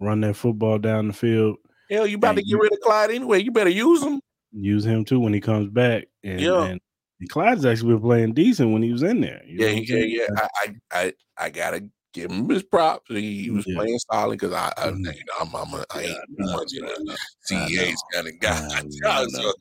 run 0.00 0.20
that 0.22 0.34
football 0.36 0.78
down 0.78 1.08
the 1.08 1.12
field. 1.12 1.56
Hell, 1.90 2.06
you 2.06 2.16
about 2.16 2.36
to 2.36 2.42
get 2.42 2.58
rid 2.58 2.72
of 2.72 2.80
Clyde 2.80 3.10
anyway. 3.10 3.42
You 3.42 3.50
better 3.50 3.70
use 3.70 4.02
him. 4.02 4.20
Use 4.52 4.84
him 4.84 5.04
too 5.04 5.20
when 5.20 5.32
he 5.32 5.40
comes 5.40 5.68
back. 5.68 6.04
And, 6.22 6.40
Yeah. 6.40 6.64
and, 6.64 6.80
and 7.20 7.28
Clyde's 7.30 7.64
actually 7.64 7.94
been 7.94 8.02
playing 8.02 8.34
decent 8.34 8.72
when 8.72 8.82
he 8.82 8.92
was 8.92 9.02
in 9.02 9.20
there. 9.20 9.42
Yeah, 9.46 9.68
yeah, 9.68 9.96
yeah. 9.96 10.26
I, 10.36 10.74
I, 10.92 11.12
I, 11.36 11.50
gotta 11.50 11.88
give 12.12 12.30
him 12.30 12.48
his 12.48 12.62
props. 12.62 13.06
He, 13.08 13.44
he 13.44 13.50
was 13.50 13.66
Yeah. 13.66 13.76
playing 13.76 13.98
solid 14.10 14.38
because 14.38 14.52
I, 14.52 14.72
I, 14.76 14.88
Mhm. 14.88 14.98
you 14.98 15.04
know, 15.04 15.34
I'm, 15.40 15.54
I'm 15.54 15.74
a, 15.74 15.84
I 15.90 16.00
ain't 16.02 16.10
Yeah, 16.10 16.18
no, 16.38 16.52
much 16.56 16.72
of 16.76 16.88
a 16.88 17.04
no, 17.04 17.14
CEH's 17.50 18.02
kind 18.12 18.28
of 18.28 18.38
guy. 18.38 18.68
I 19.04 19.26
know. 19.30 19.52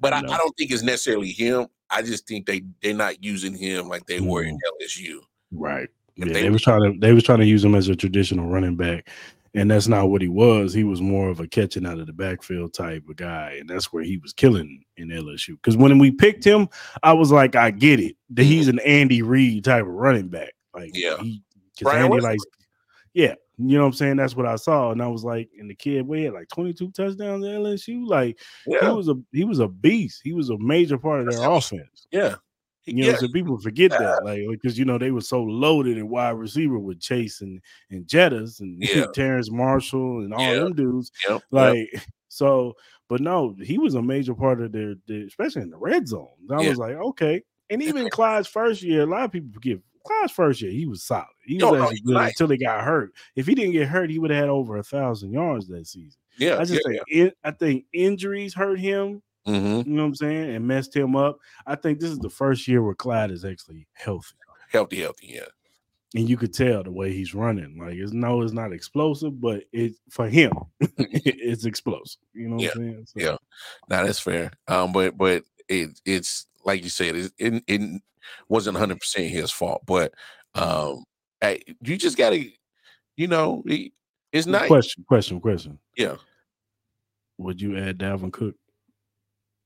But 0.00 0.12
I, 0.12 0.18
I 0.18 0.22
don't 0.22 0.56
think 0.56 0.70
it's 0.72 0.82
necessarily 0.82 1.30
him. 1.30 1.66
I 1.90 2.02
just 2.02 2.26
think 2.26 2.46
they 2.46 2.62
they're 2.82 2.94
not 2.94 3.22
using 3.22 3.54
him 3.54 3.88
like 3.88 4.06
they 4.06 4.20
were 4.20 4.42
in 4.42 4.54
Mhm. 4.56 4.82
LSU. 4.82 5.20
Right. 5.52 5.88
If 6.16 6.28
Yeah, 6.28 6.32
they 6.32 6.42
they, 6.42 6.50
was- 6.50 6.62
trying 6.62 6.92
to 6.92 6.98
they 6.98 7.12
was 7.12 7.22
trying 7.24 7.40
to 7.40 7.46
use 7.46 7.64
him 7.64 7.74
as 7.74 7.88
a 7.88 7.96
traditional 7.96 8.48
running 8.48 8.76
back, 8.76 9.08
and 9.54 9.70
that's 9.70 9.88
not 9.88 10.10
what 10.10 10.20
he 10.22 10.28
was. 10.28 10.72
He 10.72 10.84
was 10.84 11.00
more 11.00 11.28
of 11.28 11.40
a 11.40 11.46
catching 11.46 11.86
out 11.86 11.98
of 11.98 12.06
the 12.06 12.12
backfield 12.12 12.74
type 12.74 13.04
of 13.08 13.16
guy, 13.16 13.56
and 13.58 13.68
that's 13.68 13.92
where 13.92 14.02
he 14.02 14.18
was 14.18 14.32
killing 14.32 14.84
in 14.96 15.08
LSU. 15.08 15.54
Because 15.56 15.76
when 15.76 15.98
we 15.98 16.10
picked 16.10 16.44
him, 16.44 16.68
I 17.02 17.12
was 17.14 17.32
like, 17.32 17.56
I 17.56 17.70
get 17.70 18.00
it. 18.00 18.16
That 18.30 18.42
mm-hmm. 18.42 18.50
he's 18.50 18.68
an 18.68 18.80
Andy 18.80 19.22
Reid 19.22 19.64
type 19.64 19.82
of 19.82 19.88
running 19.88 20.28
back. 20.28 20.52
Like, 20.74 20.90
Yeah. 20.92 21.16
because 21.78 21.94
Andy 21.94 22.20
likes, 22.20 22.44
yeah, 23.14 23.34
you 23.56 23.78
know 23.78 23.84
what 23.84 23.86
I'm 23.88 23.92
saying. 23.94 24.16
That's 24.16 24.36
what 24.36 24.44
I 24.44 24.56
saw, 24.56 24.92
and 24.92 25.02
I 25.02 25.08
was 25.08 25.24
like, 25.24 25.48
and 25.58 25.70
the 25.70 25.74
kid 25.74 26.06
we 26.06 26.24
had 26.24 26.34
like 26.34 26.48
22 26.48 26.90
touchdowns 26.90 27.42
at 27.44 27.52
LSU. 27.52 28.06
Like, 28.06 28.38
he 28.66 28.76
was 28.76 29.08
a 29.08 29.14
he 29.32 29.44
was 29.44 29.60
a 29.60 29.68
beast. 29.68 30.20
He 30.22 30.34
was 30.34 30.50
a 30.50 30.58
major 30.58 30.98
part 30.98 31.20
of 31.26 31.32
their 31.34 31.50
offense. 31.50 32.06
yeah. 32.10 32.34
You 32.86 33.02
know, 33.02 33.10
yeah. 33.10 33.16
so 33.16 33.28
people 33.28 33.58
forget 33.58 33.90
that, 33.90 34.20
like, 34.24 34.42
because 34.50 34.78
you 34.78 34.84
know 34.84 34.96
they 34.96 35.10
were 35.10 35.20
so 35.20 35.42
loaded 35.42 35.98
in 35.98 36.08
wide 36.08 36.30
receiver 36.30 36.78
with 36.78 37.00
Chase 37.00 37.40
and 37.40 37.60
and 37.90 38.06
Jettas 38.06 38.60
and 38.60 38.82
yeah. 38.82 39.06
Terrace 39.14 39.50
Marshall 39.50 40.20
and 40.20 40.32
all 40.32 40.40
yeah. 40.40 40.60
them 40.60 40.74
dudes. 40.74 41.10
Yep. 41.28 41.42
Like, 41.50 41.88
yep. 41.92 42.02
so, 42.28 42.74
but 43.08 43.20
no, 43.20 43.56
he 43.60 43.78
was 43.78 43.94
a 43.94 44.02
major 44.02 44.34
part 44.34 44.60
of 44.60 44.70
their, 44.72 44.94
their 45.08 45.26
especially 45.26 45.62
in 45.62 45.70
the 45.70 45.78
red 45.78 46.06
zone. 46.06 46.28
I 46.50 46.68
was 46.68 46.78
like, 46.78 46.94
okay. 46.94 47.42
And 47.70 47.82
even 47.82 48.08
Clyde's 48.08 48.46
first 48.46 48.82
year, 48.82 49.02
a 49.02 49.06
lot 49.06 49.24
of 49.24 49.32
people 49.32 49.50
forget 49.52 49.78
Clyde's 50.06 50.32
first 50.32 50.62
year, 50.62 50.70
he 50.70 50.86
was 50.86 51.02
solid. 51.02 51.26
He 51.44 51.56
was 51.56 51.82
actually 51.82 52.00
good 52.00 52.14
nice. 52.14 52.30
until 52.30 52.48
he 52.48 52.58
got 52.58 52.84
hurt. 52.84 53.12
If 53.34 53.46
he 53.46 53.56
didn't 53.56 53.72
get 53.72 53.88
hurt, 53.88 54.10
he 54.10 54.20
would 54.20 54.30
have 54.30 54.40
had 54.40 54.48
over 54.48 54.76
a 54.76 54.84
thousand 54.84 55.32
yards 55.32 55.66
that 55.66 55.86
season. 55.88 56.20
Yeah, 56.38 56.58
I 56.58 56.64
just 56.64 56.82
yeah, 56.86 56.92
think 56.92 57.02
it, 57.08 57.38
I 57.42 57.50
think 57.50 57.86
injuries 57.92 58.54
hurt 58.54 58.78
him 58.78 59.22
Mm-hmm. 59.46 59.88
You 59.88 59.96
know 59.96 60.02
what 60.02 60.08
I'm 60.08 60.14
saying? 60.14 60.54
And 60.54 60.66
messed 60.66 60.94
him 60.94 61.16
up. 61.16 61.38
I 61.66 61.74
think 61.74 62.00
this 62.00 62.10
is 62.10 62.18
the 62.18 62.30
first 62.30 62.66
year 62.66 62.82
where 62.82 62.94
Clyde 62.94 63.30
is 63.30 63.44
actually 63.44 63.86
healthy. 63.92 64.36
Healthy, 64.70 65.00
healthy, 65.00 65.28
yeah. 65.34 65.46
And 66.14 66.28
you 66.28 66.36
could 66.36 66.54
tell 66.54 66.82
the 66.82 66.90
way 66.90 67.12
he's 67.12 67.34
running. 67.34 67.78
Like 67.78 67.94
it's 67.94 68.12
no, 68.12 68.42
it's 68.42 68.52
not 68.52 68.72
explosive, 68.72 69.40
but 69.40 69.64
it 69.72 69.92
for 70.08 70.28
him, 70.28 70.52
it's 70.80 71.64
explosive. 71.64 72.20
You 72.32 72.48
know 72.48 72.56
what 72.56 72.64
yeah. 72.64 72.70
I'm 72.70 72.76
saying? 72.76 73.06
So. 73.06 73.20
Yeah. 73.20 73.36
Now 73.88 74.04
that's 74.04 74.20
fair. 74.20 74.52
Um, 74.68 74.92
but 74.92 75.16
but 75.18 75.44
it 75.68 76.00
it's 76.04 76.46
like 76.64 76.82
you 76.82 76.90
said, 76.90 77.16
it 77.16 77.32
it, 77.38 77.64
it 77.66 78.02
wasn't 78.48 78.74
100 78.74 78.98
percent 78.98 79.26
his 79.26 79.50
fault, 79.50 79.82
but 79.86 80.14
um, 80.54 81.04
hey, 81.40 81.62
you 81.82 81.96
just 81.96 82.16
gotta, 82.16 82.44
you 83.16 83.26
know, 83.26 83.62
it's 84.32 84.46
not 84.46 84.66
question, 84.66 85.04
question, 85.06 85.40
question. 85.40 85.78
Yeah. 85.96 86.16
Would 87.38 87.60
you 87.60 87.76
add 87.76 87.98
Dalvin 87.98 88.32
Cook? 88.32 88.54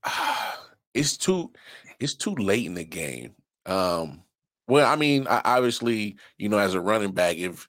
it's 0.95 1.17
too 1.17 1.53
it's 1.99 2.15
too 2.15 2.35
late 2.35 2.67
in 2.67 2.75
the 2.75 2.85
game. 2.85 3.35
Um, 3.67 4.23
well, 4.67 4.91
I 4.91 4.97
mean, 4.97 5.27
I, 5.29 5.43
obviously, 5.45 6.17
you 6.39 6.49
know, 6.49 6.59
as 6.59 6.75
a 6.75 6.81
running 6.81 7.13
back, 7.13 7.37
if 7.37 7.69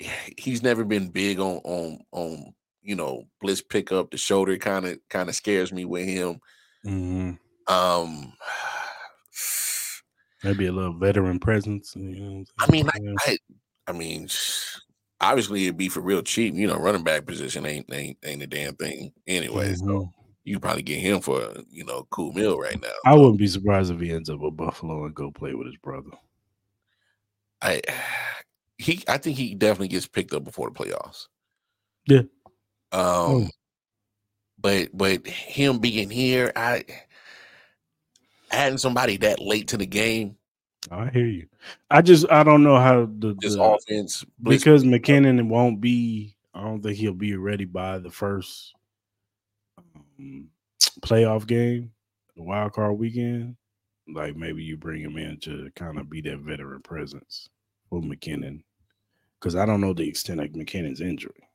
he's 0.38 0.62
never 0.62 0.84
been 0.84 1.08
big 1.08 1.40
on 1.40 1.60
on 1.64 1.98
on 2.12 2.54
you 2.82 2.94
know 2.94 3.24
blitz 3.40 3.62
pickup, 3.62 4.10
the 4.10 4.16
shoulder 4.16 4.56
kind 4.56 4.86
of 4.86 4.98
kind 5.08 5.28
of 5.28 5.34
scares 5.34 5.72
me 5.72 5.84
with 5.84 6.06
him. 6.06 6.40
Mm-hmm. 6.86 7.72
Um, 7.72 8.32
maybe 10.44 10.66
a 10.66 10.72
little 10.72 10.98
veteran 10.98 11.38
presence. 11.38 11.94
You 11.96 12.20
know 12.20 12.44
I 12.60 12.70
mean, 12.70 12.88
I, 12.88 12.98
I, 13.26 13.38
I 13.88 13.92
mean, 13.92 14.28
obviously 15.20 15.64
it'd 15.64 15.78
be 15.78 15.88
for 15.88 16.00
real 16.00 16.22
cheap. 16.22 16.54
You 16.54 16.66
know, 16.66 16.76
running 16.76 17.04
back 17.04 17.26
position 17.26 17.66
ain't 17.66 17.92
ain't 17.92 18.18
ain't 18.24 18.42
a 18.42 18.46
damn 18.46 18.74
thing 18.76 19.12
anyway. 19.26 19.72
Mm-hmm. 19.72 19.88
So 19.88 20.12
you 20.44 20.60
probably 20.60 20.82
get 20.82 21.00
him 21.00 21.20
for 21.20 21.54
you 21.70 21.84
know 21.84 22.06
cool 22.10 22.32
meal 22.32 22.58
right 22.58 22.80
now. 22.80 22.92
I 23.04 23.14
wouldn't 23.14 23.38
be 23.38 23.46
surprised 23.46 23.90
if 23.90 24.00
he 24.00 24.12
ends 24.12 24.30
up 24.30 24.40
with 24.40 24.56
Buffalo 24.56 25.04
and 25.06 25.14
go 25.14 25.30
play 25.30 25.54
with 25.54 25.66
his 25.66 25.76
brother. 25.76 26.10
I 27.62 27.80
he 28.76 29.02
I 29.08 29.18
think 29.18 29.38
he 29.38 29.54
definitely 29.54 29.88
gets 29.88 30.06
picked 30.06 30.34
up 30.34 30.44
before 30.44 30.70
the 30.70 30.74
playoffs. 30.74 31.26
Yeah. 32.06 32.22
Um 32.92 33.00
oh. 33.00 33.48
but 34.60 34.90
but 34.92 35.26
him 35.26 35.78
being 35.78 36.10
here, 36.10 36.52
I 36.54 36.84
adding 38.50 38.78
somebody 38.78 39.16
that 39.18 39.40
late 39.40 39.68
to 39.68 39.78
the 39.78 39.86
game. 39.86 40.36
I 40.90 41.08
hear 41.08 41.26
you. 41.26 41.46
I 41.90 42.02
just 42.02 42.30
I 42.30 42.44
don't 42.44 42.62
know 42.62 42.76
how 42.76 43.08
the 43.18 43.34
this 43.40 43.54
the, 43.54 43.62
offense 43.62 44.24
because 44.42 44.84
McKinnon 44.84 45.48
won't 45.48 45.80
be. 45.80 46.36
I 46.52 46.62
don't 46.62 46.82
think 46.82 46.98
he'll 46.98 47.14
be 47.14 47.34
ready 47.36 47.64
by 47.64 47.98
the 47.98 48.10
first 48.10 48.74
um, 50.18 50.48
playoff 51.00 51.46
game, 51.46 51.92
the 52.36 52.42
wild 52.42 52.72
card 52.72 52.98
weekend, 52.98 53.56
like 54.08 54.36
maybe 54.36 54.62
you 54.62 54.76
bring 54.76 55.00
him 55.00 55.16
in 55.16 55.38
to 55.40 55.70
kind 55.76 55.98
of 55.98 56.10
be 56.10 56.20
that 56.22 56.38
veteran 56.38 56.82
presence 56.82 57.48
for 57.88 58.00
McKinnon. 58.00 58.62
Because 59.38 59.56
I 59.56 59.66
don't 59.66 59.80
know 59.80 59.92
the 59.92 60.08
extent 60.08 60.40
of 60.40 60.48
McKinnon's 60.50 61.00
injury. 61.00 61.48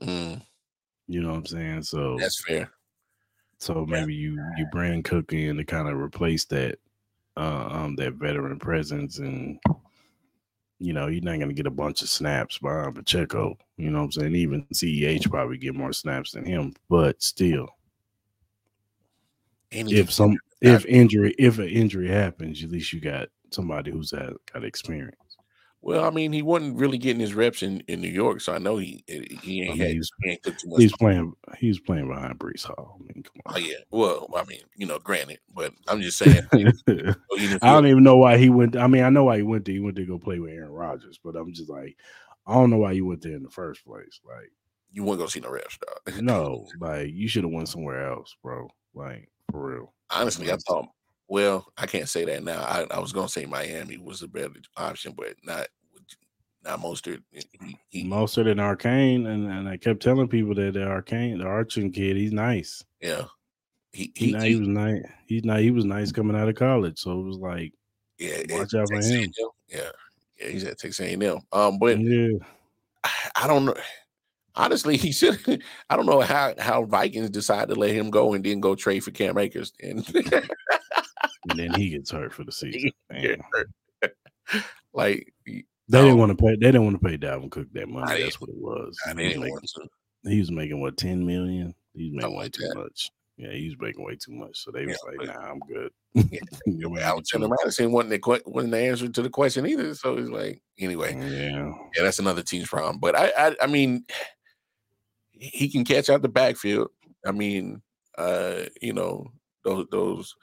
mm. 0.00 0.42
You 1.08 1.22
know 1.22 1.30
what 1.30 1.38
I'm 1.38 1.46
saying? 1.46 1.82
So 1.84 2.16
that's 2.18 2.42
fair. 2.44 2.70
So 3.58 3.86
maybe 3.86 4.14
yeah. 4.14 4.20
you 4.20 4.52
you 4.58 4.66
bring 4.72 5.02
Cook 5.02 5.32
in 5.32 5.56
to 5.56 5.64
kind 5.64 5.88
of 5.88 5.98
replace 5.98 6.44
that 6.46 6.78
uh, 7.36 7.68
um 7.70 7.96
that 7.96 8.14
veteran 8.14 8.58
presence 8.58 9.18
and 9.18 9.58
you 10.78 10.92
know, 10.92 11.06
you're 11.06 11.22
not 11.22 11.36
going 11.36 11.48
to 11.48 11.54
get 11.54 11.66
a 11.66 11.70
bunch 11.70 12.02
of 12.02 12.08
snaps 12.08 12.58
behind 12.58 12.94
Pacheco. 12.94 13.56
You 13.76 13.90
know 13.90 13.98
what 13.98 14.04
I'm 14.04 14.12
saying? 14.12 14.34
Even 14.34 14.66
CEH 14.72 15.30
probably 15.30 15.56
get 15.58 15.74
more 15.74 15.92
snaps 15.92 16.32
than 16.32 16.44
him, 16.44 16.74
but 16.88 17.22
still. 17.22 17.68
if 19.70 20.12
some 20.12 20.36
if 20.60 20.86
injury 20.86 21.34
if 21.38 21.58
an 21.58 21.68
injury 21.68 22.08
happens, 22.08 22.62
at 22.62 22.70
least 22.70 22.92
you 22.92 23.00
got 23.00 23.28
somebody 23.50 23.90
who's 23.90 24.10
had, 24.10 24.34
got 24.52 24.64
experience. 24.64 25.16
Well, 25.86 26.04
I 26.04 26.10
mean, 26.10 26.32
he 26.32 26.42
wasn't 26.42 26.78
really 26.78 26.98
getting 26.98 27.20
his 27.20 27.32
reps 27.32 27.62
in, 27.62 27.78
in 27.86 28.00
New 28.00 28.08
York, 28.08 28.40
so 28.40 28.52
I 28.52 28.58
know 28.58 28.76
he 28.76 29.04
eh, 29.06 29.22
he 29.40 29.62
ain't 29.62 29.70
I 29.70 29.74
mean, 29.74 29.82
had 29.82 29.90
he's, 29.92 30.10
he 30.20 30.30
ain't 30.30 30.42
too 30.42 30.52
much. 30.64 30.80
He's 30.80 30.96
playing. 30.96 31.32
He's 31.58 31.78
playing 31.78 32.08
behind 32.08 32.40
Breece 32.40 32.64
Hall. 32.64 32.98
I 32.98 33.02
mean, 33.04 33.22
come 33.22 33.40
oh, 33.46 33.50
on. 33.50 33.54
Oh 33.54 33.58
yeah. 33.58 33.76
Well, 33.92 34.28
I 34.36 34.42
mean, 34.46 34.62
you 34.74 34.84
know, 34.84 34.98
granted, 34.98 35.38
but 35.54 35.72
I'm 35.86 36.00
just 36.00 36.18
saying. 36.18 36.42
I 36.52 37.72
don't 37.72 37.86
even 37.86 38.02
know 38.02 38.16
why 38.16 38.36
he 38.36 38.50
went. 38.50 38.74
I 38.74 38.88
mean, 38.88 39.04
I 39.04 39.10
know 39.10 39.22
why 39.22 39.36
he 39.36 39.44
went 39.44 39.64
there. 39.64 39.74
He 39.74 39.78
went 39.78 39.94
to 39.94 40.04
go 40.04 40.18
play 40.18 40.40
with 40.40 40.50
Aaron 40.50 40.72
Rodgers, 40.72 41.20
but 41.22 41.36
I'm 41.36 41.52
just 41.52 41.70
like, 41.70 41.96
I 42.48 42.54
don't 42.54 42.70
know 42.70 42.78
why 42.78 42.90
you 42.90 43.06
went 43.06 43.22
there 43.22 43.36
in 43.36 43.44
the 43.44 43.48
first 43.48 43.84
place. 43.86 44.18
Like, 44.26 44.50
you 44.90 45.04
wouldn't 45.04 45.20
go 45.20 45.28
see 45.28 45.38
no 45.38 45.50
reps, 45.50 45.78
dog. 45.78 46.20
no, 46.20 46.66
like 46.80 47.12
you 47.12 47.28
should 47.28 47.44
have 47.44 47.52
went 47.52 47.68
somewhere 47.68 48.10
else, 48.10 48.34
bro. 48.42 48.68
Like 48.92 49.28
for 49.52 49.64
real. 49.70 49.94
Honestly, 50.10 50.50
I 50.50 50.56
thought. 50.66 50.88
Well, 51.28 51.66
I 51.76 51.86
can't 51.86 52.08
say 52.08 52.24
that 52.24 52.44
now. 52.44 52.62
I, 52.62 52.86
I 52.90 52.98
was 52.98 53.12
gonna 53.12 53.28
say 53.28 53.46
Miami 53.46 53.98
was 53.98 54.22
a 54.22 54.28
better 54.28 54.50
option, 54.76 55.12
but 55.16 55.34
not 55.44 55.68
not 56.66 56.80
Mostert. 56.80 57.22
He, 57.30 57.78
he, 57.88 58.04
Mostert 58.04 58.50
and 58.50 58.60
Achane, 58.60 59.26
and, 59.26 59.50
and 59.50 59.68
I 59.68 59.76
kept 59.76 60.02
telling 60.02 60.28
people 60.28 60.54
that 60.54 60.74
the 60.74 60.80
Achane, 60.80 61.38
the 61.38 61.44
Achane 61.44 61.94
kid, 61.94 62.16
he's 62.16 62.32
nice. 62.32 62.84
Yeah, 63.00 63.24
he 63.92 64.12
he, 64.14 64.32
he, 64.32 64.48
he 64.48 64.56
was 64.56 64.68
nice. 64.68 65.02
He's 65.26 65.44
not. 65.44 65.60
He 65.60 65.70
was 65.70 65.84
nice 65.84 66.12
coming 66.12 66.36
out 66.36 66.48
of 66.48 66.54
college, 66.56 66.98
so 66.98 67.12
it 67.18 67.24
was 67.24 67.38
like, 67.38 67.72
yeah, 68.18 68.42
watch 68.50 68.74
out 68.74 68.88
for 68.88 68.96
him. 68.96 69.30
Yeah, 69.68 69.90
yeah, 70.40 70.48
he's 70.48 70.64
at 70.64 70.78
Texas 70.78 71.00
A&M. 71.00 71.40
Um, 71.52 71.78
but 71.78 71.98
yeah, 72.00 72.38
I, 73.04 73.10
I 73.44 73.46
don't 73.46 73.64
know. 73.64 73.74
Honestly, 74.54 74.96
he 74.96 75.12
should. 75.12 75.38
I 75.90 75.96
don't 75.96 76.06
know 76.06 76.20
how 76.20 76.54
how 76.58 76.84
Vikings 76.84 77.30
decide 77.30 77.68
to 77.68 77.74
let 77.74 77.94
him 77.94 78.10
go 78.10 78.34
and 78.34 78.44
then 78.44 78.60
go 78.60 78.74
trade 78.74 79.04
for 79.04 79.10
Cam 79.10 79.38
Akers, 79.38 79.72
and, 79.80 80.06
and 80.14 81.58
then 81.58 81.74
he 81.74 81.90
gets 81.90 82.10
hurt 82.10 82.32
for 82.32 82.44
the 82.44 82.52
season. 82.52 82.90
like 84.94 85.32
they 85.88 86.02
didn't 86.02 86.18
want 86.18 86.36
to 86.36 86.44
pay. 86.44 86.50
They 86.50 86.66
didn't 86.66 86.84
want 86.84 87.00
to 87.00 87.08
pay 87.08 87.16
Dalvin 87.16 87.50
Cook 87.50 87.68
that 87.72 87.88
money. 87.88 88.22
That's 88.22 88.40
what 88.40 88.50
it 88.50 88.56
was. 88.56 88.96
I 89.06 89.14
he, 89.14 89.28
was 89.28 89.36
making, 89.38 89.88
he 90.24 90.38
was 90.40 90.50
making 90.50 90.80
what 90.80 90.96
ten 90.96 91.24
million. 91.24 91.74
He's 91.94 92.12
making 92.12 92.30
way 92.30 92.44
like 92.44 92.52
too 92.52 92.68
that. 92.68 92.76
much. 92.76 93.10
Yeah, 93.36 93.52
he's 93.52 93.74
making 93.78 94.04
way 94.04 94.16
too 94.16 94.32
much. 94.32 94.58
So 94.58 94.70
they 94.70 94.80
yeah, 94.80 94.86
was 94.86 95.04
like, 95.06 95.28
"Nah, 95.28 95.50
I'm 95.50 95.60
good." 95.60 95.92
yeah, 96.66 96.98
Alexander 97.08 97.48
Mattison 97.48 97.92
wasn't 97.92 98.10
the 98.10 98.42
wasn't 98.46 98.72
the 98.72 98.78
answer 98.78 99.08
to 99.08 99.22
the 99.22 99.30
question 99.30 99.66
either. 99.66 99.94
So 99.94 100.16
he's 100.16 100.30
like, 100.30 100.62
anyway, 100.78 101.14
yeah, 101.14 101.72
yeah, 101.94 102.02
that's 102.02 102.18
another 102.18 102.42
team's 102.42 102.68
problem. 102.68 102.98
But 102.98 103.14
I, 103.14 103.32
I, 103.36 103.56
I 103.62 103.66
mean, 103.66 104.04
he 105.32 105.68
can 105.68 105.84
catch 105.84 106.08
out 106.08 106.22
the 106.22 106.28
backfield. 106.28 106.88
I 107.26 107.32
mean, 107.32 107.82
uh, 108.16 108.64
you 108.80 108.94
know, 108.94 109.26
those 109.64 109.86
those 109.90 110.34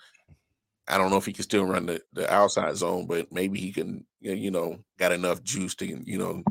I 0.88 0.98
don't 0.98 1.12
know 1.12 1.18
if 1.18 1.26
he 1.26 1.34
can 1.34 1.44
still 1.44 1.66
run 1.66 1.86
the, 1.86 2.02
the 2.14 2.32
outside 2.34 2.76
zone, 2.76 3.08
but 3.08 3.32
maybe 3.32 3.60
he 3.60 3.72
can, 3.72 4.06
you 4.20 4.52
know, 4.52 4.78
got 5.00 5.12
enough 5.12 5.42
juice 5.44 5.76
to, 5.76 5.86
you 5.86 6.18
know, 6.18 6.44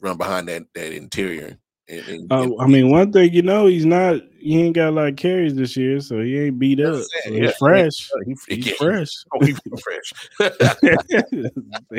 run 0.00 0.16
behind 0.16 0.48
that 0.48 0.64
that 0.74 0.92
interior. 0.92 1.58
And, 1.88 2.06
and, 2.06 2.32
uh, 2.32 2.50
I 2.60 2.66
mean, 2.66 2.90
one 2.90 3.12
thing 3.12 3.32
you 3.32 3.40
know, 3.40 3.66
he's 3.66 3.86
not. 3.86 4.20
He 4.38 4.62
ain't 4.62 4.74
got 4.74 4.90
a 4.90 4.92
lot 4.92 5.08
of 5.08 5.16
carries 5.16 5.54
this 5.54 5.76
year, 5.76 6.00
so 6.00 6.20
he 6.20 6.38
ain't 6.38 6.58
beat 6.58 6.80
up. 6.80 7.02
So 7.02 7.32
yeah, 7.32 7.46
he's 7.46 7.56
fresh. 7.56 8.10
He, 8.26 8.56
he's 8.56 8.66
yeah. 8.66 8.74
fresh. 8.74 9.08
Oh, 9.32 9.44
he's 9.44 9.58
fresh. 9.82 10.12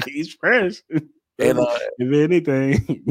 he's 0.06 0.34
fresh. 0.36 0.84
And 1.40 1.60
uh, 1.60 1.78
if 1.98 2.14
anything, 2.14 3.04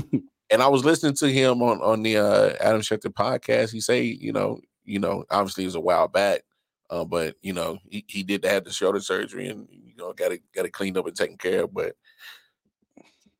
and 0.50 0.62
I 0.62 0.68
was 0.68 0.84
listening 0.84 1.14
to 1.14 1.28
him 1.28 1.62
on 1.62 1.80
on 1.82 2.02
the 2.02 2.18
uh, 2.18 2.52
Adam 2.60 2.80
Schefter 2.80 3.12
podcast. 3.12 3.72
He 3.72 3.80
say, 3.80 4.02
you 4.02 4.32
know, 4.32 4.60
you 4.84 4.98
know, 4.98 5.24
obviously 5.30 5.64
it 5.64 5.68
was 5.68 5.74
a 5.74 5.80
while 5.80 6.08
back, 6.08 6.42
uh, 6.90 7.04
but 7.04 7.36
you 7.42 7.52
know, 7.52 7.78
he, 7.88 8.04
he 8.08 8.22
did 8.22 8.44
have 8.44 8.64
the 8.64 8.72
shoulder 8.72 9.00
surgery 9.00 9.48
and 9.48 9.68
you 9.70 9.94
know 9.96 10.12
got 10.12 10.32
it 10.32 10.42
got 10.54 10.64
it 10.64 10.72
cleaned 10.72 10.96
up 10.96 11.06
and 11.06 11.16
taken 11.16 11.36
care 11.36 11.64
of. 11.64 11.74
But 11.74 11.94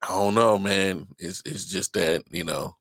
I 0.03 0.09
don't 0.09 0.35
know, 0.35 0.59
man. 0.59 1.07
It's 1.19 1.43
it's 1.45 1.65
just 1.65 1.95
that 1.95 2.25
you 2.31 2.45
know, 2.45 2.77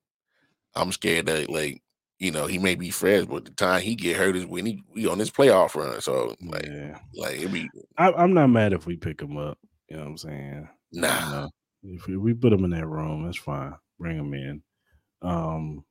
I'm 0.76 0.92
scared 0.92 1.28
that 1.28 1.50
like 1.50 1.82
you 2.20 2.32
know 2.32 2.48
he 2.48 2.58
may 2.58 2.76
be 2.76 2.90
fresh, 2.90 3.26
but 3.26 3.46
the 3.46 3.52
time 3.52 3.82
he 3.82 3.96
get 3.96 4.18
hurt 4.18 4.36
is 4.36 4.46
when 4.46 4.66
he 4.66 4.84
we 4.94 5.08
on 5.08 5.18
this 5.18 5.32
playoff 5.32 5.76
run. 5.76 6.02
So 6.02 6.36
like 6.42 6.66
yeah. 6.66 7.00
like 7.14 7.40
it 7.40 7.52
be. 7.52 7.70
I, 7.98 8.12
am 8.24 8.34
not 8.34 8.48
mad 8.48 8.74
if 8.74 8.86
we 8.86 8.98
pick 8.98 9.22
him 9.22 9.38
up. 9.38 9.58
You 9.90 9.98
know 9.98 10.04
what 10.04 10.10
I'm 10.10 10.18
saying? 10.18 10.70
Nah. 10.92 11.26
You 11.26 11.32
know, 11.32 11.50
if 11.84 12.08
we, 12.08 12.18
we 12.18 12.34
put 12.34 12.52
him 12.52 12.66
in 12.66 12.72
that 12.72 12.88
room, 12.88 13.24
that's 13.24 13.38
fine. 13.38 13.74
Bring 14.00 14.18
him 14.18 14.34
in. 14.34 14.62
Um, 15.22 15.86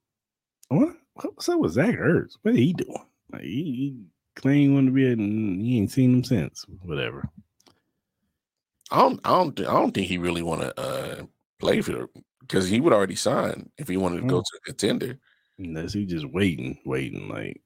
what 0.68 0.96
what's 1.14 1.48
up 1.48 1.60
with 1.60 1.72
Zach 1.72 1.96
Ertz? 1.96 2.32
What 2.42 2.54
are 2.54 2.58
he 2.58 2.74
doing? 2.74 3.06
Like 3.32 3.42
he, 3.42 3.48
he 3.48 3.96
claim 4.36 4.74
want 4.74 4.86
to 4.86 4.92
be, 4.92 5.10
and 5.10 5.60
he 5.60 5.78
ain't 5.78 5.90
seen 5.90 6.14
him 6.14 6.24
since. 6.24 6.64
Whatever. 6.82 7.28
I 8.90 9.00
don't, 9.00 9.20
I 9.24 9.30
don't, 9.30 9.60
I 9.60 9.72
don't 9.72 9.92
think 9.92 10.06
he 10.06 10.18
really 10.18 10.42
want 10.42 10.60
to 10.62 10.80
uh, 10.80 11.26
play 11.58 11.80
for 11.82 12.08
because 12.40 12.68
he 12.68 12.80
would 12.80 12.92
already 12.92 13.16
sign 13.16 13.70
if 13.78 13.88
he 13.88 13.96
wanted 13.96 14.20
to 14.20 14.26
go 14.26 14.40
Mm. 14.40 14.44
to 14.44 14.56
a 14.58 14.60
contender. 14.60 15.18
Unless 15.58 15.94
he 15.94 16.06
just 16.06 16.26
waiting, 16.26 16.78
waiting. 16.84 17.28
Like 17.28 17.60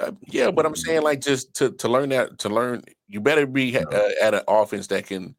Uh, 0.00 0.12
yeah, 0.26 0.50
but 0.50 0.66
I'm 0.66 0.74
saying 0.76 1.02
like 1.02 1.20
just 1.20 1.54
to 1.54 1.70
to 1.72 1.88
learn 1.88 2.08
that 2.10 2.38
to 2.40 2.48
learn, 2.48 2.82
you 3.06 3.20
better 3.20 3.46
be 3.46 3.78
uh, 3.78 4.10
at 4.20 4.34
an 4.34 4.42
offense 4.48 4.88
that 4.88 5.06
can, 5.06 5.36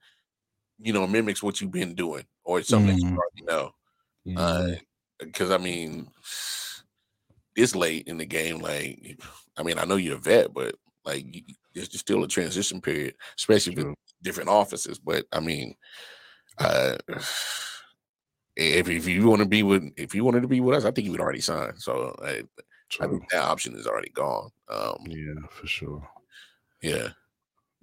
you 0.80 0.94
know, 0.94 1.06
mimics 1.06 1.44
what 1.44 1.60
you've 1.60 1.72
been 1.72 1.94
doing 1.94 2.26
or 2.46 2.64
something 2.64 2.96
Mhm. 2.96 3.02
you 3.02 3.18
already 3.18 3.44
know. 3.44 3.76
mm, 4.26 4.38
Uh, 4.38 4.80
Because 5.20 5.52
I 5.52 5.58
mean, 5.58 6.10
this 7.56 7.76
late 7.76 8.08
in 8.08 8.18
the 8.18 8.26
game, 8.26 8.60
like, 8.60 9.20
I 9.58 9.64
mean, 9.64 9.78
I 9.80 9.86
know 9.86 9.96
you're 9.96 10.18
a 10.18 10.20
vet, 10.20 10.54
but 10.54 10.76
like, 11.06 11.24
you, 11.34 11.42
there's 11.74 11.90
just 11.90 12.06
still 12.06 12.24
a 12.24 12.28
transition 12.28 12.82
period, 12.82 13.16
especially 13.38 13.76
with 13.76 13.96
different 14.22 14.50
offices. 14.50 15.00
But 15.00 15.26
I 15.32 15.40
mean, 15.40 15.76
uh, 16.58 16.98
if 18.56 18.88
if 18.88 19.08
you 19.08 19.28
want 19.28 19.42
to 19.42 19.48
be 19.48 19.64
with 19.64 19.84
if 19.98 20.16
you 20.16 20.24
wanted 20.24 20.42
to 20.42 20.48
be 20.48 20.62
with 20.62 20.78
us, 20.78 20.86
I 20.86 20.92
think 20.92 21.06
you 21.06 21.12
would 21.12 21.22
already 21.22 21.42
sign. 21.42 21.78
So 21.78 22.16
I, 22.24 22.44
I 23.02 23.08
think 23.08 23.30
that 23.30 23.44
option 23.44 23.76
is 23.76 23.88
already 23.88 24.12
gone. 24.12 24.50
Um, 24.70 24.98
Yeah, 25.08 25.34
for 25.50 25.68
sure. 25.68 26.08
yeah. 26.82 27.10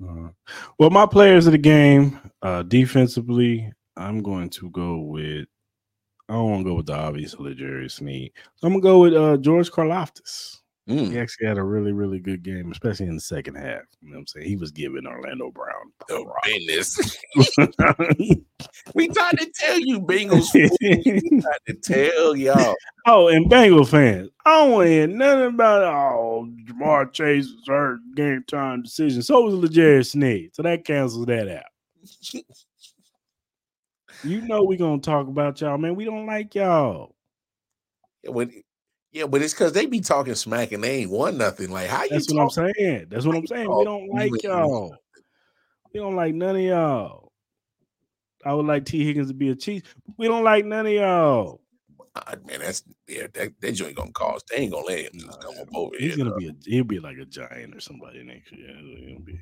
Uh, 0.03 0.31
well, 0.78 0.90
my 0.90 1.07
players 1.07 1.47
of 1.47 1.53
the 1.53 1.59
game, 1.59 2.19
uh, 2.40 2.62
defensively, 2.62 3.73
I'm 3.97 4.23
going 4.23 4.51
to 4.51 4.70
go 4.70 4.99
with. 4.99 5.47
I 6.32 6.36
don't 6.36 6.50
want 6.50 6.60
to 6.64 6.70
go 6.70 6.74
with 6.76 6.86
the 6.86 6.94
obvious 6.94 7.38
L'Jarius 7.38 7.90
Sneed. 7.92 8.32
So 8.56 8.66
I'm 8.66 8.72
gonna 8.72 8.82
go 8.82 9.00
with 9.00 9.12
uh, 9.12 9.36
George 9.36 9.70
Karlaftis. 9.70 10.60
Mm. 10.88 11.10
He 11.10 11.18
actually 11.18 11.46
had 11.46 11.59
a 11.59 11.62
really, 11.62 11.92
really 11.92 12.20
good 12.20 12.42
game, 12.42 12.72
especially 12.72 13.06
in 13.06 13.16
the 13.16 13.20
second 13.20 13.56
half. 13.56 13.82
You 14.00 14.09
know 14.09 14.14
what 14.14 14.20
I'm 14.20 14.26
saying? 14.28 14.48
He 14.48 14.56
was 14.56 14.70
giving 14.70 15.06
Orlando 15.06 15.50
Brown. 15.50 15.92
Oh, 16.09 16.24
props. 16.24 16.48
business. 16.66 17.18
we 18.94 19.09
tried 19.09 19.38
to 19.40 19.52
tell 19.54 19.78
you, 19.78 20.00
Bengals. 20.00 20.54
We 20.54 21.40
tried 21.42 21.59
to 21.66 21.74
tell 21.74 22.34
y'all. 22.34 22.76
oh, 23.06 23.28
and 23.28 23.50
Bengal 23.50 23.84
fans, 23.84 24.30
I 24.46 24.56
don't 24.56 24.72
want 24.72 24.86
to 24.86 24.90
hear 24.90 25.06
nothing 25.09 25.54
about 25.54 25.82
oh 25.82 26.48
Ja'Marr 26.64 27.12
Chase 27.12 27.52
hurt 27.66 28.00
game 28.16 28.42
time 28.48 28.84
decision. 28.84 29.20
So 29.20 29.42
was 29.42 29.52
L'Jarius 29.52 30.12
Sneed. 30.12 30.56
So 30.56 30.62
that 30.62 30.86
cancels 30.86 31.26
that 31.26 31.48
out. 31.48 32.44
You 34.24 34.40
know 34.43 34.62
we 34.62 34.77
gonna 34.77 35.01
talk 35.01 35.27
about 35.27 35.61
y'all, 35.61 35.78
man. 35.78 35.94
We 35.94 36.05
don't 36.05 36.27
like 36.27 36.55
y'all. 36.55 37.15
Yeah, 38.23 38.31
when, 38.31 38.62
yeah, 39.11 39.27
but 39.27 39.43
it's 39.43 39.53
because 39.53 39.73
they 39.73 39.86
be 39.86 40.01
talking 40.01 40.35
smack 40.35 40.73
and 40.73 40.82
they 40.82 40.99
ain't 40.99 41.11
won 41.11 41.36
nothing. 41.39 41.70
Like 41.70 41.89
how 41.89 42.05
you 42.05 42.11
That's 42.11 42.32
what 42.32 42.43
I'm 42.43 42.51
saying. 42.51 43.07
That's 43.09 43.27
what 43.27 43.36
I'm 43.36 43.47
saying. 43.47 43.69
We 43.74 43.85
don't 43.85 44.09
like 44.09 44.43
y'all. 44.43 44.97
We 45.93 46.01
don't 46.01 46.16
like 46.16 46.35
none 46.35 46.57
of 46.57 46.62
y'all. 46.62 47.32
I 48.44 48.55
would 48.55 48.66
like 48.66 48.85
Tee 48.85 49.05
Higgins 49.05 49.28
to 49.28 49.35
be 49.35 49.51
a 49.51 49.55
Chief. 49.55 49.94
We 50.16 50.27
don't 50.27 50.44
like 50.44 50.65
none 50.65 50.86
of 50.86 50.93
y'all. 50.93 51.61
Ah, 52.15 52.35
man, 52.47 52.61
that's 52.61 52.82
yeah, 53.09 53.27
that, 53.35 53.53
that 53.61 53.73
joint 53.73 53.97
gonna 53.97 54.12
cost. 54.12 54.47
They 54.49 54.59
ain't 54.59 54.73
gonna 54.73 54.86
let 54.86 55.01
him 55.01 55.12
just 55.15 55.40
come 55.40 55.55
up 55.61 55.69
over 55.74 55.94
He's 55.99 56.15
here. 56.15 56.24
He's 56.24 56.24
gonna 56.24 56.36
be 56.36 56.49
a 56.49 56.53
he'll 56.65 56.85
be 56.85 56.99
like 56.99 57.19
a 57.19 57.24
giant 57.24 57.74
or 57.74 57.81
somebody 57.81 58.23
next 58.23 58.53
year. 58.53 58.69
He'll 58.69 59.20
be 59.20 59.40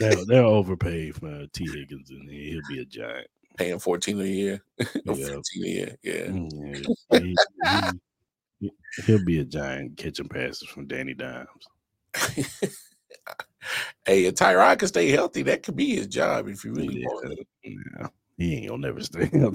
they'll, 0.00 0.26
they'll 0.26 0.46
overpay 0.46 1.10
for 1.12 1.46
Tee 1.52 1.70
Higgins 1.70 2.10
and 2.10 2.28
he'll 2.30 2.60
be 2.68 2.80
a 2.80 2.84
giant. 2.84 3.26
paying 3.56 3.78
14 3.78 4.20
a 4.20 4.24
year. 4.24 4.62
or 5.06 5.14
Yeah. 5.16 5.26
15 5.26 5.64
a 5.64 5.66
year. 5.68 5.96
Yeah. 6.02 6.26
Mm, 6.26 6.94
yeah. 7.64 7.90
He, 8.60 8.70
he, 8.70 8.70
he'll 9.06 9.24
be 9.24 9.38
a 9.40 9.44
giant 9.44 9.96
catching 9.96 10.28
passes 10.28 10.68
from 10.68 10.86
Danny 10.86 11.14
Dimes. 11.14 11.48
hey, 14.06 14.24
if 14.26 14.34
Tyrod 14.34 14.78
can 14.78 14.88
stay 14.88 15.08
healthy, 15.10 15.42
that 15.42 15.62
could 15.62 15.76
be 15.76 15.96
his 15.96 16.06
job 16.08 16.48
if 16.48 16.64
you 16.64 16.72
really 16.72 17.00
Yeah. 17.00 17.06
want 17.06 17.38
it. 17.38 17.46
Yeah. 17.64 18.06
He 18.38 18.54
ain't 18.56 18.68
gonna 18.68 18.86
never 18.86 19.00
stay. 19.02 19.30
Yeah. 19.32 19.50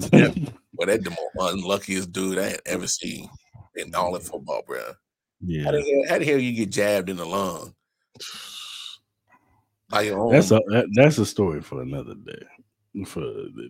But 0.74 0.86
that 0.86 1.04
the 1.04 1.10
most 1.34 1.52
unluckiest 1.54 2.12
dude 2.12 2.38
I 2.38 2.50
had 2.50 2.60
ever 2.66 2.86
seen 2.86 3.28
in 3.76 3.94
all 3.94 4.14
of 4.14 4.22
football, 4.22 4.62
bro. 4.66 4.78
How 4.80 4.94
yeah. 5.44 5.70
the 5.72 5.80
hell, 5.82 6.02
how 6.08 6.18
the 6.18 6.24
hell 6.24 6.38
you 6.38 6.52
get 6.52 6.70
jabbed 6.70 7.10
in 7.10 7.16
the 7.16 7.26
lung? 7.26 7.74
By 9.90 10.02
your 10.02 10.18
own 10.18 10.32
That's 10.32 10.50
a 10.50 10.60
that, 10.68 10.86
that's 10.94 11.18
a 11.18 11.26
story 11.26 11.62
for 11.62 11.82
another 11.82 12.14
day. 12.14 12.42
For 13.06 13.20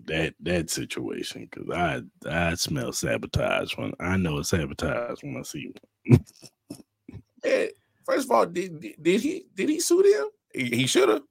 that 0.06 0.34
that 0.40 0.70
situation, 0.70 1.48
because 1.50 1.68
I 1.70 2.00
I 2.30 2.54
smell 2.54 2.92
sabotage 2.92 3.76
when 3.76 3.92
I 4.00 4.16
know 4.16 4.38
it's 4.38 4.50
sabotage 4.50 5.22
when 5.22 5.36
I 5.36 5.42
see 5.42 5.72
one. 6.06 6.20
Man, 7.44 7.68
First 8.08 8.24
of 8.24 8.30
all, 8.30 8.46
did, 8.46 8.80
did 8.80 8.94
did 9.02 9.20
he 9.20 9.44
did 9.54 9.68
he 9.68 9.80
sue 9.80 10.02
them? 10.02 10.30
He, 10.54 10.76
he 10.76 10.86
should 10.86 11.10
have. 11.10 11.22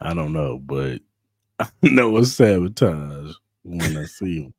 I 0.00 0.14
don't 0.14 0.32
know, 0.32 0.58
but 0.58 1.00
I 1.60 1.68
know 1.82 2.16
it's 2.16 2.32
sabotage 2.32 3.34
when 3.62 3.96
I 3.96 4.04
see 4.06 4.40
one. 4.40 4.54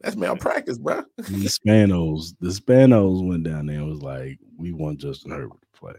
That's 0.00 0.16
malpractice, 0.16 0.78
bro. 0.78 1.04
the 1.16 1.22
Spanos. 1.48 2.34
The 2.40 2.48
Spanos 2.48 3.24
went 3.24 3.44
down 3.44 3.66
there 3.66 3.76
and 3.76 3.88
was 3.88 4.02
like, 4.02 4.40
"We 4.56 4.72
want 4.72 4.98
Justin 4.98 5.30
Herbert 5.30 5.60
to 5.60 5.78
play." 5.78 5.94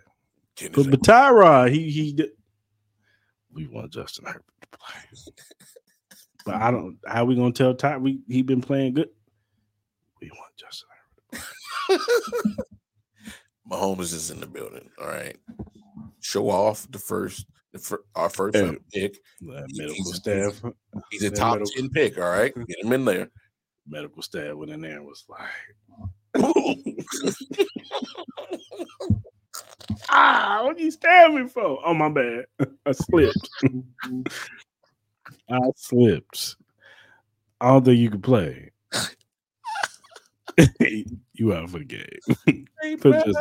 But, 0.73 0.89
but 0.89 1.03
Tyrod, 1.03 1.71
he 1.71 1.89
he. 1.89 2.29
We 3.53 3.67
want 3.67 3.91
Justin 3.93 4.25
Herbert 4.25 4.43
to 4.71 4.77
play. 4.77 5.33
But 6.43 6.55
I 6.55 6.71
don't. 6.71 6.97
How 7.05 7.23
we 7.23 7.35
gonna 7.35 7.51
tell 7.51 7.75
Ty? 7.75 7.97
We 7.97 8.21
he 8.27 8.41
been 8.41 8.61
playing 8.61 8.95
good. 8.95 9.09
We 10.19 10.31
want 10.31 10.51
Justin 10.57 10.89
Herbert. 11.91 12.01
Mahomes 13.71 14.11
is 14.11 14.31
in 14.31 14.39
the 14.39 14.47
building. 14.47 14.89
All 14.99 15.05
right, 15.07 15.37
show 16.19 16.49
off 16.49 16.87
the 16.89 16.97
first, 16.97 17.45
the 17.73 17.77
fir- 17.79 18.03
our 18.15 18.27
first 18.31 18.55
Hey. 18.57 18.75
pick. 18.91 19.19
Medical 19.39 19.93
he's- 19.93 20.15
staff, 20.15 20.61
He's 21.11 21.23
a 21.25 21.29
That 21.29 21.35
top 21.35 21.59
middle- 21.59 21.71
ten 21.75 21.89
pick. 21.91 22.17
All 22.17 22.23
right, 22.31 22.51
get 22.67 22.83
him 22.83 22.91
in 22.93 23.05
there. 23.05 23.29
medical 23.87 24.23
staff 24.23 24.55
went 24.55 24.71
in 24.71 24.81
there 24.81 24.97
and 24.97 25.05
was 25.05 25.23
like, 25.29 25.47
"Ah, 30.09 30.61
what 30.63 30.79
you 30.79 30.91
stab 30.91 31.31
me 31.31 31.47
for?" 31.47 31.79
Oh 31.85 31.93
my 31.93 32.09
bad, 32.09 32.45
I 32.85 32.91
slipped. 32.91 33.49
I 35.49 35.59
slipped. 35.75 36.55
I 37.59 37.67
don't 37.69 37.85
think 37.85 37.99
you 37.99 38.09
can 38.09 38.21
play. 38.21 38.71
you 41.33 41.53
out 41.53 41.69
for 41.69 41.79
the 41.79 41.85
game. 41.85 42.65
Hey, 42.81 42.95
just- 42.95 43.37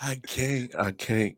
I 0.00 0.20
can't. 0.26 0.74
I 0.76 0.92
can't. 0.92 1.36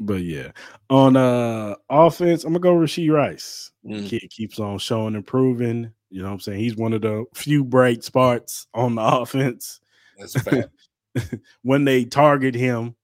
but 0.00 0.22
yeah, 0.22 0.52
on 0.88 1.16
uh 1.16 1.74
offense, 1.90 2.44
I'm 2.44 2.52
gonna 2.52 2.60
go 2.60 2.74
Rashee 2.74 3.12
Rice. 3.12 3.70
Mm. 3.84 4.08
Kid 4.08 4.30
keeps 4.30 4.58
on 4.58 4.78
showing 4.78 5.14
improving. 5.14 5.92
You 6.10 6.22
know 6.22 6.28
what 6.28 6.34
I'm 6.34 6.40
saying? 6.40 6.60
He's 6.60 6.76
one 6.76 6.92
of 6.92 7.02
the 7.02 7.24
few 7.34 7.64
bright 7.64 8.02
spots 8.02 8.66
on 8.74 8.94
the 8.96 9.02
offense. 9.02 9.80
That's 10.18 10.34
a 10.36 10.40
fact. 10.40 10.68
when 11.62 11.84
they 11.84 12.04
target 12.04 12.54
him, 12.54 12.94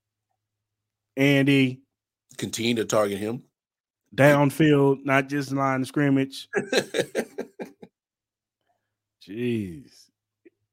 Andy 1.16 1.80
Continue 2.36 2.74
to 2.74 2.84
target 2.84 3.18
him. 3.18 3.42
downfield, 4.14 5.04
not 5.04 5.28
just 5.28 5.52
line 5.52 5.80
of 5.80 5.86
scrimmage. 5.86 6.48
Jeez. 9.26 10.08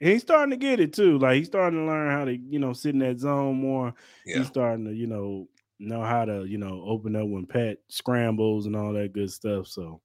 And 0.02 0.12
he's 0.12 0.22
starting 0.22 0.52
to 0.52 0.58
get 0.58 0.82
it 0.82 0.94
too. 0.94 1.18
Like 1.18 1.38
he's 1.38 1.48
starting 1.48 1.80
to 1.80 1.86
learn 1.86 2.12
how 2.12 2.26
to, 2.26 2.36
you 2.36 2.60
know, 2.60 2.74
sit 2.74 2.94
in 2.94 3.00
that 3.00 3.20
zone 3.20 3.56
more. 3.56 3.94
yeah. 4.26 4.40
He's 4.40 4.48
starting 4.48 4.86
to, 4.86 4.94
you 4.94 5.08
know, 5.08 5.48
know 5.80 6.02
how 6.02 6.26
to, 6.26 6.44
you 6.46 6.58
know, 6.58 6.84
open 6.86 7.16
up 7.16 7.28
when 7.28 7.46
Pat 7.46 7.78
scrambles 7.88 8.66
and 8.66 8.76
all 8.76 8.92
that 8.94 9.14
good 9.14 9.32
stuff. 9.32 9.68
So 9.68 10.02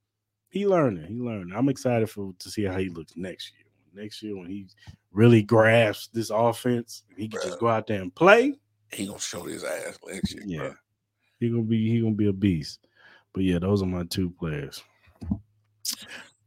he 0.50 0.66
learning. 0.66 1.06
He 1.06 1.14
learning. 1.14 1.52
I'm 1.55 1.68
excited 1.68 2.09
for 2.09 2.32
to 2.38 2.50
see 2.50 2.62
how 2.62 2.78
he 2.78 2.88
looks 2.88 3.14
next 3.16 3.52
year. 3.56 3.68
Next 3.98 4.22
year 4.22 4.36
when 4.36 4.48
he 4.48 4.66
really 5.12 5.42
grasps 5.42 6.08
this 6.12 6.30
offense, 6.30 7.02
he 7.16 7.28
can 7.28 7.40
just 7.42 7.58
go 7.58 7.68
out 7.68 7.86
there 7.86 8.00
and 8.00 8.14
play. 8.14 8.54
He 8.92 9.06
gonna 9.06 9.18
show 9.18 9.42
his 9.42 9.64
ass 9.64 9.98
next 10.06 10.34
year. 10.34 10.42
Yeah. 10.46 10.58
bro. 10.58 10.74
He 11.40 11.50
gonna 11.50 11.62
be 11.62 11.90
he 11.90 12.00
gonna 12.00 12.14
be 12.14 12.28
a 12.28 12.32
beast. 12.32 12.86
But 13.34 13.44
yeah, 13.44 13.58
those 13.58 13.82
are 13.82 13.86
my 13.86 14.04
two 14.04 14.30
players. 14.30 14.82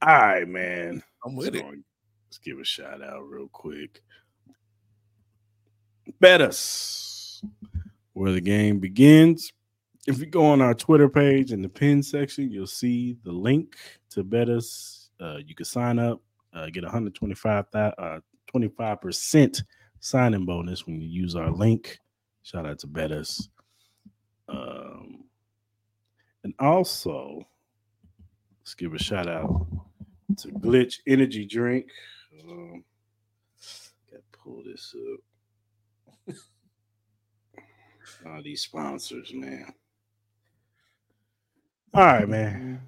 All 0.01 0.17
right, 0.17 0.47
man. 0.47 1.03
I'm 1.25 1.35
with 1.35 1.55
it. 1.55 1.59
So, 1.61 1.75
Let's 2.27 2.37
give 2.39 2.59
a 2.59 2.63
shout 2.63 3.03
out 3.03 3.21
real 3.21 3.49
quick. 3.51 4.01
BetUS 6.21 7.11
where 8.13 8.31
the 8.31 8.41
game 8.41 8.79
begins. 8.79 9.51
If 10.07 10.19
you 10.19 10.25
go 10.25 10.45
on 10.45 10.61
our 10.61 10.73
Twitter 10.73 11.09
page 11.09 11.51
in 11.51 11.61
the 11.61 11.69
pin 11.69 12.01
section, 12.01 12.51
you'll 12.51 12.67
see 12.67 13.17
the 13.23 13.31
link 13.31 13.75
to 14.11 14.23
BetUS. 14.23 15.09
Uh, 15.19 15.37
you 15.45 15.53
can 15.53 15.65
sign 15.65 15.99
up, 15.99 16.21
uh, 16.53 16.67
get 16.67 16.83
125 16.83 17.65
uh, 17.73 18.19
25% 18.53 19.63
signing 19.99 20.45
bonus 20.45 20.85
when 20.85 20.99
you 21.01 21.07
use 21.07 21.35
our 21.35 21.51
link. 21.51 21.99
Shout 22.43 22.65
out 22.65 22.79
to 22.79 22.87
BetUS. 22.87 23.47
Um, 24.49 25.25
and 26.43 26.53
also, 26.59 27.47
let's 28.59 28.73
give 28.73 28.93
a 28.93 28.99
shout 28.99 29.27
out 29.27 29.67
to 30.37 30.47
Glitch 30.49 30.99
Energy 31.07 31.45
Drink. 31.45 31.85
Um, 32.43 32.83
gotta 34.09 34.23
pull 34.31 34.63
this 34.65 34.95
up. 36.27 36.35
All 38.27 38.41
these 38.43 38.61
sponsors, 38.61 39.31
man. 39.33 39.73
All 41.93 42.05
right, 42.05 42.27
man. 42.27 42.79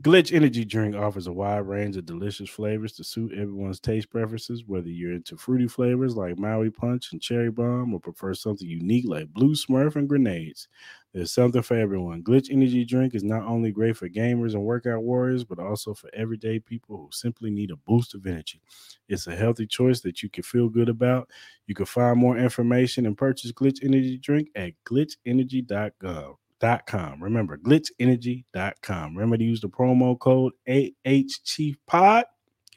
Glitch 0.00 0.32
Energy 0.32 0.64
Drink 0.64 0.96
offers 0.96 1.28
a 1.28 1.32
wide 1.32 1.58
range 1.58 1.96
of 1.96 2.06
delicious 2.06 2.50
flavors 2.50 2.92
to 2.94 3.04
suit 3.04 3.32
everyone's 3.32 3.78
taste 3.78 4.10
preferences, 4.10 4.64
whether 4.66 4.88
you're 4.88 5.12
into 5.12 5.36
fruity 5.36 5.68
flavors 5.68 6.16
like 6.16 6.36
Maui 6.36 6.70
Punch 6.70 7.12
and 7.12 7.20
Cherry 7.20 7.52
Bomb 7.52 7.94
or 7.94 8.00
prefer 8.00 8.34
something 8.34 8.66
unique 8.66 9.04
like 9.06 9.32
Blue 9.32 9.54
Smurf 9.54 9.94
and 9.94 10.08
Grenades. 10.08 10.66
There's 11.12 11.30
something 11.30 11.62
for 11.62 11.76
everyone. 11.76 12.24
Glitch 12.24 12.50
Energy 12.50 12.84
Drink 12.84 13.14
is 13.14 13.22
not 13.22 13.42
only 13.42 13.70
great 13.70 13.96
for 13.96 14.08
gamers 14.08 14.54
and 14.54 14.64
workout 14.64 15.02
warriors, 15.02 15.44
but 15.44 15.60
also 15.60 15.94
for 15.94 16.10
everyday 16.12 16.58
people 16.58 16.96
who 16.96 17.08
simply 17.12 17.50
need 17.50 17.70
a 17.70 17.76
boost 17.76 18.14
of 18.14 18.26
energy. 18.26 18.60
It's 19.08 19.28
a 19.28 19.36
healthy 19.36 19.66
choice 19.66 20.00
that 20.00 20.20
you 20.22 20.30
can 20.30 20.42
feel 20.42 20.68
good 20.68 20.88
about. 20.88 21.28
You 21.66 21.76
can 21.76 21.86
find 21.86 22.18
more 22.18 22.38
information 22.38 23.06
and 23.06 23.16
purchase 23.16 23.52
Glitch 23.52 23.84
Energy 23.84 24.18
Drink 24.18 24.48
at 24.56 24.72
glitchenergy.gov 24.84 26.36
glitchenergy.com. 26.60 27.22
Remember, 27.22 27.56
glitchenergy.com. 27.58 29.16
Remember 29.16 29.36
to 29.36 29.44
use 29.44 29.60
the 29.60 29.68
promo 29.68 30.18
code 30.18 30.52
AHChiefPod. 30.68 32.24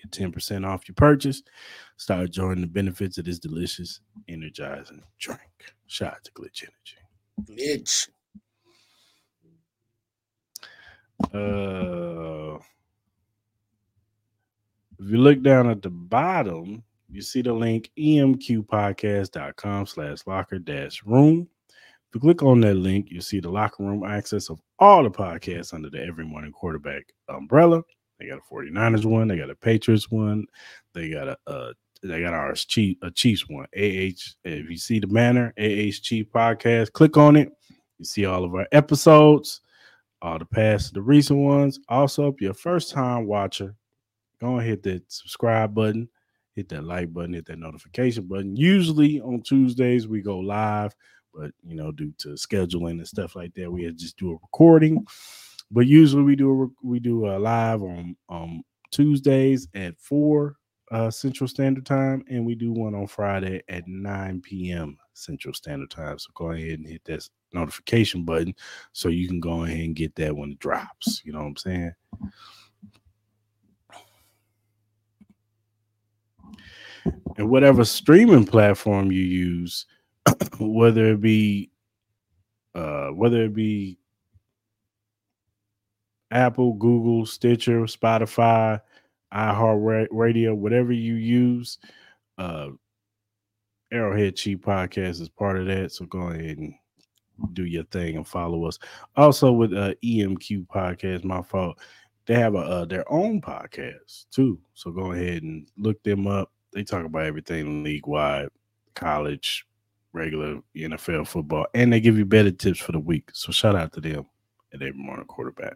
Get 0.02 0.12
10% 0.12 0.68
off 0.68 0.88
your 0.88 0.96
purchase. 0.96 1.42
Start 1.98 2.28
enjoying 2.28 2.62
the 2.62 2.68
benefits 2.68 3.18
of 3.18 3.26
this 3.26 3.40
delicious, 3.40 4.02
energizing 4.28 5.04
drink. 5.20 5.42
Shout 5.88 6.14
out 6.14 6.24
to 6.24 6.32
Glitch 6.32 6.64
Energy. 6.64 6.98
Glitch. 7.44 8.10
Uh, 11.34 12.60
if 15.00 15.10
you 15.10 15.18
look 15.18 15.42
down 15.42 15.70
at 15.70 15.82
the 15.82 15.90
bottom, 15.90 16.84
you 17.10 17.22
see 17.22 17.42
the 17.42 17.54
link 17.54 17.92
emqpodcast.com 17.98 19.86
slash 19.86 20.18
locker 20.26 20.60
dash 20.60 21.04
room. 21.06 21.48
If 22.14 22.18
you 22.18 22.28
click 22.28 22.44
on 22.44 22.60
that 22.60 22.76
link, 22.76 23.08
you'll 23.10 23.24
see 23.24 23.40
the 23.40 23.50
locker 23.50 23.82
room 23.82 24.04
access 24.04 24.52
of 24.52 24.62
all 24.78 25.02
the 25.02 25.10
podcasts 25.10 25.74
under 25.74 25.90
the 25.90 26.00
Every 26.00 26.24
Morning 26.24 26.52
Quarterback 26.52 27.12
umbrella. 27.28 27.82
They 28.20 28.28
got 28.28 28.38
a 28.38 28.54
49ers 28.54 29.04
one, 29.04 29.28
they 29.28 29.38
got 29.38 29.50
a 29.50 29.56
Patriots 29.56 30.12
one, 30.12 30.46
they 30.94 31.10
got 31.10 31.28
a 31.30 31.38
uh, 31.48 31.74
they 32.04 32.22
got 32.22 32.36
our 32.36 32.54
Chief, 32.54 32.98
a 33.02 33.10
Chiefs 33.10 33.50
one. 33.50 33.66
AH. 33.76 34.36
If 34.44 34.70
you 34.70 34.78
see 34.78 35.00
the 35.00 35.08
banner, 35.08 35.56
AH 35.58 36.04
Chief 36.04 36.30
Podcast, 36.30 36.92
click 36.92 37.18
on 37.18 37.36
it. 37.36 37.52
You 37.98 38.06
see 38.06 38.26
all 38.26 38.44
of 38.44 38.54
our 38.54 38.68
episodes, 38.72 39.62
all 40.22 40.38
the 40.38 40.46
past, 40.46 40.94
the 40.94 41.02
recent 41.02 41.40
ones. 41.40 41.80
Also, 41.90 42.28
if 42.28 42.40
you're 42.40 42.52
a 42.52 42.54
first 42.54 42.92
time 42.92 43.26
watcher, 43.26 43.74
go 44.40 44.58
and 44.58 44.68
hit 44.68 44.84
that 44.84 45.12
subscribe 45.12 45.74
button, 45.74 46.08
hit 46.54 46.70
that 46.70 46.84
like 46.84 47.12
button, 47.12 47.34
hit 47.34 47.48
that 47.48 47.58
notification 47.58 48.28
button. 48.28 48.56
Usually 48.56 49.20
on 49.20 49.42
Tuesdays, 49.42 50.08
we 50.08 50.22
go 50.22 50.38
live 50.38 50.96
but 51.34 51.52
you 51.64 51.76
know, 51.76 51.92
due 51.92 52.14
to 52.20 52.30
scheduling 52.30 52.92
and 52.92 53.08
stuff 53.08 53.36
like 53.36 53.54
that, 53.56 53.72
we 53.72 53.84
had 53.84 53.98
just 53.98 54.18
do 54.18 54.32
a 54.32 54.34
recording. 54.34 55.06
But 55.72 55.88
usually 55.88 56.24
we 56.24 56.36
do 56.36 56.64
a, 56.64 56.88
we 56.88 57.00
do 57.00 57.28
a 57.28 57.40
live 57.40 57.82
on 57.82 58.16
um 58.30 58.64
Tuesdays 58.92 59.68
at 59.74 60.00
four 60.00 60.58
uh, 60.92 61.10
Central 61.10 61.48
Standard 61.48 61.86
Time, 61.86 62.24
and 62.30 62.46
we 62.46 62.54
do 62.54 62.72
one 62.72 62.94
on 62.94 63.08
Friday 63.08 63.64
at 63.68 63.88
9 63.88 64.42
p.m. 64.42 64.98
Central 65.16 65.54
Standard 65.54 65.90
Time. 65.90 66.20
So 66.20 66.30
go 66.36 66.52
ahead 66.52 66.80
and 66.80 66.88
hit 66.88 67.04
that 67.06 67.28
notification 67.52 68.24
button 68.24 68.54
so 68.92 69.10
you 69.10 69.28
can 69.28 69.40
go 69.40 69.64
ahead 69.64 69.80
and 69.80 69.96
get 69.96 70.14
that 70.16 70.36
when 70.36 70.52
it 70.52 70.60
drops. 70.60 71.24
You 71.26 71.34
know 71.34 71.40
what 71.40 71.48
I'm 71.48 71.58
saying? 71.58 71.94
And 77.38 77.50
whatever 77.50 77.84
streaming 77.84 78.46
platform 78.46 79.12
you 79.12 79.22
use, 79.22 79.88
whether 80.60 81.14
it 81.14 81.22
be 81.22 81.70
uh 82.76 83.10
whether 83.10 83.44
it 83.44 83.54
be 83.54 83.98
Apple, 86.32 86.74
Google, 86.74 87.28
Stitcher, 87.28 87.82
Spotify, 87.82 88.82
iHeart 89.34 90.08
Radio, 90.10 90.56
whatever 90.56 90.92
you 90.92 91.16
use, 91.16 91.78
uh 92.38 92.70
Arrowhead 93.92 94.36
Chief 94.36 94.60
Podcast 94.60 95.22
is 95.22 95.30
part 95.30 95.60
of 95.60 95.68
that. 95.68 95.92
So 95.92 96.06
go 96.06 96.30
ahead 96.30 96.58
and 96.58 96.74
do 97.54 97.66
your 97.66 97.84
thing 97.86 98.16
and 98.16 98.28
follow 98.28 98.66
us. 98.66 98.80
Also 99.16 99.52
with 99.52 99.74
uh 99.74 99.94
EMQ 100.04 100.68
Podcast, 100.68 101.24
my 101.24 101.42
fault. 101.42 101.80
They 102.26 102.36
have 102.36 102.56
a 102.56 102.60
uh, 102.60 102.86
their 102.86 103.10
own 103.12 103.42
podcast 103.42 104.28
too. 104.32 104.58
So 104.74 104.92
go 104.92 105.12
ahead 105.12 105.44
and 105.44 105.68
look 105.78 106.02
them 106.04 106.26
up. 106.26 106.52
They 106.72 106.84
talk 106.84 107.06
about 107.06 107.26
everything 107.26 107.84
league 107.84 108.08
wide, 108.08 108.48
college, 108.96 109.68
regular 110.14 110.62
NFL 110.76 111.28
football, 111.28 111.66
and 111.74 111.92
they 111.92 112.00
give 112.00 112.18
you 112.18 112.26
better 112.26 112.52
tips 112.52 112.80
for 112.80 112.92
the 112.92 113.00
week. 113.00 113.30
So 113.34 113.52
shout 113.52 113.76
out 113.76 113.92
to 113.94 114.02
them 114.02 114.26
at 114.74 114.82
every 114.82 114.94
morning 114.94 115.26
quarterback. 115.26 115.76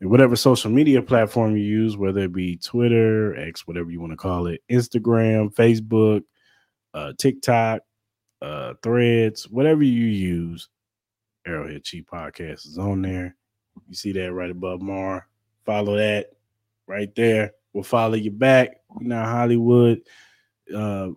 And 0.00 0.10
whatever 0.10 0.36
social 0.36 0.70
media 0.70 1.00
platform 1.00 1.56
you 1.56 1.64
use, 1.64 1.96
whether 1.96 2.20
it 2.20 2.32
be 2.32 2.56
Twitter, 2.56 3.34
X, 3.36 3.66
whatever 3.66 3.90
you 3.90 4.00
want 4.00 4.12
to 4.12 4.16
call 4.16 4.46
it, 4.46 4.62
Instagram, 4.70 5.54
Facebook, 5.54 6.22
uh, 6.92 7.14
TikTok, 7.18 7.80
uh, 8.42 8.74
Threads, 8.82 9.48
whatever 9.48 9.82
you 9.82 10.04
use, 10.04 10.68
Arrowhead 11.46 11.84
Chief 11.84 12.04
Podcast 12.04 12.66
is 12.66 12.76
on 12.76 13.00
there. 13.00 13.34
You 13.88 13.94
see 13.94 14.12
that 14.12 14.32
right 14.32 14.50
above 14.50 14.82
Mar. 14.82 15.28
Follow 15.64 15.96
that 15.96 16.32
right 16.86 17.14
there. 17.14 17.52
We'll 17.72 17.84
follow 17.84 18.14
you 18.14 18.30
back. 18.30 18.80
Know, 19.00 19.22
Hollywood. 19.22 20.02
Uh, 20.74 21.10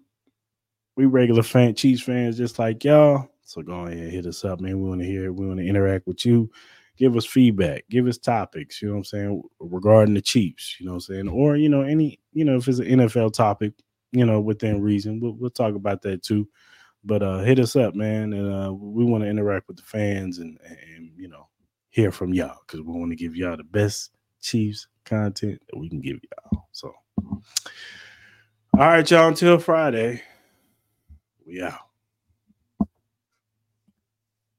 we 1.00 1.06
regular 1.06 1.44
fan 1.44 1.74
Chiefs 1.76 2.02
fans 2.02 2.38
just 2.38 2.60
like 2.60 2.84
y'all. 2.84 3.30
So 3.44 3.62
go 3.62 3.86
ahead, 3.86 4.12
hit 4.12 4.26
us 4.26 4.44
up, 4.44 4.60
man. 4.60 4.82
We 4.82 4.90
want 4.90 5.00
to 5.00 5.08
hear, 5.08 5.32
we 5.32 5.48
want 5.48 5.62
to 5.62 5.66
interact 5.66 6.06
with 6.06 6.26
you. 6.26 6.52
Give 6.98 7.16
us 7.16 7.26
feedback, 7.26 7.86
give 7.90 8.06
us 8.06 8.18
topics, 8.18 8.82
you 8.82 8.90
know 8.90 8.96
what 8.96 8.98
I'm 8.98 9.04
saying, 9.06 9.42
regarding 9.62 10.14
the 10.14 10.22
Chiefs, 10.22 10.76
you 10.78 10.86
know 10.86 10.92
what 10.92 11.08
I'm 11.10 11.16
saying, 11.16 11.30
or 11.30 11.56
you 11.56 11.70
know, 11.70 11.84
any, 11.84 12.20
you 12.34 12.44
know, 12.44 12.58
if 12.58 12.68
it's 12.68 12.80
an 12.80 12.88
NFL 12.88 13.32
topic, 13.32 13.72
you 14.12 14.26
know, 14.26 14.42
within 14.42 14.82
reason, 14.82 15.22
we'll, 15.22 15.32
we'll 15.32 15.50
talk 15.50 15.74
about 15.74 16.02
that 16.02 16.22
too. 16.22 16.50
But 17.06 17.24
uh 17.24 17.40
hit 17.44 17.60
us 17.60 17.78
up, 17.78 17.96
man, 17.96 18.34
and 18.34 18.54
uh 18.54 18.74
we 18.74 19.06
want 19.06 19.24
to 19.24 19.30
interact 19.30 19.70
with 19.70 19.78
the 19.78 19.84
fans 19.84 20.40
and 20.40 20.60
and 20.62 21.12
you 21.16 21.30
know 21.30 21.48
hear 21.92 22.12
from 22.12 22.34
y'all 22.34 22.58
because 22.68 22.82
we 22.82 22.92
want 22.92 23.12
to 23.12 23.16
give 23.16 23.38
y'all 23.38 23.56
the 23.56 23.64
best 23.64 24.12
Chiefs 24.42 24.86
content 25.06 25.62
that 25.70 25.80
we 25.80 25.88
can 25.88 26.02
give 26.02 26.20
y'all. 26.52 26.68
So, 26.74 26.94
all 27.18 27.40
right, 28.74 29.10
y'all. 29.10 29.30
Until 29.30 29.60
Friday. 29.60 30.24
Out. 31.58 31.89